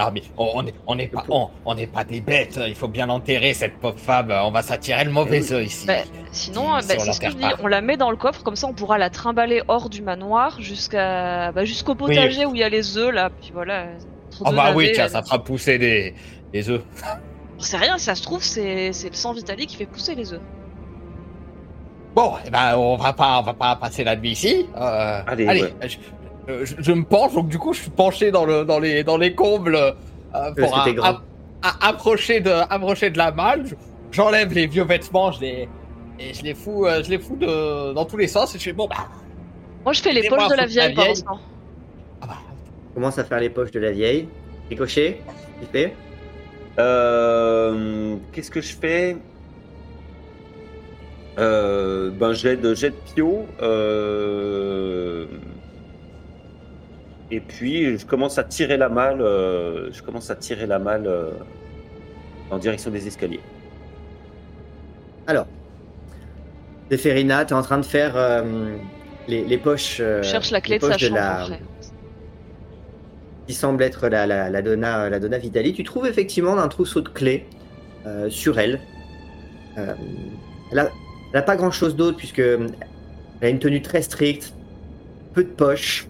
Ah 0.00 0.12
mais 0.14 0.22
on 0.36 0.48
on 0.54 0.64
est 0.66 0.74
on 0.86 0.94
n'est 0.94 1.08
pas 1.08 1.24
on 1.28 1.48
on 1.64 1.74
n'est 1.74 1.88
pas 1.88 2.04
des 2.04 2.20
bêtes. 2.20 2.58
Il 2.64 2.76
faut 2.76 2.86
bien 2.86 3.06
l'enterrer 3.06 3.52
cette 3.52 3.78
pauvre 3.78 3.98
femme. 3.98 4.32
On 4.44 4.52
va 4.52 4.62
s'attirer 4.62 5.04
le 5.04 5.10
mauvais 5.10 5.52
œil 5.52 5.66
ici. 5.66 5.88
Bah, 5.88 5.94
Sinon, 6.30 6.80
Si- 6.80 6.84
euh, 6.84 6.88
bah, 6.88 6.94
on 7.00 7.04
c'est 7.04 7.12
ce 7.14 7.20
que 7.20 7.30
je 7.30 7.36
dis, 7.36 7.44
on 7.62 7.66
la 7.66 7.80
met 7.80 7.96
dans 7.96 8.10
le 8.12 8.16
coffre, 8.16 8.44
comme 8.44 8.54
ça 8.54 8.68
on 8.68 8.74
pourra 8.74 8.96
la 8.96 9.10
trimballer 9.10 9.60
hors 9.66 9.88
du 9.90 10.00
manoir 10.02 10.60
jusqu'à 10.60 11.50
bah, 11.50 11.64
jusqu'au 11.64 11.96
potager 11.96 12.46
où 12.46 12.54
il 12.54 12.60
y 12.60 12.62
a 12.62 12.68
les 12.68 12.96
œufs 12.96 13.12
là, 13.12 13.28
puis 13.40 13.50
voilà. 13.52 13.86
Ah 14.44 14.52
bah 14.52 14.72
oui, 14.72 14.90
tiens, 14.94 15.06
elle- 15.06 15.10
ça 15.10 15.22
fera 15.24 15.42
pousser 15.42 15.78
des 15.78 16.14
des 16.52 16.70
œufs. 16.70 16.82
Sais 17.58 17.76
rien, 17.76 17.98
si 17.98 18.04
ça 18.04 18.14
se 18.14 18.22
trouve, 18.22 18.44
c'est 18.44 18.92
c'est 18.92 19.08
le 19.08 19.16
sang 19.16 19.32
Vitali 19.32 19.66
qui 19.66 19.74
fait 19.74 19.86
pousser 19.86 20.14
les 20.14 20.32
œufs. 20.32 20.40
Bon, 22.14 22.34
eh 22.46 22.50
ben 22.50 22.76
on 22.76 22.96
va 22.96 23.12
pas 23.12 23.38
on 23.40 23.42
va 23.42 23.54
pas 23.54 23.76
passer 23.76 24.02
la 24.04 24.16
nuit 24.16 24.30
ici. 24.30 24.66
Euh, 24.76 25.20
Allez, 25.26 25.46
allez, 25.46 25.62
ouais. 25.62 25.74
je, 25.88 25.96
euh, 25.98 26.00
je- 26.64 26.74
je 26.78 26.92
me 26.92 27.04
penche 27.04 27.34
donc 27.34 27.48
du 27.48 27.58
coup 27.58 27.72
je 27.72 27.82
suis 27.82 27.90
penché 27.90 28.30
dans 28.30 28.44
le 28.44 28.64
dans 28.64 28.78
les 28.78 29.04
dans 29.04 29.16
les 29.18 29.34
combles 29.34 29.76
euh, 29.76 30.52
pour 30.56 30.78
approcher 31.82 32.40
de 32.40 32.50
approcher 32.50 33.10
de 33.10 33.18
la 33.18 33.32
malle. 33.32 33.66
Je- 33.66 33.74
J'enlève 34.10 34.52
les 34.54 34.66
vieux 34.66 34.84
vêtements, 34.84 35.32
je 35.32 35.40
les 35.40 35.68
et 36.18 36.32
je 36.34 36.42
les 36.42 36.54
fous 36.54 36.86
euh, 36.86 37.02
je 37.04 37.10
les 37.10 37.18
fous 37.18 37.36
de 37.36 37.92
dans 37.92 38.04
tous 38.06 38.16
les 38.16 38.26
sens 38.28 38.54
et 38.54 38.58
je 38.58 38.64
fais 38.64 38.72
bon 38.72 38.86
bah 38.88 39.06
Moi 39.84 39.92
je 39.92 40.00
fais 40.02 40.12
les 40.12 40.28
poches 40.28 40.30
de 40.30 40.36
la 40.36 40.44
foutre 40.48 40.56
la 40.56 40.66
vieille 40.66 40.94
vieille. 40.94 41.24
ah 42.22 42.26
bah 42.26 42.36
Commence 42.94 43.18
à 43.18 43.24
faire 43.24 43.38
les 43.40 43.50
poches 43.50 43.70
de 43.70 43.80
la 43.80 43.90
vieille. 43.92 44.28
Ricochet, 44.70 45.20
il 45.62 45.66
fait. 45.68 45.94
Euh, 46.78 48.16
Qu'est-ce 48.32 48.50
que 48.50 48.60
je 48.60 48.74
fais? 48.74 49.16
Euh, 51.38 52.10
Ben 52.10 52.32
j'aide 52.32 52.74
j'aide 52.74 52.94
Pio. 53.14 53.46
euh, 53.62 55.26
et 57.30 57.40
puis 57.40 57.98
je 57.98 58.06
commence 58.06 58.38
à 58.38 58.44
tirer 58.44 58.76
la 58.76 58.88
malle. 58.88 59.20
euh, 59.20 59.90
je 59.92 60.02
commence 60.02 60.30
à 60.30 60.36
tirer 60.36 60.66
la 60.66 60.78
malle 60.78 61.06
euh, 61.06 61.30
en 62.50 62.58
direction 62.58 62.90
des 62.90 63.06
escaliers. 63.06 63.40
Alors, 65.26 65.46
Zéphérina, 66.90 67.44
tu 67.44 67.52
es 67.52 67.56
en 67.56 67.62
train 67.62 67.78
de 67.78 67.84
faire 67.84 68.16
euh, 68.16 68.76
les, 69.26 69.44
les 69.44 69.58
poches. 69.58 69.98
euh, 70.00 70.22
Je 70.22 70.28
cherche 70.30 70.50
la 70.50 70.60
clé 70.60 70.78
de 70.78 70.84
sa 70.86 70.96
chambre 70.96 71.14
la- 71.16 71.42
après. 71.42 71.60
qui 73.46 73.54
semble 73.54 73.82
être 73.82 74.08
la, 74.08 74.26
la, 74.26 74.48
la 74.50 74.62
Donna, 74.62 75.10
la 75.10 75.20
Donna 75.20 75.38
Vitali. 75.38 75.72
Tu 75.74 75.84
trouves 75.84 76.06
effectivement 76.06 76.56
un 76.58 76.68
trousseau 76.68 77.00
de 77.02 77.08
clés 77.10 77.46
euh, 78.06 78.30
sur 78.30 78.58
elle. 78.58 78.80
Euh, 79.76 79.92
elle 80.72 80.78
a- 80.78 80.90
elle 81.32 81.40
n'a 81.40 81.42
pas 81.42 81.56
grand 81.56 81.70
chose 81.70 81.94
d'autre 81.94 82.16
puisque 82.16 82.38
elle 82.38 82.68
a 83.42 83.48
une 83.50 83.58
tenue 83.58 83.82
très 83.82 84.00
stricte, 84.00 84.54
peu 85.34 85.44
de 85.44 85.50
poches. 85.50 86.08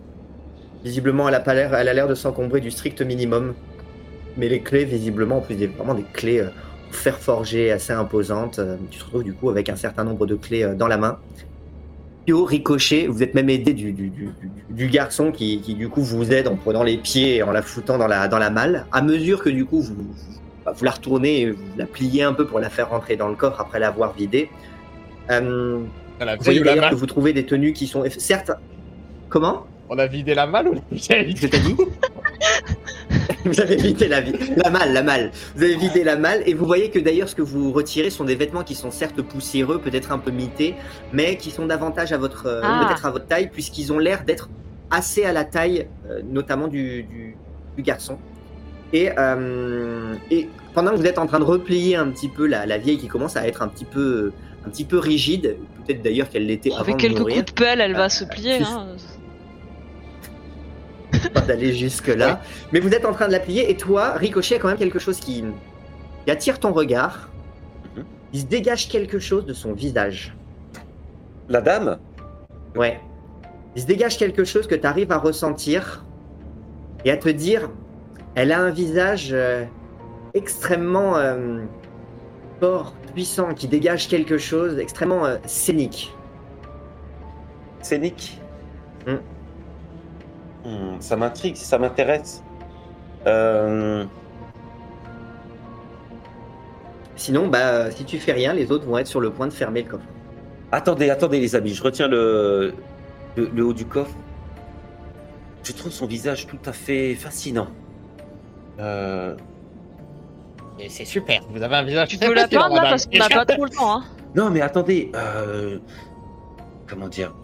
Visiblement, 0.84 1.28
elle 1.28 1.34
a 1.34 1.40
pas 1.40 1.54
l'air, 1.54 1.74
elle 1.74 1.88
a 1.88 1.94
l'air 1.94 2.08
de 2.08 2.14
s'encombrer 2.14 2.60
du 2.60 2.70
strict 2.70 3.02
minimum. 3.02 3.54
Mais 4.36 4.48
les 4.48 4.60
clés, 4.60 4.84
visiblement, 4.84 5.38
en 5.38 5.40
plus 5.40 5.56
des, 5.56 5.66
vraiment 5.66 5.94
des 5.94 6.04
clés 6.12 6.40
euh, 6.40 6.48
fer 6.92 7.18
forgé 7.18 7.72
assez 7.72 7.92
imposantes. 7.92 8.58
euh, 8.60 8.76
tu 8.90 8.98
te 8.98 9.04
retrouves 9.04 9.24
du 9.24 9.32
coup 9.32 9.50
avec 9.50 9.68
un 9.68 9.76
certain 9.76 10.04
nombre 10.04 10.26
de 10.26 10.36
clés 10.36 10.62
euh, 10.62 10.74
dans 10.74 10.86
la 10.86 10.96
main. 10.96 11.18
Pio, 12.24 12.44
Ricochet, 12.44 13.06
vous 13.08 13.22
êtes 13.22 13.34
même 13.34 13.48
aidé 13.50 13.72
du, 13.72 13.92
du, 13.92 14.10
du- 14.10 14.26
du- 14.26 14.50
du 14.74 14.86
garçon 14.88 15.32
qui, 15.32 15.60
qui, 15.60 15.74
du 15.74 15.88
coup 15.88 16.02
vous 16.02 16.30
aide 16.32 16.46
en 16.46 16.56
prenant 16.56 16.82
les 16.82 16.98
pieds 16.98 17.36
et 17.36 17.42
en 17.42 17.50
la 17.50 17.62
foutant 17.62 17.96
dans 17.98 18.06
la, 18.06 18.28
dans 18.28 18.38
la 18.38 18.50
malle. 18.50 18.84
À 18.92 19.02
mesure 19.02 19.42
que 19.42 19.48
du 19.48 19.64
coup 19.64 19.80
vous, 19.80 19.94
vous, 19.94 20.14
vous 20.76 20.84
la 20.84 20.90
retournez 20.90 21.40
et 21.40 21.50
vous 21.52 21.58
la 21.76 21.86
pliez 21.86 22.22
un 22.22 22.34
peu 22.34 22.46
pour 22.46 22.60
la 22.60 22.68
faire 22.70 22.90
rentrer 22.90 23.16
dans 23.16 23.28
le 23.28 23.34
coffre 23.34 23.60
après 23.60 23.80
l'avoir 23.80 24.12
vidée. 24.12 24.50
Euh, 25.30 25.78
vous 26.36 26.44
voyez 26.44 26.58
d'ailleurs 26.66 26.84
que 26.90 26.94
vous 26.96 27.06
trouvez 27.06 27.32
des 27.32 27.46
tenues 27.46 27.72
qui 27.72 27.86
sont 27.86 28.04
certes. 28.18 28.52
Comment? 29.30 29.66
On 29.90 29.98
a 29.98 30.06
vidé 30.06 30.34
la 30.34 30.46
malle 30.46 30.68
ou 30.68 30.74
la 30.74 30.80
vieille 30.92 31.34
Je 31.36 31.46
t'ai 31.46 31.58
dit 31.60 31.74
Vous 33.44 33.60
avez 33.60 33.76
vidé 33.76 34.08
la, 34.08 34.20
vi- 34.20 34.34
la 34.56 34.70
malle, 34.70 34.92
la 34.92 35.02
malle. 35.02 35.30
Vous 35.56 35.62
avez 35.62 35.76
vidé 35.76 36.04
la 36.04 36.16
malle 36.16 36.42
et 36.46 36.54
vous 36.54 36.66
voyez 36.66 36.90
que 36.90 36.98
d'ailleurs 36.98 37.28
ce 37.28 37.34
que 37.34 37.42
vous 37.42 37.72
retirez 37.72 38.10
sont 38.10 38.24
des 38.24 38.34
vêtements 38.34 38.64
qui 38.64 38.74
sont 38.74 38.90
certes 38.90 39.22
poussiéreux, 39.22 39.78
peut-être 39.80 40.12
un 40.12 40.18
peu 40.18 40.30
mités, 40.30 40.74
mais 41.12 41.36
qui 41.36 41.50
sont 41.50 41.66
davantage 41.66 42.12
à 42.12 42.18
votre 42.18 42.46
euh, 42.46 42.60
Ah. 42.62 42.84
peut-être 42.86 43.06
à 43.06 43.10
votre 43.10 43.26
taille 43.26 43.48
puisqu'ils 43.50 43.92
ont 43.92 43.98
l'air 43.98 44.24
d'être 44.24 44.48
assez 44.90 45.24
à 45.24 45.32
la 45.32 45.44
taille, 45.44 45.86
euh, 46.10 46.20
notamment 46.30 46.68
du, 46.68 47.04
du, 47.04 47.36
du 47.76 47.82
garçon. 47.82 48.18
Et, 48.92 49.10
euh, 49.18 50.14
et 50.30 50.48
pendant 50.74 50.90
que 50.92 50.96
vous 50.96 51.06
êtes 51.06 51.18
en 51.18 51.26
train 51.26 51.38
de 51.38 51.44
replier 51.44 51.96
un 51.96 52.08
petit 52.08 52.28
peu 52.28 52.46
la, 52.46 52.66
la 52.66 52.78
vieille 52.78 52.98
qui 52.98 53.08
commence 53.08 53.36
à 53.36 53.46
être 53.46 53.62
un 53.62 53.68
petit 53.68 53.84
peu 53.84 54.32
un 54.66 54.70
petit 54.70 54.84
peu 54.84 54.98
rigide, 54.98 55.56
peut-être 55.86 56.02
d'ailleurs 56.02 56.28
qu'elle 56.28 56.46
l'était 56.46 56.70
avant 56.72 56.80
Avec 56.82 56.96
de 56.96 57.00
quelques 57.00 57.18
mourir. 57.20 57.36
coups 57.36 57.46
de 57.46 57.52
pelle, 57.52 57.80
elle 57.80 57.94
va 57.94 58.08
se 58.08 58.24
plier. 58.24 58.60
Hein. 58.62 58.88
pas 61.34 61.40
d'aller 61.40 61.72
jusque 61.72 62.08
là. 62.08 62.40
Mais 62.72 62.80
vous 62.80 62.92
êtes 62.92 63.04
en 63.04 63.12
train 63.12 63.26
de 63.26 63.32
la 63.32 63.40
plier 63.40 63.70
et 63.70 63.76
toi, 63.76 64.12
Ricochet, 64.12 64.56
a 64.56 64.58
quand 64.58 64.68
même 64.68 64.78
quelque 64.78 64.98
chose 64.98 65.20
qui, 65.20 65.44
qui 66.24 66.30
attire 66.30 66.60
ton 66.60 66.72
regard. 66.72 67.30
Mhm. 67.96 68.04
Il 68.32 68.40
se 68.40 68.46
dégage 68.46 68.88
quelque 68.88 69.18
chose 69.18 69.46
de 69.46 69.52
son 69.52 69.72
visage. 69.72 70.36
La 71.48 71.60
dame? 71.60 71.98
Ouais. 72.76 73.00
Il 73.74 73.82
se 73.82 73.86
dégage 73.86 74.18
quelque 74.18 74.44
chose 74.44 74.66
que 74.66 74.74
tu 74.74 74.86
arrives 74.86 75.12
à 75.12 75.18
ressentir 75.18 76.04
et 77.04 77.10
à 77.10 77.16
te 77.16 77.28
dire, 77.28 77.70
elle 78.34 78.52
a 78.52 78.60
un 78.60 78.70
visage 78.70 79.30
euh, 79.32 79.64
extrêmement 80.34 81.16
euh, 81.16 81.60
fort, 82.60 82.94
puissant, 83.14 83.54
qui 83.54 83.68
dégage 83.68 84.08
quelque 84.08 84.38
chose 84.38 84.76
d'extrêmement 84.76 85.24
euh, 85.24 85.36
scénique. 85.46 86.12
scénique? 87.82 88.40
Hmm. 89.06 89.16
Hmm, 90.68 91.00
ça 91.00 91.16
m'intrigue, 91.16 91.56
ça 91.56 91.78
m'intéresse. 91.78 92.42
Euh, 93.26 94.04
Sinon, 97.16 97.48
bah, 97.48 97.90
si 97.90 98.04
tu 98.04 98.18
fais 98.18 98.32
rien, 98.32 98.52
les 98.52 98.70
autres 98.70 98.84
vont 98.86 98.96
être 98.96 99.08
sur 99.08 99.20
le 99.20 99.30
point 99.30 99.48
de 99.48 99.52
fermer 99.52 99.82
le 99.82 99.90
coffre. 99.90 100.04
Attendez, 100.70 101.10
attendez 101.10 101.40
les 101.40 101.56
amis, 101.56 101.74
je 101.74 101.82
retiens 101.82 102.06
le, 102.06 102.74
le, 103.36 103.50
le 103.52 103.64
haut 103.64 103.72
du 103.72 103.86
coffre. 103.86 104.14
Je 105.64 105.72
trouve 105.72 105.90
son 105.90 106.06
visage 106.06 106.46
tout 106.46 106.58
à 106.64 106.72
fait 106.72 107.14
fascinant. 107.16 107.66
Euh, 108.78 109.34
Et 110.78 110.88
c'est 110.88 111.04
super. 111.04 111.42
Vous 111.50 111.60
avez 111.60 111.74
un 111.76 111.82
visage. 111.82 112.08
Tu 112.08 112.18
très 112.18 112.28
peux 112.28 112.34
la 112.34 112.42
fascinant, 112.42 112.62
peindre 112.62 112.74
là 112.76 112.82
parce 112.90 113.06
qu'on 113.06 113.18
n'a 113.18 113.28
pas 113.28 113.44
trop 113.46 113.64
le 113.64 113.70
temps. 113.70 113.96
Hein. 113.96 114.04
Non 114.36 114.50
mais 114.50 114.60
attendez, 114.60 115.10
euh, 115.16 115.78
comment 116.86 117.08
dire? 117.08 117.34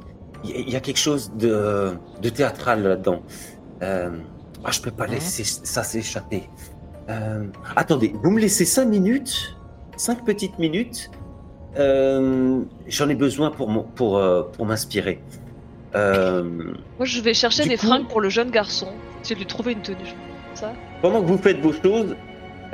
Il 0.44 0.50
y, 0.50 0.52
a- 0.52 0.58
il 0.58 0.70
y 0.70 0.76
a 0.76 0.80
quelque 0.80 0.98
chose 0.98 1.32
de, 1.34 1.92
de 2.22 2.28
théâtral 2.28 2.82
là-dedans. 2.82 3.22
Euh, 3.82 4.10
ah, 4.64 4.70
je 4.70 4.80
peux 4.80 4.90
pas 4.90 5.06
laisser 5.06 5.42
ça 5.44 5.82
s'échapper. 5.82 6.44
Euh, 7.10 7.44
attendez, 7.76 8.14
vous 8.22 8.30
me 8.30 8.40
laissez 8.40 8.64
cinq 8.64 8.86
minutes, 8.86 9.56
cinq 9.96 10.24
petites 10.24 10.58
minutes. 10.58 11.10
Euh, 11.78 12.60
J'en 12.86 13.08
ai 13.08 13.14
besoin 13.14 13.50
pour 13.50 13.68
pour 13.94 14.18
euh, 14.18 14.42
pour 14.52 14.64
m'inspirer. 14.66 15.20
Euh, 15.94 16.42
Moi, 16.98 17.04
je 17.06 17.20
vais 17.20 17.34
chercher 17.34 17.66
des 17.68 17.76
coup- 17.76 17.86
fringues 17.86 18.08
pour 18.08 18.20
le 18.20 18.28
jeune 18.28 18.50
garçon. 18.50 18.88
Essayer 19.20 19.34
de 19.36 19.40
lui 19.40 19.46
trouver 19.46 19.72
une 19.72 19.82
tenue. 19.82 20.14
Ça 20.54 20.72
pendant 21.02 21.20
que 21.22 21.26
vous 21.26 21.38
faites 21.38 21.60
vos 21.60 21.72
choses, 21.72 22.16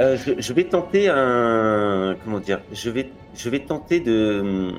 euh, 0.01 0.16
je, 0.16 0.32
je 0.38 0.52
vais 0.52 0.64
tenter 0.64 1.09
un 1.09 2.16
comment 2.24 2.38
dire 2.40 2.60
Je 2.72 2.90
vais 2.90 3.10
je 3.34 3.48
vais 3.51 3.60
tenter 3.60 4.01
de 4.01 4.72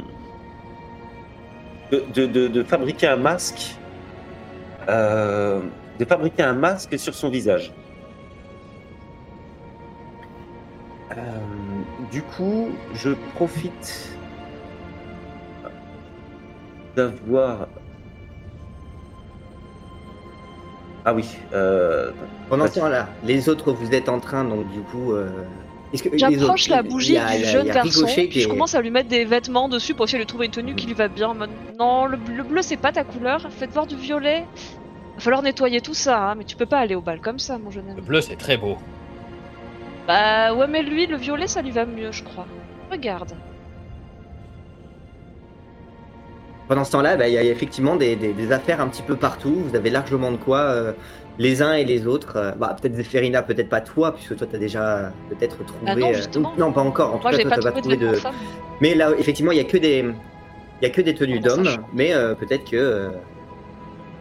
de, 1.92 2.04
de, 2.14 2.26
de- 2.26 2.48
de 2.48 2.64
fabriquer 2.64 3.08
un 3.08 3.18
masque 3.18 3.76
euh, 4.90 5.60
de 6.00 6.06
fabriquer 6.06 6.44
un 6.44 6.54
masque 6.54 6.98
sur 6.98 7.14
son 7.14 7.30
visage. 7.30 7.72
Euh, 11.12 11.16
du 12.12 12.22
coup, 12.24 12.70
je 12.94 13.10
profite 13.36 14.18
d'avoir 16.96 17.68
Ah 21.04 21.14
oui. 21.14 21.38
Euh... 21.54 22.12
Pendant 22.50 22.68
ce 22.68 22.80
temps-là, 22.80 23.10
les 23.24 23.50
autres, 23.50 23.72
vous 23.72 23.94
êtes 23.94 24.08
en 24.10 24.20
train, 24.20 24.44
donc 24.44 24.68
du 24.72 24.82
coup. 24.82 25.14
Euh... 25.92 25.94
est-ce 25.94 26.04
que 26.04 26.10
les 26.10 26.18
J'approche 26.18 26.64
autres- 26.68 26.76
la 26.76 26.84
bougie 26.84 27.18
a- 27.18 27.38
du 27.38 27.44
jeune 27.46 27.68
garçon, 27.68 28.08
je 28.08 28.48
commence 28.48 28.74
à 28.76 28.82
lui 28.82 28.92
mettre 28.92 29.10
des 29.10 29.26
vêtements 29.26 29.68
dessus 29.70 29.94
pour 29.94 30.06
essayer 30.06 30.20
de 30.24 30.28
trouver 30.28 30.46
une 30.48 30.52
tenue 30.52 30.76
qui 30.76 30.88
lui 30.88 30.94
va 30.94 31.08
bien. 31.08 31.34
Non, 31.80 32.06
le, 32.06 32.18
le 32.36 32.44
bleu 32.44 32.62
c'est 32.62 32.78
pas 32.78 32.92
ta 32.92 33.04
couleur, 33.04 33.48
faites 33.52 33.72
voir 33.72 33.88
du 33.88 33.96
violet. 33.96 34.46
Va 35.16 35.20
falloir 35.22 35.42
nettoyer 35.42 35.82
tout 35.82 35.94
ça, 35.94 36.30
hein, 36.30 36.36
mais 36.36 36.46
tu 36.46 36.56
peux 36.56 36.66
pas 36.66 36.80
aller 36.80 36.96
au 36.96 37.02
bal 37.02 37.20
comme 37.20 37.38
ça, 37.40 37.58
mon 37.58 37.70
jeune 37.70 37.86
Le 37.88 37.92
ami. 37.92 38.02
bleu, 38.02 38.22
c'est 38.22 38.38
très 38.38 38.58
beau. 38.58 38.78
Bah 40.08 40.54
ouais, 40.54 40.68
mais 40.68 40.82
lui, 40.82 41.06
le 41.06 41.18
violet 41.18 41.48
ça 41.48 41.62
lui 41.62 41.72
va 41.72 41.86
mieux, 41.86 42.12
je 42.12 42.24
crois. 42.24 42.48
Regarde. 42.90 43.34
Pendant 46.68 46.86
ce 46.86 46.92
temps-là, 46.92 47.18
bah, 47.18 47.28
il 47.28 47.34
y 47.34 47.38
a 47.38 47.44
effectivement 47.44 47.98
des, 47.98 48.16
des- 48.16 48.32
des 48.34 48.52
affaires 48.54 48.80
un 48.80 48.88
petit 48.88 49.02
peu 49.02 49.16
partout. 49.18 49.54
Vous 49.68 49.76
avez 49.76 49.90
largement 49.90 50.32
de 50.32 50.38
quoi, 50.38 50.60
euh, 50.60 50.94
les 51.42 51.62
uns 51.62 51.74
et 51.74 51.86
les 51.86 52.06
autres. 52.08 52.36
Euh, 52.38 52.52
bah, 52.52 52.76
peut-être 52.80 52.96
Zéphérina, 52.96 53.42
peut-être 53.42 53.70
pas 53.70 53.82
toi, 53.82 54.14
puisque 54.14 54.36
toi, 54.38 54.48
tu 54.50 54.56
as 54.56 54.60
déjà 54.60 54.84
euh, 54.98 55.10
peut-être 55.30 55.58
trouvé. 55.66 55.86
Ah 55.88 55.96
non, 55.96 56.10
euh, 56.10 56.14
justement. 56.14 56.54
non, 56.58 56.72
pas 56.72 56.82
encore. 56.82 57.16
En 57.16 57.20
Moi 57.20 57.32
tout 57.32 57.38
cas, 57.38 57.50
pas 57.50 57.56
toi, 57.58 57.72
t'as 57.72 57.80
trouvé 57.82 57.98
de 57.98 58.02
trouvé 58.04 58.16
de. 58.18 58.22
femmes. 58.22 58.36
Mais 58.80 58.94
là, 58.96 59.12
effectivement, 59.18 59.52
il 59.52 59.58
y 59.58 59.62
a 59.62 59.64
que 59.66 59.78
des, 59.78 60.00
il 60.82 60.84
y 60.84 60.86
a 60.86 60.90
que 60.90 61.02
des 61.02 61.16
tenues 61.16 61.40
Ah, 61.44 61.48
bah, 61.48 61.56
d'hommes. 61.56 61.86
Mais 61.94 62.14
euh, 62.14 62.36
peut-être 62.36 62.70
que 62.70 62.76
euh, 62.78 63.10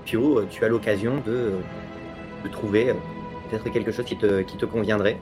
Pio, 0.05 0.45
tu 0.51 0.65
as 0.65 0.69
l'occasion 0.69 1.23
de, 1.27 1.53
de 2.45 2.49
trouver 2.51 2.91
euh, 2.91 2.95
peut-être 3.51 3.71
quelque 3.73 3.93
chose 3.93 4.05
qui 4.07 4.17
te, 4.17 4.41
qui 4.43 4.57
te 4.57 4.65
conviendrait. 4.65 5.19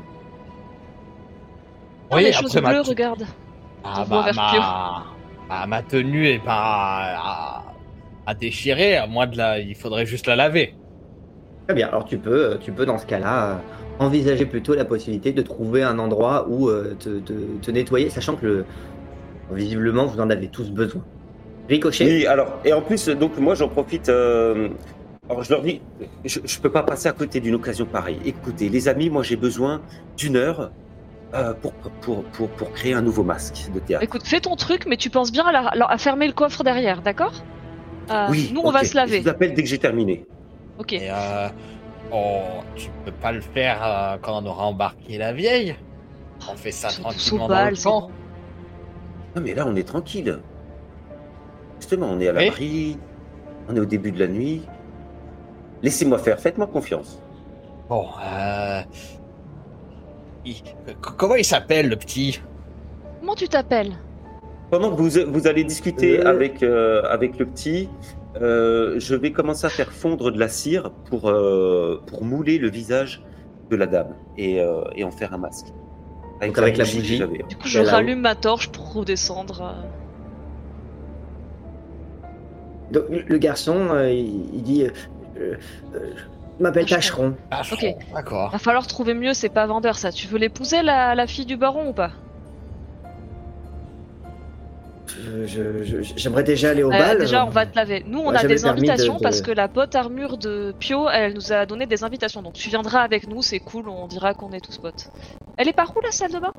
Ah, 2.10 2.16
Oui, 2.16 2.22
les 2.24 2.28
après 2.30 2.42
choses 2.42 2.62
ma- 2.62 2.70
bleues, 2.70 2.80
regarde. 2.82 3.26
Ah, 3.84 4.04
bah, 4.08 4.30
ma... 4.34 5.04
bah, 5.48 5.66
ma 5.66 5.82
tenue 5.82 6.28
est 6.28 6.38
pas 6.44 7.14
à... 7.16 7.64
à 8.26 8.34
déchirer, 8.34 8.96
à 8.96 9.06
moins 9.06 9.26
de 9.26 9.36
la... 9.36 9.58
Il 9.58 9.74
faudrait 9.74 10.06
juste 10.06 10.26
la 10.26 10.36
laver. 10.36 10.74
Très 11.68 11.74
bien. 11.74 11.88
Alors 11.88 12.06
tu 12.06 12.16
peux, 12.18 12.52
euh, 12.52 12.56
tu 12.56 12.72
peux 12.72 12.86
dans 12.86 12.96
ce 12.96 13.04
cas-là 13.04 13.56
euh, 13.58 14.04
envisager 14.04 14.46
plutôt 14.46 14.74
la 14.74 14.86
possibilité 14.86 15.32
de 15.32 15.42
trouver 15.42 15.82
un 15.82 15.98
endroit 15.98 16.46
où 16.48 16.70
euh, 16.70 16.94
te, 16.98 17.18
te- 17.18 17.58
te 17.60 17.70
nettoyer, 17.70 18.08
sachant 18.08 18.36
que 18.36 18.46
le- 18.46 18.64
visiblement 19.50 20.06
vous 20.06 20.18
en 20.18 20.30
avez 20.30 20.48
tous 20.48 20.70
besoin. 20.70 21.04
Ricochet. 21.68 22.06
Oui, 22.06 22.26
alors, 22.26 22.58
et 22.64 22.72
en 22.72 22.80
plus, 22.80 23.10
donc 23.10 23.36
moi 23.36 23.54
j'en 23.54 23.68
profite. 23.68 24.08
euh, 24.08 24.70
alors 25.28 25.42
je 25.42 25.52
leur 25.52 25.60
dis, 25.62 25.82
je, 26.24 26.40
je 26.42 26.58
peux 26.58 26.70
pas 26.72 26.82
passer 26.82 27.06
à 27.10 27.12
côté 27.12 27.38
d'une 27.38 27.56
occasion 27.56 27.84
pareille. 27.84 28.18
Écoutez, 28.24 28.70
les 28.70 28.88
amis, 28.88 29.10
moi 29.10 29.22
j'ai 29.22 29.36
besoin 29.36 29.82
d'une 30.16 30.36
heure 30.36 30.70
euh, 31.34 31.52
pour, 31.52 31.72
pour, 32.00 32.24
pour, 32.24 32.48
pour 32.48 32.72
créer 32.72 32.94
un 32.94 33.02
nouveau 33.02 33.24
masque 33.24 33.70
de 33.74 33.78
théâtre. 33.80 34.04
Écoute, 34.04 34.22
fais 34.24 34.40
ton 34.40 34.56
truc, 34.56 34.86
mais 34.86 34.96
tu 34.96 35.10
penses 35.10 35.32
bien 35.32 35.44
à, 35.44 35.52
la- 35.74 35.84
à 35.86 35.98
fermer 35.98 36.26
le 36.28 36.32
coffre 36.32 36.64
derrière, 36.64 37.02
d'accord? 37.02 37.34
Euh, 38.10 38.28
oui, 38.30 38.50
Nous 38.54 38.62
on 38.64 38.70
va 38.70 38.84
se 38.84 38.96
laver. 38.96 39.18
Je 39.18 39.22
vous 39.24 39.28
appelle 39.28 39.52
dès 39.52 39.62
que 39.62 39.68
j'ai 39.68 39.76
terminé. 39.76 40.24
Ok. 40.78 40.92
Et 40.92 41.08
euh... 41.10 41.48
Oh, 42.12 42.40
tu 42.74 42.88
peux 43.04 43.12
pas 43.12 43.32
le 43.32 43.40
faire 43.40 43.78
euh, 43.84 44.16
quand 44.22 44.42
on 44.42 44.46
aura 44.46 44.64
embarqué 44.64 45.18
la 45.18 45.32
vieille 45.34 45.76
On 46.50 46.56
fait 46.56 46.70
ça 46.70 46.88
Ils 46.90 47.02
tranquillement 47.02 47.48
dans 47.48 47.68
le 47.68 47.84
bon. 47.84 48.00
Non, 49.36 49.42
mais 49.42 49.54
là 49.54 49.64
on 49.66 49.76
est 49.76 49.86
tranquille. 49.86 50.38
Justement, 51.80 52.06
on 52.10 52.18
est 52.20 52.28
à 52.28 52.32
Oui. 52.32 52.44
l'abri, 52.46 52.98
on 53.68 53.76
est 53.76 53.80
au 53.80 53.84
début 53.84 54.10
de 54.10 54.18
la 54.20 54.26
nuit. 54.26 54.62
Laissez-moi 55.82 56.18
faire, 56.18 56.40
faites-moi 56.40 56.66
confiance. 56.66 57.20
Bon, 57.88 58.06
euh... 58.24 58.80
il- 60.44 60.54
c- 60.54 60.62
Comment 61.16 61.34
il 61.36 61.44
s'appelle, 61.44 61.88
le 61.88 61.96
petit? 61.96 62.40
Comment 63.20 63.34
tu 63.34 63.48
t'appelles? 63.48 63.92
Pendant 64.70 64.90
que 64.94 65.00
vous, 65.00 65.10
vous 65.32 65.46
allez 65.46 65.64
discuter 65.64 66.20
Euh. 66.20 66.28
avec, 66.30 66.62
euh, 66.62 67.02
avec 67.10 67.38
le 67.38 67.46
petit, 67.46 67.88
euh, 68.40 68.98
je 68.98 69.14
vais 69.14 69.32
commencer 69.32 69.66
à 69.66 69.70
faire 69.70 69.92
fondre 69.92 70.30
de 70.30 70.38
la 70.38 70.48
cire 70.48 70.90
pour, 71.08 71.28
euh, 71.28 72.00
pour 72.06 72.24
mouler 72.24 72.58
le 72.58 72.68
visage 72.70 73.22
de 73.70 73.76
la 73.76 73.86
dame 73.86 74.14
et, 74.36 74.60
euh, 74.60 74.82
et 74.96 75.04
en 75.04 75.10
faire 75.10 75.32
un 75.34 75.38
masque. 75.38 75.66
Donc 76.40 76.56
avec 76.58 76.76
la 76.76 76.84
que 76.84 76.94
bougie. 76.96 77.16
j'avais. 77.16 77.38
Du 77.48 77.56
coup, 77.56 77.66
je 77.68 77.80
rallume 77.80 78.20
ma 78.20 78.34
torche 78.34 78.68
pour 78.70 78.92
redescendre. 78.92 79.74
Donc, 82.92 83.04
le 83.10 83.38
garçon, 83.38 83.88
euh, 83.90 84.10
il, 84.10 84.54
il 84.54 84.62
dit, 84.62 84.82
euh, 84.84 84.90
euh, 85.38 85.54
euh, 85.94 86.10
je 86.58 86.62
m'appelle 86.62 86.86
Tacheron. 86.86 87.34
Ah, 87.50 87.62
Ok. 87.70 87.84
D'accord. 88.14 88.50
Va 88.50 88.58
falloir 88.58 88.86
trouver 88.86 89.14
mieux, 89.14 89.34
c'est 89.34 89.48
pas 89.50 89.66
vendeur 89.66 89.96
ça. 89.96 90.10
Tu 90.10 90.26
veux 90.26 90.38
l'épouser, 90.38 90.82
la, 90.82 91.14
la 91.14 91.26
fille 91.26 91.44
du 91.46 91.56
baron 91.56 91.90
ou 91.90 91.92
pas? 91.92 92.12
J'aimerais 96.16 96.42
déjà 96.44 96.70
aller 96.70 96.82
au 96.82 96.88
Euh, 96.92 96.98
bal. 96.98 97.18
Déjà, 97.18 97.44
on 97.44 97.50
va 97.50 97.66
te 97.66 97.74
laver. 97.76 98.04
Nous, 98.06 98.18
on 98.20 98.30
a 98.30 98.42
des 98.44 98.56
de- 98.56 98.66
invitations 98.66 99.16
de- 99.16 99.22
parce 99.22 99.40
que 99.42 99.50
la 99.50 99.68
pote 99.68 99.94
armure 99.94 100.36
de 100.38 100.74
Pio, 100.78 101.08
elle 101.08 101.34
nous 101.34 101.52
a 101.52 101.66
donné 101.66 101.86
des 101.86 102.04
invitations. 102.04 102.42
Donc 102.42 102.54
tu 102.54 102.68
viendras 102.68 103.00
avec 103.00 103.26
nous, 103.28 103.42
c'est 103.42 103.58
cool, 103.60 103.88
on 103.88 104.06
dira 104.06 104.34
qu'on 104.34 104.52
est 104.52 104.60
tous 104.60 104.78
potes. 104.78 105.10
Elle 105.56 105.68
est 105.68 105.72
par 105.72 105.96
où 105.96 106.00
la 106.00 106.10
salle 106.12 106.32
de 106.32 106.38
bain? 106.38 106.52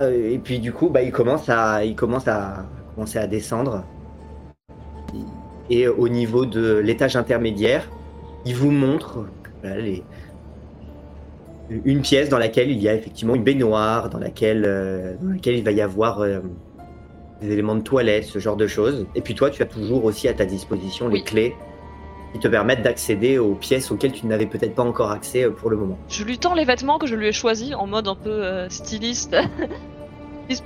Euh, 0.00 0.32
et 0.32 0.38
puis 0.38 0.58
du 0.58 0.72
coup, 0.72 0.88
bah, 0.88 1.02
il 1.02 1.12
commence 1.12 1.48
à, 1.48 1.84
il 1.84 1.94
commence 1.94 2.26
à 2.26 2.64
commencer 2.94 3.18
à 3.18 3.26
descendre. 3.26 3.84
Et 5.70 5.88
au 5.88 6.08
niveau 6.08 6.44
de 6.46 6.76
l'étage 6.78 7.16
intermédiaire, 7.16 7.88
il 8.44 8.54
vous 8.54 8.70
montre 8.70 9.26
voilà, 9.62 9.80
les- 9.80 10.02
une 11.70 12.02
pièce 12.02 12.28
dans 12.28 12.38
laquelle 12.38 12.70
il 12.70 12.80
y 12.80 12.88
a 12.88 12.94
effectivement 12.94 13.34
une 13.34 13.42
baignoire, 13.44 14.10
dans 14.10 14.18
laquelle, 14.18 14.64
euh, 14.66 15.14
dans 15.20 15.30
laquelle 15.32 15.56
il 15.56 15.64
va 15.64 15.72
y 15.72 15.80
avoir 15.80 16.20
euh, 16.20 16.40
des 17.40 17.50
éléments 17.52 17.74
de 17.74 17.82
toilette, 17.82 18.24
ce 18.24 18.38
genre 18.38 18.56
de 18.56 18.66
choses. 18.66 19.06
Et 19.14 19.20
puis 19.22 19.34
toi, 19.34 19.50
tu 19.50 19.62
as 19.62 19.66
toujours 19.66 20.04
aussi 20.04 20.28
à 20.28 20.34
ta 20.34 20.44
disposition 20.44 21.08
les 21.08 21.14
Oui. 21.14 21.24
clés 21.24 21.54
qui 22.32 22.40
te 22.40 22.48
permettent 22.48 22.82
d'accéder 22.82 23.38
aux 23.38 23.54
pièces 23.54 23.90
auxquelles 23.92 24.12
tu 24.12 24.26
n'avais 24.26 24.46
peut-être 24.46 24.74
pas 24.74 24.82
encore 24.82 25.10
accès 25.12 25.44
euh, 25.44 25.50
pour 25.50 25.70
le 25.70 25.76
moment. 25.76 25.98
Je 26.08 26.24
lui 26.24 26.36
tends 26.38 26.54
les 26.54 26.64
vêtements 26.64 26.98
que 26.98 27.06
je 27.06 27.14
lui 27.14 27.28
ai 27.28 27.32
choisis 27.32 27.74
en 27.74 27.86
mode 27.86 28.08
un 28.08 28.16
peu 28.16 28.30
euh, 28.30 28.68
styliste. 28.68 29.36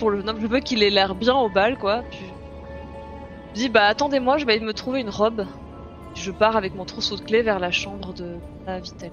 Pour 0.01 0.11
le 0.11 0.23
non, 0.23 0.35
je 0.41 0.47
veux 0.49 0.59
qu'il 0.59 0.83
ait 0.83 0.91
l'air 0.91 1.15
bien 1.15 1.37
au 1.37 1.49
bal, 1.49 1.79
quoi. 1.79 2.03
Puis 2.11 2.25
je 3.55 3.61
dis 3.61 3.69
bah 3.69 3.85
attendez-moi, 3.85 4.37
je 4.39 4.45
vais 4.45 4.59
me 4.59 4.73
trouver 4.73 5.01
une 5.01 5.09
robe. 5.09 5.45
Je 6.15 6.33
pars 6.33 6.57
avec 6.57 6.75
mon 6.75 6.85
trousseau 6.85 7.15
de 7.15 7.21
clés 7.21 7.43
vers 7.43 7.61
la 7.61 7.71
chambre 7.71 8.13
de 8.13 8.39
la 8.67 8.81
Vitel. 8.81 9.13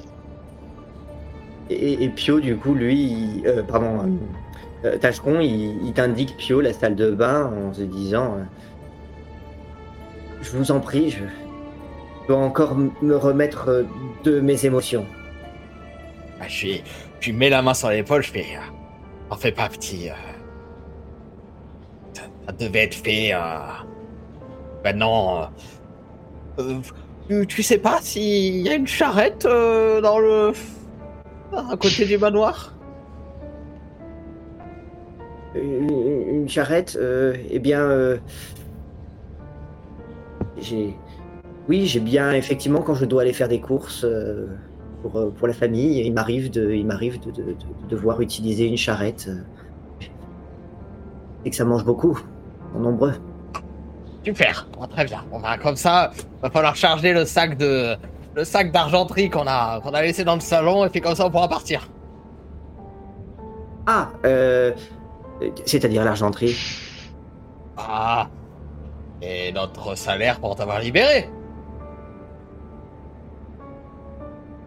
Et, 1.69 2.09
Pio, 2.09 2.39
du 2.39 2.55
coup, 2.57 2.73
lui, 2.75 3.41
euh, 3.47 3.63
pardon, 3.63 3.99
euh, 4.83 4.87
euh, 4.89 4.97
Tacheron, 4.97 5.39
il, 5.39 5.91
t'indique 5.93 6.37
Pio 6.37 6.61
la 6.61 6.73
salle 6.73 6.95
de 6.95 7.09
bain 7.11 7.51
en 7.51 7.73
se 7.73 7.81
disant 7.81 8.35
euh, 8.37 8.43
Je 10.43 10.51
vous 10.51 10.71
en 10.71 10.79
prie, 10.79 11.09
je 11.09 11.23
dois 12.27 12.37
encore 12.37 12.75
me 12.75 13.15
remettre 13.15 13.69
euh, 13.69 13.83
de 14.23 14.39
mes 14.39 14.63
émotions. 14.65 15.07
Ah, 16.39 16.47
je, 16.47 16.67
lui- 17.21 17.33
mets 17.33 17.49
la 17.49 17.63
main 17.63 17.73
sur 17.73 17.89
l'épaule, 17.89 18.21
je 18.21 18.29
fais. 18.31 18.45
T'en 19.29 19.35
fais 19.37 19.51
pas, 19.51 19.67
petit. 19.67 20.09
Ça, 22.13 22.51
devait 22.59 22.83
être 22.83 22.93
fait. 22.93 23.31
Maintenant. 24.83 25.49
euh, 26.59 26.79
tu, 27.27 27.47
tu 27.47 27.63
sais 27.63 27.79
pas 27.79 27.97
s'il 28.01 28.57
y 28.61 28.69
a 28.69 28.75
une 28.75 28.85
charrette 28.85 29.47
dans 30.03 30.19
le. 30.19 30.51
À 31.53 31.77
côté 31.77 32.05
du 32.05 32.17
manoir 32.17 32.73
Une, 35.55 35.89
une 36.41 36.49
charrette, 36.49 36.97
euh, 36.99 37.35
eh 37.49 37.59
bien, 37.59 37.79
euh, 37.81 38.17
j'ai. 40.59 40.93
Oui, 41.69 41.85
j'ai 41.87 41.99
bien, 42.01 42.31
effectivement, 42.33 42.81
quand 42.81 42.93
je 42.93 43.05
dois 43.05 43.21
aller 43.23 43.33
faire 43.33 43.47
des 43.47 43.59
courses 43.61 44.03
euh, 44.03 44.47
pour, 45.01 45.33
pour 45.33 45.47
la 45.47 45.53
famille, 45.53 46.01
il 46.05 46.13
m'arrive 46.13 46.51
de, 46.51 46.71
il 46.71 46.85
m'arrive 46.85 47.19
de, 47.21 47.31
de- 47.31 47.41
de- 47.43 47.51
de 47.53 47.87
devoir 47.89 48.21
utiliser 48.21 48.67
une 48.67 48.77
charrette. 48.77 49.27
euh. 49.29 49.41
Et 51.45 51.49
que 51.51 51.55
ça 51.55 51.63
mange 51.65 51.85
beaucoup, 51.85 52.19
en 52.75 52.79
nombreux. 52.79 53.13
Super, 54.23 54.67
bon, 54.77 54.85
très 54.87 55.05
bien. 55.05 55.23
On 55.31 55.39
va 55.39 55.57
comme 55.57 55.75
ça, 55.75 56.11
va 56.41 56.49
falloir 56.49 56.75
charger 56.75 57.13
le 57.13 57.23
sac 57.25 57.57
de 57.57 57.95
le 58.35 58.43
sac 58.43 58.71
d'argenterie 58.71 59.29
qu'on 59.29 59.47
a 59.47 59.79
qu'on 59.81 59.93
a 59.93 60.01
laissé 60.01 60.23
dans 60.23 60.35
le 60.35 60.41
salon 60.41 60.85
et 60.85 60.89
puis 60.89 61.01
comme 61.01 61.15
ça 61.15 61.25
on 61.25 61.31
pourra 61.31 61.47
partir. 61.47 61.89
Ah, 63.87 64.09
euh, 64.25 64.71
c'est-à-dire 65.65 66.03
l'argenterie. 66.03 66.55
Ah, 67.77 68.27
et 69.21 69.51
notre 69.51 69.95
salaire 69.95 70.39
pour 70.39 70.55
t'avoir 70.55 70.79
libéré. 70.79 71.29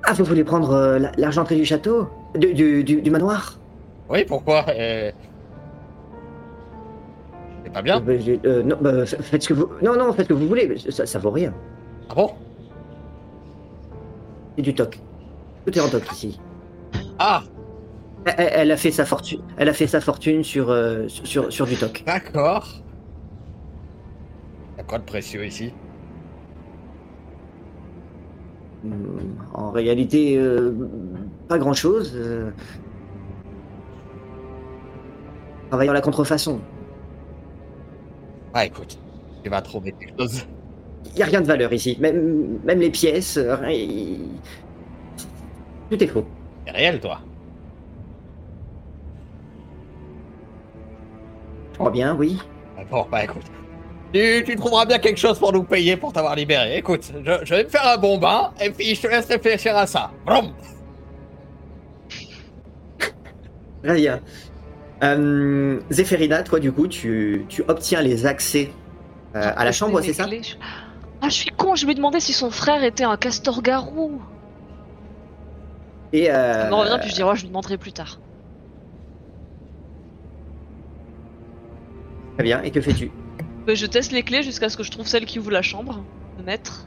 Ah, 0.04 0.12
vous 0.14 0.24
voulez 0.24 0.44
prendre 0.44 0.70
euh, 0.72 0.98
la- 0.98 1.12
l'argenterie 1.16 1.56
du 1.56 1.64
château? 1.64 2.08
Du, 2.34 2.54
du, 2.54 2.84
du- 2.84 3.02
du 3.02 3.10
manoir? 3.10 3.58
Oui, 4.08 4.24
pourquoi? 4.24 4.64
Euh... 4.68 5.10
C'est 7.64 7.72
pas 7.72 7.82
bien. 7.82 8.02
Euh, 8.06 8.38
euh, 8.46 8.62
Non, 8.62 8.76
bah, 8.80 9.04
faites 9.04 9.42
ce 9.42 9.48
que 9.48 9.54
vous... 9.54 9.68
Non, 9.82 9.96
non, 9.96 10.12
faites 10.12 10.24
ce 10.26 10.28
que 10.28 10.34
vous 10.34 10.46
voulez, 10.48 10.78
ça, 10.90 11.04
ça 11.04 11.18
vaut 11.18 11.30
rien. 11.30 11.52
Ah 12.08 12.14
bon? 12.14 12.30
Du 14.58 14.74
toc. 14.74 14.98
Tout 15.64 15.78
est 15.78 15.80
en 15.80 15.88
toc 15.88 16.10
ici. 16.12 16.40
Ah, 17.18 17.42
Elle, 18.36 18.72
a 18.72 18.76
fait 18.76 18.90
sa 18.90 19.04
fortune, 19.06 19.40
elle 19.56 19.68
a 19.68 19.72
fait 19.72 19.86
sa 19.86 20.00
fortune 20.00 20.42
sur, 20.42 20.70
euh, 20.70 21.06
sur, 21.08 21.52
sur 21.52 21.66
du 21.66 21.76
toc. 21.76 22.02
d'accord. 22.04 22.66
Y'a 24.76 24.84
quoi 24.84 24.98
de 24.98 25.04
précieux 25.04 25.46
ici? 25.46 25.72
En 29.54 29.70
réalité, 29.70 30.36
euh, 30.36 30.72
pas 31.48 31.58
grand-chose. 31.58 32.12
Euh... 32.14 32.50
Travaillant 35.68 35.92
la 35.92 36.00
contrefaçon. 36.00 36.60
Ah, 38.54 38.64
écoute, 38.66 38.98
tu 39.42 39.50
vas 39.50 39.60
trouver 39.62 39.92
quelque 39.92 40.18
chose. 40.18 40.46
Il 41.18 41.22
n'y 41.22 41.24
a 41.24 41.26
rien 41.26 41.40
de 41.40 41.46
valeur 41.48 41.72
ici. 41.72 41.96
Même, 41.98 42.60
même 42.64 42.78
les 42.78 42.90
pièces, 42.90 43.38
euh, 43.38 43.56
rien- 43.56 44.18
tout 45.90 46.00
est 46.00 46.06
faux. 46.06 46.24
C'est 46.64 46.72
réel, 46.72 47.00
toi. 47.00 47.18
Je 51.72 51.78
crois 51.78 51.90
bien, 51.90 52.14
oui. 52.14 52.38
Ah, 52.78 52.82
Bon, 52.88 53.04
bah 53.10 53.24
écoute. 53.24 53.42
Tu, 54.12 54.44
tu 54.46 54.54
trouveras 54.56 54.86
bien 54.86 54.98
quelque 54.98 55.18
chose 55.18 55.38
pour 55.40 55.52
nous 55.52 55.64
payer 55.64 55.96
pour 55.96 56.12
t'avoir 56.12 56.36
libéré. 56.36 56.78
Écoute, 56.78 57.12
je, 57.24 57.32
je 57.44 57.54
vais 57.54 57.64
me 57.64 57.68
faire 57.68 57.86
un 57.86 57.98
bon 57.98 58.16
bain 58.16 58.52
et 58.60 58.70
puis 58.70 58.94
je 58.94 59.02
te 59.02 59.06
laisse 59.08 59.26
réfléchir 59.26 59.76
à 59.76 59.86
ça. 59.88 60.12
Vroom. 60.24 60.52
Très 63.82 63.94
bien. 63.94 64.20
Euh, 65.04 65.80
Zéphérina, 65.90 66.42
toi, 66.42 66.60
du 66.60 66.72
coup, 66.72 66.88
tu, 66.88 67.44
tu 67.48 67.64
obtiens 67.68 68.02
les 68.02 68.26
accès 68.26 68.70
euh, 69.36 69.52
à 69.56 69.64
la 69.64 69.72
chambre, 69.72 70.00
c'est 70.00 70.12
ça? 70.14 70.26
Ah, 71.20 71.28
je 71.28 71.34
suis 71.34 71.50
con, 71.50 71.74
je 71.74 71.84
lui 71.84 71.92
ai 71.92 71.94
demandé 71.94 72.20
si 72.20 72.32
son 72.32 72.50
frère 72.50 72.84
était 72.84 73.04
un 73.04 73.16
castor-garou. 73.16 74.20
Et 76.12 76.30
euh, 76.30 76.62
Ça 76.62 76.70
me 76.70 76.74
revient, 76.74 76.98
puis 77.00 77.10
je 77.10 77.14
dis, 77.16 77.22
oh, 77.22 77.34
je 77.34 77.42
lui 77.42 77.48
demanderai 77.48 77.76
plus 77.76 77.92
tard. 77.92 78.18
Très 82.34 82.44
bien. 82.44 82.62
Et 82.62 82.70
que 82.70 82.80
fais-tu? 82.80 83.10
Mais 83.66 83.74
je 83.76 83.84
teste 83.86 84.12
les 84.12 84.22
clés 84.22 84.42
jusqu'à 84.42 84.68
ce 84.68 84.76
que 84.76 84.82
je 84.82 84.90
trouve 84.90 85.06
celle 85.06 85.26
qui 85.26 85.38
ouvre 85.38 85.50
la 85.50 85.62
chambre. 85.62 86.02
Le 86.38 86.44
maître. 86.44 86.86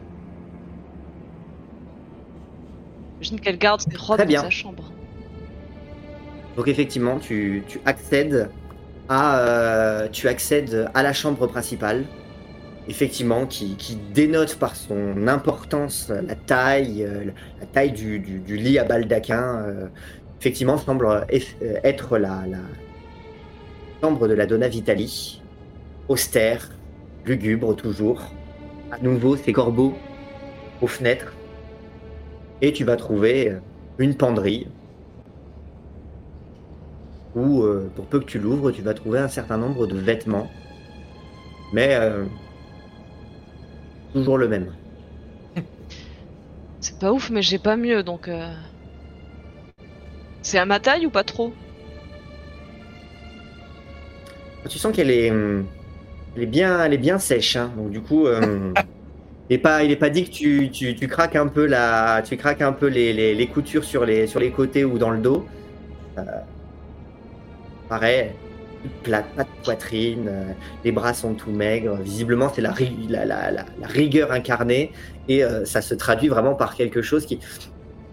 J'imagine 3.20 3.40
qu'elle 3.42 3.58
garde 3.58 3.82
ses 3.82 3.96
robes 3.98 4.22
dans 4.24 4.42
sa 4.42 4.50
chambre. 4.50 4.92
Donc 6.56 6.68
effectivement, 6.68 7.20
tu, 7.20 7.64
tu 7.68 7.80
accèdes 7.86 8.50
à 9.10 9.38
euh, 9.40 10.08
tu 10.10 10.28
accèdes 10.28 10.90
à 10.94 11.04
la 11.04 11.14
chambre 11.14 11.46
principale. 11.48 12.06
Effectivement, 12.88 13.46
qui, 13.46 13.76
dénote 14.14 14.56
par 14.58 14.76
son 14.76 15.28
importance 15.28 16.10
la 16.10 16.36
taille, 16.36 17.04
euh, 17.04 17.26
la 17.60 17.66
taille 17.68 17.92
du, 17.92 18.20
du- 18.20 18.58
lit 18.58 18.80
à 18.80 18.84
baldaquin. 18.84 19.64
euh, 19.68 19.88
effectivement, 20.40 20.78
semble 20.78 21.06
euh, 21.06 21.26
être 21.84 22.18
la, 22.18 22.44
chambre 24.02 24.28
de 24.28 24.34
la 24.34 24.48
Donna 24.48 24.68
Vitali, 24.68 25.42
austère, 26.08 26.70
lugubre 27.26 27.76
toujours. 27.76 28.24
À 28.92 28.98
nouveau, 29.00 29.38
ses 29.38 29.54
corbeaux 29.54 29.94
aux 30.82 30.88
fenêtres. 30.88 31.34
Et 32.62 32.74
tu 32.74 32.84
vas 32.84 32.96
trouver 32.96 33.50
euh, 33.50 33.60
une 34.00 34.16
penderie 34.16 34.68
où, 37.36 37.62
euh, 37.64 37.92
pour 37.96 38.08
peu 38.08 38.20
que 38.20 38.26
tu 38.26 38.40
l'ouvres, 38.40 38.72
tu 38.72 38.82
vas 38.82 38.94
trouver 38.94 39.20
un 39.20 39.28
certain 39.28 39.58
nombre 39.58 39.88
de 39.88 39.98
vêtements. 39.98 40.50
Mais 41.74 41.96
euh, 41.96 42.26
toujours 44.14 44.38
le 44.38 44.48
même. 44.48 44.76
C'est 46.82 47.00
pas 47.00 47.14
ouf, 47.14 47.30
mais 47.30 47.42
j'ai 47.42 47.60
pas 47.60 47.78
mieux, 47.78 48.04
donc... 48.04 48.28
euh, 48.28 48.54
C'est 50.44 50.60
à 50.60 50.66
ma 50.68 50.80
taille 50.80 51.08
ou 51.08 51.10
pas 51.10 51.24
trop? 51.24 51.56
Tu 54.70 54.78
sens 54.78 54.94
qu'elle 54.96 55.10
est, 55.12 55.32
hum, 55.32 55.66
elle 56.36 56.44
est 56.44 56.48
bien, 56.48 56.84
elle 56.84 56.94
est 56.94 56.98
bien 56.98 57.20
sèche. 57.20 57.56
hein. 57.56 57.74
Donc 57.78 57.92
du 57.92 58.02
coup, 58.02 58.28
euh, 58.28 58.74
il 59.50 59.56
est 59.56 59.60
pas, 59.60 59.84
il 59.84 59.92
est 59.92 59.96
pas 59.98 60.10
dit 60.10 60.26
que 60.26 60.32
tu, 60.32 60.72
tu, 60.72 60.96
tu 60.96 61.08
craques 61.08 61.36
un 61.36 61.48
peu 61.48 61.66
la, 61.68 62.24
tu 62.26 62.38
craques 62.38 62.62
un 62.62 62.74
peu 62.74 62.88
les, 62.88 63.14
les, 63.14 63.36
les 63.36 63.50
coutures 63.50 63.86
sur 63.86 64.06
les, 64.06 64.28
sur 64.28 64.40
les 64.40 64.52
côtés 64.54 64.86
ou 64.86 64.98
dans 65.00 65.12
le 65.12 65.20
dos. 65.22 65.52
Euh, 66.20 66.24
pareil, 67.88 68.36
plate, 68.90 69.26
pas 69.36 69.44
de 69.44 69.50
poitrine, 69.64 70.28
euh, 70.28 70.54
les 70.84 70.92
bras 70.92 71.14
sont 71.14 71.34
tout 71.34 71.52
maigres. 71.52 71.96
Visiblement, 72.02 72.52
c'est 72.54 72.62
la, 72.62 72.72
ri- 72.72 73.08
la, 73.10 73.26
la, 73.26 73.52
la, 73.52 73.66
la 73.80 73.88
rigueur 73.88 74.32
incarnée 74.32 74.92
et 75.28 75.44
euh, 75.44 75.66
ça 75.66 75.82
se 75.82 75.94
traduit 75.94 76.28
vraiment 76.30 76.56
par 76.56 76.76
quelque 76.76 77.02
chose 77.02 77.26
qui 77.26 77.40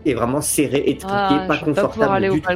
est 0.04 0.14
vraiment 0.14 0.40
serré, 0.40 0.78
étriqué, 0.86 1.06
Ah, 1.10 1.44
pas 1.48 1.58
confortable 1.58 2.26
au 2.30 2.34
du 2.34 2.42
tout. 2.42 2.48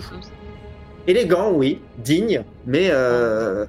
Élégant, 1.07 1.51
oui, 1.53 1.81
digne, 1.99 2.45
mais 2.67 2.89
euh, 2.91 3.67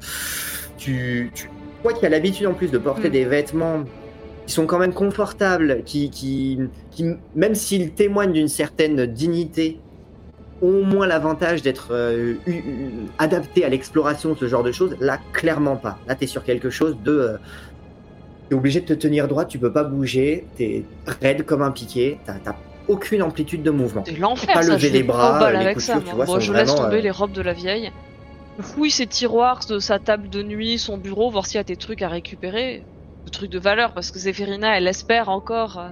tu, 0.78 1.32
tu, 1.34 1.50
toi 1.82 1.94
qui 1.94 2.06
as 2.06 2.10
l'habitude 2.10 2.46
en 2.48 2.54
plus 2.54 2.70
de 2.72 2.78
porter 2.78 3.10
Mm. 3.10 3.12
des 3.12 3.26
vêtements 3.26 3.84
qui 4.46 4.54
sont 4.54 4.66
quand 4.66 4.78
même 4.78 4.94
confortables, 4.94 5.84
qui, 5.86 6.10
qui, 6.12 6.60
qui 6.92 7.06
même 7.34 7.56
s'ils 7.56 7.94
témoignent 7.94 8.34
d'une 8.34 8.50
certaine 8.50 9.06
dignité, 9.08 9.80
ont 10.64 10.82
au 10.82 10.84
moins 10.84 11.08
l'avantage 11.08 11.62
d'être 11.62 11.90
euh, 11.92 12.36
adaptés 13.18 13.66
à 13.66 13.70
l'exploration, 13.70 14.36
ce 14.36 14.48
genre 14.48 14.64
de 14.64 14.72
choses. 14.72 14.96
Là, 15.00 15.20
clairement 15.34 15.76
pas. 15.78 16.00
Là, 16.08 16.16
tu 16.16 16.24
es 16.24 16.28
sur 16.28 16.44
quelque 16.44 16.70
chose 16.70 16.98
de. 17.04 17.12
Euh, 17.12 17.38
tu 18.50 18.56
es 18.56 18.58
obligé 18.58 18.82
de 18.82 18.86
te 18.86 18.94
tenir 18.94 19.28
droit, 19.28 19.46
tu 19.46 19.60
peux 19.60 19.72
pas 19.72 19.84
bouger, 19.84 20.48
tu 20.56 20.64
es 20.64 20.86
raide 21.22 21.46
comme 21.46 21.62
un 21.62 21.72
piqué, 21.72 22.20
tu 22.26 22.32
aucune 22.88 23.22
amplitude 23.22 23.64
de 23.64 23.72
mouvement. 23.72 24.04
C'est 24.06 24.18
l'enfer, 24.18 24.54
Pas 24.56 24.62
ça, 24.62 24.74
lever 24.74 24.88
je 24.90 24.94
les 24.94 25.04
bras, 25.04 25.52
les 25.52 25.58
avec 25.58 25.76
coutures, 25.78 25.94
ça. 25.96 26.02
tu 26.06 26.16
vois, 26.16 26.26
Bon, 26.26 26.40
je 26.40 26.52
laisse 26.52 26.76
tomber 26.76 26.98
euh, 26.98 27.02
les 27.02 27.12
robes 27.12 27.32
de 27.32 27.42
la 27.42 27.54
vieille. 27.54 27.92
Je 28.58 28.64
fouille 28.64 28.92
ses 28.92 29.08
tiroirs 29.08 29.62
de 29.68 29.80
sa 29.80 30.00
table 30.00 30.30
de 30.30 30.44
nuit, 30.44 30.78
son 30.78 30.98
bureau, 30.98 31.30
voir 31.32 31.46
s'il 31.46 31.58
y 31.58 31.62
a 31.62 31.64
des 31.64 31.78
trucs 31.78 32.02
à 32.02 32.10
récupérer. 32.10 32.84
Des 33.26 33.32
trucs 33.32 33.50
de 33.52 33.60
valeur, 33.60 33.94
parce 33.94 34.12
que 34.12 34.20
Zéphérina, 34.20 34.78
elle 34.78 34.88
espère 34.88 35.30
encore. 35.30 35.80
euh, 35.80 35.90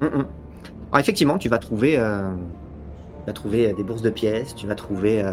Mm, 0.00 0.06
mm. 0.18 0.39
Alors, 0.92 1.00
effectivement, 1.00 1.38
tu 1.38 1.48
vas 1.48 1.58
trouver, 1.58 1.98
euh, 1.98 2.30
tu 3.20 3.26
vas 3.28 3.32
trouver 3.32 3.70
euh, 3.70 3.74
des 3.74 3.82
bourses 3.84 4.02
de 4.02 4.10
pièces, 4.10 4.54
tu 4.54 4.66
vas 4.66 4.74
trouver 4.74 5.22
euh, 5.22 5.32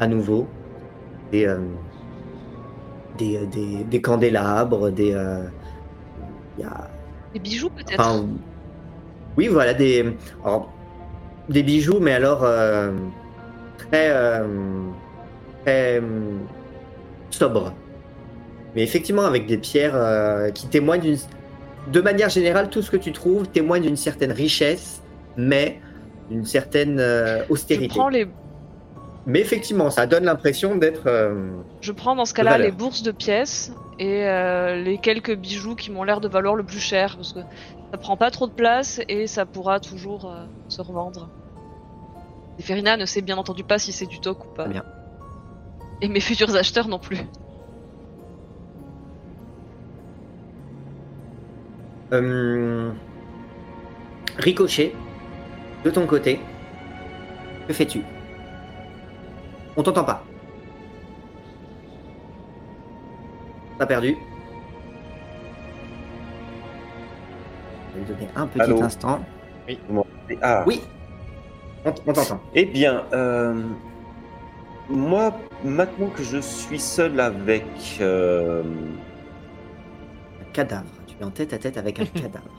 à 0.00 0.06
nouveau 0.06 0.46
des, 1.30 1.46
euh, 1.46 1.58
des, 3.18 3.46
des, 3.46 3.84
des 3.84 4.00
candélabres, 4.02 4.90
des. 4.90 5.16
il 6.58 6.62
y 6.62 6.64
a- 6.66 6.90
Des 7.32 7.38
bijoux, 7.40 7.70
peut-être? 7.70 7.98
Enfin, 7.98 8.26
oui, 9.38 9.48
voilà, 9.48 9.72
des, 9.72 10.14
alors, 10.44 10.70
des 11.48 11.62
bijoux, 11.62 11.98
mais 12.00 12.12
alors 12.12 12.40
très, 13.78 14.42
très 15.64 16.02
sobres. 17.30 17.72
Mais 18.74 18.82
effectivement, 18.82 19.22
avec 19.22 19.46
des 19.46 19.56
pierres 19.58 19.98
qui 20.54 20.66
témoignent 20.68 21.00
d'une. 21.00 21.16
De 21.88 22.00
manière 22.00 22.28
générale, 22.28 22.70
tout 22.70 22.82
ce 22.82 22.90
que 22.90 22.96
tu 22.96 23.12
trouves 23.12 23.48
témoigne 23.48 23.82
d'une 23.82 23.96
certaine 23.96 24.32
richesse, 24.32 25.02
mais 25.36 25.80
d'une 26.30 26.44
certaine 26.44 27.00
euh, 27.00 27.44
Je 27.46 27.52
austérité. 27.52 27.88
prends, 27.88 28.08
les... 28.08 28.26
Mais 29.26 29.40
effectivement, 29.40 29.90
ça 29.90 30.06
donne 30.06 30.24
l'impression 30.24 30.76
d'être. 30.76 31.06
euh, 31.06 31.50
je 31.80 31.92
prends 31.92 32.14
dans 32.16 32.24
ce 32.24 32.34
cas-là 32.34 32.58
les 32.58 32.70
bourses 32.70 33.02
de 33.02 33.10
pièces 33.12 33.72
et 33.98 34.26
euh, 34.26 34.82
les 34.82 34.98
quelques 34.98 35.36
bijoux 35.36 35.74
qui 35.74 35.90
m'ont 35.90 36.02
l'air 36.02 36.20
de 36.20 36.28
valoir 36.28 36.54
le 36.54 36.64
plus 36.64 36.80
cher, 36.80 37.16
parce 37.16 37.32
que 37.32 37.40
ça 37.90 37.98
prend 37.98 38.16
pas 38.16 38.30
trop 38.30 38.46
de 38.46 38.52
place 38.52 39.00
et 39.08 39.26
ça 39.26 39.44
pourra 39.46 39.80
toujours 39.80 40.34
se 40.68 40.80
revendre. 40.80 41.28
Zéphérina 42.58 42.96
ne 42.96 43.06
sait 43.06 43.22
bien 43.22 43.36
entendu 43.36 43.64
pas 43.64 43.78
si 43.78 43.92
c'est 43.92 44.06
du 44.06 44.20
toc 44.20 44.44
ou 44.44 44.48
pas. 44.54 44.66
Bien. 44.68 44.84
Et 46.00 46.08
mes 46.08 46.20
futurs 46.20 46.54
acheteurs 46.56 46.88
non 46.88 46.98
plus. 46.98 47.18
Euh, 52.12 52.90
Ricochet, 54.38 54.94
de 55.84 55.90
ton 55.90 56.06
côté, 56.06 56.40
que 57.66 57.72
fais-tu? 57.72 58.02
On 59.76 59.82
t'entend 59.82 60.04
pas. 60.04 60.24
T'as 63.78 63.86
perdu. 63.86 64.16
Je 67.94 67.98
vais 67.98 68.04
lui 68.04 68.06
donner 68.14 68.28
un 68.36 68.46
petit 68.46 68.60
Allô? 68.60 68.82
instant. 68.82 69.20
M'entendez? 69.88 70.38
Ah, 70.42 70.64
Oui, 70.66 70.82
on 71.84 71.92
t'entend. 71.92 72.40
Eh 72.54 72.64
bien, 72.66 73.04
euh, 73.12 73.62
moi, 74.88 75.32
maintenant 75.64 76.08
que 76.08 76.22
je 76.22 76.38
suis 76.38 76.78
seul 76.78 77.18
avec. 77.20 77.64
euh, 78.00 78.62
Un 80.40 80.52
cadavre. 80.52 80.84
Tu 81.18 81.22
es 81.22 81.24
en 81.24 81.30
tête 81.30 81.52
à 81.52 81.58
tête 81.58 81.76
avec 81.76 82.00
un 82.00 82.06
cadavre. 82.14 82.50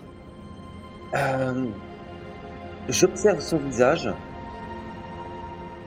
euh, 1.16 1.72
J'observe 2.88 3.40
son 3.42 3.60
visage. 3.60 4.10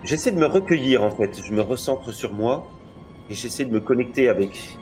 J'essaie 0.02 0.32
de 0.32 0.38
me 0.38 0.46
recueillir 0.46 1.02
en 1.02 1.10
fait. 1.10 1.40
Je 1.42 1.52
me 1.52 1.62
recentre 1.62 2.12
sur 2.12 2.32
moi 2.34 2.80
et 3.28 3.34
j'essaie 3.34 3.64
de 3.64 3.72
me 3.72 3.80
connecter 3.80 4.28
avec 4.28 4.80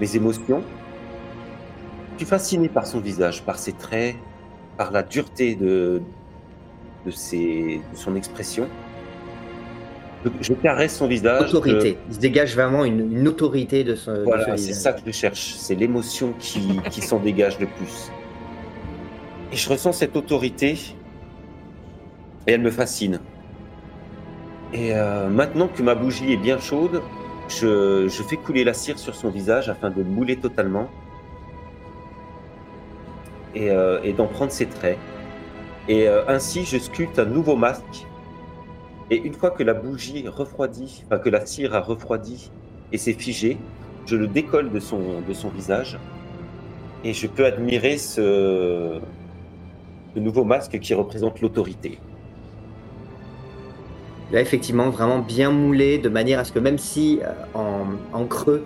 mes 0.00 0.16
émotions. 0.16 0.70
Je 2.12 2.24
suis 2.24 2.26
fasciné 2.26 2.68
par 2.68 2.86
son 2.86 3.00
visage, 3.00 3.44
par 3.44 3.58
ses 3.58 3.76
traits, 3.76 4.16
par 4.76 4.90
la 4.90 5.02
dureté 5.02 5.56
de, 5.56 6.02
de, 7.04 7.10
ses, 7.10 7.88
de 7.90 7.96
son 7.96 8.16
expression. 8.16 8.72
Je, 10.40 10.52
caresse 10.54 10.96
son 10.96 11.08
visage. 11.08 11.48
Autorité. 11.48 11.98
Il 12.08 12.14
se 12.14 12.20
dégage 12.20 12.54
vraiment 12.54 12.84
une, 12.84 13.12
une 13.12 13.28
autorité 13.28 13.84
de 13.84 13.94
ce 13.94 14.22
Voilà, 14.24 14.56
c'est 14.56 14.72
ça 14.72 14.92
que 14.92 15.00
je 15.04 15.10
cherche. 15.10 15.54
C'est 15.56 15.74
l'émotion 15.74 16.34
qui, 16.38 16.80
qui 16.90 17.00
s'en 17.00 17.18
dégage 17.18 17.58
le 17.58 17.66
plus. 17.66 18.10
Et 19.52 19.56
je 19.56 19.68
ressens 19.68 19.92
cette 19.92 20.16
autorité 20.16 20.78
et 22.46 22.52
elle 22.52 22.60
me 22.60 22.70
fascine. 22.70 23.20
Et 24.72 24.94
euh, 24.94 25.28
maintenant 25.28 25.68
que 25.68 25.82
ma 25.82 25.94
bougie 25.94 26.32
est 26.32 26.38
bien 26.38 26.58
chaude, 26.58 27.02
je, 27.48 28.08
je 28.08 28.22
fais 28.22 28.36
couler 28.36 28.64
la 28.64 28.72
cire 28.72 28.98
sur 28.98 29.14
son 29.14 29.28
visage 29.28 29.68
afin 29.68 29.90
de 29.90 29.98
le 29.98 30.04
mouler 30.04 30.36
totalement 30.36 30.88
et, 33.54 33.70
euh, 33.70 34.00
et 34.02 34.12
d'en 34.12 34.26
prendre 34.26 34.52
ses 34.52 34.66
traits. 34.66 34.98
Et 35.88 36.08
euh, 36.08 36.22
ainsi, 36.28 36.64
je 36.64 36.78
sculpte 36.78 37.18
un 37.18 37.24
nouveau 37.24 37.56
masque. 37.56 38.06
Et 39.10 39.16
une 39.16 39.34
fois 39.34 39.50
que 39.50 39.62
la 39.62 39.74
bougie 39.74 40.26
refroidit, 40.28 41.04
enfin 41.06 41.18
que 41.18 41.28
la 41.28 41.44
cire 41.44 41.74
a 41.74 41.80
refroidi 41.80 42.50
et 42.92 42.98
s'est 42.98 43.12
figée, 43.12 43.58
je 44.06 44.16
le 44.16 44.26
décolle 44.26 44.70
de 44.70 44.80
son, 44.80 45.20
de 45.26 45.32
son 45.32 45.48
visage 45.48 45.98
et 47.04 47.12
je 47.12 47.26
peux 47.26 47.44
admirer 47.44 47.98
ce, 47.98 49.00
nouveau 50.16 50.44
masque 50.44 50.78
qui 50.78 50.94
représente 50.94 51.40
l'autorité. 51.40 51.98
Là, 54.30 54.40
effectivement, 54.40 54.88
vraiment 54.88 55.18
bien 55.18 55.50
moulé, 55.50 55.98
de 55.98 56.08
manière 56.08 56.38
à 56.38 56.44
ce 56.44 56.52
que 56.52 56.58
même 56.58 56.78
si 56.78 57.20
euh, 57.22 57.84
en, 58.12 58.24
creux, 58.24 58.64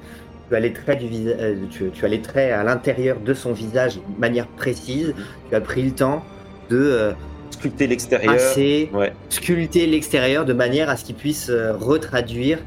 tu 0.49 0.55
as 0.55 0.61
les 0.61 0.73
traits, 0.73 1.01
du 1.01 1.29
euh, 1.29 1.57
tu, 1.71 1.91
tu 1.91 2.05
à 2.05 2.65
l'intérieur 2.65 3.19
de 3.19 3.35
son 3.35 3.53
visage 3.53 3.97
de 3.97 4.21
manière 4.21 4.47
précise, 4.47 5.15
tu 5.49 5.55
as 5.55 5.61
pris 5.61 5.83
le 5.83 5.91
temps 5.91 6.23
de 6.71 6.79
euh, 6.79 7.13
Sculpter 7.59 7.87
l'extérieur. 7.87 8.33
assez 8.35 8.91
Ouais. 8.93 9.13
sculpter 9.29 9.87
l'extérieur 9.87 10.45
de 10.45 10.53
manière 10.53 10.89
à 10.91 10.97
ce 10.97 11.05
qu'il 11.05 11.15
puisse 11.17 11.49
euh, 11.51 11.73
retraduire 11.77 12.59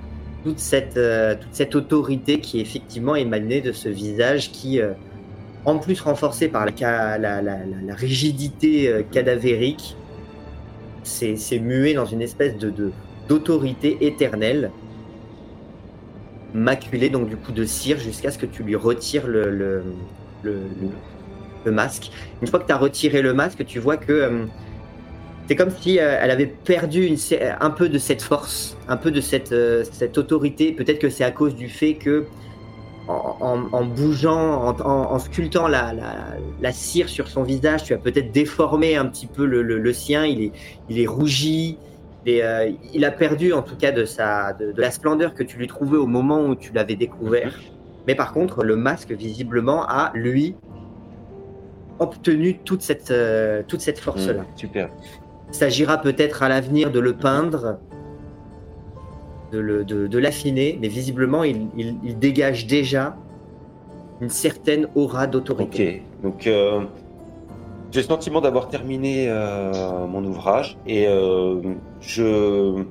toute 0.44 0.60
cette, 0.60 0.98
euh, 0.98 1.36
toute 1.36 1.54
cette 1.54 1.76
autorité 1.76 2.40
qui 2.40 2.60
est 2.60 2.62
effectivement 2.62 3.16
émanée 3.16 3.62
de 3.62 3.72
ce 3.72 3.90
visage 3.90 4.52
qui, 4.52 4.80
euh, 4.82 4.94
en 5.66 5.78
plus 5.78 6.00
renforcé 6.02 6.48
par 6.48 6.66
la, 6.66 6.72
la, 6.80 7.18
la- 7.18 7.42
la- 7.42 7.58
la 7.86 7.94
rigidité 7.96 8.88
euh, 8.90 9.04
cadavérique, 9.04 9.96
s'est 11.04 11.60
mué 11.60 11.94
dans 11.94 12.06
une 12.06 12.22
espèce 12.22 12.58
de 12.58 12.70
de- 12.70 12.92
d'autorité 13.28 13.98
éternelle, 14.02 14.72
maculée 16.54 17.10
donc 17.10 17.30
du 17.30 17.36
coup 17.38 17.52
de 17.52 17.66
cire 17.66 18.00
jusqu'à 18.00 18.32
ce 18.32 18.38
que 18.38 18.46
tu 18.46 18.64
lui 18.64 18.76
retires 18.76 19.28
le, 19.28 19.50
le, 19.52 19.84
le, 20.44 20.62
le- 21.66 21.72
masque. 21.72 22.12
Une 22.42 22.48
fois 22.48 22.60
que 22.60 22.66
tu 22.68 22.72
as 22.72 22.78
retiré 22.78 23.22
le 23.22 23.34
masque, 23.34 23.66
tu 23.66 23.80
vois 23.80 23.98
que 23.98 24.48
c'est 25.50 25.56
comme 25.56 25.72
si 25.72 25.98
euh, 26.00 26.16
elle 26.22 26.30
avait 26.30 26.46
perdu 26.46 27.04
une, 27.08 27.18
sé- 27.18 27.42
un 27.60 27.72
peu 27.72 27.90
de 27.90 27.98
cette 27.98 28.22
force, 28.22 28.78
un 28.88 28.98
peu 28.98 29.10
de 29.10 29.20
cette, 29.20 29.52
euh, 29.52 29.84
cette 29.92 30.20
autorité. 30.20 30.72
Peut-être 30.74 31.00
que 31.00 31.10
c'est 31.10 31.24
à 31.24 31.32
cause 31.32 31.56
du 31.56 31.70
fait 31.70 31.96
que, 31.96 32.26
en, 33.08 33.84
bougeant, 33.84 34.62
en, 34.68 34.80
en- 34.80 35.12
en 35.12 35.18
sculptant 35.18 35.68
la, 35.68 35.92
la, 35.94 36.14
la 36.62 36.72
cire 36.72 37.10
sur 37.10 37.28
son 37.28 37.42
visage, 37.42 37.84
tu 37.84 37.96
as 37.96 37.98
peut-être 37.98 38.32
déformé 38.32 38.96
un 38.96 39.08
petit 39.08 39.26
peu 39.26 39.48
le, 39.48 39.64
le- 39.64 39.80
le 39.80 39.92
sien. 39.94 40.24
Il 40.24 40.44
est, 40.44 40.52
il 40.88 41.00
est 41.00 41.08
rougi. 41.08 41.80
Il, 42.28 42.34
est, 42.34 42.44
euh, 42.44 42.70
il 42.94 43.04
a 43.04 43.10
perdu 43.10 43.52
en 43.52 43.64
tout 43.64 43.76
cas 43.76 43.92
de, 43.92 44.06
sa, 44.06 44.54
de, 44.54 44.72
de 44.72 44.82
la 44.82 44.92
splendeur 44.92 45.34
que 45.34 45.42
tu 45.42 45.58
lui 45.58 45.66
trouvais 45.66 45.98
au 45.98 46.06
moment 46.06 46.46
où 46.46 46.54
tu 46.54 46.72
l'avais 46.74 46.96
découvert. 46.96 47.60
Mais 48.06 48.14
par 48.14 48.34
contre, 48.34 48.64
le 48.64 48.76
masque, 48.76 49.12
visiblement, 49.14 49.84
a, 49.88 50.12
lui, 50.14 50.56
obtenu 52.00 52.60
toute 52.60 52.82
cette, 52.82 53.12
euh, 53.12 53.62
toute 53.68 53.82
cette 53.82 54.00
force-là. 54.00 54.44
Mmh, 54.44 54.58
super. 54.58 54.90
Il 55.50 55.56
s'agira 55.56 55.98
peut-être 55.98 56.44
à 56.44 56.50
l'avenir 56.50 56.92
de 56.92 57.00
le 57.00 57.14
peindre, 57.14 57.80
de, 59.52 59.84
de- 59.84 60.08
l'affiner, 60.20 60.78
mais 60.82 60.88
visiblement, 60.88 61.44
il, 61.44 61.68
il- 61.76 61.98
dégage 62.20 62.68
déjà 62.68 63.16
une 64.22 64.30
certaine 64.30 64.88
aura 64.96 65.28
d'autorité. 65.28 66.04
Ok. 66.22 66.24
Donc, 66.24 66.48
euh, 66.48 66.82
j'ai 67.92 68.02
le 68.02 68.06
sentiment 68.06 68.42
d'avoir 68.42 68.68
terminé 68.68 69.28
euh, 69.30 70.06
mon 70.06 70.24
ouvrage 70.24 70.78
et 70.86 71.08
euh, 71.08 71.62
je 72.02 72.84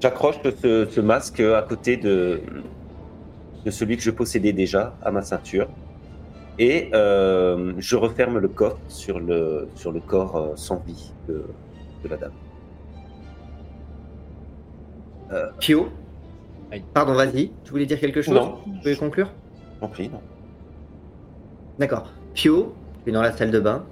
j'accroche 0.00 0.36
ce, 0.60 0.86
ce 0.90 1.00
masque 1.00 1.40
à 1.40 1.62
côté 1.62 1.96
de 1.96 2.40
de 3.64 3.70
celui 3.70 3.96
que 3.96 4.02
je 4.02 4.10
possédais 4.10 4.52
déjà 4.52 4.96
à 5.02 5.12
ma 5.12 5.22
ceinture 5.22 5.68
et 6.58 6.90
je 6.92 7.96
referme 7.96 8.38
le 8.38 8.48
coffre 8.48 8.76
sur 8.88 9.20
le 9.20 9.68
sur 9.76 9.92
le 9.92 10.00
corps 10.00 10.52
sans 10.56 10.82
vie 10.84 11.12
de, 11.28 11.44
de 12.02 12.08
la 12.08 12.16
dame. 12.16 12.32
Pio. 15.60 15.88
Pardon, 16.94 17.14
vas-y, 17.14 17.50
tu 17.64 17.70
voulais 17.70 17.86
dire 17.86 17.98
quelque 18.00 18.22
chose 18.22 18.34
Non. 18.34 18.58
Tu 18.82 18.88
veux 18.90 18.96
conclure 18.96 19.30
J'en 19.80 19.88
prie, 19.88 20.08
non. 20.08 20.20
D'accord. 21.78 22.10
Pio, 22.34 22.74
tu 23.04 23.10
es 23.10 23.12
dans 23.12 23.22
la 23.22 23.32
salle 23.32 23.50
de 23.50 23.60
bain, 23.60 23.84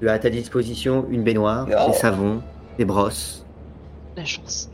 tu 0.00 0.08
as 0.08 0.12
à 0.14 0.18
ta 0.18 0.30
disposition 0.30 1.06
une 1.10 1.22
baignoire, 1.22 1.66
Oh. 1.68 1.86
des 1.90 1.92
savons, 1.96 2.42
des 2.78 2.84
brosses. 2.84 3.44
La 4.16 4.24
chance. 4.24 4.70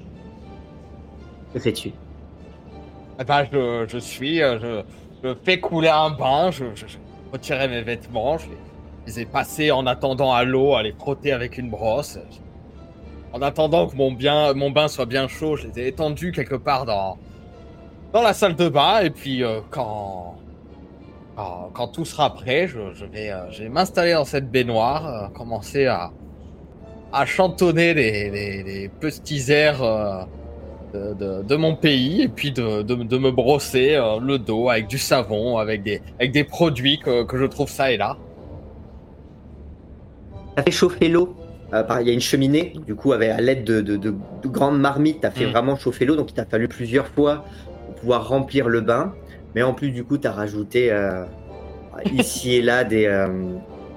Que 1.52 1.58
fais-tu? 1.58 1.92
Eh 3.18 3.24
ben, 3.24 3.44
je, 3.52 3.86
je 3.88 3.98
suis, 3.98 4.42
euh, 4.42 4.58
je, 5.22 5.28
je 5.28 5.34
fais 5.44 5.58
couler 5.60 5.88
un 5.88 6.10
bain, 6.10 6.50
je, 6.50 6.64
je, 6.74 6.86
je 6.86 6.96
retirais 7.32 7.68
mes 7.68 7.82
vêtements, 7.82 8.38
je 8.38 8.46
les, 8.48 8.56
je 9.06 9.12
les 9.12 9.20
ai 9.20 9.26
passés 9.26 9.70
en 9.70 9.86
attendant 9.86 10.32
à 10.32 10.44
l'eau, 10.44 10.74
à 10.74 10.82
les 10.82 10.92
frotter 10.92 11.32
avec 11.32 11.58
une 11.58 11.68
brosse. 11.70 12.18
En 13.32 13.42
attendant 13.42 13.86
que 13.86 13.96
mon, 13.96 14.12
bien, 14.12 14.52
mon 14.54 14.70
bain 14.70 14.88
soit 14.88 15.06
bien 15.06 15.28
chaud, 15.28 15.56
je 15.56 15.68
les 15.68 15.78
ai 15.80 15.86
étendus 15.88 16.32
quelque 16.32 16.56
part 16.56 16.84
dans, 16.84 17.16
dans 18.12 18.22
la 18.22 18.34
salle 18.34 18.56
de 18.56 18.68
bain, 18.68 19.00
et 19.00 19.10
puis 19.10 19.44
euh, 19.44 19.60
quand, 19.70 20.36
quand, 21.72 21.88
tout 21.88 22.04
sera 22.04 22.34
prêt, 22.34 22.66
je, 22.68 23.04
vais, 23.06 23.30
euh, 23.30 23.50
je 23.50 23.62
vais 23.62 23.68
m'installer 23.68 24.12
dans 24.14 24.24
cette 24.24 24.50
baignoire, 24.50 25.06
euh, 25.06 25.28
commencer 25.28 25.86
à, 25.86 26.10
à 27.12 27.24
chantonner 27.24 27.94
les, 27.94 28.30
les, 28.30 28.62
les 28.62 28.88
petits 28.88 29.50
airs. 29.50 29.80
de, 30.92 31.14
de- 31.14 31.42
de 31.44 31.56
mon 31.56 31.76
pays 31.76 32.22
et 32.22 32.28
puis 32.28 32.50
de, 32.50 32.82
de, 32.82 33.18
me 33.18 33.30
brosser 33.30 33.96
le 34.20 34.38
dos 34.38 34.68
avec 34.70 34.88
du 34.88 34.98
savon, 34.98 35.56
avec 35.58 35.84
des, 35.84 36.02
avec 36.18 36.32
des 36.32 36.42
produits 36.42 36.98
que, 36.98 37.22
que 37.22 37.38
je 37.38 37.44
trouve 37.44 37.68
ça 37.70 37.92
et 37.92 37.96
là. 37.96 38.16
As 40.56 40.64
fait 40.64 40.72
chauffer 40.72 41.08
l'eau. 41.08 41.36
Euh, 41.72 41.82
Il 42.00 42.06
y 42.08 42.10
a 42.10 42.12
une 42.12 42.20
cheminée, 42.20 42.72
du 42.86 42.94
coup, 42.94 43.12
avec, 43.12 43.30
à 43.30 43.40
l'aide 43.40 43.64
de, 43.64 43.80
de- 43.80 43.96
de- 43.96 44.14
de 44.42 44.48
grandes 44.48 44.80
marmites, 44.80 45.20
tu 45.20 45.26
as 45.26 45.30
fait 45.30 45.46
Mm. 45.46 45.50
vraiment 45.50 45.76
chauffer 45.76 46.04
l'eau, 46.04 46.16
donc 46.16 46.30
il 46.30 46.34
t'a 46.34 46.44
fallu 46.44 46.66
plusieurs 46.68 47.06
fois 47.06 47.44
pour 47.86 47.94
pouvoir 47.94 48.28
remplir 48.28 48.68
le 48.68 48.80
bain. 48.80 49.12
Mais 49.54 49.62
en 49.62 49.72
plus, 49.74 49.90
du 49.90 50.04
coup, 50.04 50.18
tu 50.18 50.26
as 50.26 50.32
rajouté 50.32 50.90
euh, 50.90 51.24
ici 52.12 52.54
et 52.56 52.62
là 52.62 52.84
des. 52.84 53.06
euh, 53.06 53.28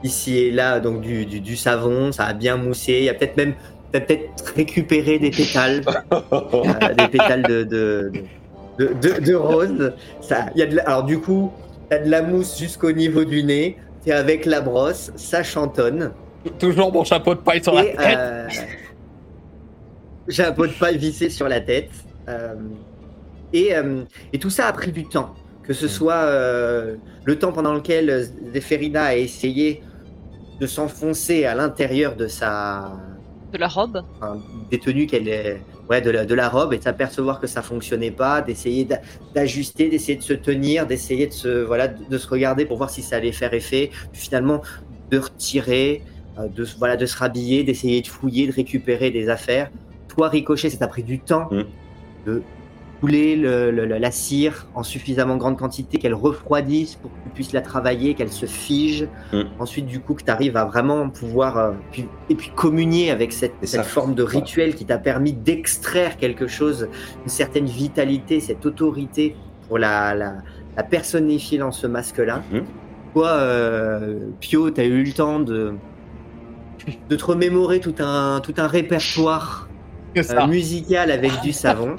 ici 0.03 0.37
et 0.37 0.51
là, 0.51 0.79
donc 0.79 1.01
du, 1.01 1.25
du- 1.25 1.39
du 1.39 1.55
savon, 1.55 2.11
ça 2.11 2.25
a 2.25 2.33
bien 2.33 2.57
moussé. 2.57 2.93
Il 2.93 3.03
y 3.05 3.09
a 3.09 3.13
peut-être 3.13 3.37
même. 3.37 3.53
T'as 3.91 4.01
peut-être 4.01 4.53
récupéré 4.55 5.19
des 5.19 5.29
pétales, 5.29 5.81
des 6.97 7.07
pétales 7.09 7.43
de, 7.43 7.63
de, 7.63 8.11
de, 9.19 9.33
rose. 9.35 9.93
Ça, 10.19 10.47
y 10.55 10.61
a 10.63 10.65
de 10.65 10.75
la- 10.77 10.83
alors 10.83 11.03
du 11.03 11.19
coup, 11.19 11.51
t'as 11.89 11.99
de 11.99 12.09
la 12.09 12.21
mousse 12.23 12.57
jusqu'au 12.57 12.91
niveau 12.91 13.23
du 13.23 13.43
nez. 13.43 13.77
T'es 14.03 14.11
avec 14.11 14.45
la 14.45 14.61
brosse, 14.61 15.11
ça 15.15 15.43
chantonne. 15.43 16.11
Toujours 16.59 16.91
mon 16.91 17.03
chapeau 17.03 17.35
de 17.35 17.39
paille 17.39 17.63
sur 17.63 17.73
la 17.73 17.83
tête. 17.85 17.97
euh, 17.99 18.47
pot 20.55 20.67
de 20.67 20.71
paille 20.73 20.97
vissé 20.97 21.29
sur 21.29 21.47
la 21.47 21.61
tête. 21.61 21.89
Euh, 22.29 22.55
et, 23.53 23.75
euh, 23.75 24.03
et 24.31 24.39
tout 24.39 24.49
ça 24.49 24.67
a 24.67 24.73
pris 24.73 24.91
du 24.91 25.05
temps. 25.05 25.33
Que 25.63 25.73
ce 25.73 25.85
Mm. 25.85 25.89
soit 25.89 26.13
euh, 26.15 26.95
le 27.23 27.39
temps 27.39 27.51
pendant 27.53 27.73
lequel 27.73 28.27
Zéphérina 28.53 29.03
a 29.03 29.15
essayé 29.15 29.81
de 30.59 30.67
s'enfoncer 30.67 31.45
à 31.45 31.55
l'intérieur 31.55 32.15
de 32.15 32.27
sa 32.27 32.91
De 33.53 33.57
la 33.57 33.67
robe. 33.67 34.01
enfin, 34.17 34.39
des 34.69 34.79
tenues 34.79 35.07
qu'elle 35.07 35.27
est 35.27 35.61
ouais 35.89 36.01
de 36.01 36.09
la, 36.11 36.25
de 36.25 36.33
la 36.35 36.49
robe 36.49 36.73
et 36.73 36.77
de 36.77 36.83
s'apercevoir 36.83 37.39
que 37.39 37.47
ça 37.47 37.61
fonctionnait 37.61 38.11
pas 38.11 38.41
d'essayer 38.41 38.85
d'a- 38.85 39.01
d'ajuster 39.35 39.89
d'essayer 39.89 40.17
de 40.17 40.23
se 40.23 40.31
tenir 40.33 40.87
d'essayer 40.87 41.27
de 41.27 41.33
se 41.33 41.63
voilà 41.63 41.89
de, 41.89 42.05
de 42.09 42.17
se 42.17 42.25
regarder 42.27 42.65
pour 42.65 42.77
voir 42.77 42.89
si 42.89 43.01
ça 43.01 43.17
allait 43.17 43.33
faire 43.33 43.53
effet 43.53 43.89
puis 44.13 44.21
finalement 44.21 44.61
de 45.11 45.17
retirer 45.19 46.01
euh, 46.07 46.11
de 46.55 46.63
se- 46.65 46.77
voilà 46.77 46.95
de 46.97 47.05
se 47.05 47.17
rhabiller 47.17 47.63
d'essayer 47.63 48.01
de 48.01 48.07
fouiller 48.07 48.47
de 48.47 48.51
récupérer 48.53 49.11
des 49.11 49.29
affaires 49.29 49.69
toi 50.07 50.29
ricochet 50.29 50.69
ça 50.69 50.77
t'a 50.77 50.87
pris 50.87 51.03
du 51.03 51.19
temps 51.19 51.47
Mm. 51.51 51.63
de 52.27 52.41
couler 53.01 53.35
le- 53.35 53.69
le- 53.69 53.85
le- 53.85 53.97
la 53.97 54.11
cire 54.11 54.65
en 54.75 54.83
suffisamment 54.83 55.35
grande 55.35 55.57
quantité 55.57 55.97
qu'elle 55.97 56.13
refroidisse 56.13 56.95
pour 56.95 57.11
que 57.11 57.17
tu 57.25 57.29
puisses 57.35 57.51
la 57.51 57.59
travailler 57.61 58.13
qu'elle 58.13 58.31
se 58.31 58.45
fige 58.45 59.07
Mm. 59.33 59.41
ensuite 59.59 59.85
du 59.87 59.99
coup 59.99 60.13
que 60.13 60.23
tu 60.23 60.31
arrives 60.31 60.55
à 60.55 60.63
vraiment 60.65 61.09
pouvoir 61.09 61.57
euh, 61.57 61.71
puis- 61.91 62.07
et 62.29 62.35
puis 62.35 62.49
communier 62.55 63.11
avec 63.11 63.33
cette, 63.33 63.53
cette 63.63 63.83
forme 63.83 64.15
de 64.15 64.23
rituel 64.23 64.73
qui 64.75 64.85
t'a 64.85 64.97
permis 64.97 65.33
d'extraire 65.33 66.15
quelque 66.17 66.47
chose, 66.47 66.87
une 67.23 67.29
certaine 67.29 67.65
vitalité, 67.65 68.39
cette 68.39 68.65
autorité 68.65 69.35
pour 69.67 69.77
la, 69.79 70.15
la, 70.15 70.35
la 70.77 70.83
personnifier 70.83 71.57
dans 71.57 71.71
ce 71.73 71.87
masque-là. 71.87 72.41
Mhm. 72.53 72.63
Toi, 73.13 73.27
euh, 73.27 74.19
Pio, 74.39 74.71
tu 74.71 74.79
as 74.81 74.85
eu 74.85 75.03
le 75.03 75.11
temps 75.11 75.39
de, 75.41 75.73
de 77.09 77.15
te 77.15 77.25
remémorer 77.25 77.79
tout 77.79 77.95
un, 77.99 78.39
tout 78.41 78.53
un 78.57 78.67
répertoire 78.67 79.67
euh, 80.17 80.47
musical 80.47 81.11
avec 81.11 81.31
du 81.41 81.51
savon. 81.53 81.95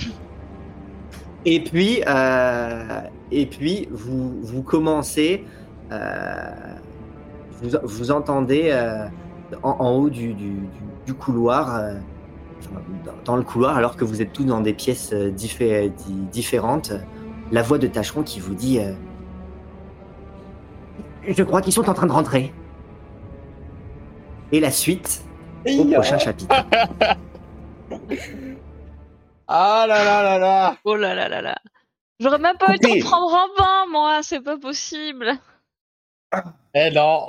Et 1.47 1.61
puis, 1.63 2.03
euh, 2.07 3.01
et 3.31 3.47
puis 3.47 3.89
vous, 3.91 4.35
vous 4.43 4.63
commencez, 4.63 5.45
euh, 5.93 6.51
vous, 7.63 7.71
vous 7.83 8.11
entendez 8.11 8.73
en, 9.63 9.71
en 9.79 9.91
haut 9.97 10.11
du, 10.11 10.33
du- 10.35 11.15
couloir, 11.15 11.81
dans- 13.27 13.37
le 13.37 13.43
couloir, 13.43 13.77
alors 13.77 13.97
que 13.97 14.05
vous 14.05 14.23
êtes 14.23 14.33
tous 14.33 14.45
dans 14.45 14.61
des 14.63 14.73
pièces 14.73 15.13
diffé- 15.13 15.91
di- 15.91 16.13
différentes, 16.33 16.93
la 17.53 17.61
voix 17.63 17.77
de 17.79 17.87
Tâcheron 17.87 18.23
qui 18.23 18.41
vous 18.41 18.55
dit 18.55 18.81
Je 21.29 21.43
crois 21.43 21.61
qu'ils 21.61 21.73
sont 21.75 21.89
en 21.91 21.95
train 21.95 22.07
de 22.07 22.13
rentrer. 22.13 22.53
Et 24.53 24.61
la 24.61 24.71
suite 24.71 25.23
au 25.67 25.85
prochain 25.85 26.19
chapitre. 26.19 26.55
Ah 29.47 29.85
là 29.87 30.03
là 30.05 30.23
là 30.23 30.39
là 30.39 30.79
Oh 30.85 30.97
là 30.97 31.15
là 31.15 31.29
là 31.29 31.43
là. 31.43 31.55
J'aurais 32.19 32.39
même 32.39 32.57
pas 32.57 32.71
eu 32.71 32.73
le 32.73 32.79
temps 32.79 32.95
de 32.95 33.01
prendre 33.03 33.35
un 33.35 33.49
bain, 33.59 33.91
moi, 33.91 34.23
c'est 34.23 34.41
pas 34.41 34.57
possible. 34.57 35.33
Eh 36.73 36.91
non 36.91 37.29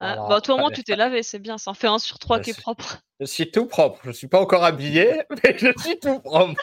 Alors, 0.00 0.28
bah, 0.28 0.40
toi, 0.40 0.54
au 0.54 0.58
moins, 0.58 0.68
allez. 0.68 0.76
tu 0.76 0.84
t'es 0.84 0.96
lavé, 0.96 1.22
c'est 1.22 1.38
bien. 1.38 1.58
Ça 1.58 1.70
en 1.70 1.74
fait 1.74 1.86
un 1.86 1.98
sur 1.98 2.18
trois 2.18 2.40
qui 2.40 2.50
est 2.50 2.60
propre. 2.60 3.02
Je 3.20 3.26
suis 3.26 3.50
tout 3.50 3.66
propre. 3.66 4.00
Je 4.04 4.10
suis 4.10 4.26
pas 4.26 4.40
encore 4.40 4.64
habillé, 4.64 5.22
mais 5.44 5.56
je 5.58 5.72
suis 5.78 5.98
tout 6.00 6.18
propre. 6.20 6.54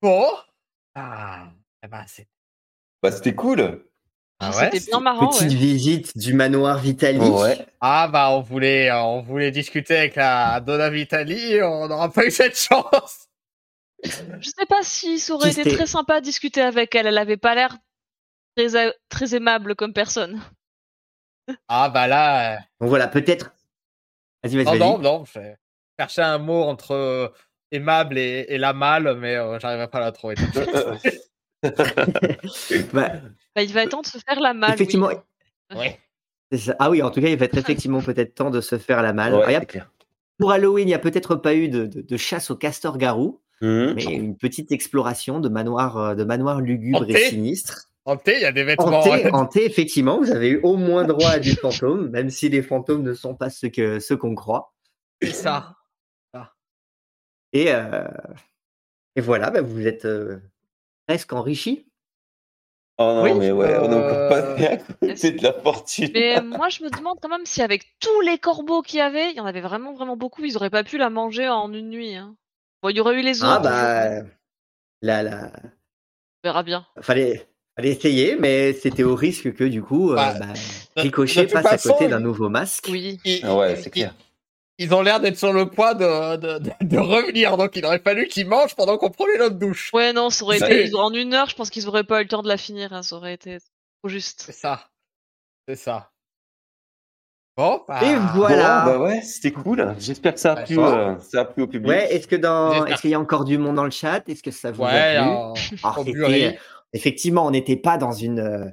Bon. 0.00 0.26
Ah, 0.94 1.50
eh 1.82 1.88
ben, 1.88 2.04
c'est. 2.06 2.28
Bah, 3.02 3.10
c'était 3.12 3.34
cool. 3.34 3.84
Ah 4.44 4.50
ouais, 4.56 4.70
C'était 4.72 4.90
bien 4.90 5.00
marrant, 5.00 5.28
Petite 5.28 5.42
ouais. 5.50 5.54
visite 5.54 6.18
du 6.18 6.34
manoir 6.34 6.78
Vitali. 6.78 7.18
Ouais. 7.20 7.64
Ah 7.80 8.08
bah 8.08 8.30
on 8.30 8.40
voulait, 8.40 8.90
euh, 8.90 9.00
on 9.02 9.22
voulait 9.22 9.50
discuter 9.52 9.96
avec 9.96 10.16
la 10.16 10.60
Donna 10.60 10.90
Vitali, 10.90 11.62
on 11.62 11.86
n'aura 11.88 12.10
pas 12.10 12.26
eu 12.26 12.30
cette 12.30 12.58
chance. 12.58 13.28
Je 14.04 14.48
sais 14.48 14.66
pas 14.68 14.82
si 14.82 15.20
ça 15.20 15.34
aurait 15.34 15.52
Qui 15.52 15.60
été 15.60 15.74
très 15.76 15.86
sympa 15.86 16.18
de 16.20 16.24
discuter 16.24 16.60
avec 16.60 16.92
elle. 16.94 17.06
Elle 17.06 17.18
avait 17.18 17.36
pas 17.36 17.54
l'air 17.54 17.76
très, 18.56 18.74
a- 18.74 18.92
très 19.08 19.34
aimable 19.36 19.76
comme 19.76 19.92
personne. 19.92 20.40
Ah 21.68 21.88
bah 21.88 22.08
là, 22.08 22.54
euh, 22.54 22.58
Donc 22.80 22.88
voilà, 22.88 23.06
peut-être. 23.08 23.54
Vas-y, 24.42 24.56
vas-y, 24.56 24.64
non 24.64 24.70
vas-y. 24.72 24.78
non 24.80 24.98
non, 24.98 25.24
je 25.24 25.38
cherchais 26.00 26.22
un 26.22 26.38
mot 26.38 26.62
entre 26.64 26.92
euh, 26.94 27.28
aimable 27.70 28.18
et, 28.18 28.46
et 28.48 28.58
la 28.58 28.72
mal, 28.72 29.14
mais 29.18 29.36
euh, 29.36 29.58
j'arriverai 29.60 29.88
pas 29.88 29.98
à 29.98 30.02
la 30.02 30.12
trouver. 30.12 30.34
Bah, 32.92 33.12
Bah, 33.54 33.62
il 33.62 33.72
va 33.72 33.82
être 33.84 33.90
temps 33.90 34.00
de 34.02 34.06
se 34.06 34.18
faire 34.18 34.40
la 34.40 34.54
malle. 34.54 34.72
effectivement, 34.74 35.08
oui. 35.08 35.76
Ouais. 35.76 35.98
c'est 36.50 36.58
ça. 36.58 36.76
Ah 36.78 36.90
oui, 36.90 37.02
en 37.02 37.10
tout 37.10 37.20
cas, 37.20 37.28
il 37.28 37.36
va 37.38 37.44
être 37.46 37.56
effectivement 37.58 38.00
peut-être 38.00 38.34
temps 38.34 38.50
de 38.50 38.60
se 38.60 38.78
faire 38.78 39.02
la 39.02 39.12
malle. 39.12 39.34
Ouais, 39.34 39.54
c'est 39.60 39.66
clair. 39.66 39.90
pour 40.38 40.50
Halloween, 40.52 40.84
il 40.88 40.90
n'y 40.90 40.94
a 40.94 40.98
peut-être 40.98 41.36
pas 41.36 41.54
eu 41.54 41.68
de, 41.68 41.86
de- 41.86 42.00
de 42.02 42.16
chasse 42.16 42.50
au 42.50 42.56
castor-garou, 42.56 43.40
Mhm. 43.60 43.92
mais 43.94 44.04
une 44.04 44.36
petite 44.36 44.72
exploration 44.72 45.38
de 45.38 45.48
manoir, 45.48 45.96
euh, 45.96 46.14
de 46.16 46.24
manoir 46.24 46.60
lugubre 46.60 47.04
et 47.08 47.12
Hanté. 47.12 47.28
sinistre. 47.28 47.88
Hanté, 48.04 48.34
il 48.36 48.42
y 48.42 48.44
a 48.44 48.50
des 48.50 48.64
vêtements. 48.64 48.98
Hanté, 49.00 49.30
hanté, 49.32 49.64
effectivement, 49.64 50.18
vous 50.18 50.32
avez 50.32 50.48
eu 50.48 50.60
au 50.64 50.76
moins 50.76 51.04
droit 51.04 51.30
à 51.30 51.38
du 51.38 51.52
fantôme, 51.54 52.08
même 52.10 52.28
si 52.30 52.48
les 52.48 52.60
fantômes 52.62 53.02
ne 53.04 53.14
sont 53.14 53.36
pas 53.36 53.48
ce 53.50 53.68
que 53.68 54.00
ce 54.00 54.14
qu'on 54.14 54.34
croit. 54.34 54.72
C'est 55.22 55.30
ça. 55.32 55.76
Et, 57.52 57.66
euh, 57.72 58.08
et 59.14 59.20
voilà, 59.20 59.50
bah, 59.50 59.60
vous 59.60 59.86
êtes 59.86 60.06
euh, 60.06 60.38
presque 61.06 61.32
enrichi. 61.32 61.86
Oh 62.98 63.04
non, 63.04 63.22
Oui, 63.22 63.32
mais 63.34 63.50
ouais, 63.52 63.78
on 63.78 63.90
est 63.90 63.94
encore 63.94 64.18
euh, 64.18 64.28
passé 64.28 64.66
à 64.66 64.76
côté 64.76 65.32
de 65.32 65.42
la 65.42 65.52
fortune. 65.52 66.10
Mais 66.14 66.40
moi, 66.42 66.68
je 66.68 66.84
me 66.84 66.90
demande 66.90 67.18
quand 67.20 67.28
même 67.28 67.46
si 67.46 67.62
avec 67.62 67.84
tous 68.00 68.20
les 68.20 68.38
corbeaux 68.38 68.82
qu'il 68.82 68.98
y 68.98 69.02
avait, 69.02 69.30
il 69.30 69.36
y 69.36 69.40
en 69.40 69.46
avait 69.46 69.60
vraiment, 69.62 69.94
vraiment 69.94 70.16
beaucoup, 70.16 70.44
ils 70.44 70.56
auraient 70.56 70.70
pas 70.70 70.84
pu 70.84 70.98
la 70.98 71.10
manger 71.10 71.48
en 71.48 71.72
une 71.72 71.88
nuit. 71.88 72.14
hein. 72.14 72.36
Bon, 72.82 72.90
il 72.90 72.96
y 72.96 73.00
aurait 73.00 73.18
eu 73.18 73.22
les 73.22 73.42
autres. 73.42 73.52
Ah 73.52 73.58
bah, 73.60 74.26
là, 75.00 75.22
là, 75.22 75.52
On 75.64 76.48
verra 76.48 76.62
bien. 76.62 76.86
fallait, 77.00 77.48
fallait 77.76 77.90
essayer, 77.90 78.36
mais 78.36 78.72
c'était 78.74 79.04
au 79.04 79.14
risque 79.14 79.54
que 79.54 79.64
du 79.64 79.82
coup, 79.82 80.12
euh, 80.12 80.16
Bah, 80.16 80.32
de- 80.96 81.00
Ricochet 81.00 81.46
passe 81.46 81.66
à 81.66 81.78
côté 81.78 82.08
d'un 82.08 82.20
nouveau 82.20 82.48
masque. 82.48 82.88
Oui. 82.90 83.18
Ah 83.42 83.56
ouais, 83.56 83.76
c'est 83.76 83.90
clair. 83.90 84.14
Ils 84.78 84.92
ont 84.94 85.02
l'air 85.02 85.20
d'être 85.20 85.36
sur 85.38 85.52
le 85.52 85.68
point 85.68 85.94
de, 85.94 86.36
de, 86.36 86.58
de- 86.58 86.72
de 86.80 86.98
revenir, 86.98 87.56
donc 87.56 87.76
il 87.76 87.84
aurait 87.84 87.98
fallu 88.00 88.26
qu'ils 88.26 88.46
mangent 88.48 88.74
pendant 88.74 88.98
qu'on 88.98 89.10
prenait 89.10 89.38
notre 89.38 89.56
douche. 89.56 89.90
Ouais, 89.92 90.12
non, 90.12 90.30
ça 90.30 90.44
aurait 90.44 90.56
été. 90.58 90.84
ils 90.86 90.96
En 90.96 91.12
une 91.12 91.34
heure, 91.34 91.48
je 91.48 91.54
pense 91.54 91.70
qu'ils 91.70 91.86
auraient 91.88 92.04
pas 92.04 92.20
eu 92.20 92.24
le 92.24 92.28
temps 92.28 92.42
de 92.42 92.48
la 92.48 92.56
finir. 92.56 92.92
hein, 92.92 93.02
Ça 93.02 93.16
aurait 93.16 93.34
été 93.34 93.58
trop 94.02 94.08
juste. 94.08 94.42
C'est 94.46 94.52
ça. 94.52 94.88
C'est 95.68 95.76
ça. 95.76 96.10
Bon, 97.56 97.82
bah... 97.86 98.00
Et 98.02 98.16
voilà. 98.34 98.84
Bon, 98.86 98.92
bah 98.92 98.98
ouais, 99.00 99.20
c'était 99.20 99.52
cool. 99.52 99.94
J'espère 99.98 100.32
que 100.34 100.40
ça 100.40 100.52
a, 100.52 100.62
plu, 100.64 100.74
ça. 100.76 100.80
euh, 101.10 101.18
ça 101.18 101.40
a 101.42 101.44
plu 101.44 101.62
au 101.64 101.66
public. 101.66 101.88
Ouais, 101.88 102.14
est-ce 102.14 102.26
que 102.26 102.36
dans, 102.36 102.86
est-ce 102.86 103.02
qu'il 103.02 103.10
y 103.10 103.14
a 103.14 103.20
encore 103.20 103.44
du 103.44 103.58
monde 103.58 103.76
dans 103.76 103.84
le 103.84 103.90
chat? 103.90 104.26
Est-ce 104.28 104.42
que 104.42 104.50
ça 104.50 104.72
vous 104.72 104.82
Ouais, 104.82 105.16
a 105.16 105.22
plu? 105.52 105.76
Alors, 105.84 105.98
c'était- 105.98 106.12
Bury. 106.12 106.56
effectivement, 106.94 107.44
on 107.46 107.50
n'était 107.50 107.76
pas 107.76 107.98
dans 107.98 108.12
une, 108.12 108.40
euh, 108.40 108.64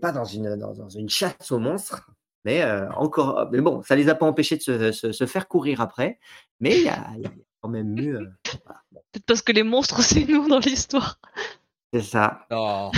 pas 0.00 0.12
dans 0.12 0.24
une, 0.24 0.54
dans, 0.56 0.72
dans 0.74 0.88
une 0.88 1.08
chasse 1.08 1.50
aux 1.50 1.58
monstres, 1.58 2.08
mais 2.44 2.62
euh, 2.62 2.90
encore, 2.92 3.48
mais 3.52 3.60
bon, 3.60 3.82
ça 3.82 3.96
les 3.96 4.08
a 4.08 4.14
pas 4.14 4.26
empêchés 4.26 4.56
de 4.56 4.62
se, 4.62 4.92
se- 4.92 5.12
se 5.12 5.26
faire 5.26 5.48
courir 5.48 5.80
après. 5.80 6.18
Mais 6.60 6.76
il 6.78 6.84
y 6.84 6.88
a, 6.88 7.06
il 7.16 7.22
y 7.22 7.26
a 7.26 7.32
quand 7.60 7.68
même 7.68 7.96
eu, 7.98 8.16
euh, 8.16 8.26
voilà, 8.64 8.80
Peut-être 9.12 9.26
parce 9.26 9.42
que 9.42 9.52
les 9.52 9.62
monstres, 9.62 10.02
c'est 10.02 10.24
nous 10.24 10.48
dans 10.48 10.58
l'histoire. 10.60 11.18
c'est 11.92 12.02
ça. 12.02 12.46
Non. 12.50 12.90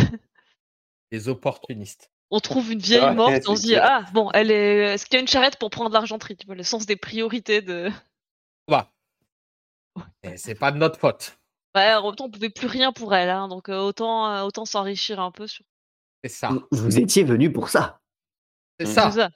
Les 1.12 1.28
opportunistes. 1.28 2.10
On 2.30 2.40
trouve 2.40 2.72
une 2.72 2.80
vieille 2.80 3.00
Ouais, 3.02 3.14
morte 3.14 3.30
et 3.32 3.40
on 3.48 3.54
se 3.56 3.62
dit. 3.62 3.76
Ah, 3.76 4.04
bon, 4.12 4.30
elle 4.34 4.50
est. 4.50 4.94
Est-ce 4.94 5.06
qu'il 5.06 5.14
y 5.14 5.18
a 5.18 5.20
une 5.20 5.28
charrette 5.28 5.58
pour 5.58 5.70
prendre 5.70 5.90
l'argenterie 5.90 6.36
Tu 6.36 6.44
vois, 6.46 6.56
le 6.56 6.64
sens 6.64 6.84
des 6.86 6.96
priorités 6.96 7.62
de. 7.62 7.88
Bah. 8.68 8.90
Et 10.24 10.36
c'est 10.36 10.56
pas 10.56 10.72
de 10.72 10.78
notre 10.78 10.98
faute. 10.98 11.38
Ouais, 11.76 11.94
en 11.94 12.06
même 12.06 12.16
temps, 12.16 12.24
on 12.24 12.30
pouvait 12.30 12.50
plus 12.50 12.66
rien 12.66 12.92
pour 12.92 13.14
elle, 13.14 13.28
hein, 13.30 13.48
donc 13.48 13.68
euh, 13.68 13.78
autant, 13.78 14.28
euh, 14.32 14.42
autant 14.42 14.64
s'enrichir 14.64 15.20
un 15.20 15.30
peu 15.30 15.46
sur 15.46 15.64
C'est 16.24 16.30
ça. 16.30 16.48
Vous, 16.48 16.64
vous 16.72 16.98
étiez 16.98 17.22
venu 17.22 17.52
pour 17.52 17.68
ça. 17.68 18.00
C'est 18.78 18.86
Mm. 18.86 18.90
ça. 18.92 19.10
ça. 19.10 19.30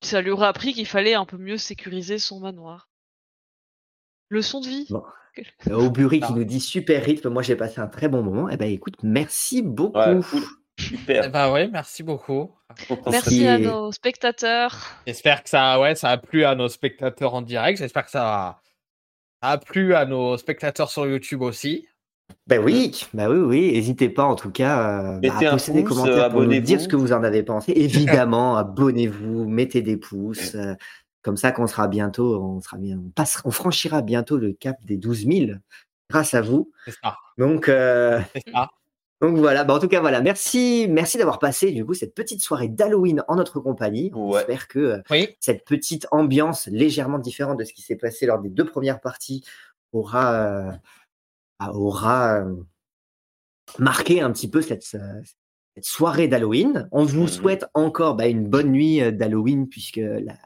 Ça 0.00 0.20
lui 0.20 0.30
aurait 0.30 0.46
appris 0.46 0.72
qu'il 0.74 0.86
fallait 0.86 1.14
un 1.14 1.24
peu 1.24 1.36
mieux 1.38 1.56
sécuriser 1.58 2.18
son 2.18 2.40
manoir. 2.40 2.88
Leçon 4.30 4.60
de 4.60 4.66
vie. 4.68 4.86
Bon. 4.90 5.02
Au 5.70 5.90
Bury 5.90 6.20
qui 6.20 6.26
Ah. 6.30 6.34
nous 6.34 6.44
dit 6.44 6.60
super 6.60 7.02
rythme, 7.04 7.28
moi 7.30 7.42
j'ai 7.42 7.54
passé 7.56 7.80
un 7.80 7.86
très 7.86 8.08
bon 8.08 8.22
moment. 8.22 8.48
Eh 8.48 8.56
ben 8.56 8.70
écoute, 8.70 8.96
merci 9.02 9.62
beaucoup. 9.62 9.98
Ouais, 9.98 10.20
cool. 10.30 10.42
Eh 10.78 10.82
Super. 10.82 11.30
ben 11.30 11.52
oui, 11.52 11.68
merci 11.72 12.02
beaucoup. 12.02 12.54
Merci 13.06 13.46
à 13.46 13.58
nos 13.58 13.90
spectateurs. 13.92 14.76
J'espère 15.06 15.42
que 15.42 15.48
ça, 15.48 15.80
ouais, 15.80 15.94
ça 15.96 16.10
a 16.10 16.18
plu 16.18 16.44
à 16.44 16.54
nos 16.54 16.68
spectateurs 16.68 17.34
en 17.34 17.42
direct. 17.42 17.78
J'espère 17.78 18.04
que 18.04 18.10
ça 18.10 18.22
a, 18.48 18.62
ça 19.42 19.50
a 19.50 19.58
plu 19.58 19.94
à 19.94 20.04
nos 20.04 20.36
spectateurs 20.36 20.90
sur 20.90 21.06
YouTube 21.06 21.42
aussi. 21.42 21.88
Ben 22.46 22.62
oui, 22.64 23.04
bah 23.12 23.28
oui, 23.28 23.38
oui. 23.38 23.72
N'hésitez 23.72 24.08
pas 24.08 24.24
en 24.24 24.34
tout 24.34 24.50
cas 24.50 24.78
euh, 24.80 25.12
bah, 25.18 25.32
Mettez 25.34 25.46
à 25.46 25.50
poster 25.52 25.72
des 25.72 25.82
pouce, 25.84 25.96
commentaires 25.98 26.24
euh, 26.24 26.30
pour 26.30 26.42
nous 26.42 26.60
dire 26.60 26.80
ce 26.80 26.88
que 26.88 26.96
vous 26.96 27.12
en 27.12 27.22
avez 27.22 27.42
pensé. 27.42 27.72
Évidemment, 27.76 28.56
abonnez-vous, 28.56 29.46
mettez 29.48 29.82
des 29.82 29.96
pouces. 29.96 30.54
euh, 30.54 30.74
comme 31.22 31.36
ça 31.36 31.52
qu'on 31.52 31.66
sera 31.66 31.88
bientôt, 31.88 32.40
on 32.42 32.60
sera 32.60 32.78
bien, 32.78 32.98
on 33.04 33.10
passera, 33.10 33.42
on 33.44 33.50
franchira 33.50 34.00
bientôt 34.02 34.38
le 34.38 34.52
cap 34.52 34.76
des 34.84 34.96
12 34.96 35.26
000 35.26 35.50
grâce 36.08 36.32
à 36.32 36.40
vous. 36.40 36.70
C'est 36.86 36.94
ça. 37.02 37.16
Donc, 37.36 37.68
euh, 37.68 38.20
ça. 38.54 38.68
donc 39.20 39.36
voilà. 39.36 39.64
Bah, 39.64 39.74
en 39.74 39.78
tout 39.78 39.88
cas, 39.88 40.00
voilà. 40.00 40.22
Merci, 40.22 40.86
merci 40.88 41.18
d'avoir 41.18 41.38
passé 41.38 41.70
du 41.72 41.84
coup 41.84 41.92
cette 41.92 42.14
petite 42.14 42.40
soirée 42.40 42.68
d'Halloween 42.68 43.24
en 43.28 43.36
notre 43.36 43.60
compagnie. 43.60 44.10
On 44.14 44.30
Ouais. 44.32 44.40
espère 44.40 44.68
que 44.68 44.78
euh, 44.78 44.98
Oui. 45.10 45.36
cette 45.40 45.66
petite 45.66 46.06
ambiance 46.12 46.66
légèrement 46.68 47.18
différente 47.18 47.58
de 47.58 47.64
ce 47.64 47.74
qui 47.74 47.82
s'est 47.82 47.96
passé 47.96 48.24
lors 48.24 48.38
des 48.38 48.48
deux 48.48 48.64
premières 48.64 49.00
parties 49.00 49.44
aura, 49.92 50.32
euh, 50.34 50.70
aura 51.66 52.42
marqué 53.78 54.20
un 54.20 54.30
petit 54.32 54.48
peu 54.48 54.62
cette, 54.62 54.82
cette 54.84 55.84
soirée 55.84 56.28
d'Halloween. 56.28 56.88
On 56.92 57.04
vous 57.04 57.22
Mhm. 57.22 57.28
souhaite 57.28 57.66
encore 57.74 58.14
bah, 58.14 58.26
une 58.26 58.48
bonne 58.48 58.70
nuit 58.70 59.00
d'Halloween 59.12 59.68
puisque 59.68 59.96
la, 59.96 60.18
la 60.20 60.38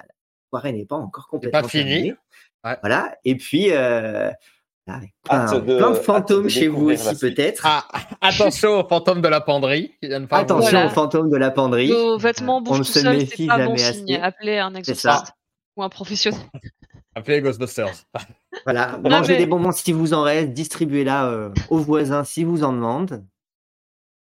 soirée 0.51 0.73
n'est 0.73 0.87
pas 0.87 0.97
encore 0.97 1.29
complètement 1.29 1.63
pas 1.63 1.69
fini. 1.69 1.85
terminée. 1.85 2.15
Ouais. 2.65 2.77
Voilà. 2.81 3.17
Et 3.25 3.37
puis, 3.37 3.73
euh, 3.73 4.31
là, 4.87 5.01
plein, 5.25 5.53
de- 5.61 5.61
plein 5.61 5.91
de 5.91 5.97
hâte 5.97 6.03
fantômes 6.03 6.45
de 6.45 6.49
chez 6.49 6.69
vous 6.69 6.91
aussi 6.91 7.17
peut-être. 7.19 7.63
Ah, 7.67 7.87
attention 8.21 8.81
aux 8.81 8.89
fantômes 8.89 9.21
de 9.23 9.29
la 9.29 9.41
penderie 9.41 9.95
qui 10.01 10.09
viennent 10.09 10.27
Attention 10.31 10.71
Voilà. 10.71 10.87
aux 10.87 10.91
fantômes 10.91 11.31
de 11.31 11.37
la 11.37 11.51
penderie. 11.51 11.91
Nos 11.91 12.19
vêtements 12.19 12.59
Euh, 12.59 12.71
on 12.71 12.77
tout 12.79 12.85
se 12.85 13.01
seul, 13.01 13.17
méfie 13.19 13.43
c'est 13.43 13.47
pas 13.47 13.59
bon 13.67 13.77
jamais 13.77 13.79
signe. 13.79 14.15
assez. 14.17 14.23
Appelez 14.23 14.59
un 14.59 14.73
ça. 14.73 14.79
exorciste 14.79 15.33
ou 15.77 15.83
un 15.83 15.89
professionnel. 15.89 16.41
Appelez 17.15 17.37
les 17.37 17.43
Ghostbusters. 17.43 17.93
Voilà, 18.65 18.99
Non, 19.03 19.11
mangez 19.11 19.33
mais- 19.33 19.39
des 19.39 19.47
bonbons 19.47 19.73
si 19.73 19.93
vous 19.93 20.13
en 20.15 20.23
reste, 20.23 20.51
distribuez-la 20.53 21.27
euh, 21.29 21.51
aux 21.71 21.79
voisins 21.79 22.23
si 22.25 22.45
vous 22.45 22.63
en 22.65 22.73
demandent. 22.73 23.25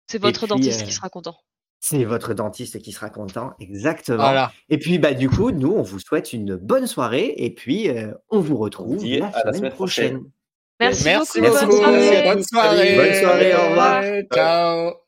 C'est 0.07 0.19
votre 0.21 0.41
puis, 0.41 0.49
dentiste 0.49 0.83
euh, 0.83 0.85
qui 0.87 0.93
sera 0.93 1.09
content. 1.09 1.37
C'est 1.81 2.05
votre 2.05 2.35
dentiste 2.35 2.81
qui 2.81 2.93
sera 2.93 3.11
content, 3.11 3.53
exactement. 3.61 4.17
Voilà. 4.19 4.53
Et 4.71 4.79
puis, 4.79 4.99
bah, 4.99 5.13
du 5.15 5.29
coup, 5.29 5.51
nous, 5.51 5.71
on 5.73 5.83
vous 5.83 6.01
souhaite 6.01 6.33
une 6.33 6.57
bonne 6.57 6.87
soirée 6.87 7.33
et 7.37 7.51
puis 7.55 7.89
euh, 7.91 8.13
on 8.31 8.41
vous 8.41 8.57
retrouve 8.57 9.03
On 9.05 9.19
la, 9.19 9.27
à 9.27 9.31
la 9.31 9.41
semaine 9.41 9.55
semaine 9.55 9.73
prochaine. 9.73 10.13
prochaine. 10.19 10.31
Merci, 10.81 11.05
Merci 11.05 11.41
beaucoup. 11.41 11.67
beaucoup. 11.67 11.83
Bonne 11.83 11.83
soirée. 11.93 12.25
Bonne 12.25 12.43
soirée. 12.43 12.97
Bonne 12.97 13.15
soirée, 13.15 13.55
au 13.55 13.69
revoir. 13.71 14.03
Ciao. 14.33 15.04